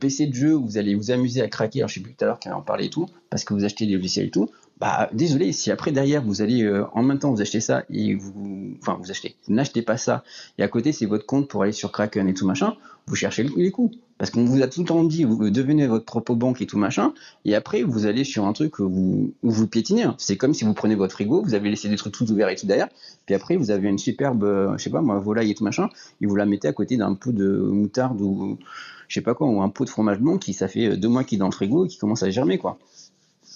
PC 0.00 0.26
de 0.26 0.34
jeu 0.34 0.54
où 0.54 0.64
vous 0.64 0.78
allez 0.78 0.94
vous 0.94 1.10
amuser 1.10 1.42
à 1.42 1.48
craquer, 1.48 1.80
alors 1.80 1.88
je 1.88 1.94
sais 1.94 2.00
plus 2.00 2.14
tout 2.14 2.24
à 2.24 2.28
l'heure 2.28 2.40
qu'on 2.40 2.52
en 2.52 2.62
parlait 2.62 2.86
et 2.86 2.90
tout, 2.90 3.08
parce 3.30 3.44
que 3.44 3.52
vous 3.52 3.64
achetez 3.64 3.86
des 3.86 3.94
logiciels 3.94 4.26
et 4.26 4.30
tout, 4.30 4.48
bah 4.82 5.08
désolé, 5.12 5.52
si 5.52 5.70
après 5.70 5.92
derrière 5.92 6.24
vous 6.24 6.42
allez 6.42 6.64
euh, 6.64 6.84
en 6.92 7.04
même 7.04 7.20
temps 7.20 7.30
vous 7.30 7.40
achetez 7.40 7.60
ça 7.60 7.84
et 7.88 8.16
vous, 8.16 8.74
enfin 8.80 8.98
vous 9.00 9.12
achetez, 9.12 9.36
vous 9.46 9.54
n'achetez 9.54 9.80
pas 9.80 9.96
ça 9.96 10.24
et 10.58 10.64
à 10.64 10.66
côté 10.66 10.90
c'est 10.90 11.06
votre 11.06 11.24
compte 11.24 11.46
pour 11.46 11.62
aller 11.62 11.70
sur 11.70 11.92
Kraken 11.92 12.26
et 12.26 12.34
tout 12.34 12.48
machin, 12.48 12.74
vous 13.06 13.14
cherchez 13.14 13.44
les 13.44 13.70
coups 13.70 13.96
parce 14.18 14.32
qu'on 14.32 14.44
vous 14.44 14.60
a 14.60 14.66
tout 14.66 14.80
le 14.80 14.86
temps 14.88 15.04
dit 15.04 15.22
vous 15.22 15.50
devenez 15.50 15.86
votre 15.86 16.04
propre 16.04 16.34
banque 16.34 16.62
et 16.62 16.66
tout 16.66 16.78
machin 16.78 17.14
et 17.44 17.54
après 17.54 17.84
vous 17.84 18.06
allez 18.06 18.24
sur 18.24 18.44
un 18.44 18.52
truc 18.52 18.80
où 18.80 19.32
vous, 19.40 19.66
piétinez. 19.68 20.08
C'est 20.18 20.36
comme 20.36 20.52
si 20.52 20.64
vous 20.64 20.74
prenez 20.74 20.96
votre 20.96 21.12
frigo, 21.12 21.44
vous 21.44 21.54
avez 21.54 21.70
laissé 21.70 21.88
des 21.88 21.94
trucs 21.94 22.14
tout 22.14 22.28
ouverts 22.32 22.48
et 22.48 22.56
tout 22.56 22.66
derrière, 22.66 22.88
puis 23.24 23.36
après 23.36 23.54
vous 23.54 23.70
avez 23.70 23.88
une 23.88 23.98
superbe, 23.98 24.42
euh, 24.42 24.76
je 24.78 24.82
sais 24.82 24.90
pas 24.90 25.00
moi 25.00 25.20
volaille 25.20 25.52
et 25.52 25.54
tout 25.54 25.62
machin, 25.62 25.90
et 26.20 26.26
vous 26.26 26.34
la 26.34 26.44
mettez 26.44 26.66
à 26.66 26.72
côté 26.72 26.96
d'un 26.96 27.14
pot 27.14 27.30
de 27.30 27.46
moutarde 27.46 28.20
ou 28.20 28.58
je 29.06 29.14
sais 29.14 29.20
pas 29.20 29.34
quoi 29.34 29.46
ou 29.46 29.62
un 29.62 29.68
pot 29.68 29.84
de 29.84 29.90
fromage 29.90 30.18
blanc 30.18 30.38
qui 30.38 30.54
ça 30.54 30.66
fait 30.66 30.96
deux 30.96 31.08
mois 31.08 31.22
qu'il 31.22 31.36
est 31.36 31.38
dans 31.38 31.46
le 31.46 31.52
frigo 31.52 31.84
et 31.84 31.88
qui 31.88 31.98
commence 31.98 32.24
à 32.24 32.30
germer 32.30 32.58
quoi 32.58 32.78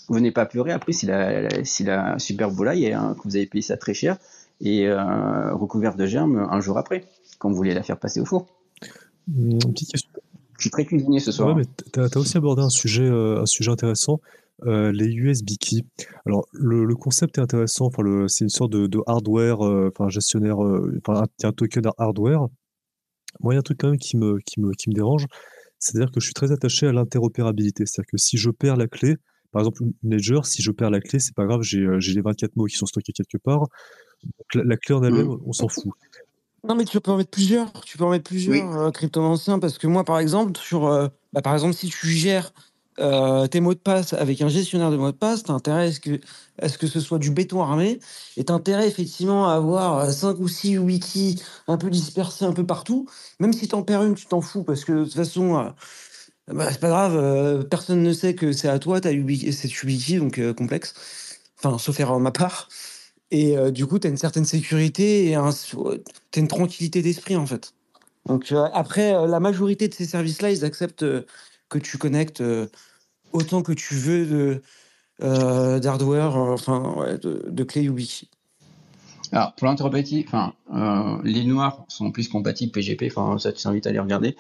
venez 0.08 0.30
pas 0.30 0.46
pleurer 0.46 0.72
après 0.72 0.92
si 0.92 1.06
la, 1.06 1.64
si 1.64 1.84
la 1.84 2.18
super 2.18 2.50
volaille, 2.50 2.92
hein, 2.92 3.14
que 3.16 3.28
vous 3.28 3.36
avez 3.36 3.46
payé 3.46 3.62
ça 3.62 3.76
très 3.76 3.94
cher, 3.94 4.18
et 4.60 4.86
euh, 4.86 5.54
recouverte 5.54 5.96
de 5.96 6.06
germes 6.06 6.46
un 6.50 6.60
jour 6.60 6.78
après, 6.78 7.04
quand 7.38 7.50
vous 7.50 7.56
voulez 7.56 7.74
la 7.74 7.82
faire 7.82 7.98
passer 7.98 8.20
au 8.20 8.24
four. 8.24 8.46
Une 9.34 9.58
petite 9.58 9.90
question. 9.90 10.10
Je 10.58 10.62
suis 10.62 10.70
très 10.70 10.84
cuisinier 10.86 11.20
ce 11.20 11.32
soir. 11.32 11.48
Ouais, 11.48 11.54
mais 11.54 11.64
tu 11.92 12.00
as, 12.00 12.16
aussi 12.18 12.36
abordé 12.36 12.62
un 12.62 12.70
sujet, 12.70 13.04
euh, 13.04 13.42
un 13.42 13.46
sujet 13.46 13.70
intéressant, 13.70 14.20
euh, 14.64 14.90
les 14.90 15.06
USB 15.06 15.50
keys. 15.60 15.84
Alors, 16.24 16.46
le, 16.52 16.84
le, 16.84 16.94
concept 16.94 17.36
est 17.36 17.42
intéressant, 17.42 17.86
enfin, 17.86 18.02
c'est 18.28 18.44
une 18.44 18.50
sorte 18.50 18.72
de, 18.72 18.86
de 18.86 19.00
hardware, 19.06 19.66
euh, 19.66 19.92
enfin, 19.92 20.08
gestionnaire, 20.08 20.58
enfin, 20.58 21.24
un, 21.24 21.48
un 21.48 21.52
token 21.52 21.84
hardware. 21.98 22.46
Moi, 23.40 23.52
il 23.52 23.56
y 23.56 23.58
a 23.58 23.60
un 23.60 23.62
truc 23.62 23.78
quand 23.78 23.90
même 23.90 23.98
qui 23.98 24.16
me, 24.16 24.38
qui 24.46 24.60
me, 24.60 24.72
qui 24.72 24.88
me 24.88 24.94
dérange, 24.94 25.26
c'est-à-dire 25.78 26.10
que 26.10 26.20
je 26.20 26.24
suis 26.24 26.34
très 26.34 26.52
attaché 26.52 26.86
à 26.86 26.92
l'interopérabilité. 26.92 27.84
C'est-à-dire 27.84 28.10
que 28.10 28.16
si 28.16 28.38
je 28.38 28.48
perds 28.48 28.76
la 28.76 28.86
clé, 28.86 29.16
par 29.56 29.62
exemple, 29.62 29.84
une 29.84 30.14
ledger, 30.14 30.40
si 30.42 30.60
je 30.60 30.70
perds 30.70 30.90
la 30.90 31.00
clé, 31.00 31.18
c'est 31.18 31.34
pas 31.34 31.46
grave, 31.46 31.62
j'ai 31.62 31.78
euh, 31.78 31.98
les 31.98 32.20
24 32.20 32.56
mots 32.56 32.66
qui 32.66 32.76
sont 32.76 32.84
stockés 32.84 33.14
quelque 33.14 33.38
part. 33.38 33.60
Donc, 34.22 34.66
la, 34.66 34.76
clé 34.76 34.94
en 34.94 35.02
elle-même, 35.02 35.34
on 35.46 35.52
s'en 35.54 35.68
fout. 35.68 35.94
Non, 36.68 36.74
mais 36.74 36.84
tu 36.84 37.00
peux 37.00 37.10
en 37.10 37.16
mettre 37.16 37.30
plusieurs. 37.30 37.72
Tu 37.86 37.96
peux 37.96 38.04
en 38.04 38.10
mettre 38.10 38.24
plusieurs 38.24 38.68
oui. 38.70 38.76
euh, 38.76 38.90
cryptomanciens 38.90 39.58
parce 39.58 39.78
que 39.78 39.86
moi, 39.86 40.04
par 40.04 40.18
exemple, 40.18 40.58
sur, 40.58 40.88
euh, 40.88 41.08
bah, 41.32 41.40
par 41.40 41.54
exemple, 41.54 41.72
si 41.72 41.88
tu 41.88 42.06
gères 42.08 42.52
euh, 42.98 43.46
tes 43.46 43.60
mots 43.60 43.72
de 43.72 43.78
passe 43.78 44.12
avec 44.12 44.42
un 44.42 44.48
gestionnaire 44.48 44.90
de 44.90 44.98
mots 44.98 45.10
de 45.10 45.16
passe, 45.16 45.44
t'as 45.44 45.54
intérêt 45.54 45.86
à 45.86 45.92
ce 45.92 46.00
que, 46.00 46.20
à 46.60 46.68
ce 46.68 46.76
que 46.76 46.86
ce 46.86 47.00
soit 47.00 47.18
du 47.18 47.30
béton 47.30 47.62
armé? 47.62 47.98
Et 48.36 48.44
t'as 48.44 48.52
intérêt 48.52 48.86
effectivement 48.86 49.48
à 49.48 49.54
avoir 49.54 50.12
5 50.12 50.38
ou 50.38 50.48
6 50.48 50.76
wikis 50.76 51.42
un 51.66 51.78
peu 51.78 51.88
dispersés 51.88 52.44
un 52.44 52.52
peu 52.52 52.66
partout. 52.66 53.06
Même 53.40 53.54
si 53.54 53.68
t'en 53.68 53.82
perds 53.82 54.02
une, 54.02 54.16
tu 54.16 54.26
t'en 54.26 54.42
fous 54.42 54.62
parce 54.62 54.84
que 54.84 54.92
de 54.92 55.04
toute 55.04 55.14
façon, 55.14 55.72
bah, 56.48 56.68
c'est 56.70 56.80
pas 56.80 56.88
grave, 56.88 57.16
euh, 57.16 57.64
personne 57.64 58.02
ne 58.02 58.12
sait 58.12 58.34
que 58.34 58.52
c'est 58.52 58.68
à 58.68 58.78
toi, 58.78 59.00
t'as 59.00 59.12
Ubi 59.12 59.52
Ubiquiti, 59.82 60.18
donc 60.18 60.38
euh, 60.38 60.54
complexe. 60.54 60.94
Enfin, 61.58 61.78
sauf 61.78 61.98
erreur 61.98 62.18
de 62.18 62.22
ma 62.22 62.30
part. 62.30 62.68
Et 63.32 63.58
euh, 63.58 63.72
du 63.72 63.86
coup, 63.86 63.98
t'as 63.98 64.08
une 64.08 64.16
certaine 64.16 64.44
sécurité 64.44 65.30
et 65.30 65.34
t'as 65.34 66.40
une 66.40 66.48
tranquillité 66.48 67.02
d'esprit, 67.02 67.36
en 67.36 67.46
fait. 67.46 67.72
Donc, 68.26 68.52
après, 68.72 69.12
la 69.26 69.40
majorité 69.40 69.88
de 69.88 69.94
ces 69.94 70.04
services-là, 70.04 70.50
ils 70.50 70.64
acceptent 70.64 71.06
que 71.68 71.78
tu 71.78 71.96
connectes 71.98 72.42
autant 73.32 73.62
que 73.62 73.72
tu 73.72 73.94
veux 73.94 74.26
de, 75.20 75.78
d'hardware, 75.78 76.36
enfin, 76.36 76.94
ouais, 76.96 77.18
de, 77.18 77.44
de 77.48 77.64
clé. 77.64 77.88
Alors, 79.32 79.54
pour 79.54 79.66
l'interopérative, 79.66 80.24
enfin, 80.28 80.54
euh, 80.74 81.18
les 81.24 81.44
noirs 81.44 81.84
sont 81.88 82.12
plus 82.12 82.28
compatibles 82.28 82.72
PGP, 82.72 83.08
enfin, 83.10 83.38
ça, 83.38 83.52
tu 83.52 83.62
t'invite 83.62 83.86
à 83.86 83.92
les 83.92 83.98
regarder. 83.98 84.36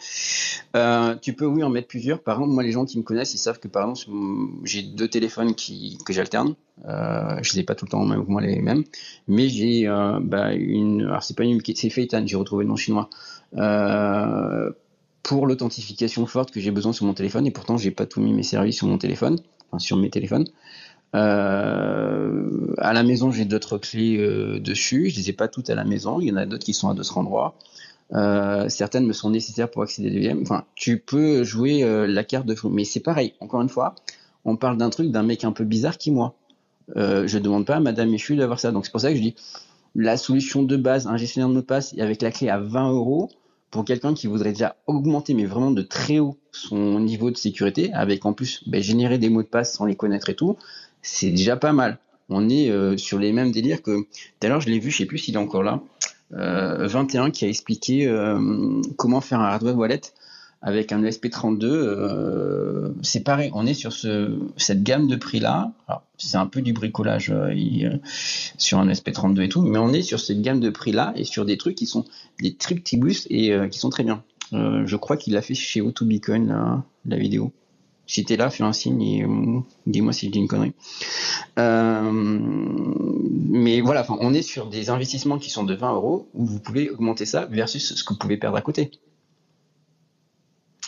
Euh, 0.76 1.16
tu 1.20 1.32
peux, 1.32 1.46
oui, 1.46 1.62
en 1.62 1.70
mettre 1.70 1.88
plusieurs. 1.88 2.22
Par 2.22 2.36
exemple, 2.36 2.52
moi, 2.52 2.62
les 2.62 2.72
gens 2.72 2.84
qui 2.84 2.98
me 2.98 3.02
connaissent, 3.02 3.34
ils 3.34 3.38
savent 3.38 3.58
que, 3.58 3.68
par 3.68 3.88
exemple, 3.88 4.16
j'ai 4.64 4.82
deux 4.82 5.08
téléphones 5.08 5.54
qui, 5.54 5.98
que 6.04 6.12
j'alterne. 6.12 6.54
Euh, 6.86 7.38
je 7.42 7.54
les 7.54 7.60
ai 7.60 7.62
pas 7.64 7.74
tout 7.74 7.86
le 7.86 7.90
temps 7.90 8.04
même 8.04 8.22
moi 8.28 8.42
les 8.42 8.60
mêmes, 8.60 8.84
mais 9.28 9.48
j'ai 9.48 9.88
euh, 9.88 10.20
bah, 10.20 10.52
une, 10.52 11.06
alors 11.06 11.22
c'est 11.22 11.34
pas 11.34 11.44
une, 11.44 11.62
c'est 11.74 11.88
Feitan, 11.88 12.26
j'ai 12.26 12.36
retrouvé 12.36 12.64
le 12.64 12.68
nom 12.68 12.76
chinois. 12.76 13.08
Pour 15.22 15.46
l'authentification 15.48 16.24
forte 16.26 16.52
que 16.52 16.60
j'ai 16.60 16.70
besoin 16.70 16.92
sur 16.92 17.04
mon 17.06 17.14
téléphone, 17.14 17.46
et 17.46 17.50
pourtant 17.50 17.76
j'ai 17.78 17.90
pas 17.90 18.06
tout 18.06 18.20
mis 18.20 18.32
mes 18.32 18.44
services 18.44 18.76
sur 18.76 18.86
mon 18.86 18.98
téléphone, 18.98 19.38
enfin 19.68 19.78
sur 19.78 19.96
mes 19.96 20.10
téléphones. 20.10 20.46
Euh, 21.16 22.74
à 22.78 22.92
la 22.92 23.02
maison, 23.02 23.30
j'ai 23.32 23.44
d'autres 23.44 23.78
clés 23.78 24.18
euh, 24.18 24.60
dessus. 24.60 25.10
Je 25.10 25.16
les 25.16 25.30
ai 25.30 25.32
pas 25.32 25.48
toutes 25.48 25.70
à 25.70 25.74
la 25.74 25.84
maison. 25.84 26.20
Il 26.20 26.28
y 26.28 26.32
en 26.32 26.36
a 26.36 26.46
d'autres 26.46 26.64
qui 26.64 26.74
sont 26.74 26.88
à 26.88 26.94
d'autres 26.94 27.16
endroits. 27.16 27.54
Euh, 28.12 28.68
certaines 28.68 29.06
me 29.06 29.12
sont 29.12 29.30
nécessaires 29.30 29.70
pour 29.70 29.82
accéder 29.82 30.28
à 30.28 30.32
VM. 30.34 30.42
Enfin, 30.42 30.64
tu 30.74 30.98
peux 30.98 31.42
jouer 31.42 31.84
la 32.06 32.24
carte 32.24 32.46
de 32.46 32.54
fou. 32.54 32.68
Mais 32.68 32.84
c'est 32.84 33.00
pareil. 33.00 33.34
Encore 33.40 33.62
une 33.62 33.68
fois, 33.68 33.94
on 34.44 34.56
parle 34.56 34.76
d'un 34.76 34.90
truc 34.90 35.10
d'un 35.10 35.22
mec 35.22 35.44
un 35.44 35.52
peu 35.52 35.64
bizarre 35.64 35.98
qui 35.98 36.10
moi. 36.10 36.34
Je 36.94 37.38
demande 37.38 37.66
pas 37.66 37.76
à 37.76 37.80
Madame 37.80 38.10
Michu 38.10 38.36
d'avoir 38.36 38.60
ça. 38.60 38.70
Donc 38.70 38.84
c'est 38.84 38.92
pour 38.92 39.00
ça 39.00 39.10
que 39.10 39.16
je 39.16 39.22
dis 39.22 39.34
la 39.96 40.18
solution 40.18 40.62
de 40.62 40.76
base, 40.76 41.06
un 41.06 41.16
gestionnaire 41.16 41.48
de 41.48 41.54
mot 41.54 41.60
de 41.62 41.66
passe 41.66 41.94
avec 41.98 42.20
la 42.20 42.30
clé 42.30 42.50
à 42.50 42.58
20 42.58 42.92
euros 42.92 43.30
pour 43.70 43.84
quelqu'un 43.84 44.14
qui 44.14 44.26
voudrait 44.26 44.52
déjà 44.52 44.76
augmenter, 44.86 45.34
mais 45.34 45.46
vraiment 45.46 45.70
de 45.70 45.82
très 45.82 46.18
haut, 46.18 46.36
son 46.52 47.00
niveau 47.00 47.30
de 47.30 47.36
sécurité, 47.36 47.92
avec 47.92 48.24
en 48.24 48.32
plus 48.32 48.62
ben, 48.68 48.82
générer 48.82 49.18
des 49.18 49.28
mots 49.28 49.42
de 49.42 49.48
passe 49.48 49.74
sans 49.74 49.86
les 49.86 49.96
connaître 49.96 50.28
et 50.28 50.36
tout, 50.36 50.56
c'est 51.06 51.30
déjà 51.30 51.56
pas 51.56 51.72
mal. 51.72 51.98
On 52.28 52.48
est 52.48 52.70
euh, 52.70 52.96
sur 52.96 53.18
les 53.18 53.32
mêmes 53.32 53.52
délires 53.52 53.82
que 53.82 54.00
tout 54.00 54.46
à 54.46 54.48
l'heure, 54.48 54.60
je 54.60 54.68
l'ai 54.68 54.78
vu, 54.78 54.90
je 54.90 54.98
sais 54.98 55.06
plus 55.06 55.18
s'il 55.18 55.34
est 55.34 55.38
encore 55.38 55.62
là, 55.62 55.80
euh, 56.34 56.86
21 56.88 57.30
qui 57.30 57.44
a 57.44 57.48
expliqué 57.48 58.06
euh, 58.06 58.80
comment 58.96 59.20
faire 59.20 59.40
un 59.40 59.46
hardware 59.46 59.76
wallet 59.76 60.00
avec 60.62 60.90
un 60.90 61.02
ESP32. 61.02 61.64
Euh, 61.64 62.88
c'est 63.02 63.22
pareil, 63.22 63.50
on 63.54 63.66
est 63.66 63.74
sur 63.74 63.92
ce, 63.92 64.36
cette 64.56 64.82
gamme 64.82 65.06
de 65.06 65.14
prix-là. 65.14 65.72
C'est 66.18 66.38
un 66.38 66.46
peu 66.46 66.60
du 66.62 66.72
bricolage 66.72 67.30
euh, 67.30 67.54
euh, 67.54 67.98
sur 68.58 68.78
un 68.78 68.88
ESP32 68.88 69.42
et 69.42 69.48
tout, 69.48 69.62
mais 69.62 69.78
on 69.78 69.92
est 69.92 70.02
sur 70.02 70.18
cette 70.18 70.42
gamme 70.42 70.60
de 70.60 70.70
prix-là 70.70 71.12
et 71.14 71.24
sur 71.24 71.44
des 71.44 71.56
trucs 71.56 71.76
qui 71.76 71.86
sont 71.86 72.04
des 72.40 72.54
triptibus 72.54 73.26
et 73.30 73.52
euh, 73.52 73.68
qui 73.68 73.78
sont 73.78 73.90
très 73.90 74.02
bien. 74.02 74.24
Euh, 74.52 74.84
je 74.86 74.96
crois 74.96 75.16
qu'il 75.16 75.34
l'a 75.34 75.42
fait 75.42 75.54
chez 75.54 75.80
O2Bitcoin, 75.80 76.48
la, 76.48 76.84
la 77.04 77.16
vidéo. 77.16 77.52
Si 78.06 78.24
t'es 78.24 78.36
là, 78.36 78.50
fais 78.50 78.62
un 78.62 78.72
signe 78.72 79.02
et 79.02 79.24
euh, 79.24 79.60
dis-moi 79.86 80.12
si 80.12 80.26
je 80.26 80.30
dis 80.30 80.38
une 80.38 80.46
connerie. 80.46 80.72
Euh, 81.58 82.10
mais 82.12 83.80
voilà, 83.80 84.06
on 84.08 84.32
est 84.32 84.42
sur 84.42 84.68
des 84.68 84.90
investissements 84.90 85.38
qui 85.38 85.50
sont 85.50 85.64
de 85.64 85.74
20 85.74 85.94
euros 85.94 86.28
où 86.32 86.46
vous 86.46 86.60
pouvez 86.60 86.88
augmenter 86.88 87.26
ça 87.26 87.46
versus 87.46 87.94
ce 87.94 88.04
que 88.04 88.12
vous 88.12 88.18
pouvez 88.18 88.36
perdre 88.36 88.56
à 88.56 88.62
côté. 88.62 88.92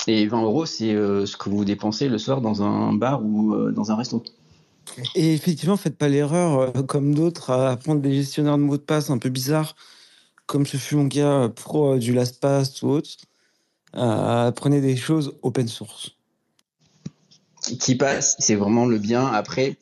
Et 0.07 0.27
20 0.27 0.43
euros, 0.43 0.65
c'est 0.65 0.95
euh, 0.95 1.27
ce 1.27 1.37
que 1.37 1.51
vous 1.51 1.65
dépensez 1.65 2.09
le 2.09 2.19
soir 2.19 2.41
dans 2.41 2.63
un 2.63 2.93
bar 2.93 3.25
ou 3.25 3.71
dans 3.73 3.91
un 3.91 3.97
resto. 3.97 4.23
Et 5.17 5.35
effectivement, 5.35 5.77
faites 5.77 5.99
pas 5.99 6.09
l'erreur, 6.09 6.73
comme 6.87 7.15
d'autres, 7.15 7.51
à 7.51 7.77
prendre 7.77 8.01
des 8.01 8.15
gestionnaires 8.15 8.57
de 8.57 8.63
mots 8.63 8.77
de 8.77 8.83
passe 8.83 9.11
un 9.11 9.19
peu 9.19 9.29
bizarres, 9.29 9.75
comme 10.47 10.67
ce 10.67 10.77
fut 10.77 10.95
mon 10.95 11.09
cas 11.09 11.51
euh, 11.75 11.99
du 11.99 12.15
LastPass 12.15 12.81
ou 12.83 12.91
autre. 12.91 13.11
Prenez 13.93 14.81
des 14.81 14.97
choses 14.97 15.35
open 15.43 15.67
source. 15.67 16.18
Qui 17.63 17.97
passe, 17.97 18.37
c'est 18.39 18.55
vraiment 18.55 18.87
le 18.87 18.99
bien. 18.99 19.27
Après, 19.27 19.77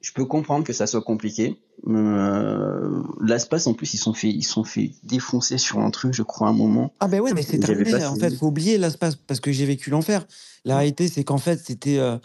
je 0.00 0.12
peux 0.12 0.24
comprendre 0.24 0.64
que 0.64 0.72
ça 0.72 0.86
soit 0.86 1.02
compliqué. 1.02 1.60
Euh, 1.86 3.02
LastPass, 3.20 3.66
en 3.66 3.74
plus, 3.74 3.94
ils 3.94 3.98
sont 3.98 4.12
fait, 4.14 4.28
ils 4.30 4.42
sont 4.42 4.64
fait 4.64 4.92
défoncer 5.04 5.56
sur 5.58 5.78
un 5.78 5.90
truc, 5.90 6.12
je 6.12 6.22
crois, 6.22 6.48
à 6.48 6.50
un 6.50 6.54
moment. 6.54 6.92
Ah 7.00 7.08
ben 7.08 7.20
ouais, 7.20 7.32
mais 7.32 7.42
c'est 7.42 7.58
terminé. 7.58 8.04
En 8.04 8.16
fait, 8.16 8.34
faut 8.34 8.46
oublier 8.48 8.78
l'espace 8.78 9.16
parce 9.16 9.40
que 9.40 9.52
j'ai 9.52 9.64
vécu 9.64 9.90
l'enfer. 9.90 10.26
La 10.64 10.76
réalité, 10.76 11.08
c'est 11.08 11.24
qu'en 11.24 11.38
fait, 11.38 11.58
c'était, 11.64 11.98
euh, 11.98 12.18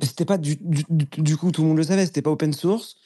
c'était 0.00 0.24
pas 0.24 0.38
du, 0.38 0.56
du, 0.56 0.84
du- 0.88 1.06
du 1.22 1.36
coup 1.36 1.52
tout 1.52 1.62
le 1.62 1.68
monde 1.68 1.76
le 1.76 1.84
savait, 1.84 2.06
c'était 2.06 2.22
pas 2.22 2.30
open 2.30 2.52
source. 2.52 2.96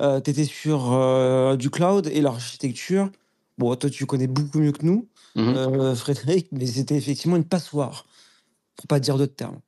Euh, 0.00 0.20
T'étais 0.20 0.44
sur 0.44 0.92
euh, 0.92 1.56
du 1.56 1.68
cloud 1.70 2.06
et 2.06 2.20
l'architecture. 2.20 3.10
Bon, 3.58 3.74
toi, 3.76 3.88
tu 3.90 4.04
connais 4.06 4.26
beaucoup 4.26 4.58
mieux 4.60 4.72
que 4.72 4.84
nous, 4.84 5.08
Mhm. 5.34 5.54
euh, 5.56 5.94
Frédéric, 5.94 6.48
mais 6.52 6.66
c'était 6.66 6.96
effectivement 6.96 7.36
une 7.36 7.44
passoire, 7.44 8.06
pour 8.76 8.86
pas 8.86 9.00
dire 9.00 9.16
d'autres 9.18 9.34
termes. 9.34 9.58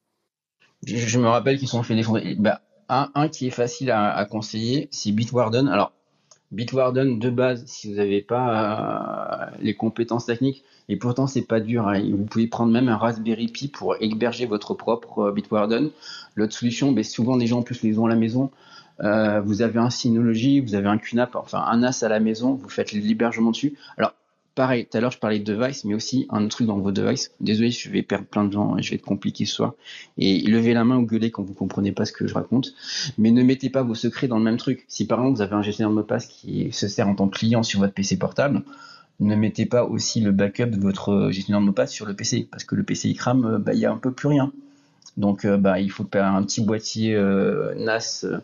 Je, 0.84 1.18
me 1.18 1.28
rappelle 1.28 1.58
qu'ils 1.58 1.68
sont 1.68 1.82
fait 1.82 1.94
défoncer. 1.94 2.36
Bah, 2.38 2.60
un, 2.88 3.28
qui 3.28 3.46
est 3.46 3.50
facile 3.50 3.90
à, 3.90 4.24
conseiller, 4.24 4.88
c'est 4.90 5.12
Bitwarden. 5.12 5.68
Alors, 5.68 5.92
Bitwarden 6.50 7.18
de 7.18 7.30
base, 7.30 7.64
si 7.66 7.88
vous 7.88 7.96
n'avez 7.96 8.22
pas 8.22 9.50
euh, 9.50 9.56
les 9.60 9.74
compétences 9.74 10.24
techniques, 10.24 10.64
et 10.88 10.96
pourtant 10.96 11.26
c'est 11.26 11.42
pas 11.42 11.60
dur. 11.60 11.86
hein, 11.86 12.02
vous 12.10 12.24
pouvez 12.24 12.46
prendre 12.46 12.72
même 12.72 12.88
un 12.88 12.96
Raspberry 12.96 13.48
Pi 13.48 13.68
pour 13.68 13.96
héberger 14.00 14.46
votre 14.46 14.72
propre 14.72 15.18
euh, 15.18 15.32
Bitwarden. 15.32 15.90
L'autre 16.34 16.54
solution, 16.54 16.92
ben, 16.92 17.04
souvent 17.04 17.36
des 17.36 17.46
gens 17.46 17.58
en 17.58 17.62
plus 17.62 17.82
les 17.82 17.98
ont 17.98 18.06
à 18.06 18.08
la 18.08 18.16
maison. 18.16 18.50
Euh, 19.00 19.40
vous 19.40 19.62
avez 19.62 19.78
un 19.78 19.90
Synology, 19.90 20.60
vous 20.60 20.74
avez 20.74 20.88
un 20.88 20.98
QNAP, 20.98 21.36
enfin 21.36 21.62
un 21.66 21.78
NAS 21.78 22.02
à 22.02 22.08
la 22.08 22.18
maison, 22.18 22.54
vous 22.54 22.68
faites 22.68 22.92
l'hébergement 22.92 23.50
dessus. 23.50 23.76
Alors, 23.96 24.14
pareil, 24.58 24.86
tout 24.90 24.98
à 24.98 25.00
l'heure 25.00 25.12
je 25.12 25.20
parlais 25.20 25.38
de 25.38 25.44
device, 25.44 25.84
mais 25.84 25.94
aussi 25.94 26.26
un 26.30 26.48
truc 26.48 26.66
dans 26.66 26.78
vos 26.78 26.90
devices. 26.90 27.30
Désolé, 27.38 27.70
je 27.70 27.88
vais 27.90 28.02
perdre 28.02 28.26
plein 28.26 28.44
de 28.44 28.52
gens 28.52 28.76
et 28.76 28.82
je 28.82 28.90
vais 28.90 28.96
être 28.96 29.04
compliqué 29.04 29.46
ce 29.46 29.54
soir. 29.54 29.74
Et 30.18 30.40
levez 30.40 30.74
la 30.74 30.82
main 30.82 30.96
ou 30.96 31.06
gueulez 31.06 31.30
quand 31.30 31.44
vous 31.44 31.54
comprenez 31.54 31.92
pas 31.92 32.04
ce 32.04 32.10
que 32.10 32.26
je 32.26 32.34
raconte. 32.34 32.74
Mais 33.18 33.30
ne 33.30 33.44
mettez 33.44 33.70
pas 33.70 33.84
vos 33.84 33.94
secrets 33.94 34.26
dans 34.26 34.36
le 34.36 34.42
même 34.42 34.56
truc. 34.56 34.84
Si 34.88 35.06
par 35.06 35.20
exemple 35.20 35.36
vous 35.36 35.42
avez 35.42 35.54
un 35.54 35.62
gestionnaire 35.62 35.90
de 35.90 35.94
mot 35.94 36.02
de 36.02 36.06
passe 36.08 36.26
qui 36.26 36.72
se 36.72 36.88
sert 36.88 37.06
en 37.06 37.14
tant 37.14 37.28
que 37.28 37.38
client 37.38 37.62
sur 37.62 37.78
votre 37.78 37.94
PC 37.94 38.18
portable, 38.18 38.64
ne 39.20 39.36
mettez 39.36 39.64
pas 39.64 39.84
aussi 39.84 40.20
le 40.20 40.32
backup 40.32 40.70
de 40.70 40.80
votre 40.80 41.30
gestionnaire 41.30 41.60
de 41.60 41.66
mot 41.66 41.70
de 41.70 41.76
passe 41.76 41.92
sur 41.92 42.06
le 42.06 42.14
PC, 42.14 42.48
parce 42.50 42.64
que 42.64 42.74
le 42.74 42.82
PC 42.82 43.10
il 43.10 43.14
crame, 43.14 43.44
euh, 43.44 43.58
bah, 43.58 43.74
il 43.74 43.78
y 43.78 43.86
a 43.86 43.92
un 43.92 43.96
peu 43.96 44.10
plus 44.10 44.26
rien. 44.26 44.52
Donc 45.16 45.44
euh, 45.44 45.56
bah, 45.56 45.78
il 45.78 45.92
faut 45.92 46.04
faire 46.12 46.26
un 46.26 46.42
petit 46.42 46.62
boîtier 46.62 47.14
euh, 47.14 47.76
NAS. 47.76 48.24
euh, 48.24 48.38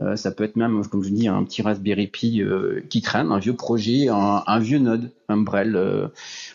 euh, 0.00 0.16
ça 0.16 0.32
peut 0.32 0.42
être 0.44 0.56
même, 0.56 0.84
comme 0.86 1.04
je 1.04 1.10
dis, 1.10 1.28
un 1.28 1.42
petit 1.44 1.62
Raspberry 1.62 2.08
Pi 2.08 2.42
euh, 2.42 2.80
qui 2.90 3.00
crame, 3.00 3.30
un 3.30 3.38
vieux 3.38 3.54
projet, 3.54 4.08
un, 4.08 4.58
vieux 4.58 4.78
node, 4.78 5.10
Umbrel. 5.28 5.76
euh, 5.76 6.08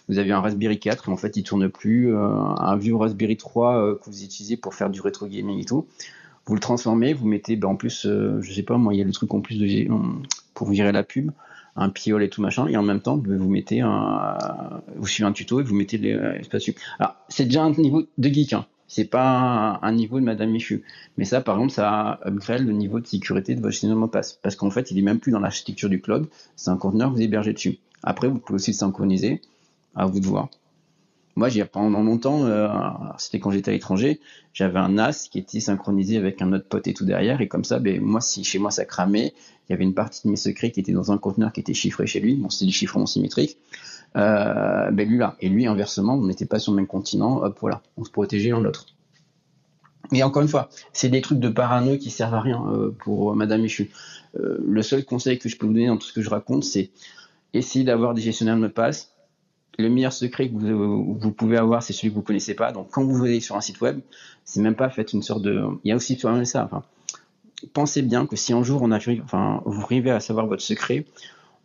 vous 0.10 0.20
avez 0.20 0.32
un 0.32 0.42
Raspberry 0.42 0.78
4 0.80 1.08
et 1.08 1.12
en 1.12 1.18
fait 1.18 1.38
il 1.38 1.44
tourne 1.44 1.70
plus, 1.70 2.14
euh, 2.14 2.20
un 2.20 2.76
vieux 2.76 2.96
Raspberry 2.96 3.38
3 3.38 3.76
euh, 3.78 3.96
que 3.96 4.10
vous 4.10 4.24
utilisez 4.24 4.58
pour 4.58 4.74
faire 4.74 4.90
du 4.90 5.00
rétro 5.02 5.26
gaming 5.28 5.60
et 5.62 5.66
tout. 5.66 5.88
Vous 6.46 6.54
le 6.56 6.60
transformez, 6.60 7.14
vous 7.14 7.28
mettez, 7.28 7.56
bah, 7.56 7.68
en 7.68 7.76
plus, 7.76 8.08
je 8.08 8.54
sais 8.54 8.64
pas, 8.64 8.78
moi 8.78 8.94
il 8.94 8.98
y 8.98 9.02
a 9.02 9.06
le 9.06 9.12
truc 9.12 9.34
en 9.34 9.40
plus 9.40 9.58
de 9.60 9.66
gé- 9.66 9.90
pour 10.54 10.70
virer 10.70 10.92
la 10.92 11.04
pub, 11.04 11.32
un 11.76 11.90
piole 11.90 12.24
et 12.24 12.30
tout 12.30 12.42
machin, 12.42 12.68
et 12.68 12.76
en 12.76 12.84
même 12.84 13.00
temps 13.02 13.22
vous 13.24 13.50
mettez 13.50 13.84
vous 14.98 15.08
suivez 15.08 15.28
un 15.28 15.32
tuto 15.32 15.60
et 15.60 15.64
vous 15.64 15.76
mettez 15.76 15.98
les 15.98 16.12
espaces 16.40 16.62
dessus. 16.62 16.76
Alors 16.98 17.16
c'est 17.30 17.46
déjà 17.46 17.64
un 17.64 17.72
niveau 17.72 18.04
de 18.18 18.30
geek, 18.30 18.54
hein. 18.54 18.66
C'est 18.90 19.06
pas 19.06 19.80
un, 19.82 19.92
niveau 19.94 20.20
de 20.20 20.26
Madame 20.26 20.50
Michu. 20.50 20.84
Mais 21.18 21.24
ça, 21.24 21.42
par 21.42 21.56
exemple, 21.56 21.72
ça 21.72 22.20
upgrade 22.26 22.66
le 22.66 22.74
niveau 22.74 23.00
de 23.00 23.06
sécurité 23.06 23.56
de 23.56 23.62
votre 23.62 23.88
mot 23.88 24.08
de 24.08 24.12
passe. 24.12 24.40
Parce 24.42 24.56
qu'en 24.56 24.72
fait, 24.72 24.90
il 24.92 24.98
est 24.98 25.04
même 25.04 25.20
plus 25.20 25.32
dans 25.32 25.40
l'architecture 25.40 25.90
du 25.90 26.02
cloud. 26.02 26.28
C'est 26.56 26.72
un 26.72 26.78
conteneur 26.78 27.10
que 27.10 27.16
vous 27.16 27.22
hébergez 27.22 27.54
dessus. 27.54 27.78
Après, 28.02 28.28
vous 28.28 28.40
pouvez 28.40 28.56
aussi 28.56 28.72
le 28.72 28.78
synchroniser. 28.78 29.42
À 29.96 30.06
vous 30.06 30.20
de 30.20 30.26
voir. 30.26 30.50
Moi, 31.36 31.50
j'ai 31.50 31.64
pendant 31.66 32.02
longtemps, 32.02 32.46
euh, 32.46 32.68
c'était 33.18 33.40
quand 33.40 33.52
j'étais 33.52 33.70
à 33.70 33.74
l'étranger, 33.74 34.20
j'avais 34.54 34.80
un 34.80 34.90
NAS 34.90 35.28
qui 35.32 35.40
était 35.40 35.60
synchronisé 35.60 36.18
avec 36.18 36.42
un 36.42 36.52
autre 36.54 36.68
pote 36.68 36.88
et 36.88 36.94
tout 36.94 37.06
derrière. 37.06 37.42
Et 37.42 37.48
comme 37.48 37.64
ça, 37.64 37.80
ben, 37.80 38.02
moi, 38.02 38.22
si 38.22 38.44
chez 38.44 38.60
moi 38.60 38.72
ça 38.72 38.86
cramait, 38.86 39.34
il 39.68 39.72
y 39.72 39.74
avait 39.74 39.84
une 39.84 39.94
partie 39.94 40.22
de 40.26 40.32
mes 40.32 40.38
secrets 40.38 40.72
qui 40.72 40.80
était 40.80 40.92
dans 40.92 41.12
un 41.12 41.18
conteneur 41.18 41.54
qui 41.54 41.62
était 41.62 41.74
chiffré 41.74 42.08
chez 42.08 42.20
lui. 42.20 42.36
Bon, 42.36 42.50
c'était 42.50 42.66
du 42.66 42.72
chiffrement 42.72 43.06
symétrique. 43.06 43.58
Euh, 44.16 44.92
ben 44.92 45.08
lui 45.08 45.18
là. 45.18 45.36
Et 45.40 45.50
lui, 45.50 45.68
inversement, 45.68 46.16
on 46.16 46.26
n'était 46.26 46.46
pas 46.46 46.60
sur 46.60 46.72
le 46.72 46.78
même 46.78 46.88
continent. 46.88 47.42
Hop, 47.44 47.58
voilà. 47.62 47.82
On 47.98 48.04
se 48.04 48.12
protégeait 48.12 48.50
l'un 48.50 48.62
l'autre. 48.62 48.86
Mais 50.12 50.24
encore 50.24 50.42
une 50.42 50.48
fois, 50.48 50.70
c'est 50.94 51.10
des 51.10 51.22
trucs 51.22 51.40
de 51.40 51.50
parano 51.50 51.98
qui 51.98 52.10
servent 52.10 52.34
à 52.34 52.42
rien 52.42 52.64
euh, 52.72 52.92
pour 53.04 53.36
Madame 53.36 53.62
Michu. 53.62 53.92
Euh, 54.40 54.58
le 54.66 54.82
seul 54.82 55.06
conseil 55.06 55.38
que 55.38 55.50
je 55.50 55.58
peux 55.58 55.68
vous 55.68 55.74
donner 55.74 55.88
dans 55.88 55.98
tout 55.98 56.08
ce 56.08 56.14
que 56.14 56.22
je 56.22 56.30
raconte, 56.30 56.64
c'est 56.64 56.90
essayer 57.54 57.86
d'avoir 57.86 58.14
des 58.14 58.22
gestionnaires 58.22 58.58
de 58.58 58.68
passe. 58.68 59.14
Le 59.78 59.90
meilleur 59.90 60.12
secret 60.12 60.50
que 60.50 60.56
vous, 60.56 61.32
pouvez 61.32 61.58
avoir, 61.58 61.84
c'est 61.84 61.94
celui 61.94 62.10
que 62.10 62.16
vous 62.16 62.22
connaissez 62.22 62.54
pas. 62.54 62.72
Donc, 62.72 62.90
quand 62.92 63.04
vous 63.04 63.24
allez 63.24 63.40
sur 63.40 63.56
un 63.56 63.62
site 63.62 63.80
web, 63.80 64.02
c'est 64.44 64.62
même 64.62 64.76
pas 64.76 64.90
faites 64.90 65.14
une 65.14 65.22
sorte 65.22 65.42
de. 65.42 65.64
Il 65.84 65.90
y 65.90 65.92
a 65.94 65.96
aussi 65.96 66.18
sur 66.20 66.46
ça. 66.46 66.70
Pensez 67.74 68.02
bien 68.02 68.26
que 68.26 68.36
si 68.36 68.52
un 68.52 68.64
jour 68.64 68.82
on 68.82 68.92
arrive, 68.92 69.22
enfin, 69.24 69.62
vous 69.66 69.82
arrivez 69.82 70.12
à 70.12 70.20
savoir 70.20 70.48
votre 70.48 70.62
secret, 70.62 71.06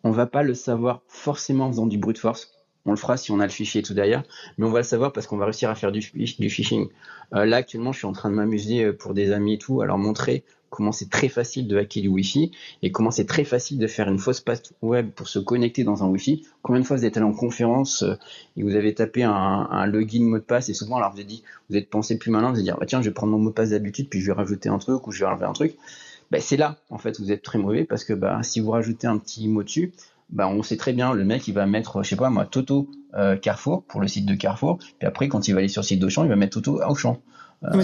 on 0.04 0.10
va 0.10 0.26
pas 0.26 0.42
le 0.42 0.54
savoir 0.54 1.02
forcément 1.08 1.66
en 1.66 1.70
faisant 1.70 1.86
du 1.86 1.98
brute 1.98 2.18
force. 2.18 2.52
On 2.86 2.90
le 2.90 2.96
fera 2.96 3.16
si 3.16 3.30
on 3.30 3.40
a 3.40 3.46
le 3.46 3.50
fichier 3.50 3.80
et 3.80 3.82
tout 3.82 3.94
derrière, 3.94 4.22
mais 4.58 4.66
on 4.66 4.70
va 4.70 4.80
le 4.80 4.84
savoir 4.84 5.12
parce 5.12 5.26
qu'on 5.26 5.38
va 5.38 5.46
réussir 5.46 5.70
à 5.70 5.74
faire 5.74 5.90
du, 5.90 6.02
phishing. 6.02 6.88
Euh, 7.34 7.46
là, 7.46 7.56
actuellement, 7.56 7.92
je 7.92 7.98
suis 7.98 8.06
en 8.06 8.12
train 8.12 8.28
de 8.28 8.34
m'amuser 8.34 8.84
euh, 8.84 8.92
pour 8.92 9.14
des 9.14 9.32
amis 9.32 9.54
et 9.54 9.58
tout, 9.58 9.80
à 9.80 9.86
leur 9.86 9.96
montrer 9.96 10.44
comment 10.68 10.92
c'est 10.92 11.08
très 11.08 11.28
facile 11.28 11.68
de 11.68 11.78
hacker 11.78 12.02
du 12.02 12.08
Wi-Fi 12.08 12.50
et 12.82 12.90
comment 12.90 13.12
c'est 13.12 13.26
très 13.26 13.44
facile 13.44 13.78
de 13.78 13.86
faire 13.86 14.08
une 14.08 14.18
fausse 14.18 14.40
passe 14.40 14.74
web 14.82 15.10
pour 15.12 15.28
se 15.28 15.38
connecter 15.38 15.84
dans 15.84 16.02
un 16.02 16.08
Wi-Fi. 16.08 16.44
Combien 16.62 16.80
de 16.82 16.86
fois 16.86 16.96
vous 16.96 17.04
êtes 17.04 17.16
allé 17.16 17.24
en 17.24 17.32
conférence 17.32 18.02
euh, 18.02 18.16
et 18.56 18.64
vous 18.64 18.74
avez 18.74 18.92
tapé 18.92 19.22
un, 19.22 19.32
un 19.32 19.86
login 19.86 20.24
mot 20.24 20.38
de 20.38 20.42
passe 20.42 20.68
et 20.68 20.74
souvent, 20.74 20.96
alors 20.96 21.12
vous 21.12 21.18
avez 21.18 21.28
dit, 21.28 21.44
vous 21.70 21.76
êtes 21.76 21.88
pensé 21.88 22.18
plus 22.18 22.32
malin, 22.32 22.50
vous 22.50 22.56
allez 22.56 22.64
dire, 22.64 22.76
bah, 22.78 22.86
tiens, 22.86 23.00
je 23.00 23.08
vais 23.08 23.14
prendre 23.14 23.32
mon 23.32 23.38
mot 23.38 23.50
de 23.50 23.54
passe 23.54 23.70
d'habitude 23.70 24.08
puis 24.10 24.20
je 24.20 24.26
vais 24.26 24.32
rajouter 24.32 24.68
un 24.68 24.78
truc 24.78 25.06
ou 25.06 25.12
je 25.12 25.20
vais 25.20 25.30
enlever 25.30 25.46
un 25.46 25.52
truc. 25.52 25.76
Bah, 26.34 26.40
c'est 26.40 26.56
là, 26.56 26.78
en 26.90 26.98
fait, 26.98 27.20
vous 27.20 27.30
êtes 27.30 27.44
très 27.44 27.60
mauvais 27.60 27.84
parce 27.84 28.02
que 28.02 28.12
bah, 28.12 28.40
si 28.42 28.58
vous 28.58 28.72
rajoutez 28.72 29.06
un 29.06 29.18
petit 29.18 29.46
mot 29.46 29.62
dessus, 29.62 29.92
bah, 30.30 30.48
on 30.48 30.64
sait 30.64 30.76
très 30.76 30.92
bien, 30.92 31.12
le 31.14 31.24
mec, 31.24 31.46
il 31.46 31.54
va 31.54 31.64
mettre, 31.64 32.02
je 32.02 32.08
sais 32.08 32.16
pas 32.16 32.28
moi, 32.28 32.44
Toto 32.44 32.90
euh, 33.14 33.36
Carrefour 33.36 33.84
pour 33.84 34.00
le 34.00 34.08
site 34.08 34.26
de 34.26 34.34
Carrefour. 34.34 34.78
Puis 34.98 35.06
après, 35.06 35.28
quand 35.28 35.46
il 35.46 35.52
va 35.52 35.60
aller 35.60 35.68
sur 35.68 35.82
le 35.82 35.86
site 35.86 36.00
d'Auchan, 36.00 36.24
il 36.24 36.28
va 36.28 36.34
mettre 36.34 36.60
Toto 36.60 36.80
Auchan. 36.88 37.20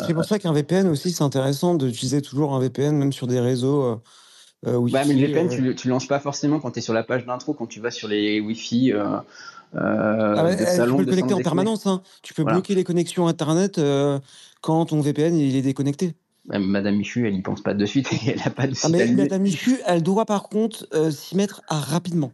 C'est 0.05 0.15
pour 0.15 0.25
ça 0.25 0.41
qu'un 0.41 0.53
VPN 0.53 0.89
aussi, 0.89 1.13
c'est 1.13 1.23
intéressant 1.23 1.77
d'utiliser 1.77 2.23
toujours 2.23 2.53
un 2.53 2.59
VPN, 2.59 2.97
même 2.97 3.13
sur 3.13 3.29
des 3.29 3.39
réseaux 3.39 4.01
euh, 4.67 4.75
Wi-Fi. 4.75 4.93
Bah, 4.95 5.05
mais 5.07 5.15
le 5.15 5.29
VPN, 5.29 5.47
euh. 5.47 5.49
tu, 5.49 5.75
tu 5.77 5.89
lances 5.89 6.09
pas 6.09 6.19
forcément 6.19 6.59
quand 6.59 6.73
tu 6.73 6.81
es 6.81 6.83
sur 6.83 6.93
la 6.93 7.05
page 7.05 7.27
d'intro, 7.27 7.55
quand 7.55 7.69
tu 7.69 7.79
vas 7.79 7.93
sur 7.93 8.09
les 8.09 8.41
Wi-Fi 8.41 8.95
euh, 8.95 9.21
Ah 9.75 10.43
ouais, 10.45 10.57
eh, 10.59 10.65
tu 10.65 10.97
peux 10.97 11.03
le 11.03 11.07
connecter 11.07 11.35
en 11.35 11.41
permanence. 11.41 11.87
hein. 11.87 12.03
Tu 12.23 12.35
peux 12.35 12.43
Voilà. 12.43 12.57
bloquer 12.57 12.75
les 12.75 12.83
connexions 12.83 13.29
Internet 13.29 13.79
euh, 13.79 14.19
quand 14.61 14.87
ton 14.87 15.01
VPN 15.01 15.37
il 15.37 15.55
est 15.55 15.63
déconnecté. 15.63 16.17
Madame 16.59 16.97
Michu, 16.97 17.27
elle 17.27 17.35
y 17.35 17.43
pense 17.43 17.63
pas 17.63 17.75
de 17.75 17.87
suite 17.87 18.13
et 18.13 18.19
elle 18.31 18.43
a 18.45 18.51
pas 18.51 18.67
de 18.67 18.75
ah, 18.83 18.89
mais 18.89 19.07
Madame 19.09 19.43
Michu, 19.43 19.79
elle 19.87 20.03
doit 20.03 20.25
par 20.25 20.49
contre 20.49 20.87
euh, 20.95 21.11
s'y 21.11 21.37
mettre 21.37 21.63
rapidement. 21.69 22.33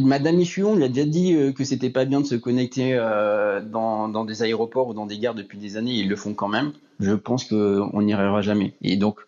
Madame 0.00 0.36
Michu, 0.36 0.64
on 0.64 0.74
lui 0.74 0.84
a 0.84 0.88
déjà 0.88 1.06
dit 1.06 1.34
euh, 1.34 1.52
que 1.52 1.64
c'était 1.64 1.90
pas 1.90 2.04
bien 2.04 2.20
de 2.20 2.26
se 2.26 2.34
connecter 2.34 2.94
euh, 2.94 3.60
dans, 3.60 4.08
dans, 4.08 4.24
des 4.24 4.42
aéroports 4.42 4.88
ou 4.88 4.94
dans 4.94 5.06
des 5.06 5.18
gares 5.18 5.34
depuis 5.34 5.58
des 5.58 5.76
années. 5.76 5.94
Ils 5.94 6.08
le 6.08 6.16
font 6.16 6.34
quand 6.34 6.48
même. 6.48 6.72
Je 7.00 7.12
pense 7.12 7.44
qu'on 7.44 8.02
n'y 8.02 8.12
arrivera 8.12 8.42
jamais. 8.42 8.74
Et 8.82 8.96
donc, 8.96 9.20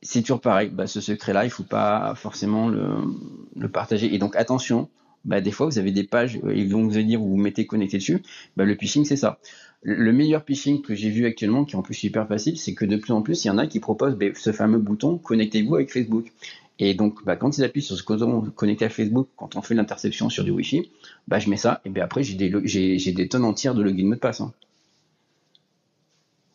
c'est 0.00 0.22
toujours 0.22 0.40
pareil. 0.40 0.70
Bah, 0.70 0.86
ce 0.86 1.00
secret-là, 1.00 1.44
il 1.44 1.50
faut 1.50 1.62
pas 1.62 2.14
forcément 2.16 2.68
le, 2.68 2.88
le 3.56 3.68
partager. 3.68 4.14
Et 4.14 4.18
donc, 4.18 4.36
attention. 4.36 4.88
Bah, 5.24 5.40
des 5.40 5.52
fois, 5.52 5.66
vous 5.66 5.78
avez 5.78 5.92
des 5.92 6.04
pages, 6.04 6.40
ils 6.52 6.72
vont 6.72 6.82
vous 6.82 7.00
dire, 7.02 7.20
vous 7.20 7.28
vous 7.28 7.36
mettez 7.36 7.66
connecté 7.66 7.98
dessus. 7.98 8.22
Bah, 8.56 8.64
le 8.64 8.74
phishing, 8.74 9.04
c'est 9.04 9.16
ça. 9.16 9.38
Le 9.84 10.12
meilleur 10.12 10.44
phishing 10.44 10.80
que 10.80 10.94
j'ai 10.94 11.10
vu 11.10 11.26
actuellement, 11.26 11.64
qui 11.64 11.74
est 11.74 11.78
en 11.78 11.82
plus 11.82 11.94
super 11.94 12.28
facile, 12.28 12.56
c'est 12.56 12.72
que 12.72 12.84
de 12.84 12.96
plus 12.96 13.12
en 13.12 13.22
plus, 13.22 13.44
il 13.44 13.48
y 13.48 13.50
en 13.50 13.58
a 13.58 13.66
qui 13.66 13.80
proposent 13.80 14.14
ben, 14.14 14.32
ce 14.34 14.52
fameux 14.52 14.78
bouton 14.78 15.18
connectez-vous 15.18 15.74
avec 15.74 15.92
Facebook. 15.92 16.32
Et 16.78 16.94
donc, 16.94 17.24
bah, 17.24 17.36
quand 17.36 17.58
ils 17.58 17.64
appuient 17.64 17.82
sur 17.82 17.96
ce 17.96 18.04
bouton 18.04 18.42
connecté 18.54 18.84
à 18.84 18.88
Facebook, 18.88 19.28
quand 19.36 19.56
on 19.56 19.62
fait 19.62 19.74
l'interception 19.74 20.30
sur 20.30 20.44
du 20.44 20.50
Wi-Fi, 20.50 20.88
bah, 21.28 21.38
je 21.38 21.50
mets 21.50 21.56
ça, 21.56 21.80
et 21.84 21.90
bien 21.90 22.04
après, 22.04 22.22
j'ai 22.22 22.34
des, 22.34 22.52
j'ai, 22.64 23.12
des 23.12 23.28
tonnes 23.28 23.44
entières 23.44 23.74
de 23.74 23.82
login 23.82 24.06
mot 24.06 24.14
de 24.14 24.20
passe. 24.20 24.40
Hein. 24.40 24.52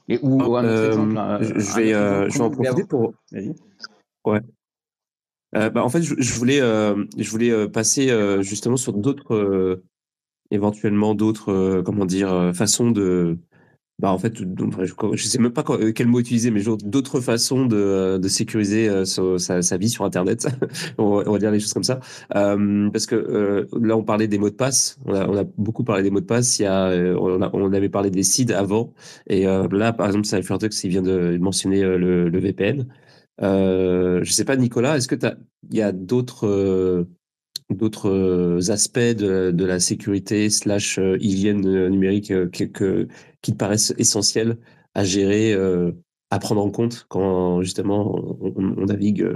Et, 0.10 0.20
ou, 0.22 0.56
un 0.56 0.64
autre 0.64 0.70
euh, 0.70 0.88
exemple, 0.88 1.18
hein, 1.18 1.40
je, 1.42 1.76
vais, 1.76 1.94
euh, 1.94 2.30
je 2.30 2.38
vais 2.38 2.44
en 2.44 2.50
profiter 2.50 2.86
pour. 2.86 3.14
Vas-y. 3.32 3.54
Ouais. 4.26 4.40
Euh, 5.56 5.70
bah, 5.70 5.84
en 5.84 5.90
fait, 5.90 6.02
je, 6.02 6.34
voulais, 6.34 6.60
je 6.60 7.30
voulais 7.30 7.68
passer 7.68 8.10
justement 8.42 8.78
sur 8.78 8.94
d'autres 8.94 9.82
éventuellement 10.52 11.16
d'autres, 11.16 11.52
euh, 11.52 11.84
comment 11.84 12.06
dire, 12.06 12.32
euh, 12.32 12.54
façons 12.54 12.92
de, 12.92 13.38
bah 14.00 14.12
en 14.12 14.18
fait, 14.20 14.34
je, 14.38 15.24
sais 15.24 15.40
même 15.40 15.54
pas 15.54 15.64
euh, 15.70 15.92
quel 15.92 16.08
mot 16.08 16.20
utiliser, 16.20 16.52
mais 16.52 16.62
d'autres 16.84 17.20
façons 17.20 17.66
de, 17.66 18.18
de 18.18 18.28
sécuriser 18.28 19.06
sa, 19.06 19.62
sa, 19.62 19.78
vie 19.78 19.90
sur 19.90 20.06
Internet. 20.06 20.48
on, 21.00 21.32
va, 21.32 21.40
dire 21.40 21.52
les 21.52 21.60
choses 21.60 21.74
comme 21.74 21.84
ça, 21.84 22.00
parce 22.30 23.08
que 23.08 23.68
là 23.82 23.98
on 23.98 24.04
parlait 24.04 24.28
des 24.28 24.38
mots 24.38 24.52
de 24.52 24.56
passe. 24.56 25.00
On 25.06 25.14
a, 25.16 25.28
on 25.28 25.38
a, 25.38 25.44
beaucoup 25.58 25.84
parlé 25.84 26.04
des 26.04 26.12
mots 26.12 26.20
de 26.20 26.26
passe. 26.26 26.60
Il 26.60 26.64
y 26.64 26.66
a, 26.66 26.90
on, 27.20 27.42
on 27.42 27.74
avait 27.74 27.90
parlé 27.90 28.12
des 28.12 28.24
SID 28.24 28.52
avant, 28.52 28.94
et 29.28 29.46
là 29.46 29.94
par 29.94 30.08
exemple, 30.08 30.28
truc 30.60 30.74
s'il 30.74 30.92
vient 30.92 31.02
de 31.02 31.38
mentionner 31.40 31.82
le, 31.82 32.30
le 32.30 32.40
VPN. 32.40 32.88
Euh, 33.42 34.24
je 34.24 34.32
sais 34.32 34.46
pas, 34.46 34.56
Nicolas, 34.56 34.98
est-ce 34.98 35.08
que 35.08 35.16
il 35.70 35.78
y 35.78 35.82
a 35.82 35.92
d'autres 35.92 37.08
d'autres 37.70 38.10
euh, 38.10 38.72
aspects 38.72 39.00
de, 39.00 39.66
la 39.66 39.80
sécurité 39.80 40.50
slash 40.50 41.00
euh, 41.00 41.18
hygiène 41.20 41.66
euh, 41.68 41.90
numérique 41.90 42.32
qui 42.52 42.72
te 42.72 43.08
paraissent 43.58 43.94
essentiels 43.98 44.58
à 44.94 45.04
gérer, 45.04 45.56
à 46.32 46.40
prendre 46.40 46.60
en 46.66 46.72
compte 46.72 47.06
quand 47.08 47.62
justement 47.62 48.36
on, 48.42 48.86
navigue 48.88 49.30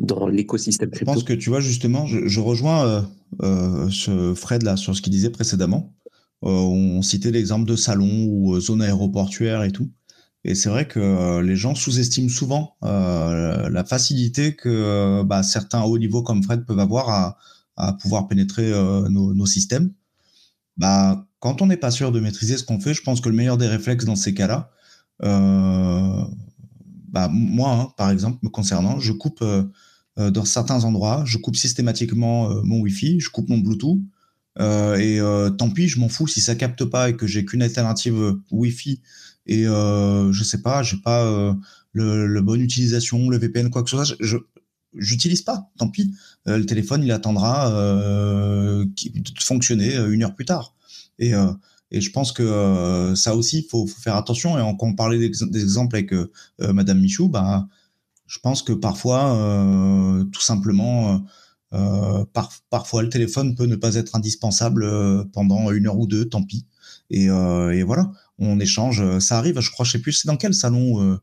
dans 0.00 0.26
l'écosystème 0.26 0.90
crypto. 0.90 1.12
Je 1.12 1.14
pense 1.14 1.24
que 1.24 1.32
tu 1.32 1.48
vois 1.48 1.60
justement, 1.60 2.06
je, 2.06 2.40
rejoins 2.40 3.08
ce 3.40 4.34
Fred 4.34 4.64
là 4.64 4.76
sur 4.76 4.96
ce 4.96 5.00
qu'il 5.00 5.12
disait 5.12 5.30
précédemment. 5.30 5.94
on 6.42 7.02
citait 7.02 7.30
l'exemple 7.30 7.70
de 7.70 7.76
salon 7.76 8.26
ou 8.28 8.58
zone 8.58 8.82
aéroportuaire 8.82 9.62
et 9.62 9.70
tout. 9.70 9.88
Et 10.44 10.54
c'est 10.54 10.70
vrai 10.70 10.88
que 10.88 11.40
les 11.40 11.56
gens 11.56 11.74
sous-estiment 11.74 12.30
souvent 12.30 12.76
la 12.82 13.84
facilité 13.84 14.56
que 14.56 15.22
bah, 15.22 15.42
certains 15.42 15.82
hauts 15.82 15.98
niveaux 15.98 16.22
comme 16.22 16.42
Fred 16.42 16.64
peuvent 16.64 16.78
avoir 16.78 17.36
à, 17.76 17.92
pouvoir 17.94 18.28
pénétrer 18.28 18.72
euh, 18.72 19.08
nos, 19.08 19.46
systèmes. 19.46 19.92
Bah, 20.76 21.26
quand 21.40 21.62
on 21.62 21.66
n'est 21.66 21.76
pas 21.76 21.90
sûr 21.90 22.12
de 22.12 22.20
maîtriser 22.20 22.56
ce 22.56 22.64
qu'on 22.64 22.80
fait, 22.80 22.94
je 22.94 23.02
pense 23.02 23.20
que 23.20 23.28
le 23.28 23.34
meilleur 23.34 23.58
des 23.58 23.66
réflexes 23.66 24.04
dans 24.04 24.16
ces 24.16 24.34
cas-là, 24.34 24.70
euh, 25.22 26.22
bah, 27.08 27.28
moi, 27.30 27.72
hein, 27.72 27.92
par 27.96 28.10
exemple, 28.10 28.38
me 28.42 28.48
concernant, 28.48 28.98
je 28.98 29.12
coupe 29.12 29.42
euh, 29.42 29.64
dans 30.30 30.44
certains 30.44 30.84
endroits, 30.84 31.22
je 31.26 31.38
coupe 31.38 31.56
systématiquement 31.56 32.50
mon 32.62 32.80
Wi-Fi, 32.80 33.20
je 33.20 33.30
coupe 33.30 33.48
mon 33.48 33.58
Bluetooth. 33.58 34.00
et 34.58 35.20
tant 35.56 35.70
pis, 35.70 35.88
je 35.88 35.98
m'en 35.98 36.08
fous 36.08 36.26
si 36.26 36.40
ça 36.42 36.54
capte 36.54 36.84
pas 36.84 37.08
et 37.08 37.16
que 37.16 37.26
j'ai 37.26 37.46
qu'une 37.46 37.62
alternative 37.62 38.36
Wi-Fi 38.50 39.00
et 39.46 39.64
je 39.64 40.42
sais 40.44 40.62
pas, 40.62 40.82
j'ai 40.82 40.98
pas 40.98 41.24
le, 41.92 42.26
le, 42.26 42.40
bonne 42.42 42.60
utilisation, 42.60 43.28
le 43.28 43.38
VPN, 43.38 43.70
quoi 43.70 43.82
que 43.82 43.90
ce 43.90 43.96
soit. 43.96 44.16
Je, 44.20 44.36
j'utilise 44.96 45.42
pas. 45.42 45.70
Tant 45.78 45.88
pis. 45.88 46.14
Euh, 46.48 46.58
le 46.58 46.66
téléphone, 46.66 47.02
il 47.02 47.12
attendra 47.12 47.72
euh, 47.72 48.84
de 48.84 49.40
fonctionner 49.40 49.96
euh, 49.96 50.10
une 50.10 50.22
heure 50.22 50.34
plus 50.34 50.44
tard. 50.44 50.74
Et, 51.18 51.32
et 51.90 52.00
je 52.00 52.10
pense 52.12 52.32
que 52.32 53.12
ça 53.14 53.36
aussi, 53.36 53.58
il 53.58 53.68
faut, 53.68 53.86
faire 53.86 54.16
attention. 54.16 54.58
Et 54.58 54.76
quand 54.78 54.86
on 54.86 54.94
parlait 54.94 55.18
des 55.18 55.60
exemples 55.60 55.96
avec 55.96 56.14
Madame 56.58 56.98
Michou, 56.98 57.28
bah, 57.28 57.68
je 58.26 58.38
pense 58.38 58.62
que 58.62 58.72
parfois, 58.72 59.36
tout 60.32 60.40
simplement, 60.40 61.22
parfois 62.70 63.02
le 63.02 63.10
téléphone 63.10 63.54
peut 63.54 63.66
ne 63.66 63.76
pas 63.76 63.96
être 63.96 64.16
indispensable 64.16 65.30
pendant 65.32 65.70
une 65.72 65.88
heure 65.88 65.98
ou 65.98 66.06
deux, 66.06 66.24
tant 66.24 66.42
pis. 66.42 66.64
Et, 67.10 67.24
et 67.24 67.82
voilà, 67.82 68.10
on 68.40 68.58
échange. 68.60 69.18
Ça 69.18 69.38
arrive, 69.38 69.60
je 69.60 69.70
crois, 69.70 69.84
je 69.84 69.92
sais 69.92 69.98
plus, 70.00 70.12
c'est 70.12 70.28
dans 70.28 70.36
quel 70.36 70.54
salon 70.54 71.18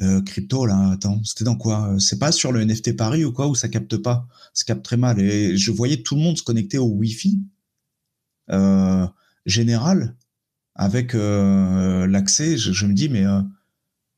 euh, 0.00 0.22
crypto 0.22 0.64
là, 0.64 0.92
attends, 0.92 1.22
c'était 1.24 1.44
dans 1.44 1.56
quoi 1.56 1.94
C'est 1.98 2.18
pas 2.18 2.32
sur 2.32 2.52
le 2.52 2.64
NFT 2.64 2.96
Paris 2.96 3.24
ou 3.24 3.32
quoi 3.32 3.48
où 3.48 3.54
ça 3.54 3.68
capte 3.68 3.96
pas 3.98 4.26
Ça 4.54 4.64
capte 4.64 4.84
très 4.84 4.96
mal. 4.96 5.20
Et 5.20 5.56
je 5.56 5.70
voyais 5.70 6.02
tout 6.02 6.14
le 6.14 6.22
monde 6.22 6.38
se 6.38 6.42
connecter 6.42 6.78
au 6.78 6.86
Wi-Fi 6.86 7.38
euh, 8.50 9.06
général 9.44 10.16
avec 10.74 11.14
euh, 11.14 12.06
l'accès. 12.06 12.56
Je, 12.56 12.86
me 12.86 12.94
dis 12.94 13.10
mais 13.10 13.24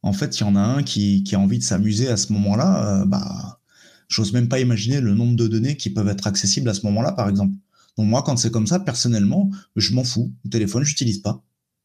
en 0.02 0.12
fait 0.12 0.38
il 0.38 0.42
y 0.42 0.44
en 0.44 0.54
a 0.54 0.60
un 0.60 0.82
qui, 0.84 1.24
qui 1.24 1.34
a 1.34 1.40
envie 1.40 1.58
de 1.58 1.64
s'amuser 1.64 2.08
à 2.08 2.16
ce 2.16 2.32
moment-là. 2.32 3.04
bah, 3.06 3.58
j'ose 4.12 4.32
même 4.32 4.48
pas 4.48 4.60
imaginer 4.60 5.00
le 5.00 5.14
nombre 5.14 5.36
de 5.36 5.48
données 5.48 5.76
qui 5.76 5.90
peuvent 5.90 6.08
être 6.08 6.26
accessibles 6.26 6.68
à 6.68 6.74
ce 6.74 6.84
moment-là, 6.86 7.12
par 7.12 7.28
exemple. 7.28 7.54
Donc 7.96 8.06
moi, 8.06 8.22
quand 8.22 8.36
c'est 8.36 8.50
comme 8.50 8.66
ça, 8.66 8.78
personnellement, 8.78 9.50
je 9.74 9.94
m'en 9.94 10.04
fous. 10.04 10.32
Le 10.44 10.50
téléphone, 10.50 10.84
j'utilise 10.84 11.18
pas. 11.18 11.42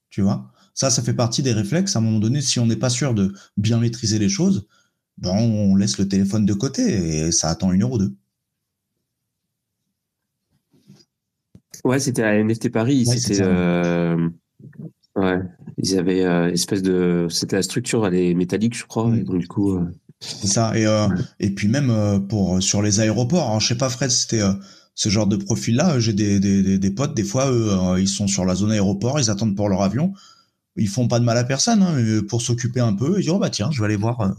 Tu 0.10 0.22
vois? 0.22 0.52
Ça, 0.74 0.90
ça 0.90 1.02
fait 1.02 1.14
partie 1.14 1.42
des 1.42 1.54
réflexes. 1.54 1.96
À 1.96 2.00
un 2.00 2.02
moment 2.02 2.20
donné, 2.20 2.42
si 2.42 2.60
on 2.60 2.66
n'est 2.66 2.76
pas 2.76 2.90
sûr 2.90 3.14
de 3.14 3.34
bien 3.58 3.80
maîtriser 3.80 4.20
les 4.20 4.30
choses, 4.30 4.68
ben 5.18 5.32
on 5.32 5.76
laisse 5.76 5.98
le 5.98 6.08
téléphone 6.08 6.46
de 6.46 6.54
côté 6.54 7.26
et 7.28 7.32
ça 7.32 7.50
attend 7.50 7.72
une 7.72 7.84
heure 7.84 7.92
ou 7.92 7.98
deux. 7.98 8.14
Ouais, 11.84 12.00
c'était 12.00 12.24
à 12.24 12.44
NFT 12.44 12.72
Paris. 12.72 13.06
c'était. 13.06 13.42
Euh, 13.42 14.30
ouais, 15.16 15.40
ils 15.78 15.98
avaient 15.98 16.26
euh, 16.26 16.52
espèce 16.52 16.82
de. 16.82 17.28
C'était 17.30 17.56
la 17.56 17.64
structure, 17.64 18.06
elle 18.06 18.16
est 18.16 18.34
métallique, 18.34 18.78
je 18.78 18.86
crois. 18.86 19.16
Et 19.16 19.24
donc, 19.24 19.40
du 19.40 19.48
coup. 19.48 19.76
Euh, 19.76 19.86
c'est 20.20 20.48
ça. 20.48 20.78
Et, 20.78 20.86
et 21.40 21.52
puis, 21.52 21.68
même 21.68 22.28
pour, 22.28 22.62
sur 22.62 22.82
les 22.82 23.00
aéroports, 23.00 23.52
hein, 23.52 23.60
je 23.60 23.68
sais 23.68 23.78
pas, 23.78 23.90
Fred, 23.90 24.10
c'était 24.10 24.42
ce 24.98 25.08
genre 25.08 25.28
de 25.28 25.38
profil-là. 25.38 26.02
J'ai 26.02 26.12
des, 26.12 26.42
des, 26.42 26.78
des, 26.78 26.92
potes, 26.92 27.14
des 27.14 27.24
fois, 27.24 27.50
eux, 27.50 27.96
ils 27.98 28.10
sont 28.10 28.28
sur 28.28 28.44
la 28.44 28.56
zone 28.56 28.74
aéroport, 28.74 29.18
ils 29.22 29.30
attendent 29.30 29.56
pour 29.56 29.70
leur 29.70 29.82
avion 29.82 30.14
ils 30.78 30.88
font 30.88 31.08
pas 31.08 31.20
de 31.20 31.26
mal 31.26 31.38
à 31.38 31.44
personne, 31.44 31.82
hein, 31.82 32.22
pour 32.30 32.42
s'occuper 32.42 32.80
un 32.80 32.94
peu, 32.94 33.16
ils 33.18 33.22
disent 33.22 33.30
oh 33.30 33.40
bah 33.40 33.50
tiens, 33.50 33.70
je 33.72 33.80
vais 33.80 33.86
aller 33.86 33.96
voir, 33.96 34.22
euh, 34.22 34.30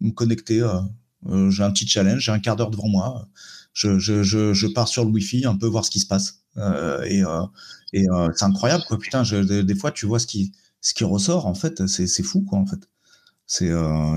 me 0.00 0.10
connecter. 0.10 0.60
Euh, 0.60 0.80
euh, 1.28 1.50
j'ai 1.50 1.62
un 1.62 1.70
petit 1.70 1.86
challenge, 1.86 2.20
j'ai 2.20 2.32
un 2.32 2.40
quart 2.40 2.56
d'heure 2.56 2.70
devant 2.70 2.88
moi. 2.88 3.28
Je, 3.72 3.98
je, 3.98 4.22
je, 4.22 4.52
je, 4.52 4.66
pars 4.66 4.88
sur 4.88 5.04
le 5.04 5.10
Wi-Fi, 5.12 5.46
un 5.46 5.56
peu 5.56 5.66
voir 5.66 5.84
ce 5.84 5.90
qui 5.90 6.00
se 6.00 6.06
passe. 6.06 6.40
et 7.06 7.22
et 7.94 8.06
c'est 8.34 8.44
incroyable, 8.44 8.84
quoi. 8.88 8.98
Putain, 8.98 9.22
des, 9.22 9.74
fois, 9.74 9.92
tu 9.92 10.06
vois 10.06 10.18
ce 10.18 10.26
qui, 10.26 10.52
ce 10.80 10.94
qui 10.94 11.04
ressort, 11.04 11.46
en 11.46 11.54
fait, 11.54 11.86
c'est 11.86 12.22
fou, 12.22 12.42
quoi, 12.42 12.58
en 12.58 12.66
fait. 12.66 12.88
C'est 13.46 13.70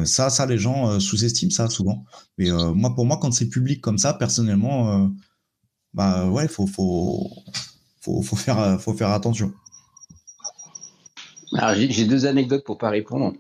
ça, 0.06 0.30
ça, 0.30 0.46
les 0.46 0.58
gens 0.58 1.00
sous-estiment 1.00 1.52
ça 1.52 1.70
souvent. 1.70 2.06
Mais 2.38 2.50
moi, 2.74 2.96
pour 2.96 3.06
moi, 3.06 3.18
quand 3.22 3.32
c'est 3.32 3.48
public 3.48 3.82
comme 3.82 3.98
ça, 3.98 4.14
personnellement, 4.14 5.12
bah 5.95 6.27
ouais, 6.27 6.47
faut, 6.47 6.67
faut, 6.67 7.31
faut, 8.01 8.22
faut 8.22 8.35
faire, 8.35 8.80
faut 8.80 8.93
faire 8.93 9.09
attention. 9.09 9.51
Alors, 11.57 11.76
j'ai 11.76 12.05
deux 12.05 12.26
anecdotes 12.26 12.63
pour 12.63 12.77
pas 12.77 12.89
répondre. 12.89 13.34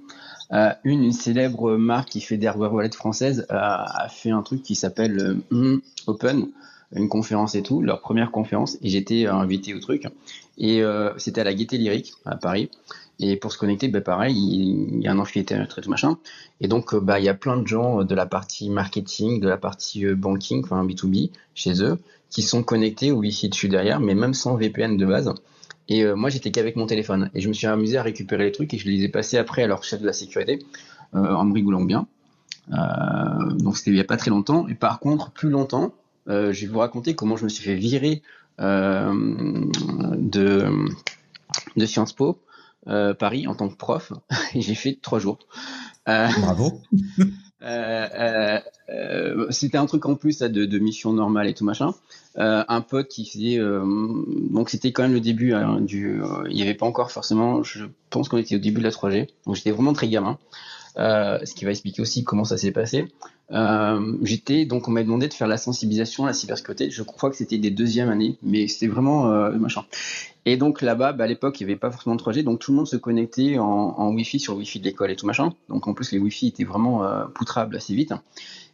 Euh, 0.53 0.71
une, 0.83 1.03
une 1.03 1.11
célèbre 1.11 1.75
marque 1.75 2.09
qui 2.09 2.21
fait 2.21 2.37
des 2.37 2.47
hardware 2.47 2.73
wallets 2.73 2.95
françaises 2.95 3.45
euh, 3.51 3.55
a 3.57 4.07
fait 4.09 4.29
un 4.29 4.43
truc 4.43 4.61
qui 4.61 4.75
s'appelle 4.75 5.41
euh, 5.51 5.81
Open, 6.07 6.47
une 6.93 7.09
conférence 7.09 7.55
et 7.55 7.63
tout, 7.63 7.81
leur 7.81 7.99
première 8.01 8.31
conférence, 8.31 8.77
et 8.81 8.89
j'étais 8.89 9.25
invité 9.25 9.73
au 9.73 9.79
truc. 9.79 10.07
Et 10.57 10.81
c'était 11.17 11.41
à 11.41 11.43
la 11.43 11.53
Gaieté 11.53 11.77
Lyrique 11.77 12.13
à 12.25 12.37
Paris. 12.37 12.69
Et 13.19 13.35
pour 13.35 13.51
se 13.51 13.57
connecter, 13.57 13.89
bah, 13.89 13.99
pareil, 13.99 14.35
il, 14.37 15.01
y 15.01 15.07
a 15.07 15.11
un 15.11 15.19
amphithéâtre 15.19 15.79
et 15.79 15.81
tout 15.81 15.89
machin. 15.89 16.17
Et 16.61 16.69
donc, 16.69 16.95
bah, 16.95 17.19
il 17.19 17.25
y 17.25 17.29
a 17.29 17.33
plein 17.33 17.57
de 17.57 17.67
gens 17.67 18.03
de 18.03 18.15
la 18.15 18.25
partie 18.25 18.69
marketing, 18.69 19.41
de 19.41 19.49
la 19.49 19.57
partie 19.57 20.05
banking, 20.05 20.63
enfin 20.63 20.85
B2B, 20.85 21.31
chez 21.53 21.83
eux, 21.83 21.99
qui 22.35 22.41
sont 22.41 22.63
connectés 22.63 23.13
ou 23.13 23.23
ici 23.23 23.47
dessus 23.47 23.69
derrière, 23.69 24.01
mais 24.01 24.13
même 24.13 24.33
sans 24.33 24.57
VPN 24.57 24.97
de 24.97 25.05
base. 25.05 25.33
Et 25.87 26.03
euh, 26.03 26.17
moi, 26.17 26.29
j'étais 26.29 26.51
qu'avec 26.51 26.75
mon 26.75 26.85
téléphone. 26.85 27.31
Et 27.33 27.39
je 27.39 27.47
me 27.47 27.53
suis 27.53 27.65
amusé 27.65 27.97
à 27.97 28.03
récupérer 28.03 28.43
les 28.43 28.51
trucs 28.51 28.73
et 28.73 28.77
je 28.77 28.89
les 28.89 29.03
ai 29.03 29.07
passés 29.07 29.37
après 29.37 29.63
à 29.63 29.67
leur 29.67 29.85
chef 29.85 30.01
de 30.01 30.05
la 30.05 30.11
sécurité, 30.11 30.59
euh, 31.13 31.33
en 31.33 31.45
me 31.45 31.53
rigolant 31.53 31.85
bien. 31.85 32.07
Euh, 32.73 33.51
donc 33.53 33.77
c'était 33.77 33.91
il 33.91 33.93
n'y 33.93 34.01
a 34.01 34.03
pas 34.03 34.17
très 34.17 34.31
longtemps. 34.31 34.67
Et 34.67 34.75
par 34.75 34.99
contre, 34.99 35.31
plus 35.31 35.49
longtemps, 35.49 35.93
je 36.27 36.51
vais 36.51 36.67
vous 36.67 36.79
raconter 36.79 37.15
comment 37.15 37.37
je 37.37 37.45
me 37.45 37.49
suis 37.49 37.63
fait 37.63 37.75
virer 37.75 38.21
de, 38.59 38.89
de 41.77 41.85
Sciences 41.85 42.11
Po 42.11 42.37
Paris 42.85 43.47
en 43.47 43.55
tant 43.55 43.69
que 43.69 43.77
prof 43.77 44.11
et 44.55 44.59
j'ai 44.59 44.75
fait 44.75 44.99
trois 45.01 45.19
jours. 45.19 45.39
Bravo. 46.05 46.81
c'était 49.49 49.77
un 49.77 49.85
truc 49.85 50.05
en 50.05 50.15
plus 50.15 50.39
de, 50.39 50.65
de, 50.65 50.79
mission 50.79 51.11
normale 51.13 51.47
et 51.47 51.53
tout 51.53 51.65
machin. 51.65 51.93
un 52.35 52.81
pote 52.81 53.07
qui 53.07 53.25
faisait 53.25 53.57
donc 53.57 54.69
c'était 54.69 54.91
quand 54.91 55.03
même 55.03 55.13
le 55.13 55.21
début 55.21 55.53
hein, 55.53 55.81
du 55.81 56.21
il 56.49 56.55
n'y 56.55 56.61
avait 56.61 56.75
pas 56.75 56.85
encore 56.85 57.11
forcément 57.11 57.63
je 57.63 57.85
pense 58.09 58.29
qu'on 58.29 58.37
était 58.37 58.55
au 58.55 58.59
début 58.59 58.79
de 58.79 58.85
la 58.85 58.91
3G 58.91 59.27
donc 59.45 59.55
j'étais 59.55 59.71
vraiment 59.71 59.93
très 59.93 60.07
gamin 60.07 60.37
euh, 60.97 61.39
ce 61.43 61.53
qui 61.53 61.65
va 61.65 61.71
expliquer 61.71 62.01
aussi 62.01 62.23
comment 62.23 62.45
ça 62.45 62.57
s'est 62.57 62.71
passé. 62.71 63.11
Euh, 63.51 64.17
j'étais 64.23 64.65
donc 64.65 64.87
on 64.87 64.91
m'a 64.91 65.03
demandé 65.03 65.27
de 65.27 65.33
faire 65.33 65.47
la 65.47 65.57
sensibilisation 65.57 66.23
à 66.23 66.27
la 66.27 66.33
cybersécurité. 66.33 66.89
Je 66.89 67.03
crois 67.03 67.29
que 67.29 67.35
c'était 67.35 67.57
des 67.57 67.69
deuxièmes 67.69 68.09
années, 68.09 68.37
mais 68.41 68.67
c'était 68.67 68.87
vraiment 68.87 69.31
euh, 69.31 69.51
machin. 69.51 69.83
Et 70.45 70.57
donc 70.57 70.81
là-bas, 70.81 71.13
bah, 71.13 71.25
à 71.25 71.27
l'époque, 71.27 71.59
il 71.59 71.65
n'y 71.65 71.71
avait 71.71 71.79
pas 71.79 71.91
forcément 71.91 72.15
de 72.15 72.21
3G, 72.21 72.43
donc 72.43 72.59
tout 72.59 72.71
le 72.71 72.77
monde 72.77 72.87
se 72.87 72.95
connectait 72.95 73.57
en, 73.57 74.09
Wi-Fi 74.13 74.39
sur 74.39 74.53
le 74.53 74.59
Wi-Fi 74.59 74.79
de 74.79 74.85
l'école 74.85 75.11
et 75.11 75.15
tout 75.15 75.25
machin. 75.25 75.53
Donc 75.69 75.87
en 75.87 75.93
plus, 75.93 76.11
les 76.11 76.19
Wi-Fi 76.19 76.47
étaient 76.47 76.63
vraiment 76.63 77.03
euh, 77.03 77.25
poutrables 77.25 77.75
assez 77.75 77.93
vite. 77.93 78.13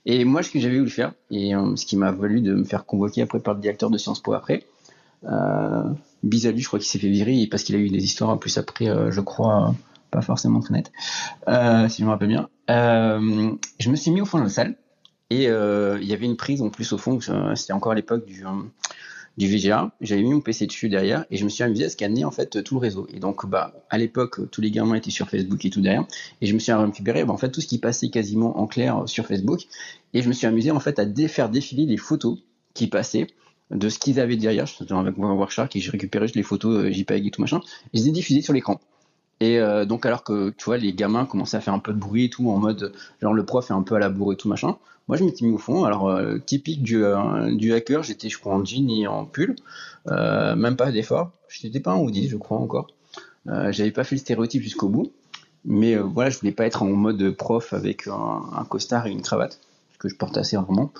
Et 0.05 0.25
moi, 0.25 0.41
ce 0.43 0.49
que 0.49 0.59
j'avais 0.59 0.79
voulu 0.79 0.89
faire, 0.89 1.13
et 1.29 1.55
euh, 1.55 1.75
ce 1.75 1.85
qui 1.85 1.95
m'a 1.95 2.11
valu 2.11 2.41
de 2.41 2.53
me 2.53 2.63
faire 2.63 2.85
convoquer 2.85 3.21
après 3.21 3.39
par 3.39 3.53
le 3.53 3.61
directeur 3.61 3.89
de 3.89 3.97
Sciences 3.97 4.21
Po 4.21 4.33
après, 4.33 4.63
euh, 5.25 5.83
Bizali, 6.23 6.59
je 6.59 6.67
crois 6.67 6.79
qu'il 6.79 6.87
s'est 6.87 6.99
fait 6.99 7.09
virer 7.09 7.47
parce 7.49 7.63
qu'il 7.63 7.75
a 7.75 7.79
eu 7.79 7.89
des 7.89 8.03
histoires 8.03 8.31
en 8.31 8.37
plus 8.37 8.57
après, 8.57 8.87
je 9.11 9.21
crois, 9.21 9.75
pas 10.11 10.21
forcément 10.21 10.59
très 10.59 10.73
net, 10.75 10.91
euh, 11.47 11.89
si 11.89 12.01
je 12.01 12.05
me 12.05 12.11
rappelle 12.11 12.27
bien. 12.27 12.49
Euh, 12.69 13.51
je 13.79 13.89
me 13.89 13.95
suis 13.95 14.11
mis 14.11 14.21
au 14.21 14.25
fond 14.25 14.37
de 14.37 14.43
la 14.43 14.49
salle 14.49 14.75
et 15.29 15.47
euh, 15.47 15.97
il 16.01 16.07
y 16.07 16.13
avait 16.13 16.25
une 16.25 16.37
prise 16.37 16.61
en 16.61 16.69
plus 16.69 16.91
au 16.93 16.97
fond, 16.97 17.19
c'était 17.55 17.73
encore 17.73 17.93
à 17.93 17.95
l'époque 17.95 18.25
du, 18.25 18.43
du 19.37 19.47
VGA. 19.47 19.91
J'avais 20.01 20.21
mis 20.21 20.33
mon 20.33 20.41
PC 20.41 20.67
dessus 20.67 20.89
derrière 20.89 21.25
et 21.31 21.37
je 21.37 21.43
me 21.43 21.49
suis 21.49 21.63
amusé 21.63 21.85
à 21.85 21.89
scanner 21.89 22.25
en 22.25 22.31
fait 22.31 22.63
tout 22.63 22.75
le 22.75 22.79
réseau. 22.79 23.07
Et 23.13 23.19
donc, 23.19 23.45
bah, 23.45 23.73
à 23.89 23.97
l'époque, 23.97 24.49
tous 24.51 24.61
les 24.61 24.71
gamins 24.71 24.95
étaient 24.95 25.11
sur 25.11 25.29
Facebook 25.29 25.63
et 25.65 25.69
tout 25.69 25.81
derrière. 25.81 26.05
Et 26.41 26.45
je 26.45 26.53
me 26.53 26.59
suis 26.59 26.71
récupéré 26.71 27.23
bah, 27.23 27.33
en 27.33 27.37
fait 27.37 27.49
tout 27.49 27.61
ce 27.61 27.67
qui 27.67 27.77
passait 27.77 28.09
quasiment 28.09 28.59
en 28.59 28.67
clair 28.67 29.03
sur 29.05 29.25
Facebook. 29.25 29.61
Et 30.13 30.21
je 30.21 30.27
me 30.27 30.33
suis 30.33 30.47
amusé 30.47 30.71
en 30.71 30.79
fait 30.79 30.99
à 30.99 31.05
faire 31.27 31.49
défiler 31.49 31.85
les 31.85 31.97
photos 31.97 32.39
qui 32.73 32.87
passaient 32.87 33.27
de 33.71 33.89
ce 33.89 33.99
qu'ils 33.99 34.19
avaient 34.19 34.35
derrière. 34.35 34.65
J'étais 34.65 34.93
avec 34.93 35.17
Wireshark 35.17 35.75
et 35.75 35.79
j'ai 35.79 35.91
récupéré 35.91 36.27
les 36.35 36.43
photos 36.43 36.91
JPEG 36.91 37.27
et 37.27 37.31
tout 37.31 37.41
machin. 37.41 37.61
Je 37.93 37.99
les 37.99 38.09
ai 38.09 38.11
diffusées 38.11 38.41
sur 38.41 38.53
l'écran. 38.53 38.79
Et 39.41 39.59
euh, 39.59 39.85
donc, 39.85 40.05
alors 40.05 40.23
que 40.23 40.51
tu 40.51 40.65
vois, 40.65 40.77
les 40.77 40.93
gamins 40.93 41.25
commençaient 41.25 41.57
à 41.57 41.61
faire 41.61 41.73
un 41.73 41.79
peu 41.79 41.91
de 41.91 41.97
bruit 41.97 42.25
et 42.25 42.29
tout, 42.29 42.49
en 42.49 42.57
mode 42.57 42.93
genre 43.21 43.33
le 43.33 43.43
prof 43.43 43.69
est 43.71 43.73
un 43.73 43.81
peu 43.81 43.95
à 43.95 43.99
la 43.99 44.07
bourre 44.07 44.33
et 44.33 44.35
tout 44.37 44.47
machin. 44.47 44.77
Moi, 45.07 45.17
je 45.17 45.23
m'étais 45.25 45.43
mis 45.43 45.51
au 45.51 45.57
fond. 45.57 45.83
Alors, 45.83 46.07
euh, 46.09 46.37
typique 46.37 46.83
du, 46.83 47.03
euh, 47.03 47.53
du 47.55 47.73
hacker, 47.73 48.03
j'étais, 48.03 48.29
je 48.29 48.37
crois, 48.37 48.53
en 48.53 48.63
jean 48.63 48.87
et 48.89 49.07
en 49.07 49.25
pull. 49.25 49.55
même 50.05 50.75
pas 50.77 50.91
d'effort. 50.91 51.31
Je 51.49 51.65
n'étais 51.65 51.79
pas 51.79 51.91
en 51.91 52.01
hoodie, 52.03 52.29
je 52.29 52.37
crois 52.37 52.59
encore. 52.59 52.87
J'avais 53.47 53.91
pas 53.91 54.03
fait 54.03 54.15
le 54.15 54.19
stéréotype 54.19 54.61
jusqu'au 54.61 54.87
bout. 54.87 55.11
Mais 55.65 55.95
voilà, 55.97 56.29
je 56.29 56.39
voulais 56.39 56.51
pas 56.51 56.65
être 56.65 56.83
en 56.83 56.87
mode 56.87 57.31
prof 57.31 57.73
avec 57.73 58.07
un, 58.07 58.41
un 58.55 58.63
costard 58.63 59.07
et 59.07 59.11
une 59.11 59.21
cravate, 59.21 59.59
ce 59.93 59.97
que 59.97 60.07
je 60.07 60.15
porte 60.15 60.37
assez 60.37 60.55
rarement. 60.55 60.91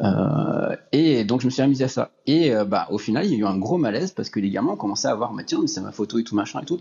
Euh, 0.00 0.76
et 0.92 1.24
donc 1.24 1.40
je 1.40 1.46
me 1.46 1.50
suis 1.50 1.62
amusé 1.62 1.84
à 1.84 1.88
ça. 1.88 2.10
Et 2.26 2.52
euh, 2.54 2.64
bah 2.64 2.88
au 2.90 2.98
final 2.98 3.24
il 3.24 3.32
y 3.32 3.34
a 3.36 3.38
eu 3.38 3.44
un 3.44 3.56
gros 3.56 3.78
malaise 3.78 4.12
parce 4.12 4.30
que 4.30 4.40
les 4.40 4.50
gamins 4.50 4.72
ont 4.72 4.76
commencé 4.76 5.08
à 5.08 5.14
voir, 5.14 5.32
mais 5.32 5.44
tiens, 5.44 5.58
mais 5.60 5.66
c'est 5.66 5.80
ma 5.80 5.92
photo 5.92 6.18
et 6.18 6.24
tout 6.24 6.34
machin 6.34 6.60
et 6.62 6.66
tout. 6.66 6.80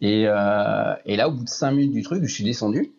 Et, 0.00 0.26
euh, 0.26 0.94
là 1.06 1.28
au 1.28 1.32
bout 1.32 1.44
de 1.44 1.48
5 1.48 1.72
minutes 1.72 1.92
du 1.92 2.02
truc, 2.02 2.24
je 2.24 2.32
suis 2.32 2.44
descendu. 2.44 2.92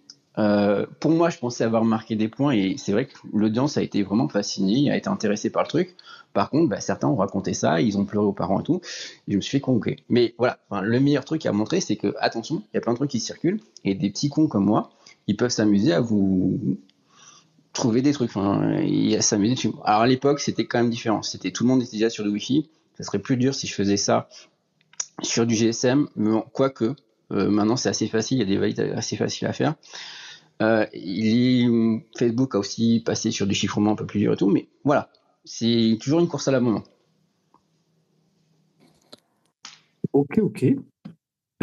pour 1.00 1.12
moi, 1.12 1.30
je 1.30 1.38
pensais 1.38 1.64
avoir 1.64 1.86
marqué 1.86 2.16
des 2.16 2.28
points 2.28 2.54
et 2.54 2.76
c'est 2.78 2.92
vrai 2.92 3.06
que 3.06 3.14
l'audience 3.34 3.78
a 3.78 3.82
été 3.84 4.04
vraiment 4.04 4.28
fascinée, 4.30 4.92
a 4.92 4.98
été 4.98 5.10
intéressée 5.10 5.50
par 5.50 5.64
le 5.64 5.68
truc. 5.68 5.96
Par 6.34 6.50
contre, 6.50 6.70
bah, 6.70 6.80
certains 6.80 7.10
ont 7.10 7.18
raconté 7.18 7.54
ça, 7.54 7.82
ils 7.82 7.98
ont 7.98 8.06
pleuré 8.06 8.26
aux 8.26 8.34
parents 8.34 8.62
et 8.62 8.64
tout. 8.64 8.80
Et 9.28 9.34
je 9.34 9.36
me 9.36 9.42
suis 9.42 9.58
fait 9.58 9.60
convoquer. 9.60 9.98
Mais 10.10 10.34
voilà, 10.38 10.60
le 10.82 11.00
meilleur 11.00 11.26
truc 11.26 11.46
à 11.46 11.52
montrer, 11.52 11.82
c'est 11.82 11.98
que 11.98 12.16
attention, 12.20 12.64
il 12.72 12.76
y 12.76 12.78
a 12.78 12.82
plein 12.82 12.94
de 12.94 12.98
trucs 12.98 13.12
qui 13.12 13.20
circulent 13.20 13.60
et 13.84 13.96
des 13.96 14.10
petits 14.10 14.30
cons 14.30 14.48
comme 14.48 14.66
moi, 14.66 14.92
ils 15.28 15.36
peuvent 15.36 15.52
s'amuser 15.52 15.94
à 15.94 16.00
vous 16.00 16.78
trouver 17.74 18.02
des 18.02 18.14
trucs. 18.14 18.32
Il 18.36 19.10
y 19.10 19.16
a 19.16 19.22
s'amuser 19.22 19.72
Alors 19.86 20.02
à 20.02 20.08
l'époque, 20.08 20.40
c'était 20.40 20.66
quand 20.66 20.80
même 20.80 20.90
différent. 20.90 21.22
C'était 21.22 21.52
tout 21.52 21.64
le 21.64 21.70
monde 21.70 21.82
était 21.82 21.98
déjà 21.98 22.10
sur 22.10 22.24
le 22.24 22.32
Wi-Fi. 22.32 22.70
Ça 22.98 23.04
serait 23.04 23.20
plus 23.20 23.38
dur 23.38 23.56
si 23.56 23.68
je 23.68 23.74
faisais 23.74 23.98
ça 23.98 24.28
sur 25.24 25.46
du 25.46 25.56
GSM, 25.56 26.08
mais 26.16 26.32
quoique 26.54 26.96
euh, 27.32 27.50
maintenant 27.50 27.78
c'est 27.78 27.90
assez 27.90 28.08
facile. 28.08 28.38
Il 28.38 28.42
y 28.42 28.44
a 28.44 28.46
des 28.46 28.58
valides 28.58 28.80
assez 28.96 29.16
faciles 29.16 29.48
à 29.48 29.54
faire. 29.54 29.76
Euh, 30.62 30.86
Facebook 32.18 32.56
a 32.56 32.60
aussi 32.60 33.02
passé 33.06 33.32
sur 33.32 33.48
du 33.48 33.56
chiffrement 33.56 33.92
un 33.92 33.96
peu 33.96 34.06
plus 34.06 34.20
dur 34.20 34.34
et 34.34 34.38
tout, 34.38 34.50
mais 34.50 34.68
voilà, 34.84 35.10
c'est 35.44 35.98
toujours 36.00 36.20
une 36.20 36.28
course 36.28 36.48
à 36.48 36.52
la 36.52 36.60
moment. 36.60 36.84
Ok, 40.14 40.40
ok. 40.40 40.66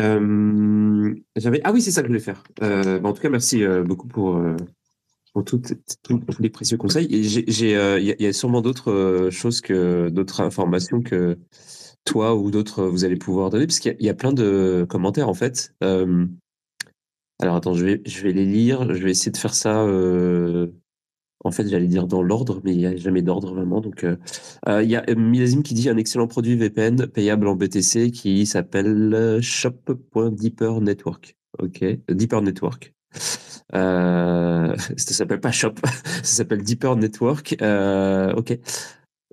Euh, 0.01 1.14
ah 1.64 1.72
oui 1.72 1.82
c'est 1.82 1.90
ça 1.90 2.02
que 2.02 2.09
je 2.09 2.12
voulais 2.12 2.20
faire. 2.20 2.43
Bah, 2.60 3.01
en 3.05 3.12
tout 3.12 3.22
cas 3.22 3.28
merci 3.28 3.64
beaucoup 3.85 4.09
pour 4.09 4.40
pour 5.32 5.44
tous 5.44 5.62
les 6.40 6.50
précieux 6.50 6.76
conseils. 6.76 7.06
Et 7.10 7.76
euh, 7.76 8.00
il 8.00 8.16
y, 8.18 8.26
a 8.26 8.32
sûrement 8.32 8.60
d'autres 8.60 8.90
euh, 8.90 9.30
choses 9.30 9.60
que 9.60 10.09
d'autres 10.09 10.40
informations 10.40 11.00
que 11.00 11.38
toi 12.05 12.34
ou 12.34 12.50
d'autres 12.50 12.84
vous 12.84 13.05
allez 13.05 13.16
pouvoir 13.16 13.50
donner, 13.50 13.66
parce 13.66 13.80
qu'il 13.80 13.96
y, 14.00 14.09
a 14.09 14.14
plein 14.14 14.32
de 14.32 14.86
commentaires 14.88 15.28
en 15.28 15.34
fait. 15.34 15.74
Euh, 15.82 16.26
alors 17.40 17.56
attends, 17.56 17.74
je 17.74 17.84
vais, 17.84 18.02
je 18.06 18.22
vais 18.22 18.32
les 18.32 18.46
lire. 18.46 18.94
Je 18.94 19.02
vais 19.02 19.10
essayer 19.10 19.32
de 19.32 19.36
faire 19.36 19.55
ça. 19.55 19.84
en 19.84 21.50
fait, 21.52 21.68
j'allais 21.68 21.86
dire 21.86 22.06
dans 22.06 22.22
l'ordre, 22.22 22.60
mais 22.64 22.72
il 22.72 22.78
n'y 22.78 22.86
a 22.86 22.96
jamais 22.96 23.22
d'ordre 23.22 23.55
vraiment. 23.55 23.80
Donc, 23.80 24.05
il 24.05 24.90
y 24.90 24.96
a 24.96 25.14
Milazim 25.14 25.62
qui 25.62 25.74
dit 25.74 25.88
un 25.88 25.96
excellent 25.96 26.26
produit 26.26 26.56
VPN 26.56 27.06
payable 27.06 27.46
en 27.46 27.55
BTC 27.55 28.10
qui 28.10 28.44
s'appelle 28.46 29.38
shop.deeper 29.40 30.80
network. 30.80 31.36
Ok, 31.59 31.84
Deeper 32.09 32.42
Network. 32.42 32.92
Euh, 33.74 34.74
ça 34.97 35.14
s'appelle 35.14 35.40
pas 35.40 35.52
Shop, 35.52 35.74
ça 36.05 36.22
s'appelle 36.22 36.62
Deeper 36.62 36.97
Network. 36.97 37.56
Euh, 37.60 38.32
ok, 38.35 38.59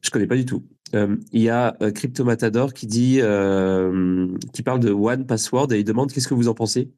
je 0.02 0.10
connais 0.12 0.28
pas 0.28 0.36
du 0.36 0.46
tout. 0.46 0.64
Euh, 0.94 1.18
il 1.32 1.42
y 1.42 1.50
a 1.50 1.76
euh, 1.82 1.92
Cryptomatador 1.92 2.74
qui 2.74 2.86
dit, 2.86 3.20
euh, 3.22 4.28
qui 4.54 4.62
parle 4.62 4.80
de 4.80 4.92
One 4.92 5.26
Password 5.26 5.74
et 5.74 5.80
il 5.80 5.84
demande 5.84 6.12
qu'est-ce 6.12 6.28
que 6.28 6.36
vous 6.36 6.48
en 6.48 6.54
pensez 6.54 6.92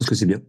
Est-ce 0.00 0.08
que 0.08 0.14
c'est 0.14 0.26
bien? 0.26 0.40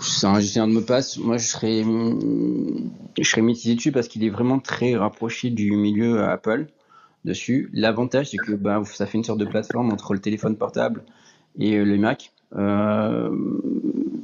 C'est 0.00 0.26
un 0.26 0.40
gestionnaire 0.40 0.68
de 0.68 0.72
mot 0.72 0.80
passe. 0.80 1.18
Moi, 1.18 1.36
je 1.36 1.46
serais, 1.46 1.84
je 1.84 3.28
serais 3.28 3.42
mitigé 3.42 3.74
dessus 3.74 3.92
parce 3.92 4.08
qu'il 4.08 4.24
est 4.24 4.30
vraiment 4.30 4.58
très 4.58 4.96
rapproché 4.96 5.50
du 5.50 5.72
milieu 5.72 6.24
Apple 6.24 6.66
dessus. 7.24 7.68
L'avantage, 7.74 8.30
c'est 8.30 8.38
que 8.38 8.52
bah, 8.52 8.82
ça 8.86 9.06
fait 9.06 9.18
une 9.18 9.24
sorte 9.24 9.38
de 9.38 9.44
plateforme 9.44 9.92
entre 9.92 10.14
le 10.14 10.20
téléphone 10.20 10.56
portable 10.56 11.04
et 11.58 11.76
le 11.76 11.98
Mac. 11.98 12.32
Euh, 12.54 13.30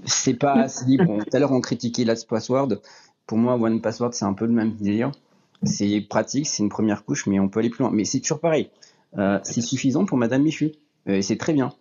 c'est 0.04 0.34
pas 0.34 0.54
assez 0.54 0.84
libre. 0.86 1.18
tout 1.24 1.36
à 1.36 1.38
l'heure, 1.38 1.52
on 1.52 1.60
critiquait 1.60 2.04
Last 2.04 2.28
Password. 2.28 2.80
Pour 3.26 3.38
moi, 3.38 3.54
One 3.54 3.80
Password, 3.80 4.14
c'est 4.14 4.24
un 4.24 4.34
peu 4.34 4.46
le 4.46 4.52
même 4.52 4.74
délire. 4.76 5.12
C'est 5.62 6.00
pratique, 6.02 6.46
c'est 6.46 6.62
une 6.62 6.68
première 6.68 7.04
couche, 7.04 7.26
mais 7.26 7.40
on 7.40 7.48
peut 7.48 7.60
aller 7.60 7.70
plus 7.70 7.82
loin. 7.82 7.90
Mais 7.92 8.04
c'est 8.04 8.20
toujours 8.20 8.40
pareil. 8.40 8.70
Euh, 9.16 9.38
c'est 9.42 9.60
suffisant 9.60 10.04
pour 10.04 10.18
Madame 10.18 10.42
Michu. 10.42 10.72
Euh, 11.08 11.14
et 11.14 11.22
c'est 11.22 11.36
très 11.36 11.52
bien. 11.52 11.72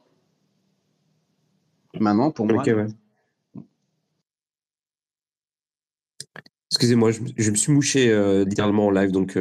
Maintenant, 2.00 2.32
pour 2.32 2.46
moi. 2.46 2.64
Excusez-moi, 6.70 7.12
je, 7.12 7.50
me 7.50 7.56
suis 7.56 7.72
mouché 7.72 8.14
littéralement 8.46 8.88
en 8.88 8.92
live, 8.92 9.12
donc 9.12 9.38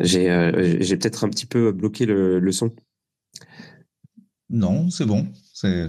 j'ai 0.00 0.26
peut-être 0.28 1.24
un 1.24 1.30
petit 1.30 1.46
peu 1.46 1.72
bloqué 1.72 2.04
le, 2.06 2.38
le 2.38 2.52
son. 2.52 2.70
Non, 4.50 4.90
c'est 4.90 5.06
bon. 5.06 5.26
C'est, 5.52 5.88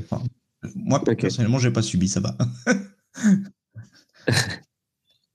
moi, 0.75 1.03
personnellement, 1.03 1.59
je 1.59 1.67
n'ai 1.67 1.73
pas 1.73 1.81
subi, 1.81 2.07
ça 2.07 2.19
va. 2.19 2.37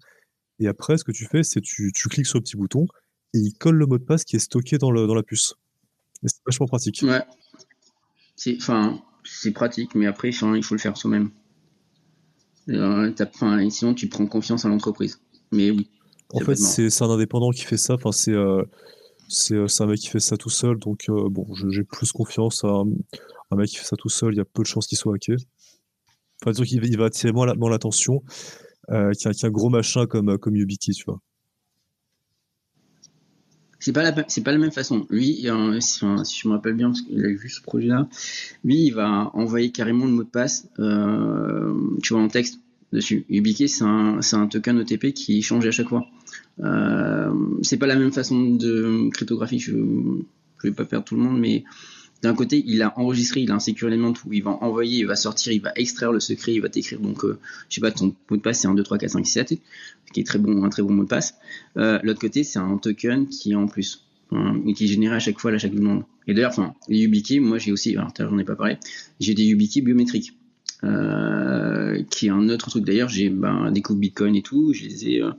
Et 0.60 0.68
après, 0.68 0.98
ce 0.98 1.04
que 1.04 1.12
tu 1.12 1.26
fais, 1.26 1.44
c'est 1.44 1.62
tu, 1.62 1.92
tu 1.94 2.10
cliques 2.10 2.26
sur 2.26 2.40
le 2.40 2.44
petit 2.44 2.58
bouton 2.58 2.86
et 3.34 3.38
il 3.38 3.54
colle 3.54 3.76
le 3.76 3.86
mot 3.86 3.98
de 3.98 4.04
passe 4.04 4.24
qui 4.24 4.36
est 4.36 4.40
stocké 4.40 4.78
dans, 4.78 4.92
le, 4.92 5.06
dans 5.08 5.16
la 5.16 5.24
puce. 5.24 5.54
Et 6.24 6.28
c'est 6.28 6.42
vachement 6.46 6.66
pratique. 6.66 7.04
Ouais. 7.04 7.22
C'est 8.36 9.52
pratique, 9.52 9.96
mais 9.96 10.06
après, 10.08 10.30
il 10.30 10.64
faut 10.64 10.76
le 10.76 10.80
faire 10.80 10.98
soi-même. 10.98 11.32
Euh, 12.70 13.12
sinon, 13.70 13.94
tu 13.94 14.10
prends 14.10 14.26
confiance 14.28 14.66
à 14.66 14.70
l'entreprise. 14.70 15.20
Mais 15.52 15.72
oui. 15.72 15.90
En 16.34 16.40
fait, 16.40 16.56
c'est 16.56 17.02
un 17.02 17.10
indépendant 17.10 17.52
qui 17.52 17.64
fait 17.64 17.78
ça. 17.78 17.94
Enfin, 17.94 18.12
c'est 18.12 18.32
euh, 18.32 18.64
euh, 19.52 19.68
c'est 19.68 19.84
un 19.84 19.88
mec 19.88 20.00
qui 20.00 20.08
fait 20.08 20.20
ça 20.20 20.38
tout 20.38 20.50
seul. 20.50 20.78
Donc, 20.80 21.06
bon, 21.08 21.46
j'ai 21.70 21.84
plus 21.84 22.12
confiance 22.12 22.64
à 22.64 22.70
un, 22.70 23.56
mec 23.56 23.70
qui 23.70 23.78
fait 23.78 23.86
ça 23.86 23.96
tout 23.96 24.10
seul. 24.10 24.34
Il 24.34 24.38
y 24.38 24.42
a 24.42 24.46
peu 24.46 24.64
de 24.64 24.68
chances 24.68 24.88
qu'il 24.88 24.98
soit 24.98 25.14
hacké. 25.16 25.36
Enfin, 26.42 26.52
dire 26.52 26.66
qu'il 26.66 26.84
il 26.84 26.98
va 26.98 27.06
attirer 27.06 27.32
moins 27.32 27.70
l'attention 27.70 28.24
qu'un 28.88 29.50
gros 29.50 29.70
machin 29.70 30.06
comme, 30.06 30.38
comme 30.38 30.56
YubiKey, 30.56 30.94
tu 30.94 31.06
vois 31.06 31.20
c'est 33.86 33.94
pas 33.94 34.02
la 34.02 34.26
c'est 34.28 34.44
pas 34.44 34.52
la 34.52 34.58
même 34.58 34.72
façon. 34.72 35.06
Lui, 35.12 35.46
si, 35.80 36.00
je 36.00 36.48
me 36.48 36.54
rappelle 36.54 36.74
bien 36.74 36.88
parce 36.88 37.02
qu'il 37.02 37.24
a 37.24 37.28
vu 37.28 37.50
ce 37.50 37.62
projet-là, 37.62 38.10
lui 38.64 38.88
il 38.88 38.90
va 38.90 39.30
envoyer 39.36 39.70
carrément 39.70 40.08
le 40.08 40.12
mot 40.12 40.24
de 40.24 40.28
passe, 40.28 40.68
euh, 40.80 41.72
tu 42.02 42.14
vois 42.14 42.24
en 42.24 42.28
texte 42.28 42.60
dessus. 42.92 43.28
YubiKey 43.30 43.68
c'est 43.68 43.84
un, 43.84 44.22
un 44.34 44.48
token 44.48 44.80
OTP 44.80 45.14
qui 45.14 45.44
change 45.44 45.68
à 45.68 45.72
chaque 45.72 45.90
fois. 45.90 46.08
Euh, 46.62 47.32
c'est 47.62 47.78
pas 47.78 47.86
la 47.86 47.96
même 47.96 48.12
façon 48.12 48.56
de 48.56 49.08
cryptographie. 49.12 49.60
Je, 49.60 49.74
je 49.74 50.68
vais 50.68 50.74
pas 50.74 50.86
perdre 50.86 51.06
tout 51.06 51.16
le 51.16 51.22
monde, 51.22 51.40
mais 51.40 51.64
d'un 52.26 52.34
côté, 52.34 52.64
il 52.66 52.82
a 52.82 52.98
enregistré, 53.00 53.42
il 53.42 53.52
a 53.52 53.56
un 53.56 53.60
secure 53.60 53.88
où 53.88 54.34
il 54.34 54.44
va 54.44 54.52
envoyer, 54.64 55.00
il 55.00 55.06
va 55.06 55.16
sortir, 55.16 55.54
il 55.54 55.62
va 55.62 55.72
extraire 55.76 56.12
le 56.12 56.20
secret, 56.20 56.54
il 56.54 56.60
va 56.60 56.70
t'écrire 56.70 57.00
donc, 57.00 57.24
euh, 57.24 57.40
je 57.70 57.76
sais 57.76 57.82
pas, 57.82 57.92
ton 57.92 58.16
mot 58.30 58.38
de 58.38 58.42
passe 58.42 58.62
c'est 58.62 58.68
1, 58.68 58.74
2, 58.74 58.82
3, 58.82 58.98
4, 58.98 59.12
5, 59.12 59.26
6, 59.26 59.32
7, 59.32 59.60
qui 60.12 60.20
est 60.22 60.24
très 60.24 60.40
bon, 60.40 60.64
un 60.64 60.70
très 60.70 60.82
bon 60.82 60.92
mot 60.92 61.04
de 61.04 61.08
passe. 61.08 61.36
Euh, 61.78 62.00
l'autre 62.02 62.20
côté, 62.20 62.44
c'est 62.44 62.58
un 62.58 62.78
token 62.78 63.28
qui 63.28 63.52
est 63.52 63.56
en 63.56 63.68
plus, 63.68 64.08
qui 64.76 64.86
est 64.86 64.88
généré 64.88 65.16
à 65.16 65.20
chaque 65.20 65.40
fois 65.40 65.52
à 65.52 65.58
chaque 65.60 65.76
demande. 65.76 66.04
Et 66.28 66.34
d'ailleurs, 66.34 66.50
enfin, 66.50 66.74
les 66.88 66.98
YubiKey, 66.98 67.40
moi 67.40 67.60
j'ai 67.60 67.72
aussi, 67.72 67.96
alors 67.96 68.12
j'en 68.18 68.38
ai 68.40 68.44
pas 68.44 68.56
parlé, 68.56 68.78
j'ai 69.20 69.36
des 69.36 69.44
YubiKey 69.44 69.82
biométriques. 69.82 70.34
Euh, 70.84 72.04
qui 72.12 72.28
est 72.28 72.30
un 72.30 72.50
autre 72.50 72.70
truc. 72.70 72.84
D'ailleurs, 72.84 73.10
j'ai 73.10 73.30
ben, 73.30 73.72
des 73.72 73.82
coups 73.82 73.98
Bitcoin 73.98 74.36
et 74.36 74.42
tout, 74.42 74.74
je 74.74 74.84
les 74.84 75.08
ai 75.10 75.22
euh, 75.22 75.32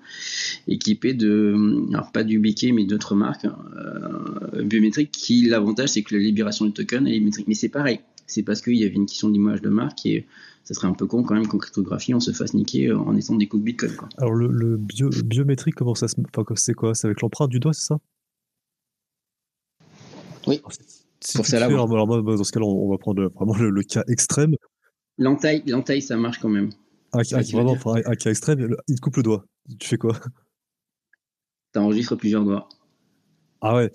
équipés 0.67 1.15
de, 1.15 1.55
alors 1.93 2.11
pas 2.11 2.25
du 2.25 2.39
BK, 2.39 2.73
mais 2.73 2.85
d'autres 2.85 3.15
marques 3.15 3.45
euh, 3.45 4.63
biométriques. 4.65 5.11
Qui 5.13 5.47
l'avantage, 5.47 5.91
c'est 5.91 6.03
que 6.03 6.15
la 6.15 6.21
libération 6.21 6.65
du 6.65 6.73
token 6.73 7.07
est 7.07 7.19
biométrique. 7.19 7.47
Mais 7.49 7.55
c'est 7.55 7.69
pareil, 7.69 8.01
c'est 8.27 8.43
parce 8.43 8.61
qu'il 8.61 8.77
y 8.77 8.85
avait 8.85 8.95
une 8.95 9.07
question 9.07 9.29
d'image 9.29 9.61
de 9.61 9.69
marque 9.69 10.07
et 10.07 10.27
ça 10.65 10.75
serait 10.75 10.89
un 10.89 10.95
peu 10.95 11.07
con 11.07 11.23
quand 11.23 11.35
même 11.35 11.47
qu'en 11.47 11.59
cryptographie 11.59 12.13
on 12.13 12.19
se 12.19 12.33
fasse 12.33 12.53
niquer 12.53 12.91
en 12.91 13.17
étant 13.17 13.37
des 13.37 13.47
coups 13.47 13.63
Bitcoin. 13.63 13.95
Quoi. 13.95 14.09
Alors 14.19 14.35
le, 14.35 14.79
biométrique, 14.79 15.77
comment 15.77 15.95
ça 15.95 16.09
se, 16.09 16.17
enfin, 16.35 16.55
c'est 16.57 16.75
quoi? 16.75 16.95
C'est 16.95 17.07
avec 17.07 17.21
l'empreinte 17.21 17.51
du 17.51 17.61
doigt, 17.61 17.73
c'est 17.73 17.87
ça? 17.87 17.99
Oui. 20.49 20.61
pour 21.35 21.47
ça 21.47 21.61
là. 21.61 21.67
Alors, 21.67 21.89
moi, 21.89 22.23
dans 22.23 22.45
ce 22.45 22.53
cas-là, 22.53 22.67
on 22.67 22.89
va 22.91 22.99
prendre 22.99 23.31
vraiment 23.35 23.57
le 23.57 23.83
cas 23.83 24.03
extrême. 24.09 24.55
L'entaille, 25.19 25.63
l'entaille, 25.67 26.03
ça 26.03 26.17
marche 26.17 26.39
quand 26.39 26.49
même. 26.49 26.71
Ah, 27.13 27.21
ah 27.33 27.41
vraiment, 27.53 27.77
un 27.87 28.15
cas 28.15 28.31
extrême, 28.31 28.77
il 28.89 28.97
te 28.97 29.01
coupe 29.01 29.17
le 29.17 29.23
doigt. 29.23 29.45
Tu 29.79 29.89
fais 29.89 29.99
quoi? 29.99 30.19
Tu 31.73 31.79
enregistres 31.79 32.17
plusieurs 32.17 32.45
doigts. 32.45 32.69
Ah 33.61 33.77
ouais. 33.77 33.91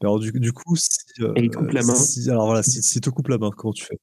Alors 0.00 0.18
du, 0.18 0.52
coup, 0.52 0.76
si, 0.76 0.88
euh, 1.20 1.32
Et 1.36 1.44
il 1.44 1.50
coupe 1.50 1.70
la 1.70 1.82
main. 1.82 1.94
Si, 1.94 2.28
alors 2.28 2.46
voilà, 2.46 2.62
si, 2.62 2.82
si 2.82 3.00
te 3.00 3.10
coupe 3.10 3.28
la 3.28 3.38
main, 3.38 3.50
comment 3.56 3.72
tu 3.72 3.84
fais? 3.84 3.98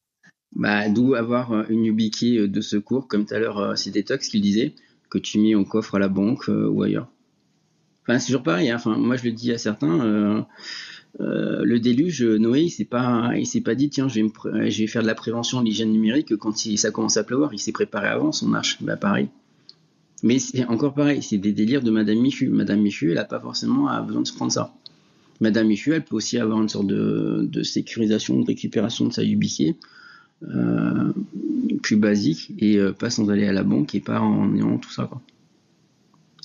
Bah, 0.54 0.90
D'où 0.90 1.16
avoir 1.16 1.52
euh, 1.52 1.64
une 1.70 1.86
YubiKey 1.86 2.38
euh, 2.38 2.48
de 2.48 2.62
secours, 2.62 3.08
comme 3.08 3.26
tout 3.26 3.34
à 3.34 3.40
l'heure, 3.40 3.78
c'est 3.78 3.92
Detox 3.92 4.28
qui 4.28 4.38
le 4.38 4.44
disait, 4.44 4.76
que 5.10 5.18
tu 5.18 5.40
mets 5.40 5.56
au 5.56 5.66
coffre 5.66 5.96
à 5.96 6.00
la 6.00 6.08
banque 6.08 6.48
ou 6.48 6.84
ailleurs. 6.84 7.12
Enfin, 8.04 8.20
c'est 8.20 8.28
toujours 8.28 8.44
pareil. 8.44 8.70
Hein. 8.70 8.76
Enfin, 8.76 8.98
moi, 8.98 9.16
je 9.16 9.24
le 9.24 9.32
dis 9.32 9.52
à 9.52 9.58
certains. 9.58 10.06
Euh, 10.06 10.42
le 11.20 11.78
déluge, 11.80 12.24
Noé, 12.24 12.62
il 12.62 12.70
s'est 12.70 12.86
pas, 12.86 13.32
s'est 13.44 13.62
pas 13.62 13.76
dit 13.76 13.90
tiens, 13.90 14.08
je 14.08 14.22
vais, 14.22 14.88
faire 14.88 15.02
de 15.02 15.08
la 15.08 15.16
prévention 15.16 15.60
de 15.62 15.66
l'hygiène 15.66 15.92
numérique 15.92 16.36
quand 16.38 16.56
ça 16.58 16.92
commence 16.92 17.18
à 17.18 17.24
pleuvoir. 17.24 17.54
Il 17.54 17.60
s'est 17.60 17.72
préparé 17.72 18.08
avant 18.08 18.32
son 18.32 18.48
marche. 18.48 18.82
Bah 18.82 18.98
pareil. 18.98 19.30
Mais 20.24 20.40
c'est 20.40 20.66
encore 20.66 20.94
pareil, 20.94 21.24
c'est 21.24 21.38
des 21.38 21.52
délires 21.52 21.82
de 21.82 21.92
Madame 21.92 22.20
Michu. 22.20 22.50
Madame 22.50 22.82
Michu, 22.82 23.10
elle 23.10 23.16
n'a 23.16 23.26
pas 23.26 23.40
forcément 23.40 23.90
besoin 24.04 24.22
de 24.22 24.28
se 24.28 24.34
prendre 24.34 24.52
ça. 24.52 24.74
Madame 25.40 25.68
Michu, 25.68 25.94
elle 25.94 26.04
peut 26.04 26.16
aussi 26.16 26.38
avoir 26.38 26.62
une 26.62 26.70
sorte 26.70 26.86
de, 26.86 27.64
sécurisation, 27.64 28.40
de 28.40 28.46
récupération 28.46 29.08
de 29.08 29.14
sa 29.14 29.24
ubiquité 29.24 29.76
euh, 30.44 31.12
plus 31.82 31.98
basique 31.98 32.52
et 32.60 32.78
euh, 32.78 32.92
pas 32.92 33.10
sans 33.10 33.30
aller 33.30 33.48
à 33.48 33.54
la 33.54 33.64
banque 33.64 33.96
et 33.96 34.00
pas 34.00 34.20
en 34.20 34.56
ayant 34.56 34.78
tout 34.78 34.92
ça. 34.92 35.06
Quoi 35.06 35.22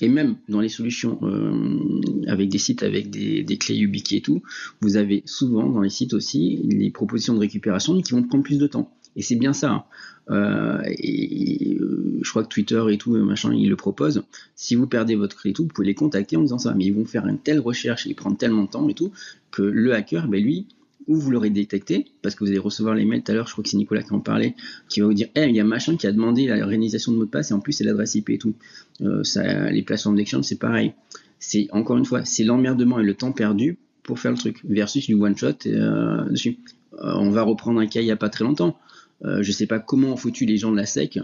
et 0.00 0.08
même 0.08 0.36
dans 0.48 0.60
les 0.60 0.68
solutions 0.68 1.18
euh, 1.22 2.00
avec 2.26 2.48
des 2.48 2.58
sites 2.58 2.82
avec 2.82 3.10
des, 3.10 3.44
clés 3.58 3.76
YubiKey 3.76 4.16
et 4.16 4.20
tout, 4.20 4.42
vous 4.80 4.96
avez 4.96 5.22
souvent 5.24 5.68
dans 5.68 5.80
les 5.80 5.90
sites 5.90 6.14
aussi 6.14 6.60
les 6.64 6.90
propositions 6.90 7.34
de 7.34 7.40
récupération 7.40 8.00
qui 8.00 8.12
vont 8.12 8.22
prendre 8.22 8.44
plus 8.44 8.58
de 8.58 8.66
temps. 8.66 8.92
Et 9.16 9.22
c'est 9.22 9.36
bien 9.36 9.54
ça. 9.54 9.70
Hein. 9.70 9.84
Euh, 10.28 10.82
et, 10.98 11.78
euh, 11.80 12.18
je 12.20 12.30
crois 12.30 12.42
que 12.42 12.48
Twitter 12.48 12.82
et 12.90 12.98
tout, 12.98 13.16
machin, 13.16 13.54
ils 13.54 13.68
le 13.68 13.76
proposent. 13.76 14.22
Si 14.54 14.74
vous 14.74 14.86
perdez 14.86 15.14
votre 15.14 15.36
clé 15.36 15.52
et 15.52 15.54
tout, 15.54 15.62
vous 15.62 15.68
pouvez 15.68 15.86
les 15.86 15.94
contacter 15.94 16.36
en 16.36 16.42
disant 16.42 16.58
ça. 16.58 16.74
Mais 16.74 16.84
ils 16.84 16.92
vont 16.92 17.06
faire 17.06 17.26
une 17.26 17.38
telle 17.38 17.60
recherche 17.60 18.06
et 18.06 18.12
prendre 18.12 18.36
tellement 18.36 18.64
de 18.64 18.68
temps 18.68 18.88
et 18.88 18.94
tout 18.94 19.12
que 19.50 19.62
le 19.62 19.94
hacker, 19.94 20.28
ben 20.28 20.42
lui, 20.42 20.66
ou 21.08 21.16
vous 21.16 21.30
l'aurez 21.30 21.50
détecté, 21.50 22.06
parce 22.22 22.34
que 22.34 22.44
vous 22.44 22.50
allez 22.50 22.58
recevoir 22.58 22.94
les 22.94 23.04
mails 23.04 23.22
tout 23.22 23.32
à 23.32 23.34
l'heure, 23.34 23.46
je 23.46 23.52
crois 23.52 23.62
que 23.62 23.70
c'est 23.70 23.76
Nicolas 23.76 24.02
qui 24.02 24.12
en 24.12 24.20
parlait, 24.20 24.54
qui 24.88 25.00
va 25.00 25.06
vous 25.06 25.14
dire, 25.14 25.28
hey, 25.34 25.50
il 25.50 25.56
y 25.56 25.60
a 25.60 25.64
machin 25.64 25.96
qui 25.96 26.06
a 26.06 26.12
demandé 26.12 26.46
la 26.46 26.66
réalisation 26.66 27.12
de 27.12 27.16
mot 27.16 27.24
de 27.24 27.30
passe 27.30 27.50
et 27.50 27.54
en 27.54 27.60
plus 27.60 27.72
c'est 27.72 27.84
l'adresse 27.84 28.14
IP 28.14 28.30
et 28.30 28.38
tout. 28.38 28.54
Euh, 29.02 29.22
ça, 29.22 29.70
les 29.70 29.82
plateformes 29.82 30.16
d'exchange, 30.16 30.44
c'est 30.44 30.58
pareil. 30.58 30.92
C'est 31.38 31.68
encore 31.70 31.96
une 31.96 32.04
fois, 32.04 32.24
c'est 32.24 32.44
l'emmerdement 32.44 32.98
et 32.98 33.04
le 33.04 33.14
temps 33.14 33.32
perdu 33.32 33.78
pour 34.02 34.18
faire 34.18 34.30
le 34.30 34.38
truc, 34.38 34.60
versus 34.64 35.06
du 35.06 35.14
one 35.14 35.36
shot 35.36 35.66
euh, 35.66 36.28
dessus. 36.30 36.58
Euh, 36.94 37.12
on 37.14 37.30
va 37.30 37.42
reprendre 37.42 37.80
un 37.80 37.86
cas 37.86 38.00
il 38.00 38.04
n'y 38.04 38.12
a 38.12 38.16
pas 38.16 38.28
très 38.28 38.44
longtemps. 38.44 38.78
Je 39.24 39.50
sais 39.50 39.66
pas 39.66 39.78
comment 39.78 40.12
ont 40.12 40.16
foutu 40.16 40.44
les 40.44 40.58
gens 40.58 40.70
de 40.70 40.76
la 40.76 40.84
SEC 40.84 41.18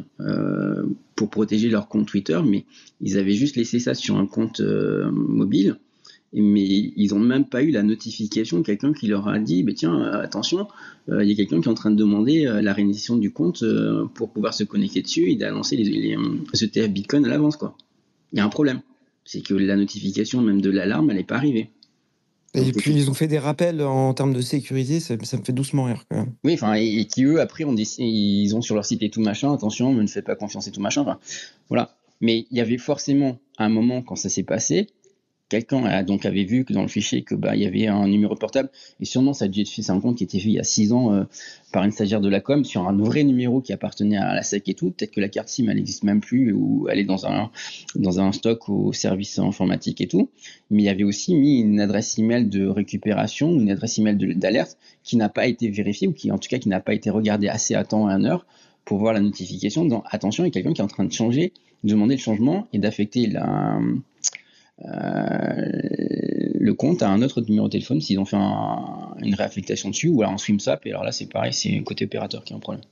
pour 1.15 1.29
protéger 1.29 1.69
leur 1.69 1.89
compte 1.89 2.09
Twitter, 2.09 2.41
mais 2.43 2.65
ils 3.03 3.19
avaient 3.19 3.35
juste 3.35 3.55
laissé 3.57 3.79
ça 3.79 3.93
sur 3.93 4.17
un 4.17 4.25
compte 4.25 4.63
mobile 4.63 5.77
mais 6.33 6.65
ils 6.65 7.11
n'ont 7.11 7.21
même 7.21 7.45
pas 7.45 7.63
eu 7.63 7.71
la 7.71 7.83
notification 7.83 8.59
de 8.59 8.63
quelqu'un 8.63 8.93
qui 8.93 9.07
leur 9.07 9.29
a 9.29 9.39
dit 9.39 9.63
bah, 9.63 9.73
tiens, 9.75 10.01
euh, 10.01 10.23
attention, 10.23 10.67
euh, 11.11 11.23
il 11.23 11.31
y 11.31 11.33
a 11.33 11.37
quelqu'un 11.37 11.61
qui 11.61 11.69
est 11.69 11.71
en 11.71 11.75
train 11.75 11.91
de 11.91 11.97
demander 11.97 12.47
euh, 12.47 12.63
la 12.63 12.73
réinitialisation 12.73 13.17
du 13.17 13.33
compte 13.33 13.65
pour 14.15 14.31
pouvoir 14.31 14.55
se 14.55 14.65
connecter 14.65 15.03
dessus 15.03 15.31
et 15.31 15.37
d'annoncer 15.37 15.77
les, 15.77 15.85
les, 15.85 16.17
ETF 16.65 16.89
Bitcoin 16.89 17.25
à 17.27 17.29
l'avance. 17.29 17.57
quoi. 17.57 17.77
Il 18.33 18.39
y 18.39 18.41
a 18.41 18.45
un 18.45 18.49
problème. 18.49 18.81
C'est 19.25 19.43
que 19.43 19.55
la 19.55 19.77
notification, 19.77 20.41
même 20.41 20.61
de 20.61 20.71
l'alarme, 20.71 21.11
elle 21.11 21.19
n'est 21.19 21.25
pas 21.25 21.37
arrivée. 21.37 21.71
Et 22.55 22.73
puis 22.73 22.93
ils 22.93 23.09
ont 23.09 23.15
fait 23.15 23.29
des 23.29 23.39
rappels 23.39 23.81
en 23.81 24.13
termes 24.13 24.35
de 24.35 24.43
sécurité, 24.43 25.01
ça, 25.01 25.17
me 25.17 25.43
fait 25.43 25.53
doucement 25.53 25.85
rire 25.85 26.05
quand 26.11 26.19
même. 26.19 26.33
Oui, 26.45 26.53
enfin, 26.53 26.75
et, 26.75 27.07
qui 27.07 27.25
eux, 27.25 27.41
après, 27.41 27.65
on 27.65 27.75
ils 27.75 28.55
ont 28.55 28.61
sur 28.61 28.75
leur 28.75 28.85
site 28.85 29.03
et 29.03 29.09
tout 29.09 29.23
machin, 29.23 29.55
attention, 29.55 29.95
ne 29.95 30.07
faites 30.07 30.27
pas 30.27 30.37
confiance 30.37 30.67
et 30.67 30.71
tout 30.71 30.81
machin. 30.81 31.19
voilà. 31.69 31.97
Mais 32.21 32.47
il 32.51 32.59
y 32.59 32.61
avait 32.61 32.79
forcément 32.79 33.39
un 33.59 33.69
moment 33.69 34.03
quand 34.03 34.17
ça 34.17 34.29
s'est 34.29 34.43
passé, 34.43 34.87
quelqu'un 35.53 35.85
a 35.85 36.03
donc 36.03 36.25
avait 36.25 36.45
vu 36.45 36.65
que 36.65 36.73
dans 36.73 36.81
le 36.81 36.89
fichier 36.89 37.23
que 37.25 37.35
bah 37.35 37.55
il 37.55 37.63
y 37.63 37.67
avait 37.67 37.87
un 37.87 38.09
numéro 38.09 38.35
portable 38.35 38.71
et 39.01 39.05
sûrement 39.05 39.35
ça 39.35 39.45
a 39.45 39.49
dû 39.49 39.61
être 39.61 39.69
fait 39.69 39.91
un 39.91 40.01
compte 40.01 40.17
qui 40.17 40.25
était 40.25 40.39
fait 40.39 40.49
il 40.49 40.55
y 40.55 40.59
a 40.59 40.65
six 40.65 40.95
ans 40.95 41.13
euh, 41.13 41.25
par 41.73 41.85
une 41.85 41.91
stagiaire 41.91 42.23
de 42.23 42.29
la 42.31 42.41
com 42.41 42.65
sur 42.65 42.89
un 42.89 42.97
vrai 42.97 43.23
numéro 43.23 43.61
qui 43.61 43.75
appartenait 43.75 44.17
à 44.17 44.35
la 44.35 44.43
SEC 44.43 44.71
et 44.71 44.75
tout. 44.75 44.93
Peut-être 44.93 45.11
que 45.11 45.21
la 45.21 45.29
carte 45.29 45.49
SIM 45.49 45.69
elle 45.69 45.77
n'existe 45.77 46.05
même 46.05 46.21
plus 46.21 46.55
ou 46.55 46.89
elle 46.91 46.99
est 46.99 47.05
dans 47.05 47.27
un 47.27 47.51
dans 47.95 48.19
un 48.19 48.33
stock 48.33 48.67
au 48.71 48.95
service 48.95 49.39
informatique 49.39 50.01
et 50.01 50.09
tout. 50.09 50.31
Mais 50.71 50.85
il 50.85 50.87
y 50.87 50.89
avait 50.89 51.05
aussi 51.05 51.35
mis 51.35 51.61
une 51.61 51.81
adresse 51.81 52.19
email 52.19 52.47
de 52.47 52.67
récupération 52.67 53.53
une 53.53 53.71
adresse 53.71 53.99
email 53.99 54.17
d'alerte 54.37 54.79
qui 55.05 55.19
n'a 55.19 55.29
pas 55.29 55.47
été 55.47 55.69
vérifiée 55.69 56.09
ou 56.09 56.13
qui 56.13 56.33
en 56.33 56.39
tout 56.39 56.49
cas 56.49 56.59
qui 56.59 56.71
n'a 56.71 56.81
pas 56.81 56.95
été 56.95 57.11
regardée 57.11 57.49
assez 57.49 57.75
à 57.75 57.85
temps 57.85 58.09
et 58.09 58.13
à 58.15 58.17
une 58.17 58.25
heure 58.25 58.47
pour 58.87 58.99
voir 58.99 59.13
la 59.13 59.21
notification 59.21 59.85
dans 59.85 60.03
attention 60.11 60.45
il 60.45 60.47
y 60.47 60.51
a 60.51 60.53
quelqu'un 60.53 60.73
qui 60.73 60.81
est 60.81 60.85
en 60.85 60.89
train 60.89 61.05
de 61.05 61.13
changer 61.13 61.53
demander 61.85 62.15
le 62.15 62.21
changement 62.21 62.69
et 62.73 62.79
d'affecter 62.79 63.27
la 63.27 63.79
le 64.85 66.73
compte 66.75 67.03
à 67.03 67.11
un 67.11 67.23
autre 67.23 67.41
numéro 67.43 67.67
de 67.67 67.73
téléphone 67.73 68.01
s'ils 68.01 68.19
ont 68.19 68.25
fait 68.25 68.37
une 68.37 69.35
réaffectation 69.35 69.91
dessus 69.91 70.09
ou 70.09 70.23
alors 70.23 70.35
un 70.35 70.39
swimsap. 70.39 70.87
Et 70.87 70.91
alors 70.91 71.05
là, 71.05 71.13
c'est 71.13 71.27
pareil, 71.27 71.53
c'est 71.53 71.83
côté 71.83 72.05
opérateur 72.05 72.45
qui 72.45 72.53
a 72.53 72.57
un 72.57 72.61
problème. 72.61 72.85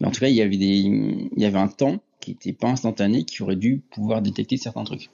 Mais 0.00 0.08
en 0.08 0.10
tout 0.10 0.20
cas, 0.20 0.28
il 0.28 0.34
y 0.34 0.42
avait, 0.42 0.56
des, 0.56 0.66
il 0.66 1.30
y 1.36 1.44
avait 1.44 1.58
un 1.58 1.68
temps 1.68 2.02
qui 2.20 2.32
n'était 2.32 2.52
pas 2.52 2.68
instantané 2.68 3.24
qui 3.24 3.42
aurait 3.42 3.56
dû 3.56 3.82
pouvoir 3.90 4.22
détecter 4.22 4.56
certains 4.56 4.84
trucs. 4.84 5.10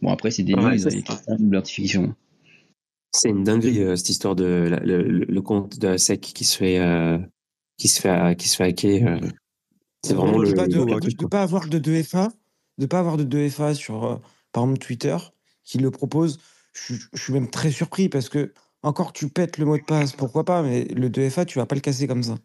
Bon, 0.00 0.10
après, 0.10 0.30
c'est 0.30 0.42
des 0.42 0.54
ouais, 0.54 0.76
ils 0.76 0.82
C'est 3.12 3.28
une 3.28 3.44
dinguerie, 3.44 3.82
euh, 3.82 3.96
cette 3.96 4.08
histoire 4.08 4.36
de 4.36 4.78
le, 4.82 5.42
compte 5.42 5.78
de 5.78 5.88
la 5.88 5.98
SEC 5.98 6.20
qui 6.20 6.44
se 6.44 6.56
fait, 6.56 6.78
euh, 6.78 7.18
qui 7.76 7.88
se 7.88 8.00
fait, 8.00 8.36
qui 8.38 8.48
se 8.48 8.56
fait 8.56 8.64
hacker. 8.64 9.20
c'est 10.02 10.14
vraiment 10.14 10.38
le. 10.38 10.54
Pas 10.54 10.68
de 10.68 10.78
ne 10.78 11.26
pas 11.26 11.42
avoir 11.42 11.68
de 11.68 11.78
2FA, 11.78 12.30
de 12.78 12.86
pas 12.86 13.00
avoir 13.00 13.16
de 13.16 13.24
2FA 13.24 13.74
sur 13.74 14.20
par 14.52 14.64
exemple 14.64 14.84
Twitter, 14.84 15.16
qui 15.64 15.78
le 15.78 15.90
propose. 15.90 16.38
Je, 16.72 16.94
suis 17.14 17.32
même 17.32 17.50
très 17.50 17.70
surpris 17.70 18.08
parce 18.08 18.28
que, 18.28 18.52
encore 18.82 19.12
tu 19.12 19.28
pètes 19.28 19.58
le 19.58 19.66
mot 19.66 19.76
de 19.76 19.82
passe, 19.82 20.12
pourquoi 20.12 20.44
pas, 20.44 20.62
mais 20.62 20.84
le 20.84 21.08
2FA, 21.08 21.44
tu 21.44 21.58
vas 21.58 21.66
pas 21.66 21.74
le 21.74 21.80
casser 21.80 22.06
comme 22.06 22.22
ça. 22.22 22.36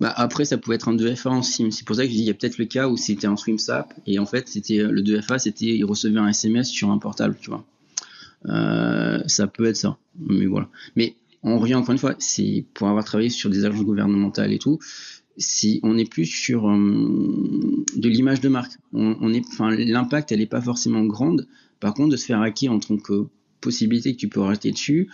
Bah 0.00 0.12
après, 0.16 0.44
ça 0.44 0.58
pouvait 0.58 0.76
être 0.76 0.88
un 0.88 0.96
2FA 0.96 1.28
en 1.28 1.42
SIM. 1.42 1.70
C'est 1.70 1.84
pour 1.84 1.96
ça 1.96 2.02
que 2.02 2.08
je 2.08 2.14
dis, 2.14 2.20
il 2.20 2.26
y 2.26 2.30
a 2.30 2.34
peut-être 2.34 2.58
le 2.58 2.66
cas 2.66 2.88
où 2.88 2.96
c'était 2.96 3.26
un 3.26 3.36
SwimSap 3.36 3.92
et 4.06 4.18
en 4.18 4.26
fait, 4.26 4.48
c'était 4.48 4.78
le 4.78 5.02
2FA, 5.02 5.38
c'était 5.38 5.66
il 5.66 5.84
recevait 5.84 6.20
un 6.20 6.28
SMS 6.28 6.68
sur 6.68 6.90
un 6.90 6.98
portable, 6.98 7.36
tu 7.40 7.50
vois. 7.50 7.64
Euh, 8.46 9.20
ça 9.26 9.48
peut 9.48 9.66
être 9.66 9.76
ça, 9.76 9.98
mais 10.16 10.46
voilà. 10.46 10.68
Mais 10.94 11.16
on 11.42 11.58
revient 11.58 11.74
encore 11.74 11.92
une 11.92 11.98
fois, 11.98 12.14
c'est 12.18 12.64
pour 12.74 12.88
avoir 12.88 13.04
travaillé 13.04 13.30
sur 13.30 13.50
des 13.50 13.64
agences 13.64 13.84
gouvernementales 13.84 14.52
et 14.52 14.58
tout, 14.58 14.78
si 15.38 15.80
on 15.82 15.96
est 15.96 16.10
plus 16.10 16.26
sur 16.26 16.68
euh, 16.68 17.84
de 17.96 18.08
l'image 18.08 18.40
de 18.40 18.48
marque. 18.48 18.72
L'impact, 18.92 20.32
elle 20.32 20.40
n'est 20.40 20.46
pas 20.46 20.60
forcément 20.60 21.04
grande. 21.04 21.46
Par 21.80 21.94
contre, 21.94 22.10
de 22.10 22.16
se 22.16 22.26
faire 22.26 22.42
hacker 22.42 22.72
en 22.72 22.80
tant 22.80 22.98
que 22.98 23.28
possibilité 23.60 24.12
que 24.12 24.18
tu 24.18 24.28
peux 24.28 24.40
rester 24.40 24.70
dessus, 24.70 25.10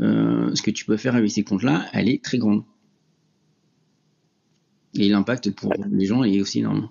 euh, 0.00 0.54
ce 0.54 0.62
que 0.62 0.70
tu 0.70 0.84
peux 0.84 0.96
faire 0.96 1.14
avec 1.16 1.30
ces 1.30 1.44
comptes-là, 1.44 1.86
elle 1.92 2.08
est 2.08 2.22
très 2.22 2.38
grande. 2.38 2.64
Et 4.94 5.08
l'impact 5.08 5.50
pour 5.52 5.72
les 5.90 6.06
gens 6.06 6.24
est 6.24 6.40
aussi 6.40 6.60
énorme. 6.60 6.90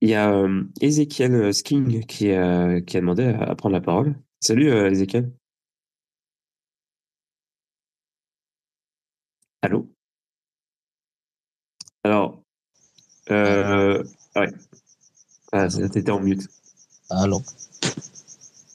Il 0.00 0.10
y 0.10 0.14
a 0.14 0.32
euh, 0.32 0.64
Ezekiel 0.80 1.52
Sking 1.54 2.04
qui, 2.06 2.26
qui 2.26 2.30
a 2.30 2.80
demandé 3.00 3.24
à, 3.24 3.54
prendre 3.54 3.72
la 3.74 3.80
parole. 3.80 4.14
Salut 4.40 4.68
Ezekiel. 4.68 5.32
Allô? 9.62 9.88
Alors, 12.04 12.42
euh, 13.30 14.02
ouais. 14.36 14.48
Ah, 15.52 15.68
t'étais 15.68 16.10
en 16.10 16.20
mute. 16.20 16.48
Allô? 17.10 17.42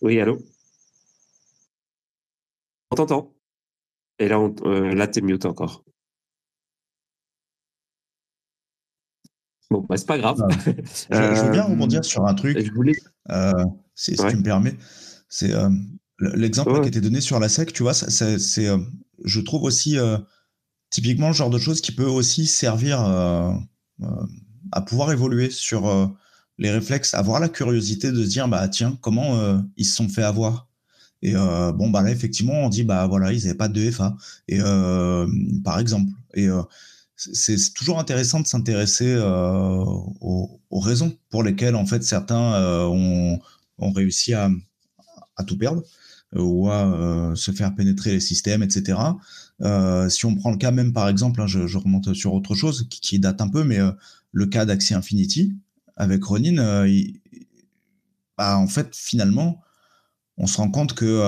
Oui, 0.01 0.19
allô? 0.19 0.39
On 2.91 2.95
t'entend? 2.95 3.33
Et 4.19 4.27
là, 4.27 4.39
on, 4.39 4.53
euh, 4.65 4.93
là 4.93 5.07
t'es 5.07 5.21
mute 5.21 5.45
encore. 5.45 5.83
Bon, 9.69 9.85
bah, 9.89 9.97
c'est 9.97 10.05
pas 10.05 10.17
grave. 10.17 10.37
je, 11.11 11.45
veux 11.45 11.51
bien 11.51 11.63
rebondir 11.63 12.05
sur 12.05 12.25
un 12.25 12.33
truc, 12.35 12.59
Je 12.59 12.71
voulais. 12.71 12.93
euh, 13.31 13.51
si, 13.95 14.15
si 14.15 14.21
Ouais. 14.21 14.31
tu 14.31 14.37
me 14.37 14.43
permets. 14.43 14.75
C'est 15.29 15.53
euh, 15.53 15.69
l'exemple 16.19 16.73
Ouais. 16.73 16.81
qui 16.81 16.89
était 16.89 17.01
donné 17.01 17.21
sur 17.21 17.39
la 17.39 17.47
SEC, 17.47 17.73
tu 17.73 17.81
vois, 17.83 17.93
c'est, 17.93 18.67
euh, 18.67 18.77
je 19.23 19.39
trouve 19.39 19.63
aussi 19.63 19.97
euh, 19.97 20.17
typiquement 20.93 21.29
le 21.29 21.33
genre 21.33 21.49
de 21.49 21.57
choses 21.57 21.81
qui 21.81 21.91
peut 21.91 22.05
aussi 22.05 22.45
servir 22.45 23.03
euh, 23.03 23.51
euh, 24.03 24.05
à 24.71 24.81
pouvoir 24.81 25.11
évoluer 25.11 25.49
sur 25.49 25.87
euh, 25.87 26.05
les 26.59 26.69
réflexes, 26.69 27.15
avoir 27.15 27.39
la 27.39 27.49
curiosité 27.49 28.11
de 28.11 28.23
se 28.23 28.29
dire, 28.29 28.47
bah 28.47 28.67
tiens, 28.67 28.97
comment 29.01 29.59
ils 29.75 29.85
se 29.85 29.95
sont 29.95 30.07
fait 30.07 30.21
avoir? 30.21 30.69
Et 31.23 31.33
bon, 31.33 31.89
bah 31.89 32.03
là, 32.03 32.11
effectivement, 32.11 32.53
on 32.53 32.69
dit, 32.69 32.83
bah 32.83 33.07
voilà, 33.07 33.33
ils 33.33 33.39
n'avaient 33.43 33.57
pas 33.57 33.69
de 33.69 33.89
FA, 33.89 34.15
et, 34.47 34.59
par 35.63 35.79
exemple. 35.79 36.11
Et 36.35 36.47
c'est 37.15 37.73
toujours 37.73 37.97
intéressant 37.97 38.39
de 38.39 38.45
s'intéresser 38.45 39.17
aux, 39.17 40.59
raisons 40.71 41.17
pour 41.31 41.41
lesquelles, 41.41 41.75
en 41.75 41.87
fait, 41.87 42.03
certains 42.03 42.85
ont, 42.85 43.39
réussi 43.79 44.35
à, 44.35 44.51
tout 45.47 45.57
perdre 45.57 45.81
ou 46.35 46.69
à 46.69 47.33
se 47.35 47.49
faire 47.49 47.73
pénétrer 47.73 48.11
les 48.11 48.19
systèmes, 48.19 48.61
etc. 48.61 48.95
Euh, 49.61 50.09
si 50.09 50.25
on 50.25 50.35
prend 50.35 50.51
le 50.51 50.57
cas 50.57 50.71
même, 50.71 50.93
par 50.93 51.07
exemple, 51.07 51.41
hein, 51.41 51.47
je, 51.47 51.77
remonte 51.77 52.13
sur 52.13 52.33
autre 52.33 52.55
chose 52.55 52.87
qui, 52.89 53.19
date 53.19 53.41
un 53.41 53.49
peu, 53.49 53.63
mais 53.63 53.79
euh, 53.79 53.91
le 54.31 54.45
cas 54.47 54.65
d'Axie 54.65 54.93
Infinity 54.93 55.53
avec 55.95 56.23
Ronin, 56.23 56.57
euh, 56.57 57.03
bah, 58.37 58.57
en 58.57 58.67
fait, 58.67 58.95
finalement, 58.95 59.61
on 60.37 60.47
se 60.47 60.57
rend 60.57 60.71
compte 60.71 60.93
que 60.93 61.19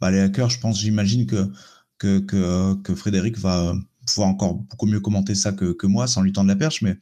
bah, 0.00 0.10
les 0.10 0.20
hackers, 0.20 0.50
je 0.50 0.60
pense, 0.60 0.80
j'imagine 0.80 1.26
que, 1.26 1.50
que, 1.98 2.20
que, 2.20 2.74
que 2.76 2.94
Frédéric 2.94 3.38
va 3.38 3.74
pouvoir 4.06 4.28
encore 4.28 4.54
beaucoup 4.54 4.86
mieux 4.86 5.00
commenter 5.00 5.34
ça 5.34 5.52
que, 5.52 5.72
que 5.72 5.86
moi 5.86 6.06
sans 6.06 6.22
lui 6.22 6.32
tendre 6.32 6.48
la 6.48 6.56
perche, 6.56 6.82
mais 6.82 6.96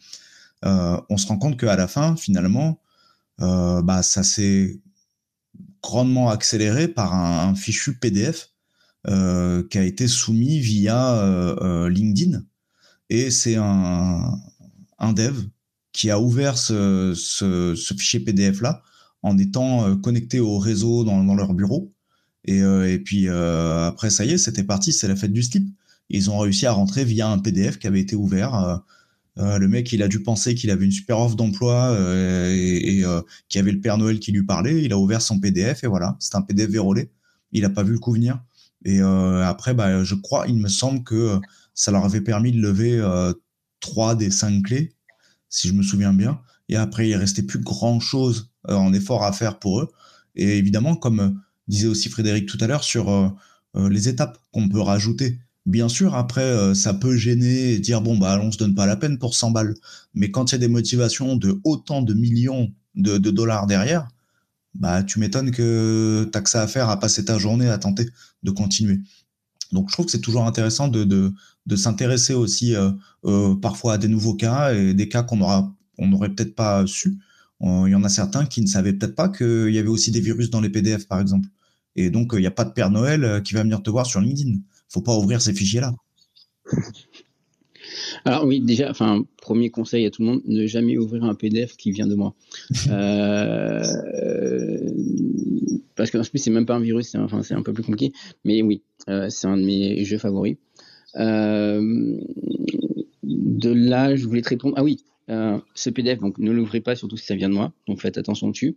on 0.62 1.16
se 1.16 1.26
rend 1.26 1.38
compte 1.38 1.58
qu'à 1.58 1.76
la 1.76 1.86
fin, 1.86 2.16
finalement, 2.16 2.80
bah, 3.38 4.02
ça 4.02 4.22
s'est 4.22 4.80
grandement 5.82 6.30
accéléré 6.30 6.88
par 6.88 7.14
un 7.14 7.54
fichu 7.54 7.98
PDF 7.98 8.50
euh, 9.06 9.62
qui 9.70 9.78
a 9.78 9.84
été 9.84 10.08
soumis 10.08 10.58
via 10.58 11.14
euh, 11.14 11.54
euh, 11.62 11.88
LinkedIn. 11.88 12.42
Et 13.10 13.30
c'est 13.30 13.54
un, 13.54 14.36
un 14.98 15.12
dev 15.12 15.36
qui 15.92 16.10
a 16.10 16.18
ouvert 16.20 16.58
ce, 16.58 17.14
ce, 17.14 17.76
fichier 17.96 18.18
PDF-là 18.18 18.82
en 19.22 19.38
étant 19.38 19.96
connecté 19.98 20.40
au 20.40 20.58
réseau 20.58 21.04
dans, 21.04 21.22
dans 21.22 21.36
leur 21.36 21.54
bureau. 21.54 21.94
Et, 22.44 22.58
et 22.58 22.98
puis 22.98 23.28
après, 23.28 24.10
ça 24.10 24.24
y 24.24 24.32
est, 24.32 24.38
c'était 24.38 24.64
parti, 24.64 24.92
c'est 24.92 25.08
la 25.08 25.16
fête 25.16 25.32
du 25.32 25.42
slip. 25.42 25.66
Ils 26.10 26.30
ont 26.30 26.38
réussi 26.38 26.66
à 26.66 26.72
rentrer 26.72 27.04
via 27.04 27.28
un 27.28 27.38
PDF 27.38 27.78
qui 27.78 27.86
avait 27.86 28.00
été 28.00 28.14
ouvert. 28.14 28.82
Le 29.36 29.66
mec, 29.66 29.92
il 29.92 30.02
a 30.02 30.08
dû 30.08 30.22
penser 30.22 30.54
qu'il 30.54 30.70
avait 30.70 30.84
une 30.84 30.92
super 30.92 31.18
offre 31.18 31.34
d'emploi 31.36 31.96
et, 32.50 33.00
et 33.00 33.04
qu'il 33.48 33.58
y 33.58 33.62
avait 33.62 33.72
le 33.72 33.80
Père 33.80 33.98
Noël 33.98 34.20
qui 34.20 34.32
lui 34.32 34.44
parlait. 34.44 34.82
Il 34.84 34.92
a 34.92 34.98
ouvert 34.98 35.22
son 35.22 35.40
PDF 35.40 35.82
et 35.82 35.86
voilà, 35.86 36.16
c'est 36.20 36.34
un 36.34 36.42
PDF 36.42 36.70
vérolé. 36.70 37.10
Il 37.52 37.62
n'a 37.62 37.70
pas 37.70 37.82
vu 37.82 37.92
le 37.92 37.98
coup 37.98 38.12
venir. 38.12 38.40
Et 38.84 39.00
euh, 39.00 39.44
après, 39.44 39.74
bah, 39.74 40.04
je 40.04 40.14
crois, 40.14 40.46
il 40.48 40.56
me 40.56 40.68
semble 40.68 41.02
que 41.04 41.38
ça 41.74 41.90
leur 41.90 42.04
avait 42.04 42.20
permis 42.20 42.52
de 42.52 42.60
lever 42.60 42.98
euh, 42.98 43.32
trois 43.80 44.14
des 44.14 44.30
cinq 44.30 44.64
clés, 44.64 44.94
si 45.48 45.68
je 45.68 45.72
me 45.74 45.82
souviens 45.82 46.12
bien. 46.12 46.40
Et 46.68 46.76
après, 46.76 47.08
il 47.08 47.16
restait 47.16 47.42
plus 47.42 47.60
grand 47.60 48.00
chose 48.00 48.50
euh, 48.68 48.74
en 48.74 48.92
effort 48.92 49.24
à 49.24 49.32
faire 49.32 49.58
pour 49.58 49.80
eux. 49.80 49.88
Et 50.36 50.58
évidemment, 50.58 50.96
comme 50.96 51.20
euh, 51.20 51.30
disait 51.68 51.88
aussi 51.88 52.08
Frédéric 52.08 52.46
tout 52.46 52.58
à 52.60 52.66
l'heure, 52.66 52.84
sur 52.84 53.10
euh, 53.10 53.28
euh, 53.76 53.88
les 53.88 54.08
étapes 54.08 54.38
qu'on 54.52 54.68
peut 54.68 54.80
rajouter. 54.80 55.38
Bien 55.66 55.88
sûr, 55.88 56.14
après, 56.14 56.42
euh, 56.42 56.74
ça 56.74 56.94
peut 56.94 57.16
gêner 57.16 57.72
et 57.74 57.78
dire, 57.78 58.00
bon, 58.00 58.16
bah, 58.16 58.40
on 58.42 58.50
se 58.50 58.58
donne 58.58 58.74
pas 58.74 58.86
la 58.86 58.96
peine 58.96 59.18
pour 59.18 59.34
100 59.34 59.50
balles. 59.50 59.74
Mais 60.14 60.30
quand 60.30 60.50
il 60.50 60.54
y 60.54 60.56
a 60.56 60.58
des 60.58 60.68
motivations 60.68 61.36
de 61.36 61.60
autant 61.64 62.02
de 62.02 62.14
millions 62.14 62.72
de 62.94 63.18
dollars 63.18 63.66
derrière, 63.66 64.08
bah, 64.74 65.02
tu 65.02 65.18
m'étonnes 65.18 65.50
que 65.50 66.28
tu 66.32 66.42
que 66.42 66.50
ça 66.50 66.62
à 66.62 66.66
faire 66.66 66.88
à 66.88 66.98
passer 66.98 67.24
ta 67.24 67.38
journée 67.38 67.68
à 67.68 67.78
tenter 67.78 68.06
de 68.42 68.50
continuer. 68.50 69.00
Donc, 69.72 69.88
je 69.88 69.92
trouve 69.92 70.06
que 70.06 70.12
c'est 70.12 70.20
toujours 70.20 70.46
intéressant 70.46 70.88
de, 70.88 71.04
de, 71.04 71.32
de 71.66 71.76
s'intéresser 71.76 72.34
aussi 72.34 72.74
euh, 72.74 72.90
euh, 73.26 73.54
parfois 73.56 73.94
à 73.94 73.98
des 73.98 74.08
nouveaux 74.08 74.34
cas 74.34 74.74
et 74.74 74.94
des 74.94 75.08
cas 75.08 75.22
qu'on 75.22 75.40
aura, 75.40 75.74
on 75.98 76.08
n'aurait 76.08 76.30
peut-être 76.30 76.54
pas 76.54 76.86
su. 76.86 77.18
Euh, 77.62 77.84
Il 77.86 77.92
y 77.92 77.94
en 77.94 78.04
a 78.04 78.08
certains 78.08 78.46
qui 78.46 78.62
ne 78.62 78.66
savaient 78.66 78.92
peut-être 78.94 79.14
pas 79.14 79.28
qu'il 79.28 79.70
y 79.70 79.78
avait 79.78 79.88
aussi 79.88 80.10
des 80.10 80.20
virus 80.20 80.50
dans 80.50 80.60
les 80.60 80.70
PDF, 80.70 81.06
par 81.06 81.20
exemple. 81.20 81.48
Et 81.96 82.10
donc, 82.10 82.30
il 82.34 82.40
n'y 82.40 82.46
a 82.46 82.50
pas 82.52 82.64
de 82.64 82.70
Père 82.72 82.90
Noël 82.90 83.42
qui 83.44 83.54
va 83.54 83.62
venir 83.62 83.82
te 83.82 83.90
voir 83.90 84.06
sur 84.06 84.20
LinkedIn. 84.20 84.58
faut 84.88 85.02
pas 85.02 85.16
ouvrir 85.16 85.42
ces 85.42 85.52
fichiers-là. 85.52 85.92
Alors 88.24 88.44
oui, 88.44 88.60
déjà, 88.60 88.90
enfin, 88.90 89.24
premier 89.40 89.70
conseil 89.70 90.06
à 90.06 90.10
tout 90.10 90.22
le 90.22 90.28
monde, 90.28 90.42
ne 90.44 90.66
jamais 90.66 90.96
ouvrir 90.98 91.24
un 91.24 91.34
PDF 91.34 91.76
qui 91.76 91.90
vient 91.92 92.06
de 92.06 92.14
moi. 92.14 92.34
euh, 92.90 93.82
parce 95.96 96.10
qu'en 96.10 96.22
plus, 96.22 96.38
c'est 96.38 96.50
même 96.50 96.66
pas 96.66 96.76
un 96.76 96.80
virus, 96.80 97.08
c'est 97.08 97.18
enfin, 97.18 97.42
c'est 97.42 97.54
un 97.54 97.62
peu 97.62 97.72
plus 97.72 97.82
compliqué. 97.82 98.12
Mais 98.44 98.62
oui, 98.62 98.82
euh, 99.08 99.28
c'est 99.30 99.46
un 99.46 99.56
de 99.56 99.62
mes 99.64 100.04
jeux 100.04 100.18
favoris. 100.18 100.56
Euh, 101.16 102.20
de 103.22 103.70
là, 103.70 104.14
je 104.14 104.26
voulais 104.26 104.42
te 104.42 104.48
répondre. 104.48 104.74
Ah 104.78 104.84
oui, 104.84 105.04
euh, 105.30 105.58
ce 105.74 105.90
PDF, 105.90 106.18
donc 106.18 106.38
ne 106.38 106.50
l'ouvrez 106.50 106.80
pas, 106.80 106.96
surtout 106.96 107.16
si 107.16 107.26
ça 107.26 107.34
vient 107.34 107.48
de 107.48 107.54
moi. 107.54 107.72
Donc 107.86 108.00
faites 108.00 108.18
attention 108.18 108.48
dessus. 108.48 108.76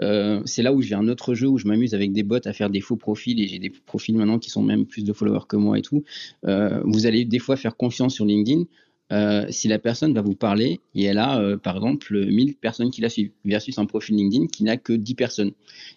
Euh, 0.00 0.42
c'est 0.44 0.62
là 0.62 0.72
où 0.72 0.82
j'ai 0.82 0.94
un 0.94 1.08
autre 1.08 1.34
jeu 1.34 1.48
où 1.48 1.58
je 1.58 1.66
m'amuse 1.66 1.94
avec 1.94 2.12
des 2.12 2.22
bots 2.22 2.38
à 2.44 2.52
faire 2.52 2.70
des 2.70 2.80
faux 2.80 2.96
profils 2.96 3.40
et 3.40 3.48
j'ai 3.48 3.58
des 3.58 3.70
profils 3.70 4.16
maintenant 4.16 4.38
qui 4.38 4.50
sont 4.50 4.62
même 4.62 4.86
plus 4.86 5.04
de 5.04 5.12
followers 5.12 5.46
que 5.48 5.56
moi 5.56 5.78
et 5.78 5.82
tout. 5.82 6.04
Euh, 6.46 6.80
vous 6.84 7.06
allez 7.06 7.24
des 7.24 7.38
fois 7.38 7.56
faire 7.56 7.76
confiance 7.76 8.14
sur 8.14 8.24
LinkedIn. 8.24 8.64
Euh, 9.12 9.46
si 9.50 9.68
la 9.68 9.78
personne 9.78 10.12
va 10.14 10.20
vous 10.20 10.34
parler 10.34 10.80
et 10.96 11.04
elle 11.04 11.18
a 11.18 11.38
euh, 11.38 11.56
par 11.56 11.76
exemple 11.76 12.26
1000 12.26 12.56
personnes 12.56 12.90
qui 12.90 13.00
la 13.00 13.08
suivent 13.08 13.30
versus 13.44 13.78
un 13.78 13.86
profil 13.86 14.16
LinkedIn 14.16 14.48
qui 14.48 14.64
n'a 14.64 14.76
que 14.76 14.92
10 14.92 15.14
personnes. 15.14 15.52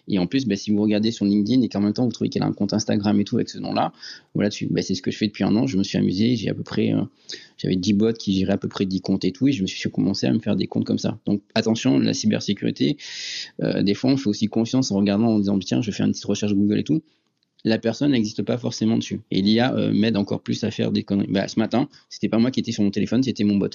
Et 0.06 0.20
en 0.20 0.28
plus, 0.28 0.46
bah, 0.46 0.54
si 0.54 0.70
vous 0.70 0.80
regardez 0.80 1.10
sur 1.10 1.24
LinkedIn 1.24 1.62
et 1.62 1.68
qu'en 1.68 1.80
même 1.80 1.92
temps 1.92 2.04
vous 2.04 2.12
trouvez 2.12 2.30
qu'elle 2.30 2.44
a 2.44 2.46
un 2.46 2.52
compte 2.52 2.72
Instagram 2.72 3.18
et 3.20 3.24
tout 3.24 3.36
avec 3.36 3.48
ce 3.48 3.58
nom-là, 3.58 3.92
voilà. 4.34 4.48
Bah, 4.70 4.82
c'est 4.82 4.94
ce 4.94 5.02
que 5.02 5.10
je 5.10 5.16
fais 5.16 5.26
depuis 5.26 5.42
un 5.42 5.56
an. 5.56 5.66
Je 5.66 5.76
me 5.76 5.82
suis 5.82 5.98
amusé. 5.98 6.36
J'ai 6.36 6.50
à 6.50 6.54
peu 6.54 6.62
près, 6.62 6.92
euh, 6.92 7.02
j'avais 7.58 7.74
10 7.74 7.94
bots 7.94 8.12
qui 8.12 8.32
géraient 8.38 8.52
à 8.52 8.58
peu 8.58 8.68
près 8.68 8.86
10 8.86 9.00
comptes 9.00 9.24
et 9.24 9.32
tout, 9.32 9.48
et 9.48 9.52
je 9.52 9.62
me 9.62 9.66
suis 9.66 9.90
commencé 9.90 10.26
à 10.26 10.32
me 10.32 10.38
faire 10.38 10.54
des 10.54 10.68
comptes 10.68 10.84
comme 10.84 10.98
ça. 10.98 11.18
Donc 11.26 11.42
attention, 11.54 11.98
la 11.98 12.14
cybersécurité. 12.14 12.96
Des 13.60 13.94
fois, 13.94 14.10
on 14.10 14.16
fait 14.16 14.28
aussi 14.28 14.46
confiance 14.46 14.92
en 14.92 14.96
regardant 14.96 15.28
en 15.28 15.38
disant 15.38 15.58
tiens, 15.58 15.82
je 15.82 15.90
vais 15.90 15.96
faire 15.96 16.06
une 16.06 16.12
petite 16.12 16.24
recherche 16.24 16.54
Google 16.54 16.78
et 16.78 16.84
tout 16.84 17.02
la 17.64 17.78
personne 17.78 18.12
n'existe 18.12 18.42
pas 18.42 18.58
forcément 18.58 18.96
dessus. 18.96 19.20
Et 19.30 19.42
l'IA 19.42 19.74
euh, 19.74 19.92
m'aide 19.92 20.16
encore 20.16 20.40
plus 20.40 20.64
à 20.64 20.70
faire 20.70 20.92
des 20.92 21.02
conneries. 21.02 21.28
Bah, 21.30 21.48
ce 21.48 21.58
matin, 21.58 21.88
c'était 22.08 22.28
pas 22.28 22.38
moi 22.38 22.50
qui 22.50 22.60
étais 22.60 22.72
sur 22.72 22.82
mon 22.82 22.90
téléphone, 22.90 23.22
c'était 23.22 23.44
mon 23.44 23.56
bot. 23.56 23.70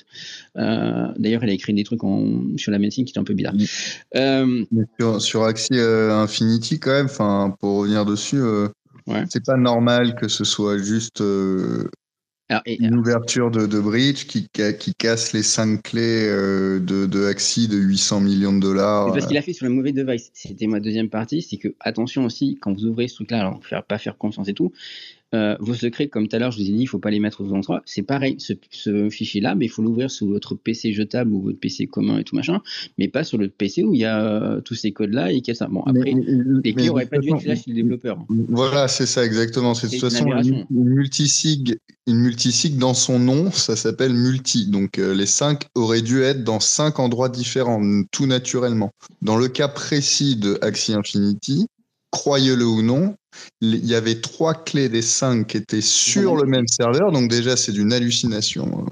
Euh, 0.57 1.07
D'ailleurs, 1.17 1.43
elle 1.43 1.49
a 1.49 1.53
écrit 1.53 1.73
des 1.73 1.83
trucs 1.83 2.03
en, 2.03 2.57
sur 2.57 2.71
la 2.71 2.79
médecine 2.79 3.05
qui 3.05 3.11
étaient 3.11 3.19
un 3.19 3.23
peu 3.23 3.33
bizarres. 3.33 3.55
Euh, 4.15 4.65
sur, 4.99 5.21
sur 5.21 5.43
Axie 5.43 5.73
euh, 5.73 6.13
Infinity, 6.15 6.79
quand 6.79 6.91
même, 6.91 7.05
enfin, 7.05 7.55
pour 7.59 7.79
revenir 7.79 8.05
dessus, 8.05 8.39
euh, 8.39 8.67
ouais. 9.07 9.23
c'est 9.29 9.45
pas 9.45 9.57
normal 9.57 10.15
que 10.15 10.27
ce 10.27 10.43
soit 10.43 10.77
juste 10.77 11.21
euh, 11.21 11.89
alors, 12.49 12.61
et, 12.67 12.79
une 12.79 12.95
ouverture 12.95 13.49
de, 13.49 13.65
de 13.65 13.79
bridge 13.79 14.25
qui, 14.27 14.47
qui, 14.49 14.93
casse 14.93 15.33
les 15.33 15.41
cinq 15.41 15.81
clés 15.81 16.27
euh, 16.27 16.79
de, 16.79 17.07
de 17.07 17.25
Axie 17.25 17.67
de 17.67 17.77
800 17.77 18.21
millions 18.21 18.53
de 18.53 18.59
dollars. 18.59 19.11
Parce 19.11 19.25
qu'il 19.25 19.37
a 19.37 19.41
fait 19.41 19.53
sur 19.53 19.65
le 19.65 19.73
mauvais 19.73 19.93
device. 19.93 20.29
C'était 20.33 20.67
ma 20.67 20.79
deuxième 20.79 21.09
partie, 21.09 21.41
c'est 21.41 21.57
que 21.57 21.73
attention 21.79 22.23
aussi 22.23 22.59
quand 22.61 22.71
vous 22.71 22.85
ouvrez 22.85 23.07
ce 23.07 23.15
truc-là, 23.15 23.39
alors 23.39 23.65
faire 23.65 23.83
pas 23.83 23.97
faire 23.97 24.17
confiance 24.17 24.47
et 24.47 24.53
tout. 24.53 24.71
Euh, 25.33 25.55
vos 25.59 25.73
secrets, 25.73 26.07
comme 26.07 26.27
tout 26.27 26.35
à 26.35 26.39
l'heure, 26.39 26.51
je 26.51 26.57
vous 26.57 26.63
ai 26.63 26.71
dit, 26.71 26.79
il 26.79 26.83
ne 26.83 26.87
faut 26.87 26.99
pas 26.99 27.09
les 27.09 27.19
mettre 27.19 27.41
aux 27.41 27.51
endroits. 27.51 27.81
C'est 27.85 28.03
pareil, 28.03 28.37
ce, 28.39 28.53
fichier-là, 29.09 29.55
mais 29.55 29.65
il 29.65 29.69
faut 29.69 29.81
l'ouvrir 29.81 30.11
sur 30.11 30.27
votre 30.27 30.55
PC 30.55 30.93
jetable 30.93 31.33
ou 31.33 31.41
votre 31.41 31.59
PC 31.59 31.87
commun 31.87 32.19
et 32.19 32.23
tout 32.23 32.35
machin, 32.35 32.61
mais 32.97 33.07
pas 33.07 33.23
sur 33.23 33.37
le 33.37 33.49
PC 33.49 33.83
où 33.83 33.93
il 33.93 34.01
y 34.01 34.05
a 34.05 34.23
euh, 34.23 34.61
tous 34.61 34.75
ces 34.75 34.91
codes-là 34.91 35.31
et 35.31 35.41
qu'il 35.41 35.49
y 35.49 35.51
a 35.51 35.55
ça. 35.55 35.67
Bon, 35.67 35.81
après, 35.81 36.13
les 36.63 36.73
clés 36.73 36.87
n'auraient 36.87 37.05
pas 37.07 37.17
dû 37.17 37.29
être 37.29 37.45
là 37.45 37.55
chez 37.55 37.71
le 37.71 37.75
développeur. 37.75 38.19
Voilà, 38.29 38.87
c'est 38.87 39.07
ça, 39.07 39.25
exactement. 39.25 39.73
C'est 39.73 39.87
de 39.87 39.93
toute 39.93 40.09
façon 40.09 40.25
une, 40.27 40.65
multisig, 40.69 41.77
une 42.07 42.17
multisig 42.17 42.77
dans 42.77 42.93
son 42.93 43.19
nom, 43.19 43.51
ça 43.51 43.75
s'appelle 43.75 44.13
multi. 44.13 44.67
Donc 44.67 44.99
euh, 44.99 45.13
les 45.13 45.25
cinq 45.25 45.65
auraient 45.75 46.03
dû 46.03 46.21
être 46.21 46.43
dans 46.43 46.59
cinq 46.59 46.99
endroits 46.99 47.29
différents, 47.29 47.81
tout 48.11 48.27
naturellement. 48.27 48.91
Dans 49.21 49.37
le 49.37 49.47
cas 49.47 49.67
précis 49.67 50.35
de 50.35 50.57
Axie 50.61 50.93
Infinity, 50.93 51.67
croyez-le 52.11 52.65
ou 52.65 52.81
non, 52.81 53.15
il 53.61 53.85
y 53.85 53.95
avait 53.95 54.21
trois 54.21 54.53
clés 54.53 54.89
des 54.89 55.01
cinq 55.01 55.47
qui 55.47 55.57
étaient 55.57 55.81
sur 55.81 56.35
le 56.35 56.47
même 56.47 56.67
serveur, 56.67 57.11
donc 57.11 57.29
déjà 57.29 57.55
c'est 57.57 57.71
d'une 57.71 57.93
hallucination. 57.93 58.85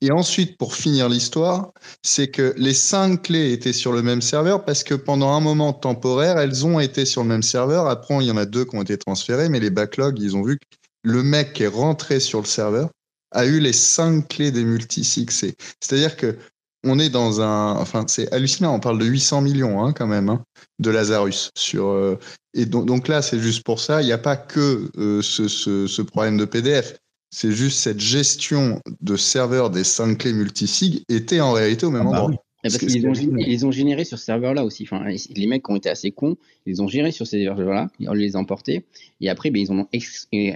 Et 0.00 0.12
ensuite, 0.12 0.56
pour 0.58 0.74
finir 0.74 1.08
l'histoire, 1.08 1.72
c'est 2.02 2.28
que 2.28 2.54
les 2.56 2.74
cinq 2.74 3.22
clés 3.22 3.52
étaient 3.52 3.72
sur 3.72 3.92
le 3.92 4.02
même 4.02 4.22
serveur 4.22 4.64
parce 4.64 4.84
que 4.84 4.94
pendant 4.94 5.32
un 5.32 5.40
moment 5.40 5.72
temporaire, 5.72 6.38
elles 6.38 6.66
ont 6.66 6.80
été 6.80 7.04
sur 7.04 7.22
le 7.22 7.28
même 7.28 7.42
serveur. 7.42 7.86
Après, 7.86 8.14
il 8.20 8.26
y 8.26 8.30
en 8.30 8.36
a 8.36 8.46
deux 8.46 8.64
qui 8.64 8.76
ont 8.76 8.82
été 8.82 8.98
transférées, 8.98 9.48
mais 9.48 9.60
les 9.60 9.70
backlogs, 9.70 10.18
ils 10.20 10.36
ont 10.36 10.42
vu 10.42 10.58
que 10.58 10.64
le 11.02 11.22
mec 11.22 11.52
qui 11.52 11.64
est 11.64 11.68
rentré 11.68 12.20
sur 12.20 12.40
le 12.40 12.46
serveur 12.46 12.90
a 13.30 13.46
eu 13.46 13.58
les 13.60 13.72
cinq 13.72 14.28
clés 14.28 14.52
des 14.52 14.64
multisigs. 14.64 15.30
C'est-à-dire 15.30 16.16
que 16.16 16.36
on 16.84 16.98
est 16.98 17.08
dans 17.08 17.40
un, 17.40 17.72
enfin 17.72 18.04
c'est 18.06 18.32
hallucinant. 18.32 18.74
On 18.74 18.80
parle 18.80 18.98
de 18.98 19.04
800 19.04 19.40
millions 19.40 19.84
hein, 19.84 19.92
quand 19.92 20.06
même 20.06 20.28
hein, 20.28 20.42
de 20.78 20.90
Lazarus 20.90 21.50
sur. 21.56 21.88
Euh, 21.88 22.18
et 22.54 22.66
donc, 22.66 23.08
là, 23.08 23.20
c'est 23.20 23.40
juste 23.40 23.64
pour 23.64 23.80
ça. 23.80 24.00
Il 24.00 24.06
n'y 24.06 24.12
a 24.12 24.18
pas 24.18 24.36
que 24.36 24.88
euh, 24.96 25.22
ce, 25.22 26.02
problème 26.02 26.36
de 26.36 26.44
PDF. 26.44 26.96
C'est 27.30 27.50
juste 27.50 27.80
cette 27.80 27.98
gestion 27.98 28.80
de 29.00 29.16
serveur 29.16 29.70
des 29.70 29.82
5 29.82 30.18
clés 30.18 30.32
multisig 30.32 31.02
était 31.08 31.40
en 31.40 31.50
réalité 31.50 31.84
au 31.84 31.90
même 31.90 32.06
ah 32.06 32.10
bah 32.12 32.22
endroit. 32.22 32.43
Parce 32.64 32.78
qu'ils 32.78 33.06
ont, 33.06 33.12
ils 33.12 33.66
ont 33.66 33.70
généré 33.70 34.04
sur 34.04 34.18
ce 34.18 34.24
serveur-là 34.24 34.64
aussi. 34.64 34.84
Enfin, 34.84 35.04
les 35.36 35.46
mecs 35.46 35.62
qui 35.64 35.70
ont 35.70 35.76
été 35.76 35.90
assez 35.90 36.10
cons, 36.10 36.36
ils 36.66 36.82
ont 36.82 36.88
géré 36.88 37.12
sur 37.12 37.26
ces 37.26 37.42
serveurs-là, 37.42 37.90
ils 38.00 38.08
les 38.10 38.36
ont 38.36 38.40
emportés, 38.40 38.84
et 39.20 39.28
après, 39.28 39.50
ben, 39.50 39.60
ils 39.60 39.70
ont 39.70 39.86
extrait, 39.92 40.54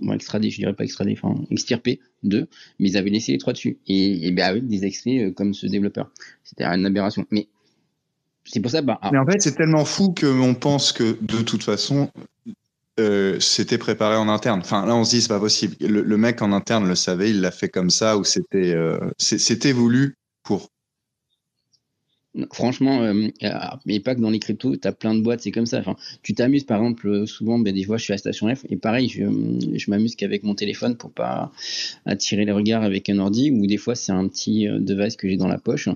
bon, 0.00 0.12
extradé, 0.12 0.50
je 0.50 0.58
dirais 0.58 0.74
pas 0.74 0.84
extradé, 0.84 1.16
enfin, 1.16 1.40
extirpé 1.50 2.00
deux, 2.24 2.48
mais 2.78 2.88
ils 2.90 2.96
avaient 2.96 3.10
laissé 3.10 3.32
les 3.32 3.38
trois 3.38 3.52
dessus. 3.52 3.78
Et, 3.86 4.26
et 4.26 4.30
ben, 4.32 4.44
avec 4.44 4.66
des 4.66 4.84
extraits 4.84 5.20
euh, 5.20 5.30
comme 5.30 5.54
ce 5.54 5.66
développeur. 5.66 6.10
C'était 6.42 6.64
une 6.64 6.86
aberration. 6.86 7.24
Mais 7.30 7.46
c'est 8.44 8.60
pour 8.60 8.70
ça. 8.70 8.82
Bah, 8.82 8.98
mais 9.12 9.18
en 9.18 9.26
fait, 9.26 9.40
c'est 9.40 9.54
tellement 9.54 9.84
fou 9.84 10.14
qu'on 10.18 10.54
pense 10.54 10.92
que 10.92 11.16
de 11.20 11.42
toute 11.42 11.62
façon, 11.62 12.10
euh, 13.00 13.40
c'était 13.40 13.78
préparé 13.78 14.16
en 14.16 14.28
interne. 14.28 14.60
Enfin, 14.60 14.86
là, 14.86 14.94
on 14.94 15.04
se 15.04 15.10
dit, 15.10 15.22
c'est 15.22 15.28
pas 15.28 15.40
possible. 15.40 15.74
Le, 15.80 16.16
mec 16.16 16.42
en 16.42 16.52
interne 16.52 16.86
le 16.86 16.94
savait, 16.94 17.30
il 17.30 17.40
l'a 17.40 17.50
fait 17.50 17.68
comme 17.68 17.90
ça, 17.90 18.16
ou 18.16 18.24
c'était 18.24 18.74
euh, 18.74 18.98
c'était 19.18 19.72
voulu 19.72 20.16
pour. 20.42 20.70
Franchement, 22.52 23.02
euh, 23.02 23.28
mais 23.86 24.00
pas 24.00 24.14
que 24.14 24.20
dans 24.20 24.30
les 24.30 24.40
cryptos, 24.40 24.76
tu 24.76 24.88
as 24.88 24.92
plein 24.92 25.14
de 25.14 25.20
boîtes, 25.20 25.40
c'est 25.40 25.52
comme 25.52 25.66
ça. 25.66 25.82
Tu 26.22 26.34
t'amuses, 26.34 26.64
par 26.64 26.78
exemple, 26.78 27.26
souvent, 27.26 27.58
ben, 27.58 27.72
des 27.72 27.84
fois, 27.84 27.96
je 27.96 28.04
suis 28.04 28.12
à 28.12 28.18
station 28.18 28.52
F, 28.54 28.64
et 28.68 28.76
pareil, 28.76 29.08
je, 29.08 29.90
m'amuse 29.90 30.16
qu'avec 30.16 30.42
mon 30.42 30.54
téléphone 30.54 30.96
pour 30.96 31.12
pas 31.12 31.52
attirer 32.06 32.44
les 32.44 32.52
regards 32.52 32.82
avec 32.82 33.08
un 33.08 33.18
ordi, 33.18 33.50
ou 33.50 33.66
des 33.66 33.76
fois, 33.76 33.94
c'est 33.94 34.12
un 34.12 34.26
petit 34.26 34.66
device 34.80 35.16
que 35.16 35.28
j'ai 35.28 35.36
dans 35.36 35.48
la 35.48 35.58
poche. 35.58 35.88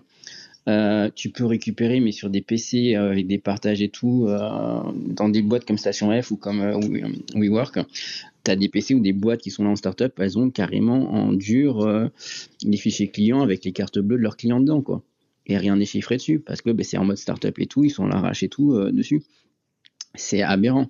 Euh, 0.68 1.08
tu 1.14 1.30
peux 1.30 1.46
récupérer, 1.46 2.00
mais 2.00 2.12
sur 2.12 2.28
des 2.28 2.42
PC 2.42 2.94
euh, 2.94 3.12
avec 3.12 3.26
des 3.26 3.38
partages 3.38 3.80
et 3.80 3.88
tout, 3.88 4.26
euh, 4.28 4.80
dans 4.94 5.30
des 5.30 5.40
boîtes 5.40 5.64
comme 5.64 5.78
Station 5.78 6.10
F 6.20 6.30
ou 6.30 6.36
comme 6.36 6.60
WeWork, 7.34 7.78
tu 8.44 8.50
as 8.50 8.56
des 8.56 8.68
PC 8.68 8.94
ou 8.94 9.00
des 9.00 9.14
boîtes 9.14 9.40
qui 9.40 9.50
sont 9.50 9.64
là 9.64 9.70
en 9.70 9.76
startup, 9.76 10.12
elles 10.18 10.38
ont 10.38 10.50
carrément 10.50 11.10
en 11.10 11.32
dur 11.32 12.10
les 12.62 12.76
fichiers 12.76 13.08
clients 13.08 13.40
avec 13.40 13.64
les 13.64 13.72
cartes 13.72 13.98
bleues 13.98 14.18
de 14.18 14.22
leurs 14.22 14.36
clients 14.36 14.60
dedans, 14.60 14.82
quoi. 14.82 15.02
Et 15.48 15.56
rien 15.56 15.76
n'est 15.76 15.86
chiffré 15.86 16.16
dessus, 16.16 16.40
parce 16.40 16.60
que 16.60 16.70
ben, 16.70 16.84
c'est 16.84 16.98
en 16.98 17.04
mode 17.04 17.16
startup 17.16 17.58
et 17.58 17.66
tout, 17.66 17.84
ils 17.84 17.90
sont 17.90 18.06
là 18.06 18.32
et 18.40 18.48
tout 18.48 18.78
dessus. 18.90 19.22
C'est 20.14 20.42
aberrant. 20.42 20.86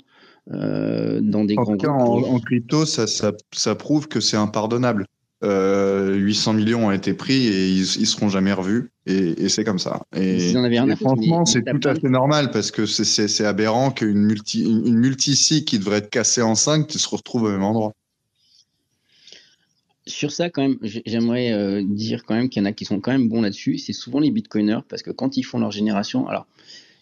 dans 0.48 1.44
des 1.44 1.56
en 1.56 1.62
grands 1.62 1.76
cas, 1.76 1.90
en, 1.90 2.38
crypto, 2.40 2.84
ça, 2.84 3.06
ça 3.06 3.74
prouve 3.76 4.08
que 4.08 4.20
c'est 4.20 4.36
impardonnable. 4.36 5.06
800 5.42 6.54
millions 6.54 6.86
ont 6.88 6.90
été 6.90 7.14
pris 7.14 7.46
et 7.46 7.68
ils, 7.68 8.00
ils 8.00 8.06
seront 8.06 8.28
jamais 8.28 8.52
revus. 8.52 8.90
Et, 9.06 9.48
c'est 9.48 9.64
comme 9.64 9.78
ça. 9.78 10.02
Et, 10.14 10.52
franchement, 10.96 11.44
c'est 11.44 11.62
tout 11.62 11.88
à 11.88 11.94
fait 11.94 12.08
normal 12.08 12.50
parce 12.50 12.70
que 12.70 12.86
c'est 12.86 13.44
aberrant 13.44 13.90
qu'une 13.90 14.22
multi, 14.22 14.64
une, 14.64 14.98
multi 14.98 15.64
qui 15.64 15.78
devrait 15.78 15.98
être 15.98 16.10
cassée 16.10 16.42
en 16.42 16.54
5 16.54 16.90
se 16.90 17.08
retrouve 17.08 17.44
au 17.44 17.50
même 17.50 17.62
endroit. 17.62 17.92
Sur 20.18 20.32
ça, 20.32 20.50
quand 20.50 20.62
même, 20.62 20.78
j'aimerais 20.82 21.52
euh, 21.52 21.84
dire 21.84 22.24
quand 22.24 22.34
même 22.34 22.48
qu'il 22.48 22.60
y 22.60 22.66
en 22.66 22.68
a 22.68 22.72
qui 22.72 22.84
sont 22.84 22.98
quand 22.98 23.12
même 23.12 23.28
bons 23.28 23.40
là-dessus. 23.40 23.78
C'est 23.78 23.92
souvent 23.92 24.18
les 24.18 24.32
bitcoiners 24.32 24.80
parce 24.88 25.04
que 25.04 25.12
quand 25.12 25.36
ils 25.36 25.44
font 25.44 25.60
leur 25.60 25.70
génération, 25.70 26.26
alors 26.26 26.48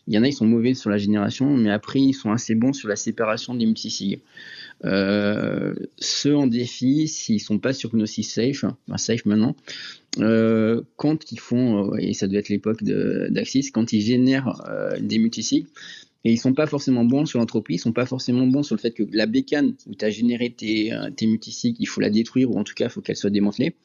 il 0.06 0.12
y 0.12 0.18
en 0.18 0.22
a, 0.22 0.28
ils 0.28 0.34
sont 0.34 0.44
mauvais 0.44 0.74
sur 0.74 0.90
la 0.90 0.98
génération, 0.98 1.56
mais 1.56 1.70
après, 1.70 1.98
ils 1.98 2.12
sont 2.12 2.30
assez 2.30 2.54
bons 2.54 2.74
sur 2.74 2.88
la 2.88 2.96
séparation 2.96 3.54
des 3.54 3.64
multisigs. 3.64 4.20
Euh, 4.84 5.74
ceux 5.98 6.36
en 6.36 6.46
défi, 6.46 7.08
s'ils 7.08 7.40
sont 7.40 7.58
pas 7.58 7.72
sur 7.72 7.88
Gnosis 7.90 8.30
Safe, 8.30 8.64
enfin 8.64 8.98
Safe 8.98 9.24
maintenant, 9.24 9.56
euh, 10.18 10.82
quand 10.96 11.32
ils 11.32 11.40
font, 11.40 11.96
et 11.96 12.12
ça 12.12 12.26
doit 12.26 12.40
être 12.40 12.50
l'époque 12.50 12.84
d'Axis, 12.84 13.70
quand 13.72 13.94
ils 13.94 14.02
génèrent 14.02 14.62
des 15.00 15.18
multisigs, 15.18 15.68
et 16.26 16.32
ils 16.32 16.38
sont 16.38 16.54
pas 16.54 16.66
forcément 16.66 17.04
bons 17.04 17.24
sur 17.24 17.38
l'entreprise, 17.38 17.76
ils 17.76 17.82
sont 17.82 17.92
pas 17.92 18.04
forcément 18.04 18.44
bons 18.48 18.64
sur 18.64 18.74
le 18.74 18.80
fait 18.80 18.90
que 18.90 19.04
la 19.12 19.26
bécane 19.26 19.74
où 19.86 19.94
tu 19.94 20.04
as 20.04 20.10
généré 20.10 20.50
tes, 20.50 20.92
tes 21.16 21.28
multisigs, 21.28 21.76
il 21.78 21.86
faut 21.86 22.00
la 22.00 22.10
détruire, 22.10 22.50
ou 22.50 22.58
en 22.58 22.64
tout 22.64 22.74
cas, 22.74 22.86
il 22.86 22.90
faut 22.90 23.00
qu'elle 23.00 23.14
soit 23.14 23.30
démantelée. 23.30 23.76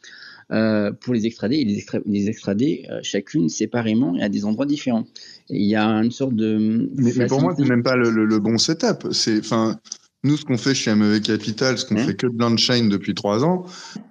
pour 0.49 1.13
les 1.13 1.27
extrader, 1.27 1.57
et 1.57 1.65
les, 1.65 1.85
les 2.07 2.29
extrader 2.29 2.87
chacune 3.03 3.47
séparément 3.47 4.17
et 4.17 4.23
à 4.23 4.29
des 4.29 4.43
endroits 4.43 4.65
différents. 4.65 5.05
il 5.49 5.67
y 5.67 5.75
a 5.75 5.85
une 5.85 6.09
sorte 6.09 6.33
de. 6.33 6.89
Mais, 6.95 7.27
pour 7.27 7.41
moi, 7.41 7.53
c'est 7.55 7.69
même 7.69 7.83
pas 7.83 7.95
le, 7.95 8.09
le, 8.09 8.25
le 8.25 8.39
bon 8.39 8.57
setup. 8.57 9.07
C'est, 9.11 9.37
enfin, 9.37 9.79
nous, 10.23 10.37
ce 10.37 10.45
qu'on 10.45 10.57
fait 10.57 10.75
chez 10.75 10.93
MEV 10.93 11.21
Capital, 11.21 11.77
ce 11.79 11.85
qu'on 11.85 11.95
mmh. 11.95 12.05
fait 12.05 12.15
que 12.15 12.27
de 12.27 12.31
blockchain 12.31 12.85
depuis 12.85 13.15
trois 13.15 13.43
ans, 13.43 13.65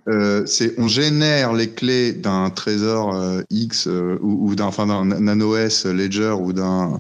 euh, 0.09 0.45
c'est 0.45 0.75
on 0.77 0.89
génère 0.89 1.53
les 1.53 1.71
clés 1.71 2.13
d'un 2.13 2.51
trésor 2.51 3.15
euh, 3.15 3.43
X 3.51 3.87
euh, 3.87 4.19
ou, 4.21 4.57
d'un 4.57 4.67
enfin, 4.67 4.87
NanoS 4.87 5.85
Ledger 5.85 6.35
ou 6.41 6.53
d'un 6.53 6.99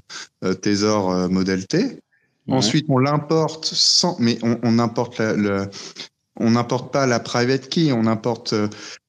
Trésor 0.62 1.28
modèle 1.28 1.66
T. 1.66 1.98
Ensuite, 2.48 2.86
on 2.88 2.98
l'importe 2.98 3.64
sans, 3.64 4.16
mais 4.18 4.38
on, 4.42 4.58
on 4.62 4.78
importe 4.78 5.20
le, 5.20 5.68
on 6.36 6.52
n'importe 6.52 6.92
pas 6.92 7.06
la 7.06 7.20
private 7.20 7.68
key, 7.68 7.92
on 7.92 8.06
importe 8.06 8.54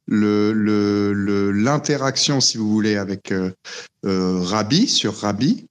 le 0.08 1.52
l'interaction, 1.52 2.36
le, 2.36 2.42
si 2.42 2.58
vous 2.58 2.70
voulez, 2.70 2.98
avec 2.98 3.34
Rabi 4.04 4.88
sur 4.88 5.16
Rabi. 5.16 5.68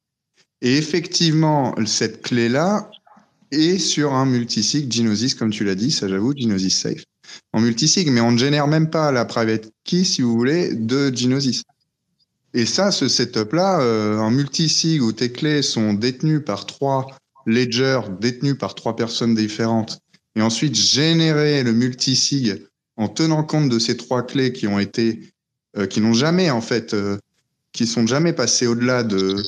Et 0.62 0.76
effectivement, 0.76 1.74
cette 1.86 2.22
clé-là, 2.22 2.90
et 3.52 3.78
sur 3.78 4.14
un 4.14 4.26
multisig 4.26 4.92
Genesis, 4.92 5.34
comme 5.34 5.50
tu 5.50 5.64
l'as 5.64 5.74
dit, 5.74 5.90
ça 5.90 6.08
j'avoue, 6.08 6.34
Genesis 6.36 6.70
Safe. 6.70 7.04
En 7.52 7.60
multisig, 7.60 8.10
mais 8.10 8.20
on 8.20 8.32
ne 8.32 8.38
génère 8.38 8.68
même 8.68 8.90
pas 8.90 9.12
la 9.12 9.24
private 9.24 9.70
key, 9.84 10.04
si 10.04 10.22
vous 10.22 10.34
voulez, 10.36 10.74
de 10.74 11.14
Genesis. 11.14 11.62
Et 12.54 12.66
ça, 12.66 12.90
ce 12.90 13.08
setup-là, 13.08 13.80
euh, 13.80 14.18
un 14.18 14.30
multisig 14.30 15.02
où 15.02 15.12
tes 15.12 15.30
clés 15.30 15.62
sont 15.62 15.94
détenues 15.94 16.40
par 16.40 16.66
trois 16.66 17.06
ledgers, 17.46 18.00
détenues 18.20 18.56
par 18.56 18.74
trois 18.74 18.96
personnes 18.96 19.34
différentes, 19.34 20.00
et 20.36 20.42
ensuite 20.42 20.74
générer 20.74 21.62
le 21.62 21.72
multisig 21.72 22.66
en 22.96 23.08
tenant 23.08 23.44
compte 23.44 23.68
de 23.68 23.78
ces 23.78 23.96
trois 23.96 24.22
clés 24.22 24.52
qui 24.52 24.66
ont 24.66 24.78
été, 24.78 25.32
euh, 25.76 25.86
qui 25.86 26.00
n'ont 26.00 26.12
jamais 26.12 26.50
en 26.50 26.60
fait, 26.60 26.94
euh, 26.94 27.18
qui 27.72 27.86
sont 27.86 28.06
jamais 28.06 28.32
passées 28.32 28.66
au-delà 28.66 29.02
de 29.02 29.42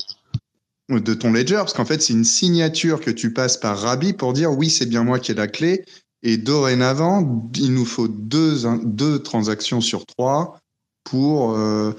de 0.89 1.13
ton 1.13 1.31
ledger, 1.31 1.55
parce 1.55 1.73
qu'en 1.73 1.85
fait, 1.85 2.01
c'est 2.01 2.13
une 2.13 2.25
signature 2.25 2.99
que 2.99 3.11
tu 3.11 3.33
passes 3.33 3.57
par 3.57 3.79
Rabi 3.79 4.13
pour 4.13 4.33
dire 4.33 4.51
oui, 4.51 4.69
c'est 4.69 4.85
bien 4.85 5.03
moi 5.03 5.19
qui 5.19 5.31
ai 5.31 5.35
la 5.35 5.47
clé. 5.47 5.85
Et 6.23 6.37
dorénavant, 6.37 7.49
il 7.55 7.73
nous 7.73 7.85
faut 7.85 8.07
deux, 8.07 8.61
deux 8.83 9.21
transactions 9.21 9.81
sur 9.81 10.05
trois 10.05 10.57
pour 11.03 11.53
euh, 11.53 11.91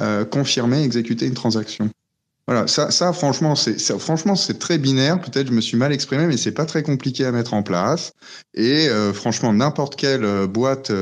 euh, 0.00 0.24
confirmer, 0.26 0.82
exécuter 0.82 1.26
une 1.26 1.34
transaction. 1.34 1.88
Voilà, 2.46 2.66
ça, 2.66 2.90
ça 2.90 3.12
franchement, 3.12 3.54
c'est 3.54 4.58
très 4.58 4.76
binaire. 4.76 5.20
Peut-être 5.20 5.46
je 5.46 5.52
me 5.52 5.60
suis 5.60 5.76
mal 5.76 5.92
exprimé, 5.92 6.26
mais 6.26 6.36
c'est 6.36 6.52
pas 6.52 6.66
très 6.66 6.82
compliqué 6.82 7.24
à 7.24 7.32
mettre 7.32 7.54
en 7.54 7.62
place. 7.62 8.12
Et 8.54 8.88
euh, 8.88 9.12
franchement, 9.12 9.52
n'importe 9.52 9.96
quelle 9.96 10.46
boîte 10.48 10.92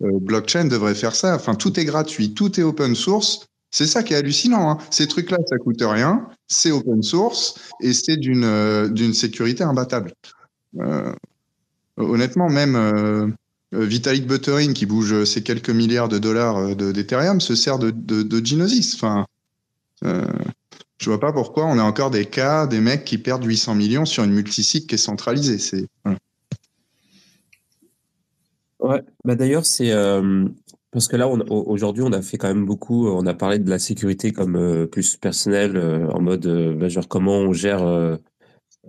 blockchain 0.00 0.64
devrait 0.64 0.94
faire 0.94 1.14
ça. 1.14 1.36
Enfin, 1.36 1.54
tout 1.54 1.78
est 1.78 1.84
gratuit, 1.84 2.32
tout 2.34 2.58
est 2.58 2.62
open 2.62 2.94
source. 2.94 3.49
C'est 3.70 3.86
ça 3.86 4.02
qui 4.02 4.14
est 4.14 4.16
hallucinant. 4.16 4.70
Hein. 4.70 4.78
Ces 4.90 5.06
trucs-là, 5.06 5.38
ça 5.48 5.56
coûte 5.58 5.80
rien, 5.80 6.26
c'est 6.48 6.72
open 6.72 7.02
source 7.02 7.54
et 7.80 7.92
c'est 7.92 8.16
d'une 8.16 8.44
euh, 8.44 9.12
sécurité 9.12 9.62
imbattable. 9.62 10.12
Euh, 10.80 11.12
honnêtement, 11.96 12.48
même 12.48 12.74
euh, 12.74 13.28
Vitalik 13.72 14.26
Buterin, 14.26 14.72
qui 14.72 14.86
bouge 14.86 15.24
ses 15.24 15.42
quelques 15.42 15.70
milliards 15.70 16.08
de 16.08 16.18
dollars 16.18 16.74
d'Ethereum, 16.74 17.40
se 17.40 17.54
sert 17.54 17.78
de, 17.78 17.90
de, 17.90 18.22
de 18.22 18.44
Genesis. 18.44 18.94
Enfin, 18.96 19.26
je 20.02 21.04
vois 21.08 21.20
pas 21.20 21.32
pourquoi 21.32 21.66
on 21.66 21.78
a 21.78 21.82
encore 21.82 22.10
des 22.10 22.26
cas, 22.26 22.66
des 22.66 22.80
mecs 22.80 23.04
qui 23.04 23.18
perdent 23.18 23.44
800 23.44 23.76
millions 23.76 24.04
sur 24.04 24.24
une 24.24 24.32
multisig 24.32 24.88
qui 24.88 24.96
est 24.96 24.98
centralisée. 24.98 25.58
C'est 25.58 25.86
Bah 28.80 29.34
d'ailleurs, 29.36 29.66
c'est 29.66 29.92
parce 30.92 31.06
que 31.06 31.16
là, 31.16 31.28
aujourd'hui, 31.28 32.02
on 32.02 32.12
a 32.12 32.20
fait 32.22 32.36
quand 32.36 32.48
même 32.48 32.64
beaucoup. 32.66 33.08
On 33.08 33.24
a 33.26 33.34
parlé 33.34 33.58
de 33.58 33.70
la 33.70 33.78
sécurité 33.78 34.32
comme 34.32 34.56
euh, 34.56 34.86
plus 34.86 35.16
personnelle, 35.16 35.76
euh, 35.76 36.08
en 36.10 36.20
mode 36.20 36.46
euh, 36.46 36.74
bah, 36.74 36.88
genre 36.88 37.06
comment 37.06 37.36
on 37.38 37.52
gère, 37.52 37.84
euh, 37.84 38.16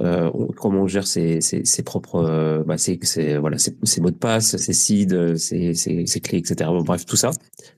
euh, 0.02 0.32
comment 0.58 0.82
on 0.82 0.88
gère 0.88 1.06
ses, 1.06 1.42
ses, 1.42 1.64
ses 1.64 1.84
propres, 1.84 2.16
euh, 2.16 2.64
bah, 2.64 2.78
ses, 2.78 2.98
voilà, 3.38 3.58
ses, 3.60 4.02
mots 4.02 4.10
de 4.10 4.16
passe, 4.16 4.58
ses 4.58 4.74
seeds, 4.74 5.14
euh, 5.14 5.36
ses, 5.36 6.22
clés, 6.22 6.40
etc. 6.40 6.70
Bon, 6.72 6.82
bref, 6.82 7.06
tout 7.06 7.18
ça. 7.18 7.32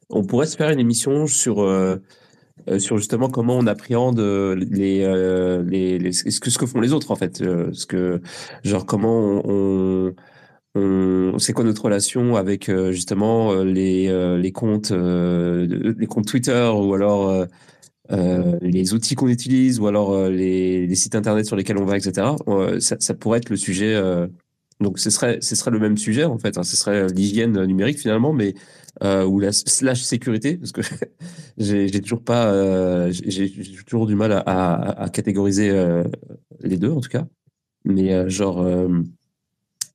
On 0.09 0.23
pourrait 0.23 0.47
se 0.47 0.55
faire 0.55 0.69
une 0.69 0.79
émission 0.79 1.27
sur 1.27 1.61
euh, 1.61 1.97
euh, 2.69 2.79
sur 2.79 2.97
justement 2.97 3.29
comment 3.29 3.57
on 3.57 3.67
appréhende 3.67 4.19
euh, 4.19 4.55
les, 4.55 5.03
euh, 5.03 5.63
les, 5.63 5.99
les 5.99 6.13
ce 6.13 6.39
que 6.39 6.49
ce 6.49 6.57
que 6.57 6.65
font 6.65 6.79
les 6.79 6.93
autres 6.93 7.11
en 7.11 7.15
fait, 7.15 7.41
euh, 7.41 7.69
ce 7.73 7.85
que 7.85 8.21
genre 8.63 8.85
comment 8.85 9.41
on 9.43 9.43
on, 9.49 10.13
c'est 11.39 11.53
quoi 11.53 11.63
notre 11.63 11.83
relation 11.83 12.35
avec 12.35 12.69
euh, 12.69 12.91
justement 12.91 13.51
euh, 13.51 13.63
les, 13.63 14.07
euh, 14.09 14.37
les 14.37 14.51
comptes 14.51 14.91
euh, 14.91 15.67
les 15.97 16.07
comptes 16.07 16.27
Twitter 16.27 16.71
ou 16.75 16.93
alors 16.95 17.29
euh, 17.29 17.45
euh, 18.11 18.57
les 18.61 18.93
outils 18.93 19.15
qu'on 19.15 19.27
utilise 19.29 19.79
ou 19.79 19.87
alors 19.87 20.13
euh, 20.13 20.29
les, 20.29 20.87
les 20.87 20.95
sites 20.95 21.15
internet 21.15 21.45
sur 21.45 21.55
lesquels 21.55 21.77
on 21.77 21.85
va, 21.85 21.97
etc. 21.97 22.35
Euh, 22.47 22.79
ça, 22.79 22.97
ça 22.99 23.13
pourrait 23.15 23.39
être 23.39 23.49
le 23.49 23.57
sujet. 23.57 23.93
euh, 23.95 24.27
donc 24.81 24.99
ce 24.99 25.09
serait 25.09 25.39
ce 25.41 25.55
serait 25.55 25.71
le 25.71 25.79
même 25.79 25.97
sujet 25.97 26.25
en 26.25 26.37
fait. 26.39 26.57
hein, 26.57 26.63
ce 26.63 26.75
serait 26.77 27.07
l'hygiène 27.09 27.63
numérique 27.65 27.99
finalement, 27.99 28.33
mais 28.33 28.55
euh, 29.03 29.25
ou 29.25 29.39
la 29.39 29.51
slash 29.53 30.01
sécurité 30.03 30.57
parce 30.57 30.71
que 30.73 30.81
j'ai 31.57 32.01
toujours 32.01 32.23
pas 32.23 32.51
euh, 32.53 33.11
j'ai 33.11 33.47
j'ai 33.47 33.83
toujours 33.85 34.07
du 34.07 34.15
mal 34.15 34.31
à, 34.33 34.39
à, 34.39 35.03
à 35.05 35.09
catégoriser 35.09 35.69
euh, 35.71 36.03
les 36.61 36.77
deux 36.77 36.91
en 36.91 37.01
tout 37.01 37.09
cas. 37.09 37.25
Mais 37.85 38.13
euh, 38.13 38.29
genre 38.29 38.61
euh, 38.61 39.03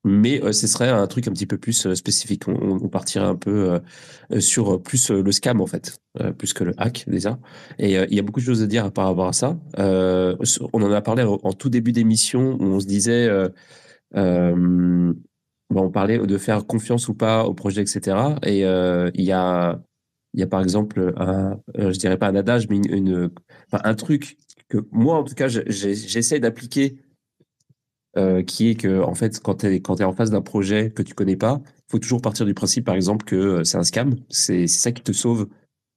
mais 0.04 0.42
euh, 0.42 0.52
ce 0.52 0.66
serait 0.66 0.88
un 0.88 1.06
truc 1.06 1.28
un 1.28 1.32
petit 1.32 1.46
peu 1.46 1.58
plus 1.58 1.86
euh, 1.86 1.94
spécifique. 1.94 2.48
On, 2.48 2.88
partirait 2.88 3.26
un 3.26 3.34
peu 3.36 3.80
euh, 4.32 4.40
sur 4.40 4.82
plus 4.82 5.10
le 5.10 5.30
scam 5.32 5.60
en 5.60 5.66
fait, 5.66 5.98
plus 6.38 6.54
que 6.54 6.64
le 6.64 6.74
hack 6.78 7.04
déjà. 7.06 7.38
Et 7.78 7.94
il 7.94 8.14
y 8.14 8.18
a 8.18 8.22
beaucoup 8.22 8.40
de 8.40 8.44
choses 8.44 8.62
à 8.62 8.66
dire 8.66 8.90
par 8.92 9.06
rapport 9.06 9.28
à 9.28 9.32
ça. 9.32 9.58
On 9.76 10.82
en 10.82 10.92
a 10.92 11.02
parlé 11.02 11.22
en, 11.22 11.52
tout 11.52 11.68
début 11.68 11.92
d'émission 11.92 12.56
où 12.58 12.64
on 12.64 12.80
se 12.80 12.86
disait, 12.86 13.28
bon, 14.14 15.14
on 15.70 15.90
parlait 15.90 16.18
de 16.18 16.38
faire 16.38 16.66
confiance 16.66 17.08
ou 17.08 17.14
pas 17.14 17.44
au 17.44 17.52
projet, 17.52 17.82
etc. 17.82 18.16
Et 18.42 18.60
il 18.60 19.24
y 19.24 19.32
a 19.32 19.80
il 20.34 20.40
y 20.40 20.42
a 20.42 20.46
par 20.46 20.62
exemple 20.62 21.14
un, 21.16 21.58
je 21.76 21.98
dirais 21.98 22.18
pas 22.18 22.28
un 22.28 22.36
adage, 22.36 22.68
mais 22.68 22.76
une, 22.76 23.30
un 23.72 23.94
truc 23.94 24.38
que 24.68 24.78
moi 24.92 25.16
en 25.16 25.24
tout 25.24 25.34
cas 25.34 25.48
j'essaie 25.48 26.40
d'appliquer 26.40 26.96
euh, 28.18 28.42
qui 28.42 28.70
est 28.70 28.74
que 28.74 29.00
en 29.00 29.14
fait 29.14 29.38
quand 29.40 29.56
tu 29.56 29.66
es 29.66 29.80
quand 29.80 29.94
tu 29.94 30.02
en 30.02 30.12
face 30.12 30.30
d'un 30.30 30.40
projet 30.40 30.90
que 30.90 31.02
tu 31.02 31.14
connais 31.14 31.36
pas, 31.36 31.60
faut 31.86 32.00
toujours 32.00 32.20
partir 32.20 32.46
du 32.46 32.52
principe 32.52 32.84
par 32.84 32.96
exemple 32.96 33.24
que 33.24 33.36
euh, 33.36 33.64
c'est 33.64 33.78
un 33.78 33.84
scam, 33.84 34.16
c'est 34.28 34.66
ça 34.66 34.90
qui 34.90 35.02
te 35.02 35.12
sauve 35.12 35.46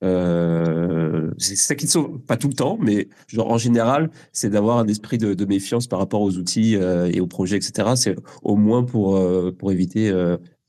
euh, 0.03 1.31
c'est 1.39 1.55
ça 1.55 1.73
qui 1.73 1.87
te 1.87 1.91
sauve 1.91 2.19
pas 2.19 2.37
tout 2.37 2.47
le 2.47 2.53
temps 2.53 2.77
mais 2.79 3.07
genre 3.25 3.49
en 3.49 3.57
général, 3.57 4.11
c'est 4.33 4.51
d'avoir 4.51 4.77
un 4.77 4.87
esprit 4.87 5.17
de, 5.17 5.45
méfiance 5.45 5.87
par 5.87 5.97
rapport 5.97 6.21
aux 6.21 6.37
outils 6.37 6.75
et 6.75 7.19
aux 7.21 7.27
projets 7.27 7.57
etc. 7.57 7.89
C'est 7.95 8.15
au 8.43 8.55
moins 8.55 8.83
pour 8.83 9.19
pour 9.57 9.71
éviter 9.71 10.11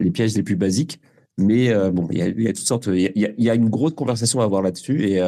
les 0.01 0.11
pièges 0.11 0.35
les 0.35 0.43
plus 0.43 0.57
basiques. 0.57 1.01
Mais 1.39 1.73
bon, 1.91 2.09
il 2.11 2.19
y 2.19 2.49
a, 2.49 2.53
toutes 2.53 2.67
sortes, 2.67 2.89
il 2.93 3.11
y 3.17 3.51
a, 3.51 3.55
une 3.55 3.69
grosse 3.69 3.95
conversation 3.95 4.41
à 4.41 4.45
avoir 4.45 4.63
là-dessus 4.63 5.03
et 5.07 5.21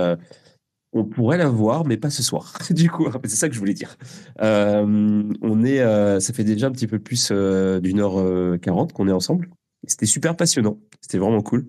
on 0.94 1.04
pourrait 1.04 1.38
la 1.38 1.48
voir, 1.48 1.84
mais 1.84 1.96
pas 1.96 2.08
ce 2.08 2.22
soir. 2.22 2.56
du 2.70 2.88
coup, 2.88 3.06
c'est 3.24 3.36
ça 3.36 3.48
que 3.48 3.54
je 3.54 3.58
voulais 3.58 3.74
dire. 3.74 3.96
Euh, 4.40 5.24
on 5.42 5.64
est, 5.64 5.80
euh, 5.80 6.20
ça 6.20 6.32
fait 6.32 6.44
déjà 6.44 6.68
un 6.68 6.70
petit 6.70 6.86
peu 6.86 7.00
plus 7.00 7.30
euh, 7.30 7.80
d'une 7.80 8.00
heure 8.00 8.58
quarante 8.60 8.92
qu'on 8.92 9.08
est 9.08 9.12
ensemble. 9.12 9.50
C'était 9.86 10.06
super 10.06 10.36
passionnant. 10.36 10.78
C'était 11.00 11.18
vraiment 11.18 11.42
cool. 11.42 11.66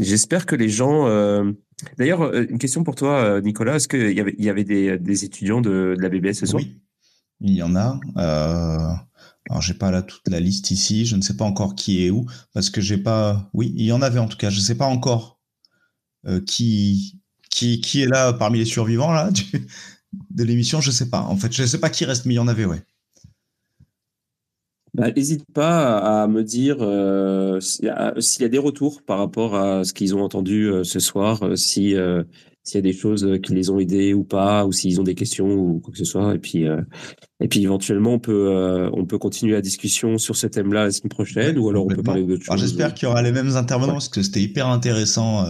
J'espère 0.00 0.46
que 0.46 0.56
les 0.56 0.68
gens. 0.68 1.06
D'ailleurs, 1.98 2.34
une 2.34 2.58
question 2.58 2.82
pour 2.82 2.96
toi, 2.96 3.40
Nicolas. 3.42 3.76
Est-ce 3.76 3.86
qu'il 3.86 4.12
y 4.12 4.48
avait, 4.48 4.64
des, 4.64 5.24
étudiants 5.24 5.60
de, 5.60 5.94
la 6.00 6.08
BBS 6.08 6.32
ce 6.32 6.46
soir? 6.46 6.62
Oui, 6.62 6.80
il 7.40 7.54
y 7.54 7.62
en 7.62 7.76
a. 7.76 8.00
Alors, 8.16 9.60
j'ai 9.60 9.74
pas 9.74 9.92
là 9.92 10.02
toute 10.02 10.28
la 10.28 10.40
liste 10.40 10.72
ici. 10.72 11.06
Je 11.06 11.14
ne 11.14 11.20
sais 11.20 11.36
pas 11.36 11.44
encore 11.44 11.76
qui 11.76 12.04
est 12.04 12.10
où 12.10 12.26
parce 12.54 12.70
que 12.70 12.80
j'ai 12.80 12.98
pas. 12.98 13.50
Oui, 13.52 13.72
il 13.76 13.84
y 13.84 13.92
en 13.92 14.02
avait 14.02 14.18
en 14.18 14.26
tout 14.26 14.38
cas. 14.38 14.50
Je 14.50 14.58
sais 14.58 14.74
pas 14.74 14.86
encore 14.86 15.40
qui 16.46 17.21
qui 17.54 17.80
qui 17.80 18.02
est 18.02 18.06
là 18.06 18.32
parmi 18.32 18.58
les 18.58 18.64
survivants 18.64 19.12
là 19.12 19.30
du- 19.30 19.66
de 20.30 20.42
l'émission. 20.44 20.80
Je 20.80 20.90
sais 20.90 21.08
pas. 21.08 21.20
En 21.20 21.36
fait, 21.36 21.52
je 21.52 21.64
sais 21.64 21.78
pas 21.78 21.90
qui 21.90 22.04
reste, 22.04 22.24
mais 22.26 22.34
il 22.34 22.38
y 22.38 22.40
en 22.40 22.48
avait, 22.48 22.64
ouais. 22.64 22.82
Bah, 24.94 25.10
N'hésite 25.10 25.44
pas 25.54 25.98
à 26.22 26.26
me 26.28 26.42
dire 26.44 26.76
euh, 26.80 27.58
s'il 27.60 27.86
y, 27.86 27.88
a- 27.88 28.12
s'il 28.20 28.42
y 28.42 28.44
a 28.44 28.48
des 28.48 28.58
retours 28.58 29.02
par 29.02 29.18
rapport 29.18 29.54
à 29.54 29.84
ce 29.84 29.94
qu'ils 29.94 30.14
ont 30.14 30.22
entendu 30.22 30.66
euh, 30.70 30.84
ce 30.84 31.00
soir, 31.00 31.42
euh, 31.42 31.56
si 31.56 31.94
s'il 32.64 32.76
y 32.76 32.78
a 32.78 32.82
des 32.82 32.92
choses 32.92 33.26
qui 33.42 33.54
les 33.54 33.70
ont 33.70 33.78
aidés 33.80 34.14
ou 34.14 34.22
pas, 34.22 34.66
ou 34.66 34.70
s'ils 34.72 35.00
ont 35.00 35.02
des 35.04 35.14
questions 35.16 35.48
ou 35.52 35.80
quoi 35.80 35.90
que 35.92 35.98
ce 35.98 36.04
soit. 36.04 36.34
Et 36.34 36.38
puis, 36.38 36.64
et 37.40 37.48
puis 37.48 37.60
éventuellement, 37.64 38.12
on 38.12 38.18
peut, 38.20 38.88
on 38.92 39.04
peut 39.04 39.18
continuer 39.18 39.54
la 39.54 39.60
discussion 39.62 40.16
sur 40.16 40.36
ce 40.36 40.46
thème-là 40.46 40.84
la 40.84 40.90
semaine 40.92 41.08
prochaine, 41.08 41.58
ou 41.58 41.68
alors 41.70 41.86
on 41.86 41.88
peut 41.88 42.04
parler 42.04 42.22
d'autres 42.22 42.44
choses. 42.44 42.60
J'espère 42.60 42.94
qu'il 42.94 43.08
y 43.08 43.10
aura 43.10 43.20
les 43.22 43.32
mêmes 43.32 43.56
intervenants 43.56 43.88
Ouais. 43.88 43.94
parce 43.94 44.08
que 44.10 44.22
c'était 44.22 44.42
hyper 44.42 44.68
intéressant 44.68 45.44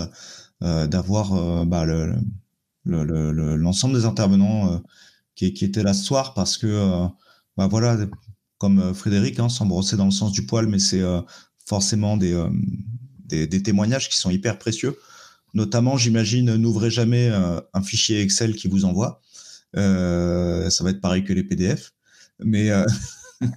d'avoir 0.86 1.34
euh, 1.34 1.64
bah, 1.64 1.84
le, 1.84 2.14
le, 2.84 3.04
le- 3.04 3.32
le- 3.32 3.56
l'ensemble 3.56 3.94
des 3.94 4.04
intervenants 4.04 4.74
euh, 4.74 4.78
qui, 5.36 5.46
étaient 5.64 5.82
là 5.82 5.94
ce 5.94 6.04
soir 6.04 6.34
parce 6.34 6.58
que 6.58 6.66
euh, 6.68 7.06
bah 7.56 7.66
voilà 7.68 7.98
comme 8.58 8.80
euh, 8.80 8.94
Frédéric 8.94 9.38
hein, 9.40 9.48
sans 9.48 9.66
brosser 9.66 9.96
dans 9.96 10.06
le 10.06 10.10
sens 10.12 10.32
du 10.32 10.46
poil 10.46 10.66
mais 10.68 10.78
c'est 10.78 11.00
euh, 11.02 11.20
forcément 11.66 12.16
des, 12.16 12.34
euh, 12.34 12.50
témoignages 13.60 14.08
qui 14.08 14.18
sont 14.18 14.30
hyper 14.30 14.58
précieux. 14.58 14.96
Notamment 15.54 15.96
j'imagine 15.96 16.56
n'ouvrez 16.56 16.90
jamais 16.90 17.28
euh, 17.30 17.60
un 17.74 17.82
fichier 17.82 18.22
Excel 18.22 18.56
qui 18.56 18.68
vous 18.68 18.84
envoie. 18.84 19.20
Euh, 19.76 20.70
ça 20.70 20.84
va 20.84 20.90
être 20.90 21.00
pareil 21.00 21.24
que 21.24 21.32
les 21.34 21.44
PDF 21.44 21.92
euh, 22.72 22.86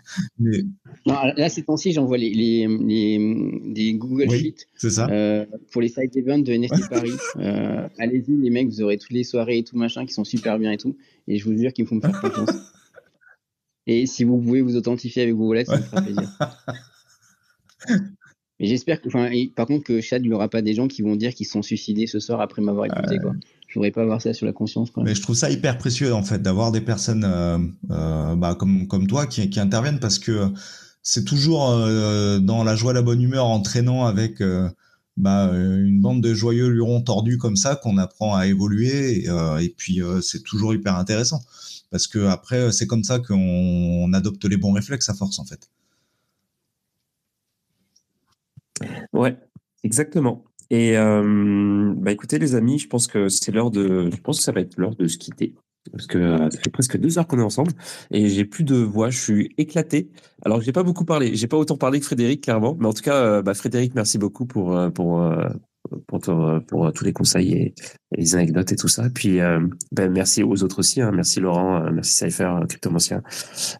mais 0.40 0.64
Non, 1.08 1.16
là, 1.36 1.50
ces 1.50 1.64
temps-ci, 1.64 1.92
j'envoie 1.92 2.18
les, 2.18 2.34
les, 2.34 2.68
les, 2.68 3.62
des 3.74 3.94
Google 3.94 4.26
Oui. 4.28 4.40
Sheets 4.40 4.90
ça 4.90 5.08
euh, 5.08 5.46
pour 5.72 5.82
les 5.82 5.90
side 5.90 6.16
events 6.18 6.40
de 6.40 6.54
NFT 6.54 6.90
Paris. 6.90 7.12
Euh, 7.38 7.88
Allez-y, 8.00 8.36
les 8.38 8.50
mecs, 8.50 8.68
vous 8.68 8.82
aurez 8.82 8.98
toutes 8.98 9.12
les 9.12 9.24
soirées 9.24 9.60
et 9.60 9.64
tout 9.64 9.78
machin 9.78 10.06
qui 10.06 10.14
sont 10.14 10.24
super 10.24 10.58
bien 10.58 10.72
et 10.72 10.78
tout. 10.78 10.98
Et 11.28 11.38
je 11.38 11.46
vous 11.46 11.56
jure 11.56 11.74
qu'ils 11.74 11.86
me 11.86 11.90
font 11.90 11.96
me 11.96 12.02
faire 12.02 12.20
confiance. 12.20 12.50
Et 13.88 14.08
si 14.08 14.24
vous 14.24 14.40
pouvez 14.40 14.62
vous 14.62 14.78
authentifier 14.78 15.22
avec 15.22 15.36
vos 15.36 15.48
wallets, 15.48 15.66
ça 15.66 15.78
me 15.78 15.84
fera 15.84 16.02
plaisir. 16.02 16.28
Mais 18.60 18.68
j'espère 18.68 19.00
que, 19.02 19.10
enfin, 19.10 19.30
et 19.32 19.52
par 19.54 19.68
contre, 19.68 19.84
que 19.84 20.00
Chad, 20.00 20.24
il 20.24 20.30
n'y 20.30 20.34
aura 20.34 20.48
pas 20.48 20.62
des 20.62 20.74
gens 20.74 20.88
qui 20.88 21.02
vont 21.02 21.16
dire 21.16 21.34
qu'ils 21.34 21.46
se 21.46 21.52
sont 21.52 21.62
suicidés 21.62 22.08
ce 22.08 22.20
soir 22.20 22.40
après 22.40 22.62
m'avoir 22.62 22.86
écouté, 22.86 23.20
quoi. 23.20 23.34
Je 23.68 23.76
voudrais 23.76 23.92
pas 23.92 24.02
avoir 24.02 24.22
ça 24.22 24.34
sur 24.34 24.46
la 24.46 24.54
conscience, 24.54 24.92
quoi. 24.92 25.04
Mais 25.04 25.14
je 25.14 25.22
trouve 25.22 25.36
ça 25.36 25.52
hyper 25.52 25.78
précieux 25.78 26.14
en 26.14 26.24
fait 26.24 26.42
d'avoir 26.42 26.72
des 26.72 26.80
personnes 26.80 27.26
euh, 27.26 27.58
euh, 27.92 28.36
bah, 28.36 28.56
comme 28.56 28.88
comme 28.88 29.08
toi 29.08 29.28
qui, 29.28 29.50
qui 29.50 29.60
interviennent 29.60 30.00
parce 30.00 30.18
que 30.18 30.48
c'est 31.06 31.24
toujours 31.24 31.70
euh, 31.70 32.40
dans 32.40 32.64
la 32.64 32.76
joie, 32.76 32.92
la 32.92 33.04
bonne 33.04 33.22
humeur, 33.22 33.46
en 33.46 33.62
traînant 33.62 34.06
avec 34.06 34.42
euh, 34.42 34.68
bah, 35.18 35.50
euh, 35.50 35.86
une 35.86 36.02
bande 36.02 36.20
de 36.22 36.34
joyeux 36.34 36.68
lurons 36.68 37.02
tordus 37.02 37.38
comme 37.38 37.56
ça 37.56 37.76
qu'on 37.76 38.00
apprend 38.00 38.36
à 38.36 38.48
évoluer 38.48 39.24
et, 39.24 39.70
puis 39.78 40.02
c'est 40.24 40.44
toujours 40.44 40.74
hyper 40.74 40.98
intéressant 40.98 41.42
parce 41.92 42.08
que 42.08 42.26
après 42.26 42.72
c'est 42.72 42.88
comme 42.88 43.04
ça 43.04 43.20
qu'on 43.20 43.36
on 43.36 44.14
adopte 44.14 44.44
les 44.46 44.58
bons 44.58 44.74
réflexes 44.74 45.08
à 45.10 45.14
force 45.14 45.38
en 45.40 45.46
fait. 45.46 45.70
Ouais, 49.14 49.38
exactement. 49.84 50.44
Et 50.72 50.96
bah 50.96 52.12
écoutez 52.12 52.40
les 52.40 52.56
amis, 52.56 52.80
je 52.80 52.88
pense 52.88 53.06
que 53.06 53.30
c'est 53.30 53.52
l'heure 53.52 53.70
de, 53.70 54.10
je 54.12 54.22
pense 54.22 54.40
que 54.40 54.44
ça 54.44 54.52
va 54.52 54.62
être 54.62 54.76
l'heure 54.78 54.96
de 54.96 55.08
se 55.08 55.18
quitter 55.20 55.54
parce 55.92 56.08
que 56.08 56.18
euh, 56.18 56.50
ça 56.50 56.60
fait 56.60 56.70
presque 56.70 56.98
deux 56.98 57.18
heures 57.18 57.28
qu'on 57.28 57.40
est 57.40 57.44
ensemble 57.44 57.72
et 58.12 58.30
j'ai 58.30 58.46
plus 58.46 58.64
de 58.64 58.76
voix, 58.76 59.10
je 59.10 59.20
suis 59.20 59.50
éclaté. 59.58 60.10
Alors 60.44 60.62
j'ai 60.62 60.72
pas 60.72 60.84
beaucoup 60.84 61.06
parlé, 61.06 61.36
j'ai 61.36 61.48
pas 61.48 61.58
autant 61.58 61.78
parlé 61.78 62.00
que 62.00 62.06
Frédéric 62.06 62.42
clairement, 62.42 62.76
mais 62.80 62.88
en 62.88 62.94
tout 62.94 63.04
cas, 63.04 63.16
euh, 63.16 63.42
bah, 63.42 63.54
Frédéric, 63.54 63.94
merci 63.96 64.18
beaucoup 64.18 64.46
pour 64.46 64.78
euh, 64.78 64.90
pour 64.90 65.22
euh, 65.22 65.48
pour, 66.08 66.20
pour, 66.68 66.92
tous 66.94 67.04
les 67.06 67.14
conseils 67.14 67.54
et, 67.54 67.74
les 68.18 68.34
anecdotes 68.34 68.72
et 68.72 68.76
tout 68.76 68.88
ça. 68.88 69.08
Puis 69.14 69.40
euh, 69.40 69.60
ben, 69.92 70.12
merci 70.12 70.42
aux 70.42 70.64
autres 70.64 70.80
aussi, 70.80 71.00
hein. 71.00 71.12
merci 71.14 71.40
Laurent, 71.40 71.92
merci 71.92 72.16
Cypher, 72.16 72.56
Cryptomancien. 72.68 73.22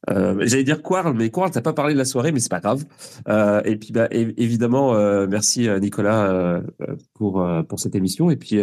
J'allais 0.08 0.64
dire 0.64 0.84
Quarl, 0.84 1.16
mais 1.16 1.32
Quarl, 1.32 1.50
t'as 1.50 1.62
pas 1.62 1.74
parlé 1.74 1.94
de 1.94 1.98
la 1.98 2.06
soirée, 2.06 2.32
mais 2.32 2.40
c'est 2.40 2.52
pas 2.52 2.60
grave. 2.60 2.86
Et 3.66 3.76
puis 3.78 3.92
bah, 3.92 4.08
évidemment, 4.12 4.94
merci 5.28 5.68
Nicolas 5.82 6.62
pour 7.16 7.44
pour 7.68 7.80
cette 7.80 7.96
émission. 7.96 8.30
Et 8.30 8.36
puis 8.36 8.62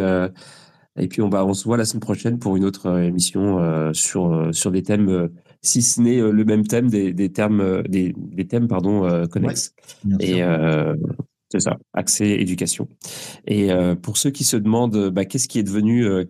et 0.98 1.08
puis 1.08 1.22
on 1.22 1.28
va 1.28 1.44
on 1.44 1.54
se 1.54 1.64
voit 1.64 1.76
la 1.76 1.84
semaine 1.84 2.00
prochaine 2.00 2.38
pour 2.38 2.56
une 2.56 2.64
autre 2.64 2.86
euh, 2.86 3.02
émission 3.02 3.58
euh, 3.58 3.92
sur 3.92 4.32
euh, 4.32 4.52
sur 4.52 4.70
des 4.70 4.82
thèmes, 4.82 5.30
si 5.60 5.82
ce 5.82 6.00
n'est 6.00 6.20
le 6.20 6.44
même 6.44 6.66
thème, 6.66 6.88
des 6.88 7.12
des 7.12 7.30
termes 7.30 7.82
des 7.84 8.14
des 8.16 8.46
thèmes 8.46 8.68
pardon 8.68 9.04
euh, 9.04 9.26
connexes. 9.26 9.74
Bien 10.04 10.18
Et 10.20 10.42
euh, 10.42 10.94
c'est 11.52 11.60
ça, 11.60 11.78
accès 11.92 12.30
éducation. 12.40 12.88
Et 13.46 13.70
euh, 13.70 13.94
pour 13.94 14.16
ceux 14.16 14.30
qui 14.30 14.42
se 14.42 14.56
demandent, 14.56 15.10
bah, 15.10 15.26
qu'est-ce 15.26 15.48
qui 15.48 15.58
est 15.58 15.62
devenu, 15.62 16.06
euh, 16.06 16.24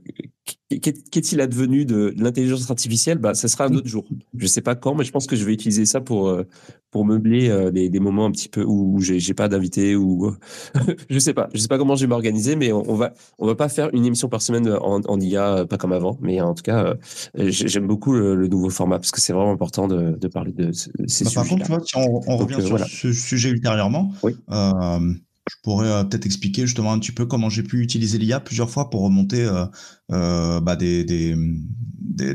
Qu'est-il 0.81 1.41
advenu 1.41 1.85
de 1.85 2.15
l'intelligence 2.17 2.71
artificielle? 2.71 3.19
Bah, 3.19 3.35
Ça 3.35 3.47
sera 3.47 3.67
un 3.67 3.75
autre 3.75 3.87
jour. 3.87 4.05
Je 4.37 4.45
ne 4.45 4.49
sais 4.49 4.61
pas 4.61 4.75
quand, 4.75 4.95
mais 4.95 5.05
je 5.05 5.13
pense 5.13 5.27
que 5.27 5.37
je 5.37 5.45
vais 5.45 5.53
utiliser 5.53 5.87
ça 5.87 6.01
pour, 6.01 6.29
euh, 6.29 6.45
pour 6.91 7.05
meubler 7.05 7.49
euh, 7.49 7.71
des, 7.71 7.89
des 7.89 8.01
moments 8.01 8.25
un 8.25 8.31
petit 8.31 8.49
peu 8.49 8.65
où 8.65 8.99
j'ai 9.01 9.35
pas 9.35 9.49
d'invité 9.49 9.95
ou 9.95 10.35
je 11.11 11.19
sais 11.19 11.35
pas. 11.35 11.49
Je 11.53 11.61
sais 11.61 11.69
pas 11.69 11.79
comment 11.79 11.95
je 11.95 12.03
vais 12.03 12.09
m'organiser, 12.09 12.57
mais 12.57 12.73
on, 12.73 12.95
va 12.95 13.13
on 13.39 13.47
va 13.47 13.55
pas 13.55 13.69
faire 13.69 13.91
une 13.93 14.05
émission 14.05 14.29
par 14.29 14.43
semaine 14.43 14.69
en, 14.69 15.01
en 15.03 15.21
IA, 15.21 15.67
pas 15.67 15.77
comme 15.77 15.93
avant. 15.93 16.19
Mais 16.23 16.41
en 16.41 16.55
tout 16.55 16.63
cas, 16.63 16.97
euh, 17.39 17.51
j'aime 17.51 17.87
beaucoup 17.87 18.13
le, 18.13 18.49
nouveau 18.49 18.71
format 18.71 18.99
parce 18.99 19.11
que 19.11 19.21
c'est 19.21 19.33
vraiment 19.33 19.53
important 19.53 19.87
de, 19.87 20.17
de 20.19 20.29
parler 20.29 20.53
de 20.53 20.73
ces 20.73 20.91
bah, 20.99 21.05
sujets. 21.07 21.35
Par 21.35 21.47
contre, 21.47 21.65
tu 21.67 21.73
vois, 21.73 21.83
si 21.85 21.97
on, 21.97 22.37
revient 22.37 22.65
sur 22.65 22.79
ce 22.79 23.13
sujet 23.13 23.51
ultérieurement, 23.51 24.13
oui 24.23 24.35
je 25.53 25.61
pourrais 25.63 25.89
euh, 25.89 26.05
peut-être 26.05 26.27
expliquer 26.27 26.67
justement 26.67 26.93
un 26.93 26.99
petit 26.99 27.13
peu 27.13 27.27
comment 27.27 27.51
j'ai 27.51 27.63
pu 27.63 27.83
utiliser 27.83 28.19
l'IA 28.19 28.41
plusieurs 28.41 28.71
fois 28.71 28.89
pour 28.89 29.03
remonter 29.03 29.45
euh, 29.45 29.67
euh, 30.11 30.61
bah, 30.61 30.77
des, 30.77 31.05
des, 31.05 31.35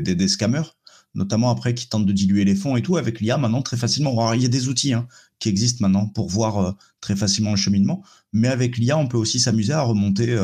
des, 0.00 0.28
scammers, 0.28 0.76
notamment 1.14 1.50
après 1.50 1.74
qui 1.74 1.88
tentent 1.88 2.06
de 2.06 2.12
diluer 2.12 2.44
les 2.44 2.54
fonds 2.54 2.76
et 2.76 2.82
tout. 2.82 2.96
Avec 2.96 3.20
l'IA, 3.20 3.36
maintenant, 3.36 3.62
très 3.62 3.76
facilement, 3.76 4.32
il 4.34 4.42
y 4.42 4.44
a 4.44 4.48
des 4.48 4.68
outils 4.68 4.92
hein, 4.92 5.08
qui 5.40 5.48
existent 5.48 5.84
maintenant 5.84 6.06
pour 6.06 6.28
voir 6.28 6.76
très 7.00 7.16
facilement 7.16 7.50
le 7.50 7.56
cheminement, 7.56 8.04
mais 8.32 8.48
avec 8.48 8.78
l'IA, 8.78 8.96
on 8.96 9.08
peut 9.08 9.18
aussi 9.18 9.40
s'amuser 9.40 9.72
à 9.72 9.82
remonter 9.82 10.36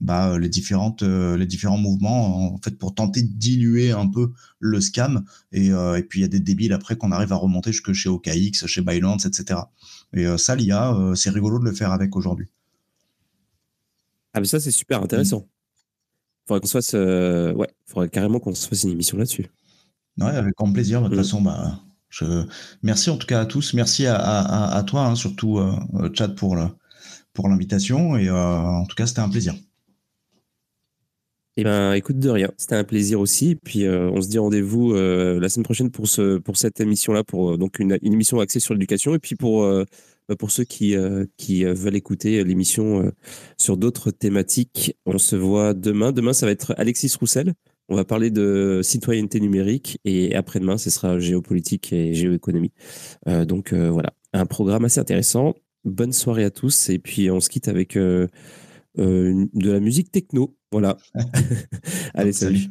bah, 0.00 0.38
les, 0.38 0.48
différentes, 0.48 1.02
les 1.02 1.46
différents 1.46 1.78
mouvements 1.78 2.54
en 2.54 2.58
fait, 2.58 2.78
pour 2.78 2.94
tenter 2.94 3.22
de 3.22 3.32
diluer 3.32 3.92
un 3.92 4.06
peu 4.06 4.32
le 4.58 4.80
scam. 4.80 5.24
Et, 5.52 5.68
et 5.68 6.02
puis, 6.08 6.20
il 6.20 6.22
y 6.22 6.26
a 6.26 6.28
des 6.28 6.40
débiles 6.40 6.72
après 6.72 6.96
qu'on 6.96 7.12
arrive 7.12 7.32
à 7.32 7.36
remonter 7.36 7.72
jusque 7.72 7.92
chez 7.92 8.08
OKX, 8.08 8.66
chez 8.66 8.82
Binance, 8.82 9.26
etc. 9.26 9.60
Et 10.14 10.26
euh, 10.26 10.36
ça, 10.36 10.54
l'IA, 10.54 10.94
euh, 10.94 11.14
c'est 11.14 11.30
rigolo 11.30 11.58
de 11.58 11.64
le 11.64 11.72
faire 11.72 11.92
avec 11.92 12.14
aujourd'hui. 12.16 12.48
Ah, 14.34 14.40
mais 14.40 14.46
ça, 14.46 14.60
c'est 14.60 14.70
super 14.70 15.02
intéressant. 15.02 15.46
Il 16.44 16.48
faudrait 16.48 16.60
qu'on 16.60 16.66
se 16.66 16.72
fasse, 16.72 16.94
euh, 16.94 17.52
ouais, 17.54 17.68
faudrait 17.86 18.08
carrément 18.08 18.40
qu'on 18.40 18.54
se 18.54 18.68
fasse 18.68 18.84
une 18.84 18.90
émission 18.90 19.16
là-dessus. 19.16 19.46
Ouais, 20.18 20.36
avec 20.36 20.54
grand 20.56 20.72
plaisir. 20.72 21.00
De 21.02 21.08
toute 21.08 21.14
mm. 21.14 21.22
façon, 21.22 21.42
bah, 21.42 21.80
je... 22.08 22.46
merci 22.82 23.10
en 23.10 23.16
tout 23.16 23.26
cas 23.26 23.40
à 23.40 23.46
tous. 23.46 23.74
Merci 23.74 24.06
à, 24.06 24.84
toi, 24.86 25.06
hein, 25.06 25.14
surtout, 25.14 25.60
Chad, 26.14 26.34
pour, 26.34 26.56
pour 27.32 27.48
l'invitation. 27.48 28.16
Et 28.16 28.30
en 28.30 28.84
tout 28.86 28.96
cas, 28.96 29.06
c'était 29.06 29.20
un 29.20 29.28
plaisir. 29.28 29.54
Eh 31.58 31.64
ben, 31.64 31.92
écoute 31.92 32.18
de 32.18 32.30
rien, 32.30 32.50
c'était 32.56 32.76
un 32.76 32.84
plaisir 32.84 33.20
aussi. 33.20 33.56
Puis 33.56 33.86
on 33.86 34.22
se 34.22 34.28
dit 34.28 34.38
rendez-vous 34.38 34.94
la 34.94 35.48
semaine 35.50 35.64
prochaine 35.64 35.90
pour 35.90 36.08
ce 36.08 36.38
pour 36.38 36.56
cette 36.56 36.80
émission-là, 36.80 37.24
pour 37.24 37.58
donc 37.58 37.78
une, 37.78 37.98
une, 38.00 38.14
émission 38.14 38.40
axée 38.40 38.58
sur 38.58 38.72
l'éducation, 38.72 39.14
et 39.14 39.18
puis 39.18 39.36
pour 39.36 39.66
bah, 40.28 40.36
pour 40.36 40.50
ceux 40.50 40.64
qui, 40.64 40.96
euh, 40.96 41.26
qui 41.36 41.64
euh, 41.64 41.74
veulent 41.74 41.96
écouter 41.96 42.44
l'émission 42.44 43.02
euh, 43.02 43.10
sur 43.58 43.76
d'autres 43.76 44.10
thématiques, 44.10 44.96
on 45.04 45.18
se 45.18 45.36
voit 45.36 45.74
demain. 45.74 46.12
Demain, 46.12 46.32
ça 46.32 46.46
va 46.46 46.52
être 46.52 46.74
Alexis 46.78 47.12
Roussel. 47.18 47.54
On 47.88 47.96
va 47.96 48.04
parler 48.04 48.30
de 48.30 48.80
citoyenneté 48.82 49.40
numérique 49.40 49.98
et 50.04 50.34
après-demain, 50.34 50.78
ce 50.78 50.90
sera 50.90 51.18
géopolitique 51.18 51.92
et 51.92 52.14
géoéconomie. 52.14 52.72
donc 53.26 53.74
voilà, 53.74 54.14
un 54.32 54.46
programme 54.46 54.84
assez 54.86 55.00
intéressant. 55.00 55.54
Bonne 55.84 56.12
soirée 56.12 56.44
à 56.44 56.50
tous 56.50 56.88
et 56.88 56.98
puis 56.98 57.30
on 57.30 57.40
se 57.40 57.50
quitte 57.50 57.68
avec 57.68 57.98
de 57.98 58.28
la 58.96 59.80
musique 59.80 60.10
techno. 60.10 60.56
Voilà. 60.72 60.96
Allez, 62.14 62.32
salut. 62.32 62.70